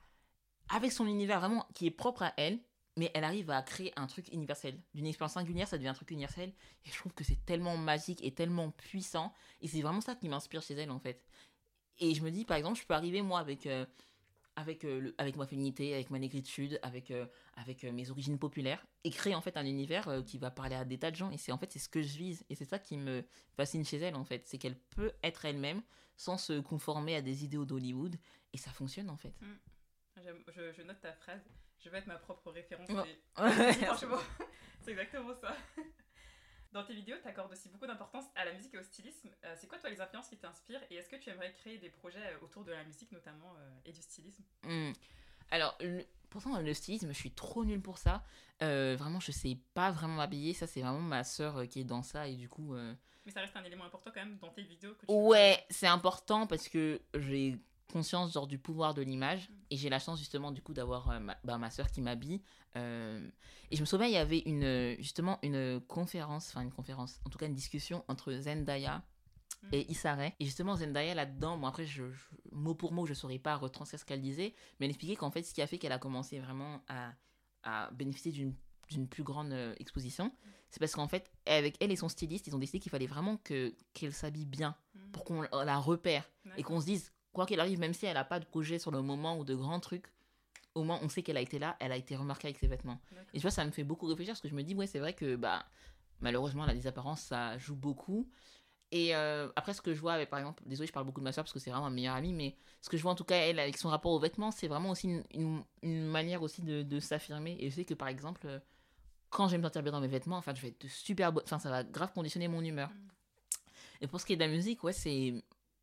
avec 0.68 0.93
son 0.93 1.07
univers 1.07 1.41
vraiment 1.41 1.66
qui 1.74 1.87
est 1.87 1.91
propre 1.91 2.22
à 2.22 2.35
elle, 2.37 2.61
mais 3.01 3.11
elle 3.14 3.24
arrive 3.24 3.48
à 3.48 3.62
créer 3.62 3.94
un 3.96 4.07
truc 4.07 4.28
universel. 4.30 4.78
D'une 4.92 5.07
expérience 5.07 5.32
singulière, 5.32 5.66
ça 5.66 5.78
devient 5.78 5.88
un 5.88 5.94
truc 5.94 6.11
universel. 6.11 6.53
Et 6.84 6.90
je 6.90 6.96
trouve 6.98 7.14
que 7.14 7.24
c'est 7.24 7.42
tellement 7.46 7.78
magique 7.78 8.22
et 8.22 8.34
tellement 8.34 8.72
puissant. 8.72 9.32
Et 9.62 9.68
c'est 9.68 9.80
vraiment 9.80 10.03
ça 10.03 10.14
qui 10.14 10.28
m'inspire 10.28 10.61
chez 10.61 10.74
elle, 10.74 10.90
en 10.90 10.98
fait. 10.98 11.26
Et 11.98 12.14
je 12.14 12.22
me 12.22 12.30
dis, 12.30 12.44
par 12.44 12.59
exemple, 12.59 12.78
je 12.78 12.84
peux 12.84 12.92
arriver, 12.92 13.22
moi, 13.22 13.40
avec, 13.40 13.64
euh, 13.64 13.86
avec, 14.55 14.84
euh, 14.84 15.14
avec 15.16 15.36
ma 15.36 15.46
féminité, 15.46 15.94
avec 15.94 16.11
ma 16.11 16.18
négritude, 16.18 16.78
avec, 16.82 17.11
euh, 17.11 17.26
avec 17.55 17.84
mes 17.84 18.11
origines 18.11 18.38
populaires, 18.38 18.86
et 19.05 19.09
créer, 19.09 19.34
en 19.34 19.40
fait, 19.40 19.57
un 19.57 19.64
univers 19.64 20.22
qui 20.26 20.36
va 20.36 20.51
parler 20.51 20.76
à 20.76 20.84
des 20.84 20.98
tas 20.98 21.11
de 21.11 21.16
gens. 21.16 21.30
Et 21.30 21.38
c'est, 21.38 21.53
en 21.53 21.59
fait, 21.59 21.72
c'est 21.72 21.78
ce 21.78 21.88
que 21.88 22.03
je 22.03 22.18
vise. 22.18 22.44
Et 22.51 22.55
c'est 22.55 22.66
ça 22.66 22.78
qui 22.78 22.98
me 22.98 23.24
fascine 23.57 23.82
chez 23.82 23.96
elle, 23.96 24.14
en 24.14 24.24
fait. 24.24 24.46
C'est 24.46 24.59
qu'elle 24.59 24.76
peut 24.76 25.12
être 25.22 25.46
elle-même 25.46 25.80
sans 26.18 26.36
se 26.36 26.61
conformer 26.61 27.16
à 27.16 27.22
des 27.22 27.44
idéaux 27.46 27.64
d'Hollywood. 27.64 28.16
Et 28.53 28.59
ça 28.59 28.72
fonctionne, 28.72 29.09
en 29.09 29.16
fait. 29.16 29.32
Je, 30.18 30.72
je 30.76 30.82
note 30.82 31.01
ta 31.01 31.14
phrase. 31.14 31.40
Je 31.83 31.89
vais 31.91 31.99
être 31.99 32.07
ma 32.07 32.16
propre 32.18 32.51
référence. 32.51 32.89
Et- 33.07 33.72
Franchement, 33.85 34.18
c'est 34.83 34.91
exactement 34.93 35.35
ça. 35.35 35.57
Dans 36.72 36.85
tes 36.85 36.95
vidéos, 36.95 37.16
tu 37.20 37.26
accordes 37.26 37.51
aussi 37.51 37.68
beaucoup 37.68 37.87
d'importance 37.87 38.26
à 38.37 38.45
la 38.45 38.53
musique 38.53 38.72
et 38.74 38.78
au 38.78 38.83
stylisme. 38.83 39.28
Euh, 39.45 39.57
c'est 39.59 39.66
quoi, 39.66 39.78
toi, 39.78 39.91
les 39.91 40.01
influences 40.01 40.28
qui 40.28 40.37
t'inspirent 40.37 40.83
Et 40.91 40.97
est-ce 40.97 41.09
que 41.09 41.16
tu 41.16 41.28
aimerais 41.31 41.53
créer 41.53 41.78
des 41.78 41.91
projets 41.91 42.18
euh, 42.24 42.45
autour 42.45 42.62
de 42.64 42.70
la 42.70 42.85
musique, 42.85 43.11
notamment, 43.11 43.53
euh, 43.59 43.70
et 43.87 43.93
du 43.93 44.01
stylisme? 44.01 44.45
Hmm. 44.62 44.93
Alors, 45.51 45.76
le- 45.81 46.05
pourtant, 46.28 46.61
le 46.61 46.72
stylisme, 46.74 47.09
je 47.09 47.18
suis 47.18 47.33
trop 47.33 47.64
nulle 47.64 47.83
pour 47.83 47.99
ça. 47.99 48.22
Euh, 48.62 48.95
vraiment, 48.97 49.18
je 49.18 49.33
sais 49.33 49.59
pas 49.74 49.91
vraiment 49.91 50.14
m'habiller. 50.14 50.55
Ça, 50.55 50.68
c'est 50.68 50.81
vraiment 50.81 51.01
ma 51.01 51.24
sœur 51.24 51.66
qui 51.66 51.81
est 51.81 51.85
dans 51.85 52.05
ça. 52.05 52.28
Et 52.28 52.37
du 52.37 52.49
coup, 52.49 52.72
Mais 53.26 53.33
ça 53.33 53.41
reste 53.41 53.57
un 53.57 53.64
élément 53.64 53.87
important 53.87 54.12
quand 54.14 54.20
même 54.24 54.39
dans 54.39 54.51
tes 54.51 54.62
vidéos. 54.62 54.95
Que 54.95 55.07
tu 55.07 55.12
ouais, 55.12 55.66
c'est 55.70 55.89
important 55.89 56.47
parce 56.47 56.68
que 56.68 57.01
j'ai 57.14 57.59
conscience 57.91 58.32
genre 58.32 58.47
du 58.47 58.59
pouvoir 58.59 58.95
de 58.95 59.03
l'image 59.03 59.49
Mm. 59.51 59.55
et 59.70 59.76
j'ai 59.76 59.88
la 59.91 59.99
chance 59.99 60.18
justement 60.18 60.51
du 60.53 60.62
coup 60.62 60.72
d'avoir 60.72 61.11
euh, 61.11 61.18
ma, 61.20 61.36
bah, 61.45 61.59
ma 61.59 61.70
soeur 61.70 61.91
qui 61.91 62.01
m'habille 62.01 62.41
Euh, 62.76 63.28
et 63.72 63.76
je 63.76 63.80
me 63.80 63.86
souviens 63.86 64.07
il 64.07 64.12
y 64.12 64.16
avait 64.16 64.43
une 64.47 64.95
justement 65.01 65.38
une 65.43 65.80
conférence 65.88 66.49
enfin 66.51 66.61
une 66.62 66.70
conférence 66.72 67.20
en 67.26 67.30
tout 67.30 67.36
cas 67.38 67.47
une 67.47 67.55
discussion 67.55 68.05
entre 68.09 68.32
Zendaya 68.32 69.03
Mm. 69.62 69.68
et 69.72 69.91
Issa 69.91 70.14
Rae. 70.14 70.32
Et 70.41 70.45
justement, 70.47 70.74
Zendaya, 70.76 71.12
là-dedans, 71.14 71.59
bon, 71.59 71.66
après, 71.66 71.84
je, 71.84 72.09
je- 72.11 72.24
mot 72.53 72.74
pour 72.74 72.93
mot, 72.93 73.05
je 73.05 73.11
ne 73.11 73.14
saurais 73.16 73.38
pas 73.38 73.57
retranscrire 73.57 74.01
ce 74.01 74.07
qu'elle 74.07 74.22
disait, 74.22 74.55
mais 74.78 74.86
elle 74.86 74.91
expliquait 74.91 75.16
qu'en 75.16 75.30
fait, 75.30 75.43
ce 75.43 75.53
qui 75.53 75.61
a 75.61 75.66
fait 75.66 75.76
qu'elle 75.76 75.93
a 75.93 75.99
commencé 75.99 76.38
vraiment 76.38 76.80
à, 76.88 77.12
à 77.64 77.91
bénéficier 77.91 78.32
d'une 78.32 78.55
d'une 78.88 79.07
plus 79.07 79.22
grande 79.22 79.53
euh, 79.53 79.74
exposition, 79.78 80.32
c'est 80.70 80.80
parce 80.80 80.95
qu'en 80.95 81.09
fait, 81.09 81.30
avec 81.47 81.76
elle 81.80 81.93
et 81.93 81.97
son 81.97 82.09
styliste, 82.09 82.47
ils 82.47 82.55
ont 82.57 82.59
décidé 82.59 82.78
qu'il 82.80 82.91
fallait 82.91 83.07
vraiment 83.07 83.36
que 83.36 83.74
qu'elle 83.93 84.14
s'habille 84.14 84.47
bien. 84.47 84.74
Mm. 84.95 85.11
pour 85.12 85.24
qu'on 85.24 85.43
la 85.43 85.78
repère 85.78 86.24
et 86.57 86.62
qu'on 86.62 86.80
se 86.80 86.86
dise, 86.86 87.12
quoi 87.33 87.47
qu'il 87.47 87.61
arrive, 87.61 87.78
même 87.78 87.95
si 87.95 88.07
elle 88.07 88.14
n'a 88.14 88.24
pas 88.24 88.41
de 88.41 88.45
projet 88.45 88.78
sur 88.78 88.91
le 88.91 89.03
moment 89.03 89.39
ou 89.39 89.45
de 89.45 89.55
grands 89.55 89.81
trucs, 89.81 90.07
au 90.74 90.83
moins 90.83 90.99
on 91.03 91.09
sait 91.09 91.22
qu'elle 91.22 91.37
a 91.37 91.41
été 91.41 91.59
là, 91.59 91.76
elle 91.81 91.93
a 91.93 91.97
été 91.97 92.16
remarquée 92.16 92.49
avec 92.49 92.59
ses 92.59 92.66
vêtements. 92.66 93.01
Et 93.33 93.39
tu 93.39 93.43
vois, 93.43 93.51
ça 93.51 93.64
me 93.64 93.70
fait 93.70 93.85
beaucoup 93.85 94.07
réfléchir 94.07 94.33
parce 94.33 94.41
que 94.41 94.49
je 94.49 94.55
me 94.55 94.62
dis, 94.62 94.74
ouais, 94.74 94.87
c'est 94.87 94.99
vrai 94.99 95.14
que 95.14 95.37
bah, 95.37 95.64
malheureusement, 96.20 96.64
la 96.66 96.74
apparences, 96.89 97.22
ça 97.22 97.59
joue 97.59 97.76
beaucoup. 97.76 98.28
Et 98.93 99.14
euh, 99.14 99.49
après, 99.55 99.72
ce 99.72 99.81
que 99.81 99.95
je 99.95 100.01
vois 100.01 100.14
avec, 100.14 100.31
par 100.31 100.41
exemple, 100.41 100.62
désolé, 100.66 100.89
je 100.89 100.93
parle 100.93 101.07
beaucoup 101.07 101.20
de 101.20 101.24
ma 101.24 101.33
soeur 101.33 101.45
parce 101.45 101.53
que 101.53 101.61
c'est 101.61 101.70
vraiment 101.70 101.89
ma 101.89 101.95
meilleure 101.95 102.16
amie, 102.16 102.33
mais 102.33 102.57
ce 102.81 102.89
que 102.89 102.97
je 102.97 103.03
vois 103.03 103.12
en 103.12 103.14
tout 103.14 103.24
cas, 103.24 103.37
elle, 103.37 103.61
avec 103.61 103.76
son 103.76 103.89
rapport 103.89 104.11
aux 104.11 104.18
vêtements, 104.18 104.51
c'est 104.51 104.66
vraiment 104.66 104.91
aussi 104.91 105.22
une, 105.33 105.62
une, 105.83 106.07
manière 106.07 106.43
aussi 106.43 106.62
de, 106.62 106.83
de 106.83 106.99
s'affirmer. 106.99 107.57
Et 107.61 107.70
je 107.70 107.76
sais 107.76 107.85
que, 107.85 107.95
par 107.95 108.09
exemple, 108.09 108.41
euh, 108.47 108.59
quand 109.28 109.47
je 109.47 109.53
vais 109.53 109.59
me 109.59 109.62
sentir 109.62 109.83
bien 109.85 109.93
dans 109.93 110.01
mes 110.01 110.09
vêtements, 110.09 110.39
enfin, 110.39 110.55
je 110.55 110.62
vais 110.62 110.68
être 110.68 110.89
super 110.89 111.33
Enfin, 111.45 111.61
ça 111.61 111.70
va 111.70 111.85
grave 111.85 112.12
conditionner 112.12 112.49
mon 112.49 112.62
humeur. 112.62 112.89
Mm. 112.89 113.09
Et 114.03 114.07
pour 114.09 114.20
ce 114.20 114.26
qui 114.26 114.33
est 114.33 114.37
de 114.37 114.43
la 114.43 114.49
musique, 114.49 114.83
ouais, 114.83 114.93
c'est. 114.93 115.35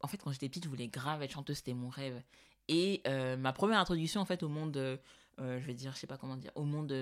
En 0.02 0.08
fait, 0.08 0.18
quand 0.18 0.32
j'étais 0.32 0.48
petite, 0.50 0.66
je 0.66 0.70
voulais 0.70 0.88
grave 0.88 1.24
être 1.24 1.32
chanteuse, 1.32 1.58
c'était 1.58 1.74
mon 1.74 1.90
rêve. 1.90 2.22
Et 2.68 3.02
euh, 3.08 3.38
ma 3.38 3.54
première 3.54 3.80
introduction, 3.80 4.22
en 4.22 4.26
fait, 4.26 4.44
au 4.44 4.50
monde. 4.50 4.76
je 5.40 5.66
vais 5.66 5.74
dire, 5.74 5.94
je 5.94 5.98
sais 5.98 6.08
pas 6.08 6.18
comment 6.18 6.38
dire, 6.38 6.52
au 6.56 6.64
monde 6.64 6.94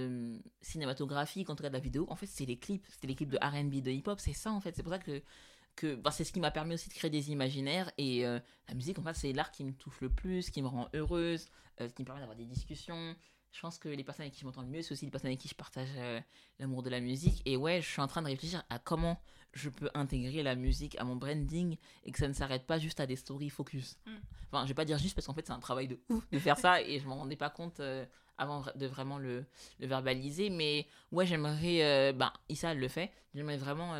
cinématographique, 0.61 1.49
en 1.49 1.55
tout 1.55 1.63
cas 1.63 1.69
de 1.69 1.73
la 1.73 1.79
vidéo, 1.79 2.05
en 2.09 2.15
fait, 2.15 2.27
c'est 2.27 2.45
les 2.45 2.57
clips. 2.57 2.85
C'était 2.89 3.07
les 3.07 3.15
clips 3.15 3.31
de 3.31 3.37
RB, 3.37 3.81
de 3.81 3.91
hip-hop, 3.91 4.19
c'est 4.19 4.33
ça, 4.33 4.51
en 4.51 4.61
fait. 4.61 4.75
C'est 4.75 4.83
pour 4.83 4.91
ça 4.91 4.99
que 4.99 5.21
que 5.75 5.95
bah, 5.95 6.11
c'est 6.11 6.23
ce 6.23 6.31
qui 6.31 6.39
m'a 6.39 6.51
permis 6.51 6.73
aussi 6.73 6.89
de 6.89 6.93
créer 6.93 7.11
des 7.11 7.31
imaginaires 7.31 7.91
et 7.97 8.25
euh, 8.25 8.39
la 8.67 8.73
musique 8.75 8.97
en 8.97 9.03
fait 9.03 9.13
c'est 9.13 9.33
l'art 9.33 9.51
qui 9.51 9.63
me 9.63 9.73
touche 9.73 10.01
le 10.01 10.09
plus 10.09 10.49
qui 10.49 10.61
me 10.61 10.67
rend 10.67 10.87
heureuse 10.93 11.49
euh, 11.81 11.89
qui 11.89 12.01
me 12.01 12.05
permet 12.05 12.21
d'avoir 12.21 12.37
des 12.37 12.45
discussions 12.45 13.15
je 13.55 13.61
pense 13.61 13.79
que 13.79 13.87
les 13.87 14.03
personnes 14.03 14.23
avec 14.23 14.33
qui 14.33 14.41
je 14.41 14.45
m'entends 14.45 14.63
le 14.63 14.67
mieux 14.67 14.81
c'est 14.81 14.91
aussi 14.91 15.05
les 15.05 15.11
personnes 15.11 15.29
avec 15.29 15.39
qui 15.39 15.47
je 15.47 15.55
partage 15.55 15.87
euh, 15.95 16.19
l'amour 16.59 16.83
de 16.83 16.89
la 16.89 16.99
musique. 16.99 17.41
Et 17.45 17.55
ouais 17.55 17.81
je 17.81 17.87
suis 17.89 18.01
en 18.01 18.07
train 18.07 18.21
de 18.21 18.27
réfléchir 18.27 18.61
à 18.69 18.79
comment 18.79 19.17
je 19.53 19.69
peux 19.69 19.89
intégrer 19.93 20.43
la 20.43 20.55
musique 20.55 20.99
à 20.99 21.05
mon 21.05 21.15
branding 21.15 21.77
et 22.03 22.11
que 22.11 22.19
ça 22.19 22.27
ne 22.27 22.33
s'arrête 22.33 22.67
pas 22.67 22.77
juste 22.79 22.99
à 22.99 23.07
des 23.07 23.15
stories 23.15 23.49
focus. 23.49 23.97
Mm. 24.05 24.11
enfin 24.51 24.63
je 24.65 24.69
vais 24.69 24.73
pas 24.73 24.83
dire 24.83 24.97
juste 24.97 25.15
parce 25.15 25.25
qu'en 25.27 25.33
fait 25.33 25.47
c'est 25.47 25.53
un 25.53 25.59
travail 25.59 25.87
de 25.87 25.97
ouf 26.09 26.29
de 26.29 26.39
faire 26.39 26.57
ça 26.57 26.81
et 26.81 26.99
je 26.99 27.07
m'en 27.07 27.15
rendais 27.15 27.37
pas 27.37 27.49
compte 27.49 27.81
avant 28.37 28.65
de 28.75 28.85
vraiment 28.85 29.17
le, 29.17 29.45
le, 29.79 29.87
verbaliser. 29.87 30.49
Mais 30.49 30.85
ouais 31.13 31.25
j'aimerais 31.25 32.11
bah 32.11 32.33
Issa 32.49 32.73
le 32.73 32.89
fait. 32.89 33.09
J'aimerais 33.33 33.57
vraiment 33.57 33.93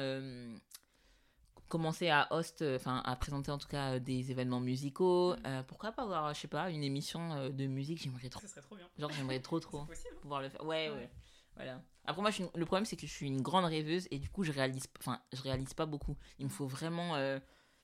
commencer 1.68 2.10
à 2.10 2.28
host, 2.32 2.62
euh, 2.62 2.76
enfin 2.78 3.02
à 3.06 3.16
présenter 3.16 3.52
en 3.52 3.58
tout 3.58 3.68
cas 3.68 3.94
euh, 3.94 4.00
des 4.00 4.32
événements 4.32 4.60
musicaux. 4.60 5.36
Mm. 5.36 5.40
Euh, 5.46 5.64
pourquoi 5.64 5.92
pas 5.92 6.04
avoir, 6.04 6.34
je 6.34 6.40
sais 6.40 6.48
pas, 6.48 6.70
une 6.70 6.84
émission 6.84 7.50
de 7.50 7.66
musique 7.66 8.02
J'aimerais 8.02 8.30
trop. 8.30 8.42
Ça 8.42 8.48
serait 8.48 8.62
trop 8.62 8.76
bien. 8.76 8.88
Genre 8.98 9.12
j'aimerais 9.12 9.40
trop 9.40 9.60
trop 9.60 9.86
pouvoir 10.22 10.42
le 10.42 10.50
faire. 10.50 10.66
Ouais, 10.66 10.90
ouais. 10.90 11.10
Voilà. 11.56 11.82
Après 12.06 12.22
moi, 12.22 12.32
je 12.32 12.36
suis 12.36 12.46
le 12.54 12.66
problème 12.66 12.86
c'est 12.86 12.98
que 12.98 13.08
je 13.08 13.12
suis 13.12 13.28
une 13.28 13.42
grande 13.42 13.66
rêveuse 13.66 14.08
et 14.12 14.20
du 14.20 14.30
coup 14.30 14.44
je 14.44 14.52
réalise, 14.52 14.88
enfin 15.00 15.22
je 15.34 15.42
réalise 15.42 15.74
pas 15.74 15.86
beaucoup. 15.86 16.18
Il 16.40 16.46
me 16.46 16.52
faut 16.52 16.68
vraiment 16.68 17.16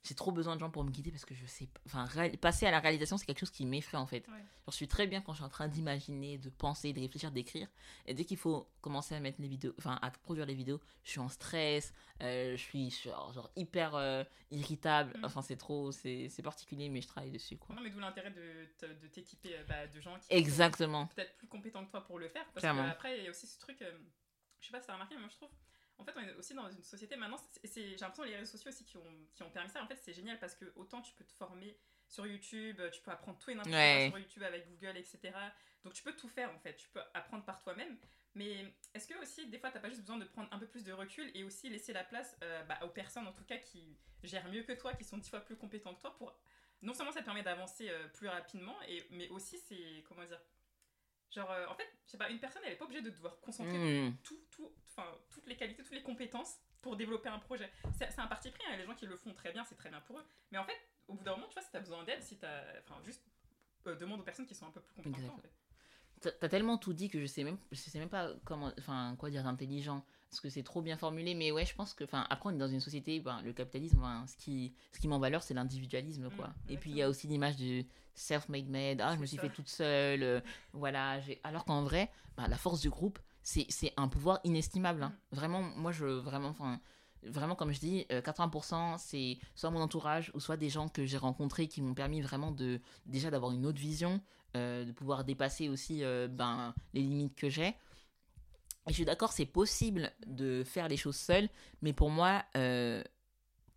j'ai 0.04 0.16
trop 0.16 0.32
besoin 0.32 0.56
de 0.56 0.60
gens 0.60 0.70
pour 0.70 0.84
me 0.84 0.90
guider 0.90 1.12
parce 1.12 1.26
que 1.26 1.36
je 1.36 1.46
sais 1.46 1.70
enfin 1.86 2.08
passer 2.40 2.66
à 2.66 2.72
la 2.72 2.80
réalisation 2.80 3.18
c'est 3.18 3.26
quelque 3.26 3.40
chose 3.40 3.52
qui 3.52 3.66
m'effraie 3.66 3.98
en 3.98 4.08
fait. 4.08 4.26
Je 4.68 4.72
suis 4.74 4.88
très 4.88 5.06
bien 5.06 5.22
quand 5.22 5.34
je 5.34 5.38
suis 5.38 5.46
en 5.46 5.50
train 5.50 5.68
d'imaginer 5.68 6.38
de 6.38 6.50
penser 6.50 6.94
de 6.94 7.00
réfléchir 7.00 7.32
d'écrire. 7.32 7.68
Et 8.06 8.14
dès 8.14 8.26
qu'il 8.26 8.38
faut 8.38 8.68
commencer 8.82 9.16
à 9.16 9.20
mettre 9.20 9.42
les 9.42 9.48
vidéos 9.48 9.74
enfin 9.78 10.00
à 10.02 10.10
produire 10.10 10.46
les 10.46 10.56
vidéos 10.56 10.80
je 11.04 11.12
suis 11.12 11.20
en 11.20 11.30
stress 11.30 11.94
euh, 12.22 12.56
je 12.56 12.62
suis 12.62 12.90
genre, 12.90 13.52
hyper 13.56 13.96
euh, 13.96 14.24
irritable. 14.50 15.18
Mm. 15.20 15.26
enfin 15.26 15.42
c'est 15.42 15.58
trop 15.58 15.92
c'est 15.92 16.42
particulier 16.44 16.90
mais 16.90 17.02
je 17.02 17.08
travaille 17.08 17.32
dessus 17.32 17.58
quoi. 17.58 17.76
Non 17.76 17.82
mais 17.82 17.92
d'où 17.92 18.00
l'intérêt 18.00 18.32
de, 18.32 18.88
de 18.88 19.08
t'équiper 19.08 19.56
euh, 19.56 19.64
bah, 19.68 19.86
de 19.88 20.02
gens 20.02 20.18
qui 20.18 20.28
exactement. 20.30 21.08
peut-être 21.16 21.36
plus 21.38 21.48
compétents 21.48 21.86
que 21.86 21.92
toi 21.92 22.02
pour 22.02 22.18
le 22.18 22.30
faire. 22.30 22.46
Parce 22.54 22.64
qu'après 22.66 23.20
il 23.20 23.26
y 23.26 23.28
a 23.28 23.30
aussi 23.30 23.46
ce 23.46 23.60
truc 23.60 23.84
je 24.60 24.66
sais 24.66 24.72
pas 24.72 24.82
si 24.82 24.88
t'as 24.88 24.94
remarqué 24.94 25.14
mais 25.16 25.22
moi 25.22 25.30
je 25.30 25.36
trouve 25.36 25.50
en 26.02 26.06
fait, 26.06 26.14
on 26.16 26.22
est 26.22 26.34
aussi 26.34 26.54
dans 26.54 26.70
une 26.70 26.84
société 26.84 27.16
maintenant. 27.16 27.38
J'ai 27.64 27.96
l'impression 27.98 28.24
les 28.24 28.36
réseaux 28.36 28.52
sociaux 28.52 28.70
aussi 28.70 28.86
qui 28.86 28.98
ont, 28.98 29.28
qui 29.34 29.44
ont 29.44 29.50
permis 29.50 29.70
ça. 29.70 29.84
En 29.84 29.88
fait, 29.88 29.98
c'est 30.02 30.14
génial 30.14 30.40
parce 30.40 30.56
que 30.56 30.66
autant 30.76 31.02
tu 31.02 31.14
peux 31.14 31.24
te 31.24 31.34
former 31.34 31.78
sur 32.08 32.28
YouTube, 32.28 32.82
tu 32.92 33.02
peux 33.02 33.12
apprendre 33.12 33.38
tout 33.40 33.52
et 33.52 33.56
n'importe 33.56 33.72
quoi 33.74 34.10
sur 34.10 34.20
YouTube 34.20 34.44
avec 34.44 34.68
Google, 34.68 34.98
etc. 34.98 35.32
Donc 35.84 35.94
tu 35.94 36.04
peux 36.04 36.14
tout 36.14 36.28
faire 36.28 36.52
en 36.54 36.60
fait. 36.60 36.76
Tu 36.76 36.90
peux 36.90 37.02
apprendre 37.14 37.46
par 37.46 37.60
toi-même. 37.60 37.98
Mais 38.34 38.74
est-ce 38.94 39.08
que 39.08 39.22
aussi, 39.22 39.48
des 39.48 39.60
fois, 39.60 39.72
t'as 39.72 39.80
pas 39.80 39.90
juste 39.90 40.02
besoin 40.02 40.18
de 40.18 40.26
prendre 40.26 40.48
un 40.54 40.60
peu 40.60 40.68
plus 40.68 40.84
de 40.84 40.94
recul 40.94 41.30
et 41.34 41.44
aussi 41.44 41.70
laisser 41.70 41.92
la 41.92 42.04
place 42.04 42.38
euh, 42.44 42.64
bah, 42.64 42.80
aux 42.84 42.90
personnes, 42.90 43.28
en 43.28 43.34
tout 43.34 43.44
cas, 43.44 43.58
qui 43.58 43.98
gèrent 44.24 44.50
mieux 44.50 44.64
que 44.64 44.72
toi, 44.74 44.94
qui 44.94 45.04
sont 45.04 45.18
dix 45.18 45.30
fois 45.30 45.42
plus 45.42 45.58
compétentes 45.58 45.98
que 45.98 46.02
toi 46.02 46.16
pour. 46.16 46.34
Non 46.82 46.94
seulement 46.94 47.12
ça 47.12 47.20
te 47.20 47.26
permet 47.26 47.44
d'avancer 47.44 47.90
euh, 47.90 48.08
plus 48.08 48.28
rapidement, 48.28 48.76
et, 48.88 49.04
mais 49.12 49.30
aussi 49.30 49.58
c'est. 49.58 50.04
Comment 50.08 50.24
dire 50.24 50.42
Genre, 51.30 51.50
euh, 51.50 51.68
en 51.68 51.76
fait, 51.76 51.88
je 52.06 52.12
sais 52.12 52.18
pas, 52.18 52.30
une 52.30 52.40
personne, 52.40 52.62
elle 52.66 52.74
est 52.74 52.78
pas 52.78 52.86
obligée 52.86 53.02
de 53.02 53.10
devoir 53.10 53.40
concentrer 53.40 53.78
hmm. 53.78 54.18
tout, 54.24 54.40
tout, 54.52 54.74
toutes 55.30 55.31
les 55.52 55.58
qualités, 55.58 55.84
toutes 55.84 55.94
les 55.94 56.02
compétences 56.02 56.58
pour 56.82 56.96
développer 56.96 57.30
un 57.30 57.40
projet. 57.40 57.70
C'est 57.98 58.20
un 58.20 58.28
parti 58.28 58.50
pris, 58.50 58.64
hein, 58.70 58.78
les 58.78 58.86
gens 58.86 58.96
qui 58.96 59.06
le 59.06 59.16
font 59.16 59.34
très 59.34 59.52
bien, 59.52 59.64
c'est 59.64 59.76
très 59.76 59.90
bien 59.90 60.02
pour 60.02 60.20
eux. 60.20 60.26
Mais 60.52 60.58
en 60.58 60.66
fait, 60.66 60.78
au 61.08 61.14
bout 61.14 61.24
d'un 61.24 61.36
moment, 61.36 61.48
tu 61.48 61.54
vois, 61.54 61.64
si 61.64 61.72
t'as 61.72 61.80
besoin 61.80 62.04
d'aide, 62.04 62.22
si 62.22 62.38
t'as. 62.38 62.62
Enfin, 62.80 63.00
juste 63.04 63.24
euh, 63.88 63.96
demande 63.96 64.20
aux 64.20 64.24
personnes 64.24 64.48
qui 64.48 64.56
sont 64.56 64.68
un 64.68 64.72
peu 64.72 64.82
plus 64.82 64.96
compétentes. 64.96 65.30
En 65.30 65.38
fait. 65.38 65.52
T'as 66.40 66.50
tellement 66.50 66.78
tout 66.78 66.94
dit 66.94 67.10
que 67.10 67.20
je 67.20 67.26
sais 67.26 67.44
même, 67.44 67.58
je 67.72 67.78
sais 67.78 67.98
même 67.98 68.10
pas 68.10 68.32
comment, 68.46 68.72
enfin, 68.78 69.16
quoi 69.18 69.30
dire 69.30 69.44
d'intelligent 69.44 70.06
parce 70.32 70.40
que 70.40 70.50
c'est 70.50 70.64
trop 70.64 70.82
bien 70.82 70.96
formulé 70.96 71.36
mais 71.36 71.52
ouais 71.52 71.66
je 71.66 71.76
pense 71.76 71.94
que 71.94 72.06
enfin 72.06 72.26
après 72.30 72.50
on 72.50 72.54
est 72.54 72.58
dans 72.58 72.70
une 72.70 72.80
société 72.80 73.20
ben, 73.20 73.42
le 73.42 73.52
capitalisme 73.52 74.00
ben, 74.00 74.26
ce 74.28 74.38
qui 74.38 74.74
ce 74.94 75.00
qui 75.00 75.10
met 75.10 75.14
en 75.14 75.20
valeur 75.20 75.44
c'est 75.44 75.54
l'individualisme 75.54 76.30
quoi 76.30 76.48
mmh, 76.48 76.72
et 76.72 76.78
puis 76.78 76.92
il 76.92 76.96
y 76.96 77.02
a 77.02 77.10
aussi 77.10 77.28
l'image 77.28 77.58
du 77.58 77.86
self-made 78.16 78.70
man 78.70 79.02
ah 79.02 79.16
je 79.16 79.20
me 79.20 79.26
suis 79.26 79.38
fait 79.38 79.50
toute 79.50 79.68
seule 79.68 80.24
euh, 80.24 80.40
voilà 80.72 81.20
j'ai 81.20 81.42
alors 81.44 81.66
qu'en 81.66 81.84
vrai 81.84 82.10
ben, 82.38 82.48
la 82.48 82.58
force 82.58 82.80
du 82.80 82.90
groupe 82.90 83.20
c'est 83.44 83.94
un 83.98 84.08
pouvoir 84.08 84.40
inestimable 84.44 85.04
hein. 85.04 85.14
mmh. 85.32 85.36
vraiment 85.36 85.62
moi 85.76 85.92
je 85.92 86.06
vraiment 86.06 86.50
enfin 86.50 86.80
vraiment 87.24 87.56
comme 87.56 87.72
je 87.72 87.80
dis 87.80 88.06
80% 88.10 88.74
euh, 88.74 88.96
c'est 88.98 89.38
soit 89.56 89.70
mon 89.70 89.82
entourage 89.82 90.32
ou 90.34 90.40
soit 90.40 90.58
des 90.58 90.70
gens 90.70 90.88
que 90.90 91.06
j'ai 91.06 91.18
rencontrés 91.18 91.68
qui 91.68 91.82
m'ont 91.82 91.94
permis 91.94 92.22
vraiment 92.22 92.52
de 92.52 92.82
déjà 93.06 93.30
d'avoir 93.30 93.52
une 93.52 93.66
autre 93.66 93.80
vision 93.80 94.22
euh, 94.58 94.86
de 94.86 94.92
pouvoir 94.92 95.24
dépasser 95.24 95.70
aussi 95.70 96.02
ben 96.30 96.74
les 96.94 97.02
limites 97.02 97.36
que 97.36 97.50
j'ai 97.50 97.76
et 98.88 98.92
je 98.92 98.94
suis 98.96 99.06
d'accord, 99.06 99.32
c'est 99.32 99.46
possible 99.46 100.12
de 100.26 100.64
faire 100.64 100.88
les 100.88 100.98
choses 100.98 101.16
seul, 101.16 101.50
mais 101.82 101.94
pour 101.94 102.10
moi, 102.10 102.44
euh, 102.58 103.04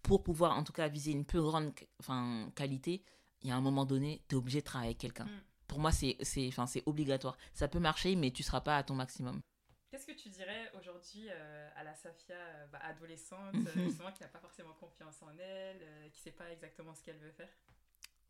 pour 0.03 0.23
pouvoir 0.23 0.57
en 0.57 0.65
tout 0.65 0.73
cas 0.73 0.89
viser 0.89 1.13
une 1.13 1.25
plus 1.25 1.43
grande 1.43 1.73
enfin, 2.01 2.51
qualité, 2.55 3.03
il 3.43 3.51
y 3.51 3.53
a 3.53 3.57
un 3.57 3.61
moment 3.61 3.85
donné, 3.85 4.23
tu 4.29 4.35
es 4.35 4.39
obligé 4.39 4.61
de 4.61 4.65
travailler 4.65 4.91
avec 4.91 4.99
quelqu'un. 4.99 5.27
Mm. 5.27 5.41
Pour 5.67 5.79
moi, 5.79 5.93
c'est 5.93 6.83
obligatoire. 6.87 7.37
Ça 7.53 7.69
peut 7.69 7.81
marcher, 7.81 8.17
mais 8.17 8.31
tu 8.31 8.43
seras 8.43 8.61
pas 8.61 8.79
à 8.79 8.83
ton 8.83 8.95
maximum. 8.95 9.41
Qu'est-ce 9.95 10.07
que 10.07 10.21
tu 10.21 10.29
dirais 10.29 10.73
aujourd'hui 10.77 11.29
euh, 11.31 11.71
à 11.77 11.85
la 11.85 11.95
Safia 11.95 12.35
euh, 12.35 12.67
bah, 12.73 12.81
adolescente, 12.83 13.55
justement, 13.77 14.11
qui 14.11 14.25
n'a 14.25 14.29
pas 14.29 14.41
forcément 14.41 14.73
confiance 14.73 15.23
en 15.23 15.31
elle, 15.39 15.79
qui 16.11 16.19
ne 16.19 16.23
sait 16.25 16.33
pas 16.33 16.51
exactement 16.51 16.93
ce 16.97 17.03
qu'elle 17.05 17.19
veut 17.19 17.31
faire? 17.31 17.49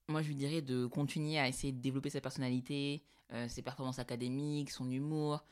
Moi, 0.09 0.21
je 0.21 0.29
lui 0.29 0.35
dirais 0.35 0.61
de 0.61 0.85
continuer 0.85 1.39
à 1.39 1.49
essayer 1.49 1.73
de 1.73 1.81
développer 1.81 2.11
sa 2.11 2.21
personnalité, 2.21 3.03
ses 3.49 3.63
performances 3.63 3.99
académiques, 3.99 4.71
son 4.71 4.91
humour, 4.91 5.43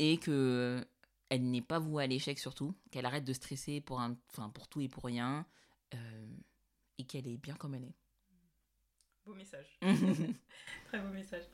et 0.00 0.18
que 0.18 0.84
elle 1.28 1.48
n'est 1.48 1.62
pas 1.62 1.78
vouée 1.78 2.02
à 2.02 2.06
l'échec 2.08 2.36
surtout, 2.40 2.74
qu'elle 2.90 3.06
arrête 3.06 3.24
de 3.24 3.32
stresser 3.32 3.80
pour, 3.80 4.00
un, 4.00 4.18
pour 4.52 4.66
tout 4.66 4.80
et 4.80 4.88
pour 4.88 5.04
rien, 5.04 5.46
euh, 5.94 6.26
et 6.98 7.04
qu'elle 7.04 7.28
est 7.28 7.36
bien 7.36 7.54
comme 7.54 7.76
elle 7.76 7.84
est. 7.84 7.94
Beau 9.24 9.34
message. 9.34 9.78
Très 10.86 10.98
beau 11.00 11.10
message. 11.10 11.44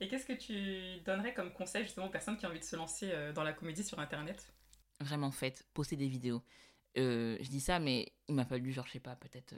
Et 0.00 0.08
qu'est-ce 0.08 0.26
que 0.26 0.32
tu 0.32 1.02
donnerais 1.04 1.32
comme 1.32 1.52
conseil 1.52 1.84
justement 1.84 2.06
aux 2.06 2.10
personnes 2.10 2.36
qui 2.36 2.46
ont 2.46 2.50
envie 2.50 2.60
de 2.60 2.64
se 2.64 2.76
lancer 2.76 3.10
euh, 3.12 3.32
dans 3.32 3.42
la 3.42 3.52
comédie 3.52 3.84
sur 3.84 3.98
Internet? 3.98 4.52
Vraiment 5.00 5.30
faites, 5.30 5.66
postez 5.74 5.96
des 5.96 6.08
vidéos. 6.08 6.42
Euh, 6.98 7.36
je 7.40 7.48
dis 7.48 7.60
ça, 7.60 7.78
mais 7.78 8.12
il 8.28 8.34
m'a 8.34 8.44
fallu, 8.44 8.72
genre, 8.72 8.86
je 8.86 8.92
sais 8.92 9.00
pas, 9.00 9.16
peut-être 9.16 9.54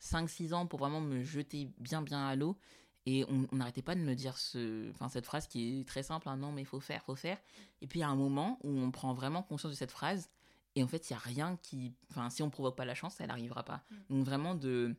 5-6 0.00 0.54
ans 0.54 0.66
pour 0.66 0.78
vraiment 0.78 1.00
me 1.00 1.22
jeter 1.22 1.70
bien 1.78 2.02
bien 2.02 2.26
à 2.26 2.36
l'eau. 2.36 2.58
Et 3.06 3.24
on 3.28 3.54
n'arrêtait 3.54 3.82
pas 3.82 3.94
de 3.94 4.00
me 4.00 4.14
dire 4.14 4.38
ce, 4.38 4.90
enfin, 4.90 5.10
cette 5.10 5.26
phrase 5.26 5.46
qui 5.46 5.80
est 5.80 5.84
très 5.88 6.02
simple, 6.02 6.26
hein, 6.28 6.38
non 6.38 6.52
mais 6.52 6.62
il 6.62 6.66
faut 6.66 6.80
faire, 6.80 7.04
faut 7.04 7.16
faire. 7.16 7.38
Et 7.82 7.86
puis 7.86 7.98
il 7.98 8.02
y 8.02 8.04
a 8.04 8.08
un 8.08 8.16
moment 8.16 8.58
où 8.62 8.70
on 8.70 8.90
prend 8.90 9.12
vraiment 9.12 9.42
conscience 9.42 9.72
de 9.72 9.76
cette 9.76 9.90
phrase, 9.90 10.30
et 10.74 10.82
en 10.82 10.88
fait 10.88 11.10
il 11.10 11.12
n'y 11.12 11.16
a 11.18 11.20
rien 11.20 11.58
qui, 11.62 11.92
enfin 12.10 12.30
si 12.30 12.42
on 12.42 12.48
provoque 12.48 12.76
pas 12.76 12.86
la 12.86 12.94
chance, 12.94 13.20
elle 13.20 13.28
n'arrivera 13.28 13.62
pas. 13.62 13.84
Mm. 13.90 13.96
Donc 14.08 14.24
vraiment 14.24 14.54
de 14.54 14.96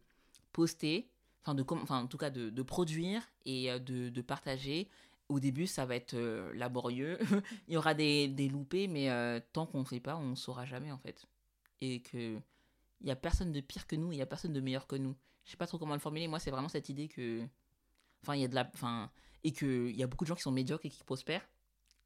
poster, 0.52 1.10
enfin, 1.46 1.56
de, 1.56 1.64
enfin 1.70 2.00
en 2.00 2.08
tout 2.08 2.18
cas 2.18 2.30
de, 2.30 2.50
de 2.50 2.62
produire 2.62 3.22
et 3.46 3.72
euh, 3.72 3.80
de, 3.80 4.10
de, 4.10 4.22
partager. 4.22 4.90
Au 5.30 5.40
début 5.40 5.68
ça 5.68 5.86
va 5.86 5.96
être 5.96 6.14
euh, 6.14 6.54
laborieux, 6.54 7.18
il 7.68 7.74
y 7.74 7.78
aura 7.78 7.94
des, 7.94 8.28
des 8.28 8.48
loupés, 8.48 8.88
mais 8.88 9.10
euh, 9.10 9.40
tant 9.54 9.66
qu'on 9.66 9.80
ne 9.80 9.86
fait 9.86 10.00
pas, 10.00 10.18
on 10.18 10.30
ne 10.30 10.36
saura 10.36 10.66
jamais 10.66 10.92
en 10.92 11.00
fait. 11.00 11.26
Et 11.82 12.02
que 12.02 12.40
il 13.02 13.08
y 13.08 13.12
a 13.12 13.16
personne 13.16 13.52
de 13.52 13.62
pire 13.62 13.88
que 13.88 13.96
nous, 13.96 14.12
il 14.12 14.18
y 14.18 14.22
a 14.22 14.26
personne 14.26 14.54
de 14.54 14.62
meilleur 14.62 14.88
que 14.88 14.96
nous. 14.96 15.16
Je 15.44 15.52
sais 15.52 15.58
pas 15.58 15.68
trop 15.68 15.78
comment 15.78 15.94
le 15.94 16.00
formuler, 16.00 16.28
moi 16.28 16.40
c'est 16.40 16.52
vraiment 16.52 16.70
cette 16.70 16.90
idée 16.90 17.08
que 17.08 17.48
Enfin, 18.26 18.36
il 18.36 18.42
y 18.42 18.46
a 18.46 18.48
de 18.48 18.56
la. 18.56 18.68
Enfin, 18.74 19.12
et 19.44 19.52
qu'il 19.52 19.96
y 19.96 20.02
a 20.02 20.08
beaucoup 20.08 20.24
de 20.24 20.30
gens 20.30 20.36
qui 20.36 20.42
sont 20.42 20.52
médiocres 20.52 20.88
et 20.88 20.90
qui 20.90 21.04
prospèrent. 21.04 21.48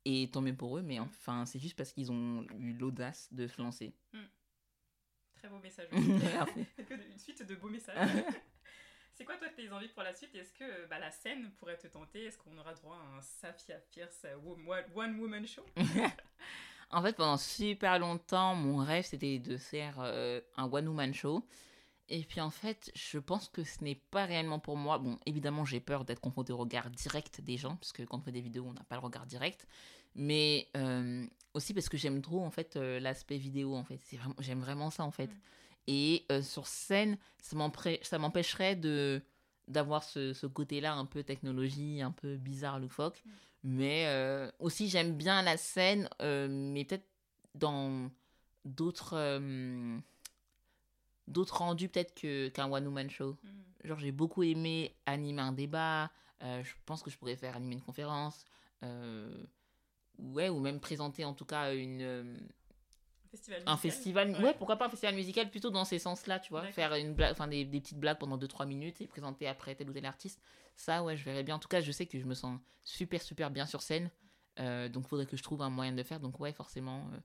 Et 0.04 0.30
tant 0.32 0.42
mieux 0.42 0.56
pour 0.56 0.78
eux, 0.78 0.82
mais 0.82 1.00
enfin, 1.00 1.46
c'est 1.46 1.60
juste 1.60 1.78
parce 1.78 1.94
qu'ils 1.94 2.12
ont 2.12 2.46
eu 2.58 2.74
l'audace 2.74 3.30
de 3.32 3.48
se 3.48 3.62
lancer. 3.62 3.94
Hmm. 4.12 4.26
Très 5.36 5.48
beau 5.48 5.60
message. 5.60 5.88
Une 5.94 7.18
suite 7.18 7.48
de 7.48 7.56
beaux 7.56 7.70
messages. 7.70 8.24
C'est 9.20 9.26
quoi, 9.26 9.36
toi, 9.36 9.50
tes 9.50 9.70
envies 9.70 9.90
pour 9.90 10.04
la 10.04 10.16
suite? 10.16 10.34
Est-ce 10.34 10.54
que 10.54 10.88
bah, 10.88 10.98
la 10.98 11.12
scène 11.12 11.52
pourrait 11.60 11.78
te 11.78 11.88
tenter? 11.88 12.24
Est-ce 12.24 12.38
qu'on 12.38 12.58
aura 12.58 12.74
droit 12.74 12.96
à 12.96 13.18
un 13.18 13.22
Safia 13.22 13.78
Fierce 13.92 14.26
One 14.96 15.20
Woman 15.20 15.46
Show? 15.46 15.66
En 16.92 17.04
fait, 17.04 17.16
pendant 17.18 17.38
super 17.38 18.00
longtemps, 18.00 18.56
mon 18.56 18.78
rêve, 18.78 19.06
c'était 19.06 19.38
de 19.38 19.58
faire 19.58 20.00
euh, 20.00 20.42
un 20.58 20.66
one-woman 20.72 21.14
show. 21.14 21.46
Et 22.08 22.24
puis 22.24 22.42
en 22.42 22.50
fait, 22.50 22.92
je 22.96 23.20
pense 23.20 23.48
que 23.48 23.64
ce 23.64 23.84
n'est 23.84 24.02
pas 24.10 24.26
réellement 24.26 24.58
pour 24.58 24.76
moi. 24.76 24.98
Bon, 24.98 25.20
évidemment, 25.28 25.66
j'ai 25.66 25.80
peur 25.80 26.04
d'être 26.04 26.20
confronté 26.20 26.52
au 26.52 26.58
regard 26.58 26.90
direct 26.90 27.42
des 27.42 27.58
gens, 27.58 27.76
parce 27.76 27.92
que 27.92 28.02
quand 28.02 28.18
on 28.18 28.22
fait 28.22 28.32
des 28.32 28.42
vidéos, 28.42 28.66
on 28.68 28.74
n'a 28.74 28.84
pas 28.86 28.96
le 28.96 29.02
regard 29.02 29.28
direct. 29.28 29.68
Mais 30.16 30.68
euh, 30.76 31.28
aussi 31.54 31.76
parce 31.76 31.90
que 31.90 31.98
j'aime 31.98 32.24
trop 32.24 32.44
en 32.44 32.50
fait 32.50 32.76
euh, 32.76 33.00
l'aspect 33.00 33.38
vidéo 33.38 33.76
en 33.76 33.84
fait. 33.84 34.00
C'est 34.06 34.18
vraiment, 34.18 34.36
j'aime 34.40 34.62
vraiment 34.62 34.90
ça 34.90 35.04
en 35.04 35.12
fait. 35.12 35.28
Mm. 35.28 35.40
Et 35.92 36.24
euh, 36.32 36.44
sur 36.44 36.68
scène, 36.68 37.18
ça 37.42 38.20
m'empêcherait 38.20 38.76
de 38.76 39.24
d'avoir 39.68 40.04
ce, 40.04 40.34
ce 40.34 40.46
côté-là 40.46 40.94
un 40.94 41.06
peu 41.06 41.24
technologie, 41.24 42.02
un 42.04 42.12
peu 42.12 42.38
bizarre 42.38 42.80
loufoque. 42.80 43.24
Mm. 43.26 43.30
Mais 43.64 44.04
euh, 44.06 44.52
aussi 44.60 44.88
j'aime 44.88 45.18
bien 45.18 45.42
la 45.42 45.58
scène, 45.58 46.08
euh, 46.22 46.48
mais 46.48 46.86
peut-être 46.86 47.08
dans 47.56 48.12
d'autres 48.66 49.42
d'autres 51.28 51.58
rendus 51.58 51.90
peut-être 51.90 52.14
que 52.14 52.50
qu'un 52.50 52.72
one 52.72 52.86
woman 52.86 53.10
show. 53.10 53.36
Genre, 53.84 53.98
j'ai 53.98 54.12
beaucoup 54.12 54.44
aimé 54.44 54.96
animer 55.08 55.42
un 55.42 55.54
débat. 55.54 56.12
je 56.42 56.72
pense 56.86 57.02
que 57.02 57.10
je 57.10 57.18
pourrais 57.18 57.36
faire 57.36 57.56
animer 57.56 57.76
une 57.76 57.82
conférence. 57.82 58.46
ouais, 60.20 60.50
ou 60.50 60.60
même 60.60 60.80
présenter 60.80 61.26
en 61.26 61.34
tout 61.34 61.46
cas 61.46 61.74
une, 61.74 62.38
Festival 63.32 63.64
un 63.68 63.78
festival. 63.78 64.32
Ouais. 64.32 64.44
Ouais. 64.44 64.54
pourquoi 64.58 64.76
pas 64.78 64.88
un 64.88 64.90
festival 64.90 65.14
musical 65.16 65.50
plutôt 65.52 65.70
dans 65.70 65.86
ces 65.86 66.00
sens-là, 66.00 66.40
tu 66.40 66.50
vois. 66.50 66.66
Faire 66.72 66.94
une 66.96 67.14
blague, 67.14 67.32
enfin, 67.32 67.48
des, 67.48 67.64
des 67.64 67.80
petites 67.80 68.00
blagues 68.00 68.18
pendant 68.18 68.38
2-3 68.38 68.66
minutes 68.66 69.02
et 69.02 69.08
présenter 69.08 69.48
après 69.48 69.76
tel 69.76 69.90
ou 69.90 69.94
tel 69.94 70.06
artiste. 70.06 70.42
Ça, 70.76 71.04
ouais, 71.04 71.16
je 71.16 71.24
verrais 71.24 71.44
bien. 71.44 71.56
En 71.56 71.60
tout 71.60 71.68
cas, 71.68 71.80
je 71.82 71.92
sais 71.92 72.06
que 72.08 72.20
je 72.20 72.26
me 72.26 72.34
sens 72.34 72.60
super, 72.84 73.22
super 73.22 73.52
bien 73.52 73.66
sur 73.68 73.82
scène. 73.84 74.10
Euh, 74.60 74.90
donc, 74.90 75.04
il 75.06 75.10
faudrait 75.10 75.26
que 75.28 75.38
je 75.38 75.44
trouve 75.44 75.62
un 75.62 75.70
moyen 75.70 75.92
de 75.92 75.98
le 75.98 76.04
faire. 76.04 76.20
Donc, 76.20 76.40
ouais, 76.40 76.52
forcément, 76.54 77.08
euh, 77.14 77.20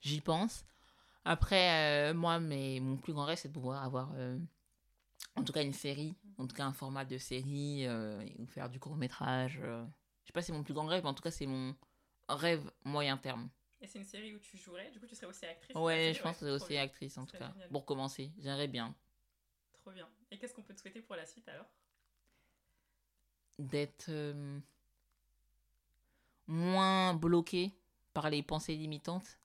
j'y 0.00 0.20
pense. 0.20 0.64
Après, 1.24 2.10
euh, 2.10 2.14
moi, 2.14 2.38
mais 2.38 2.78
mon 2.80 2.96
plus 2.96 3.12
grand 3.12 3.24
rêve, 3.24 3.38
c'est 3.38 3.48
de 3.48 3.52
pouvoir 3.52 3.82
avoir, 3.82 4.12
euh, 4.14 4.38
en 5.34 5.42
tout 5.42 5.52
cas, 5.52 5.62
une 5.62 5.72
série, 5.74 6.14
en 6.38 6.46
tout 6.46 6.54
cas, 6.54 6.64
un 6.64 6.72
format 6.72 7.04
de 7.04 7.18
série, 7.18 7.86
ou 8.38 8.46
faire 8.46 8.70
du 8.70 8.78
court-métrage. 8.78 9.58
euh. 9.62 9.84
Je 10.22 10.28
sais 10.28 10.32
pas 10.32 10.40
si 10.42 10.46
c'est 10.46 10.52
mon 10.52 10.62
plus 10.62 10.74
grand 10.74 10.86
rêve, 10.86 11.02
mais 11.02 11.10
en 11.10 11.14
tout 11.14 11.22
cas, 11.22 11.30
c'est 11.30 11.46
mon 11.46 11.74
rêve 12.28 12.70
moyen 12.84 13.16
terme. 13.16 13.48
Et 13.80 13.86
c'est 13.86 13.98
une 13.98 14.04
série 14.04 14.34
où 14.34 14.38
tu 14.38 14.56
jouerais, 14.56 14.90
du 14.90 14.98
coup 14.98 15.06
tu 15.06 15.14
serais 15.14 15.26
aussi 15.26 15.46
actrice 15.46 15.76
Ouais, 15.76 16.12
je 16.14 16.22
pense 16.22 16.38
que 16.38 16.46
c'est 16.46 16.50
aussi 16.50 16.72
bien. 16.72 16.82
actrice, 16.82 17.16
en 17.18 17.26
tout 17.26 17.36
cas. 17.36 17.52
génial. 17.52 17.68
Pour 17.68 17.84
commencer, 17.84 18.32
j'aimerais 18.38 18.68
bien 18.68 18.94
Trop 19.82 19.92
bien. 19.92 20.08
Et 20.30 20.38
qu'est-ce 20.38 20.54
qu'on 20.54 20.62
peut 20.62 20.74
te 20.74 20.80
souhaiter 20.80 21.00
pour 21.00 21.16
la 21.16 21.24
suite 21.26 21.48
alors? 21.48 21.66
D'être 23.58 24.06
euh, 24.08 24.60
moins 26.46 27.14
bloqué 27.14 27.72
par 28.14 28.30
les 28.30 28.42
pensées 28.42 28.74
limitantes 28.76 29.38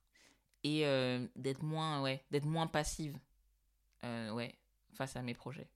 et 0.63 0.85
euh, 0.85 1.27
d'être 1.35 1.63
moins, 1.63 2.01
ouais, 2.01 2.23
d'être 2.31 2.45
moins 2.45 2.67
passive, 2.67 3.17
euh, 4.03 4.31
ouais, 4.31 4.55
face 4.93 5.15
à 5.15 5.21
mes 5.21 5.33
projets. 5.33 5.67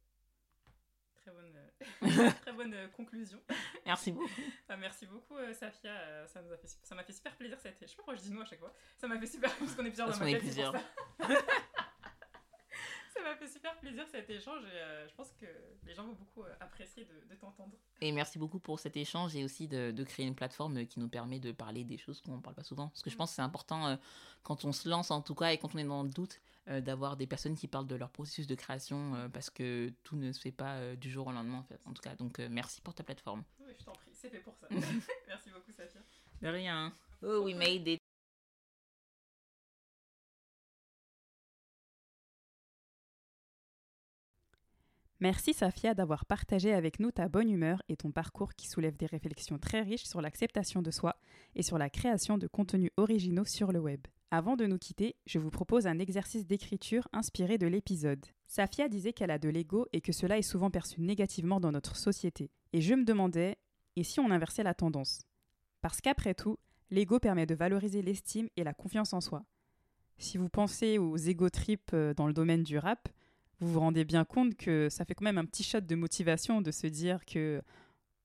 Très 2.42 2.54
bonne, 2.54 2.74
euh, 2.74 2.88
conclusion. 2.90 3.40
Merci 3.86 4.12
beaucoup. 4.12 4.30
Ah, 4.70 4.78
merci 4.78 5.06
beaucoup 5.06 5.38
euh, 5.38 5.54
Safia, 5.54 5.92
Euh, 5.92 6.28
ça 6.28 6.42
nous 6.42 6.52
a 6.52 6.58
fait 6.58 6.68
ça 6.84 6.94
m'a 6.94 7.04
fait 7.04 7.14
super 7.14 7.36
plaisir 7.36 7.58
cette. 7.60 7.78
Je 7.82 7.88
sais 7.88 7.96
pas 7.96 7.98
pourquoi 7.98 8.16
je 8.16 8.22
dis 8.22 8.32
nous 8.32 8.42
à 8.42 8.46
chaque 8.46 8.60
fois. 8.60 8.74
Ça 8.98 9.08
m'a 9.08 9.18
fait 9.18 9.28
super 9.28 9.56
parce 9.56 9.74
qu'on 9.76 9.86
est 9.86 9.90
plusieurs 9.90 10.10
dans 10.10 10.20
ma 10.20 10.26
tête. 10.26 10.44
Ça. 13.18 13.24
M'a 13.30 13.36
fait 13.36 13.48
super 13.48 13.76
plaisir 13.80 14.06
cet 14.10 14.30
échange 14.30 14.64
et 14.66 14.78
euh, 14.78 15.08
je 15.08 15.14
pense 15.16 15.32
que 15.40 15.46
les 15.86 15.94
gens 15.94 16.04
vont 16.06 16.14
beaucoup 16.14 16.44
euh, 16.44 16.54
apprécier 16.60 17.06
de, 17.06 17.30
de 17.30 17.36
t'entendre. 17.40 17.74
Et 18.02 18.12
merci 18.12 18.40
beaucoup 18.40 18.60
pour 18.60 18.80
cet 18.80 18.96
échange 18.98 19.36
et 19.36 19.44
aussi 19.44 19.68
de, 19.68 19.92
de 19.92 20.04
créer 20.04 20.26
une 20.26 20.36
plateforme 20.36 20.86
qui 20.86 21.00
nous 21.00 21.10
permet 21.10 21.40
de 21.40 21.52
parler 21.52 21.84
des 21.84 21.98
choses 21.98 22.22
qu'on 22.22 22.38
ne 22.38 22.42
parle 22.42 22.56
pas 22.56 22.64
souvent. 22.64 22.88
Parce 22.90 23.02
que 23.02 23.10
je 23.10 23.16
Mm. 23.16 23.18
pense 23.18 23.32
que 23.32 23.36
c'est 23.38 23.42
important, 23.42 23.88
euh, 23.88 23.96
quand 24.44 24.64
on 24.66 24.72
se 24.72 24.88
lance 24.88 25.12
en 25.12 25.22
tout 25.22 25.36
cas 25.36 25.52
et 25.52 25.58
quand 25.58 25.74
on 25.76 25.78
est 25.78 25.84
dans 25.84 26.04
le 26.04 26.10
doute, 26.10 26.40
euh, 26.70 26.82
d'avoir 26.82 27.16
des 27.18 27.28
personnes 27.28 27.56
qui 27.56 27.68
parlent 27.68 27.88
de 27.88 27.96
leur 27.96 28.10
processus 28.10 28.46
de 28.48 28.56
création 28.56 29.16
euh, 29.16 29.30
parce 29.30 29.50
que 29.50 29.90
tout 30.04 30.16
ne 30.18 30.32
se 30.34 30.40
fait 30.42 30.52
pas 30.52 30.76
euh, 30.76 30.96
du 30.96 31.10
jour 31.10 31.28
au 31.28 31.32
lendemain 31.32 31.60
en 31.60 31.64
fait. 31.64 31.80
En 31.86 31.94
tout 31.94 32.02
cas, 32.02 32.16
donc 32.16 32.40
euh, 32.40 32.48
merci 32.52 32.82
pour 32.82 32.94
ta 32.94 33.04
plateforme. 33.04 33.44
Oui, 33.62 33.72
je 33.80 33.86
t'en 33.86 33.94
prie, 33.94 34.12
c'est 34.14 34.30
fait 34.30 34.40
pour 34.40 34.56
ça. 34.58 34.68
merci 35.28 35.50
beaucoup 35.50 35.72
Safia. 35.72 36.02
De 36.42 36.48
rien. 36.50 36.94
Oh, 37.24 37.40
we 37.44 37.56
made 37.56 37.88
it. 37.88 38.02
Merci 45.20 45.54
Safia 45.54 45.96
d'avoir 45.96 46.28
partagé 46.28 46.74
avec 46.74 47.00
nous 47.00 47.10
ta 47.10 47.28
bonne 47.28 47.50
humeur 47.50 47.82
et 47.90 47.98
ton 47.98 48.12
parcours 48.12 48.54
qui 48.54 48.68
soulève 48.68 48.96
des 48.96 49.08
réflexions 49.08 49.58
très 49.58 49.82
riches 49.82 50.06
sur 50.06 50.22
l'acceptation 50.22 50.84
de 50.84 50.92
soi 50.92 51.16
et 51.56 51.64
sur 51.64 51.80
la 51.80 51.90
création 51.90 52.38
de 52.38 52.46
contenus 52.46 52.92
originaux 52.98 53.46
sur 53.46 53.72
le 53.72 53.80
web. 53.80 54.02
Avant 54.30 54.56
de 54.56 54.68
nous 54.68 54.78
quitter, 54.78 55.16
je 55.26 55.40
vous 55.40 55.50
propose 55.50 55.88
un 55.88 55.98
exercice 55.98 56.46
d'écriture 56.46 57.08
inspiré 57.14 57.58
de 57.58 57.66
l'épisode. 57.66 58.24
Safia 58.46 58.90
disait 58.90 59.12
qu'elle 59.12 59.32
a 59.32 59.40
de 59.40 59.50
l'ego 59.50 59.88
et 59.92 60.02
que 60.02 60.12
cela 60.12 60.38
est 60.38 60.44
souvent 60.44 60.70
perçu 60.70 61.02
négativement 61.02 61.60
dans 61.60 61.72
notre 61.72 61.96
société. 61.96 62.52
Et 62.72 62.82
je 62.82 62.94
me 62.94 63.04
demandais, 63.04 63.58
et 63.96 64.04
si 64.04 64.20
on 64.20 64.30
inversait 64.30 64.64
la 64.64 64.76
tendance? 64.76 65.22
Parce 65.82 66.00
qu'après 66.00 66.36
tout, 66.36 66.60
l'ego 66.92 67.20
permet 67.20 67.48
de 67.48 67.56
valoriser 67.56 68.04
l'estime 68.04 68.50
et 68.56 68.64
la 68.64 68.76
confiance 68.76 69.14
en 69.14 69.22
soi. 69.22 69.46
Si 70.20 70.38
vous 70.38 70.50
pensez 70.50 71.00
aux 71.00 71.18
ego 71.18 71.50
trips 71.50 71.94
euh, 71.94 72.14
dans 72.14 72.28
le 72.28 72.34
domaine 72.34 72.64
du 72.64 72.78
rap, 72.78 73.10
vous 73.60 73.74
vous 73.74 73.80
rendez 73.80 74.06
bien 74.06 74.26
compte 74.26 74.56
que 74.56 74.88
ça 74.90 75.06
fait 75.06 75.16
quand 75.16 75.26
même 75.26 75.38
un 75.38 75.46
petit 75.46 75.64
shot 75.64 75.82
de 75.82 75.96
motivation 75.96 76.62
de 76.62 76.72
se 76.72 76.88
dire 76.88 77.26
que 77.26 77.62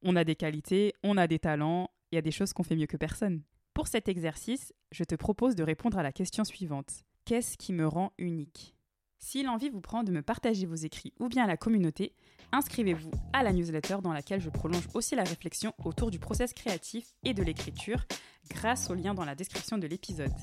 on 0.03 0.17
a 0.17 0.25
des 0.25 0.35
qualités, 0.35 0.95
on 1.03 1.17
a 1.17 1.27
des 1.27 1.39
talents, 1.39 1.91
il 2.11 2.17
y 2.17 2.19
a 2.19 2.23
des 2.23 2.31
choses 2.31 2.53
qu'on 2.53 2.65
fait 2.65 2.77
mieux 2.77 2.87
que 2.87 2.97
personne. 2.97 3.43
Pour 3.73 3.87
cet 3.87 4.09
exercice, 4.09 4.75
je 4.91 5.05
te 5.05 5.15
propose 5.15 5.55
de 5.55 5.63
répondre 5.63 5.99
à 5.99 6.03
la 6.03 6.13
question 6.13 6.45
suivante. 6.45 7.05
Qu'est-ce 7.25 7.57
qui 7.57 7.73
me 7.73 7.87
rend 7.87 8.13
unique? 8.19 8.75
Si 9.19 9.45
l'envie 9.45 9.71
vous 9.71 9.81
prend 9.81 10.03
de 10.03 10.11
me 10.11 10.21
partager 10.21 10.67
vos 10.67 10.75
écrits 10.75 11.15
ou 11.21 11.29
bien 11.29 11.45
à 11.45 11.47
la 11.47 11.57
communauté, 11.57 12.13
inscrivez-vous 12.51 13.13
à 13.33 13.45
la 13.45 13.53
newsletter 13.53 13.99
dans 14.03 14.13
laquelle 14.13 14.41
je 14.41 14.51
prolonge 14.51 14.89
aussi 14.95 15.15
la 15.15 15.23
réflexion 15.23 15.73
autour 15.85 16.11
du 16.11 16.19
process 16.19 16.53
créatif 16.53 17.07
et 17.23 17.33
de 17.33 17.43
l'écriture 17.43 18.05
grâce 18.51 18.91
au 18.91 18.95
lien 18.95 19.15
dans 19.15 19.25
la 19.25 19.37
description 19.37 19.79
de 19.79 19.87
l'épisode. 19.87 20.35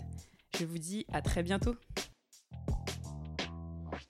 Je 0.57 0.65
vous 0.65 0.77
dis 0.77 1.05
à 1.11 1.21
très 1.21 1.43
bientôt 1.43 1.75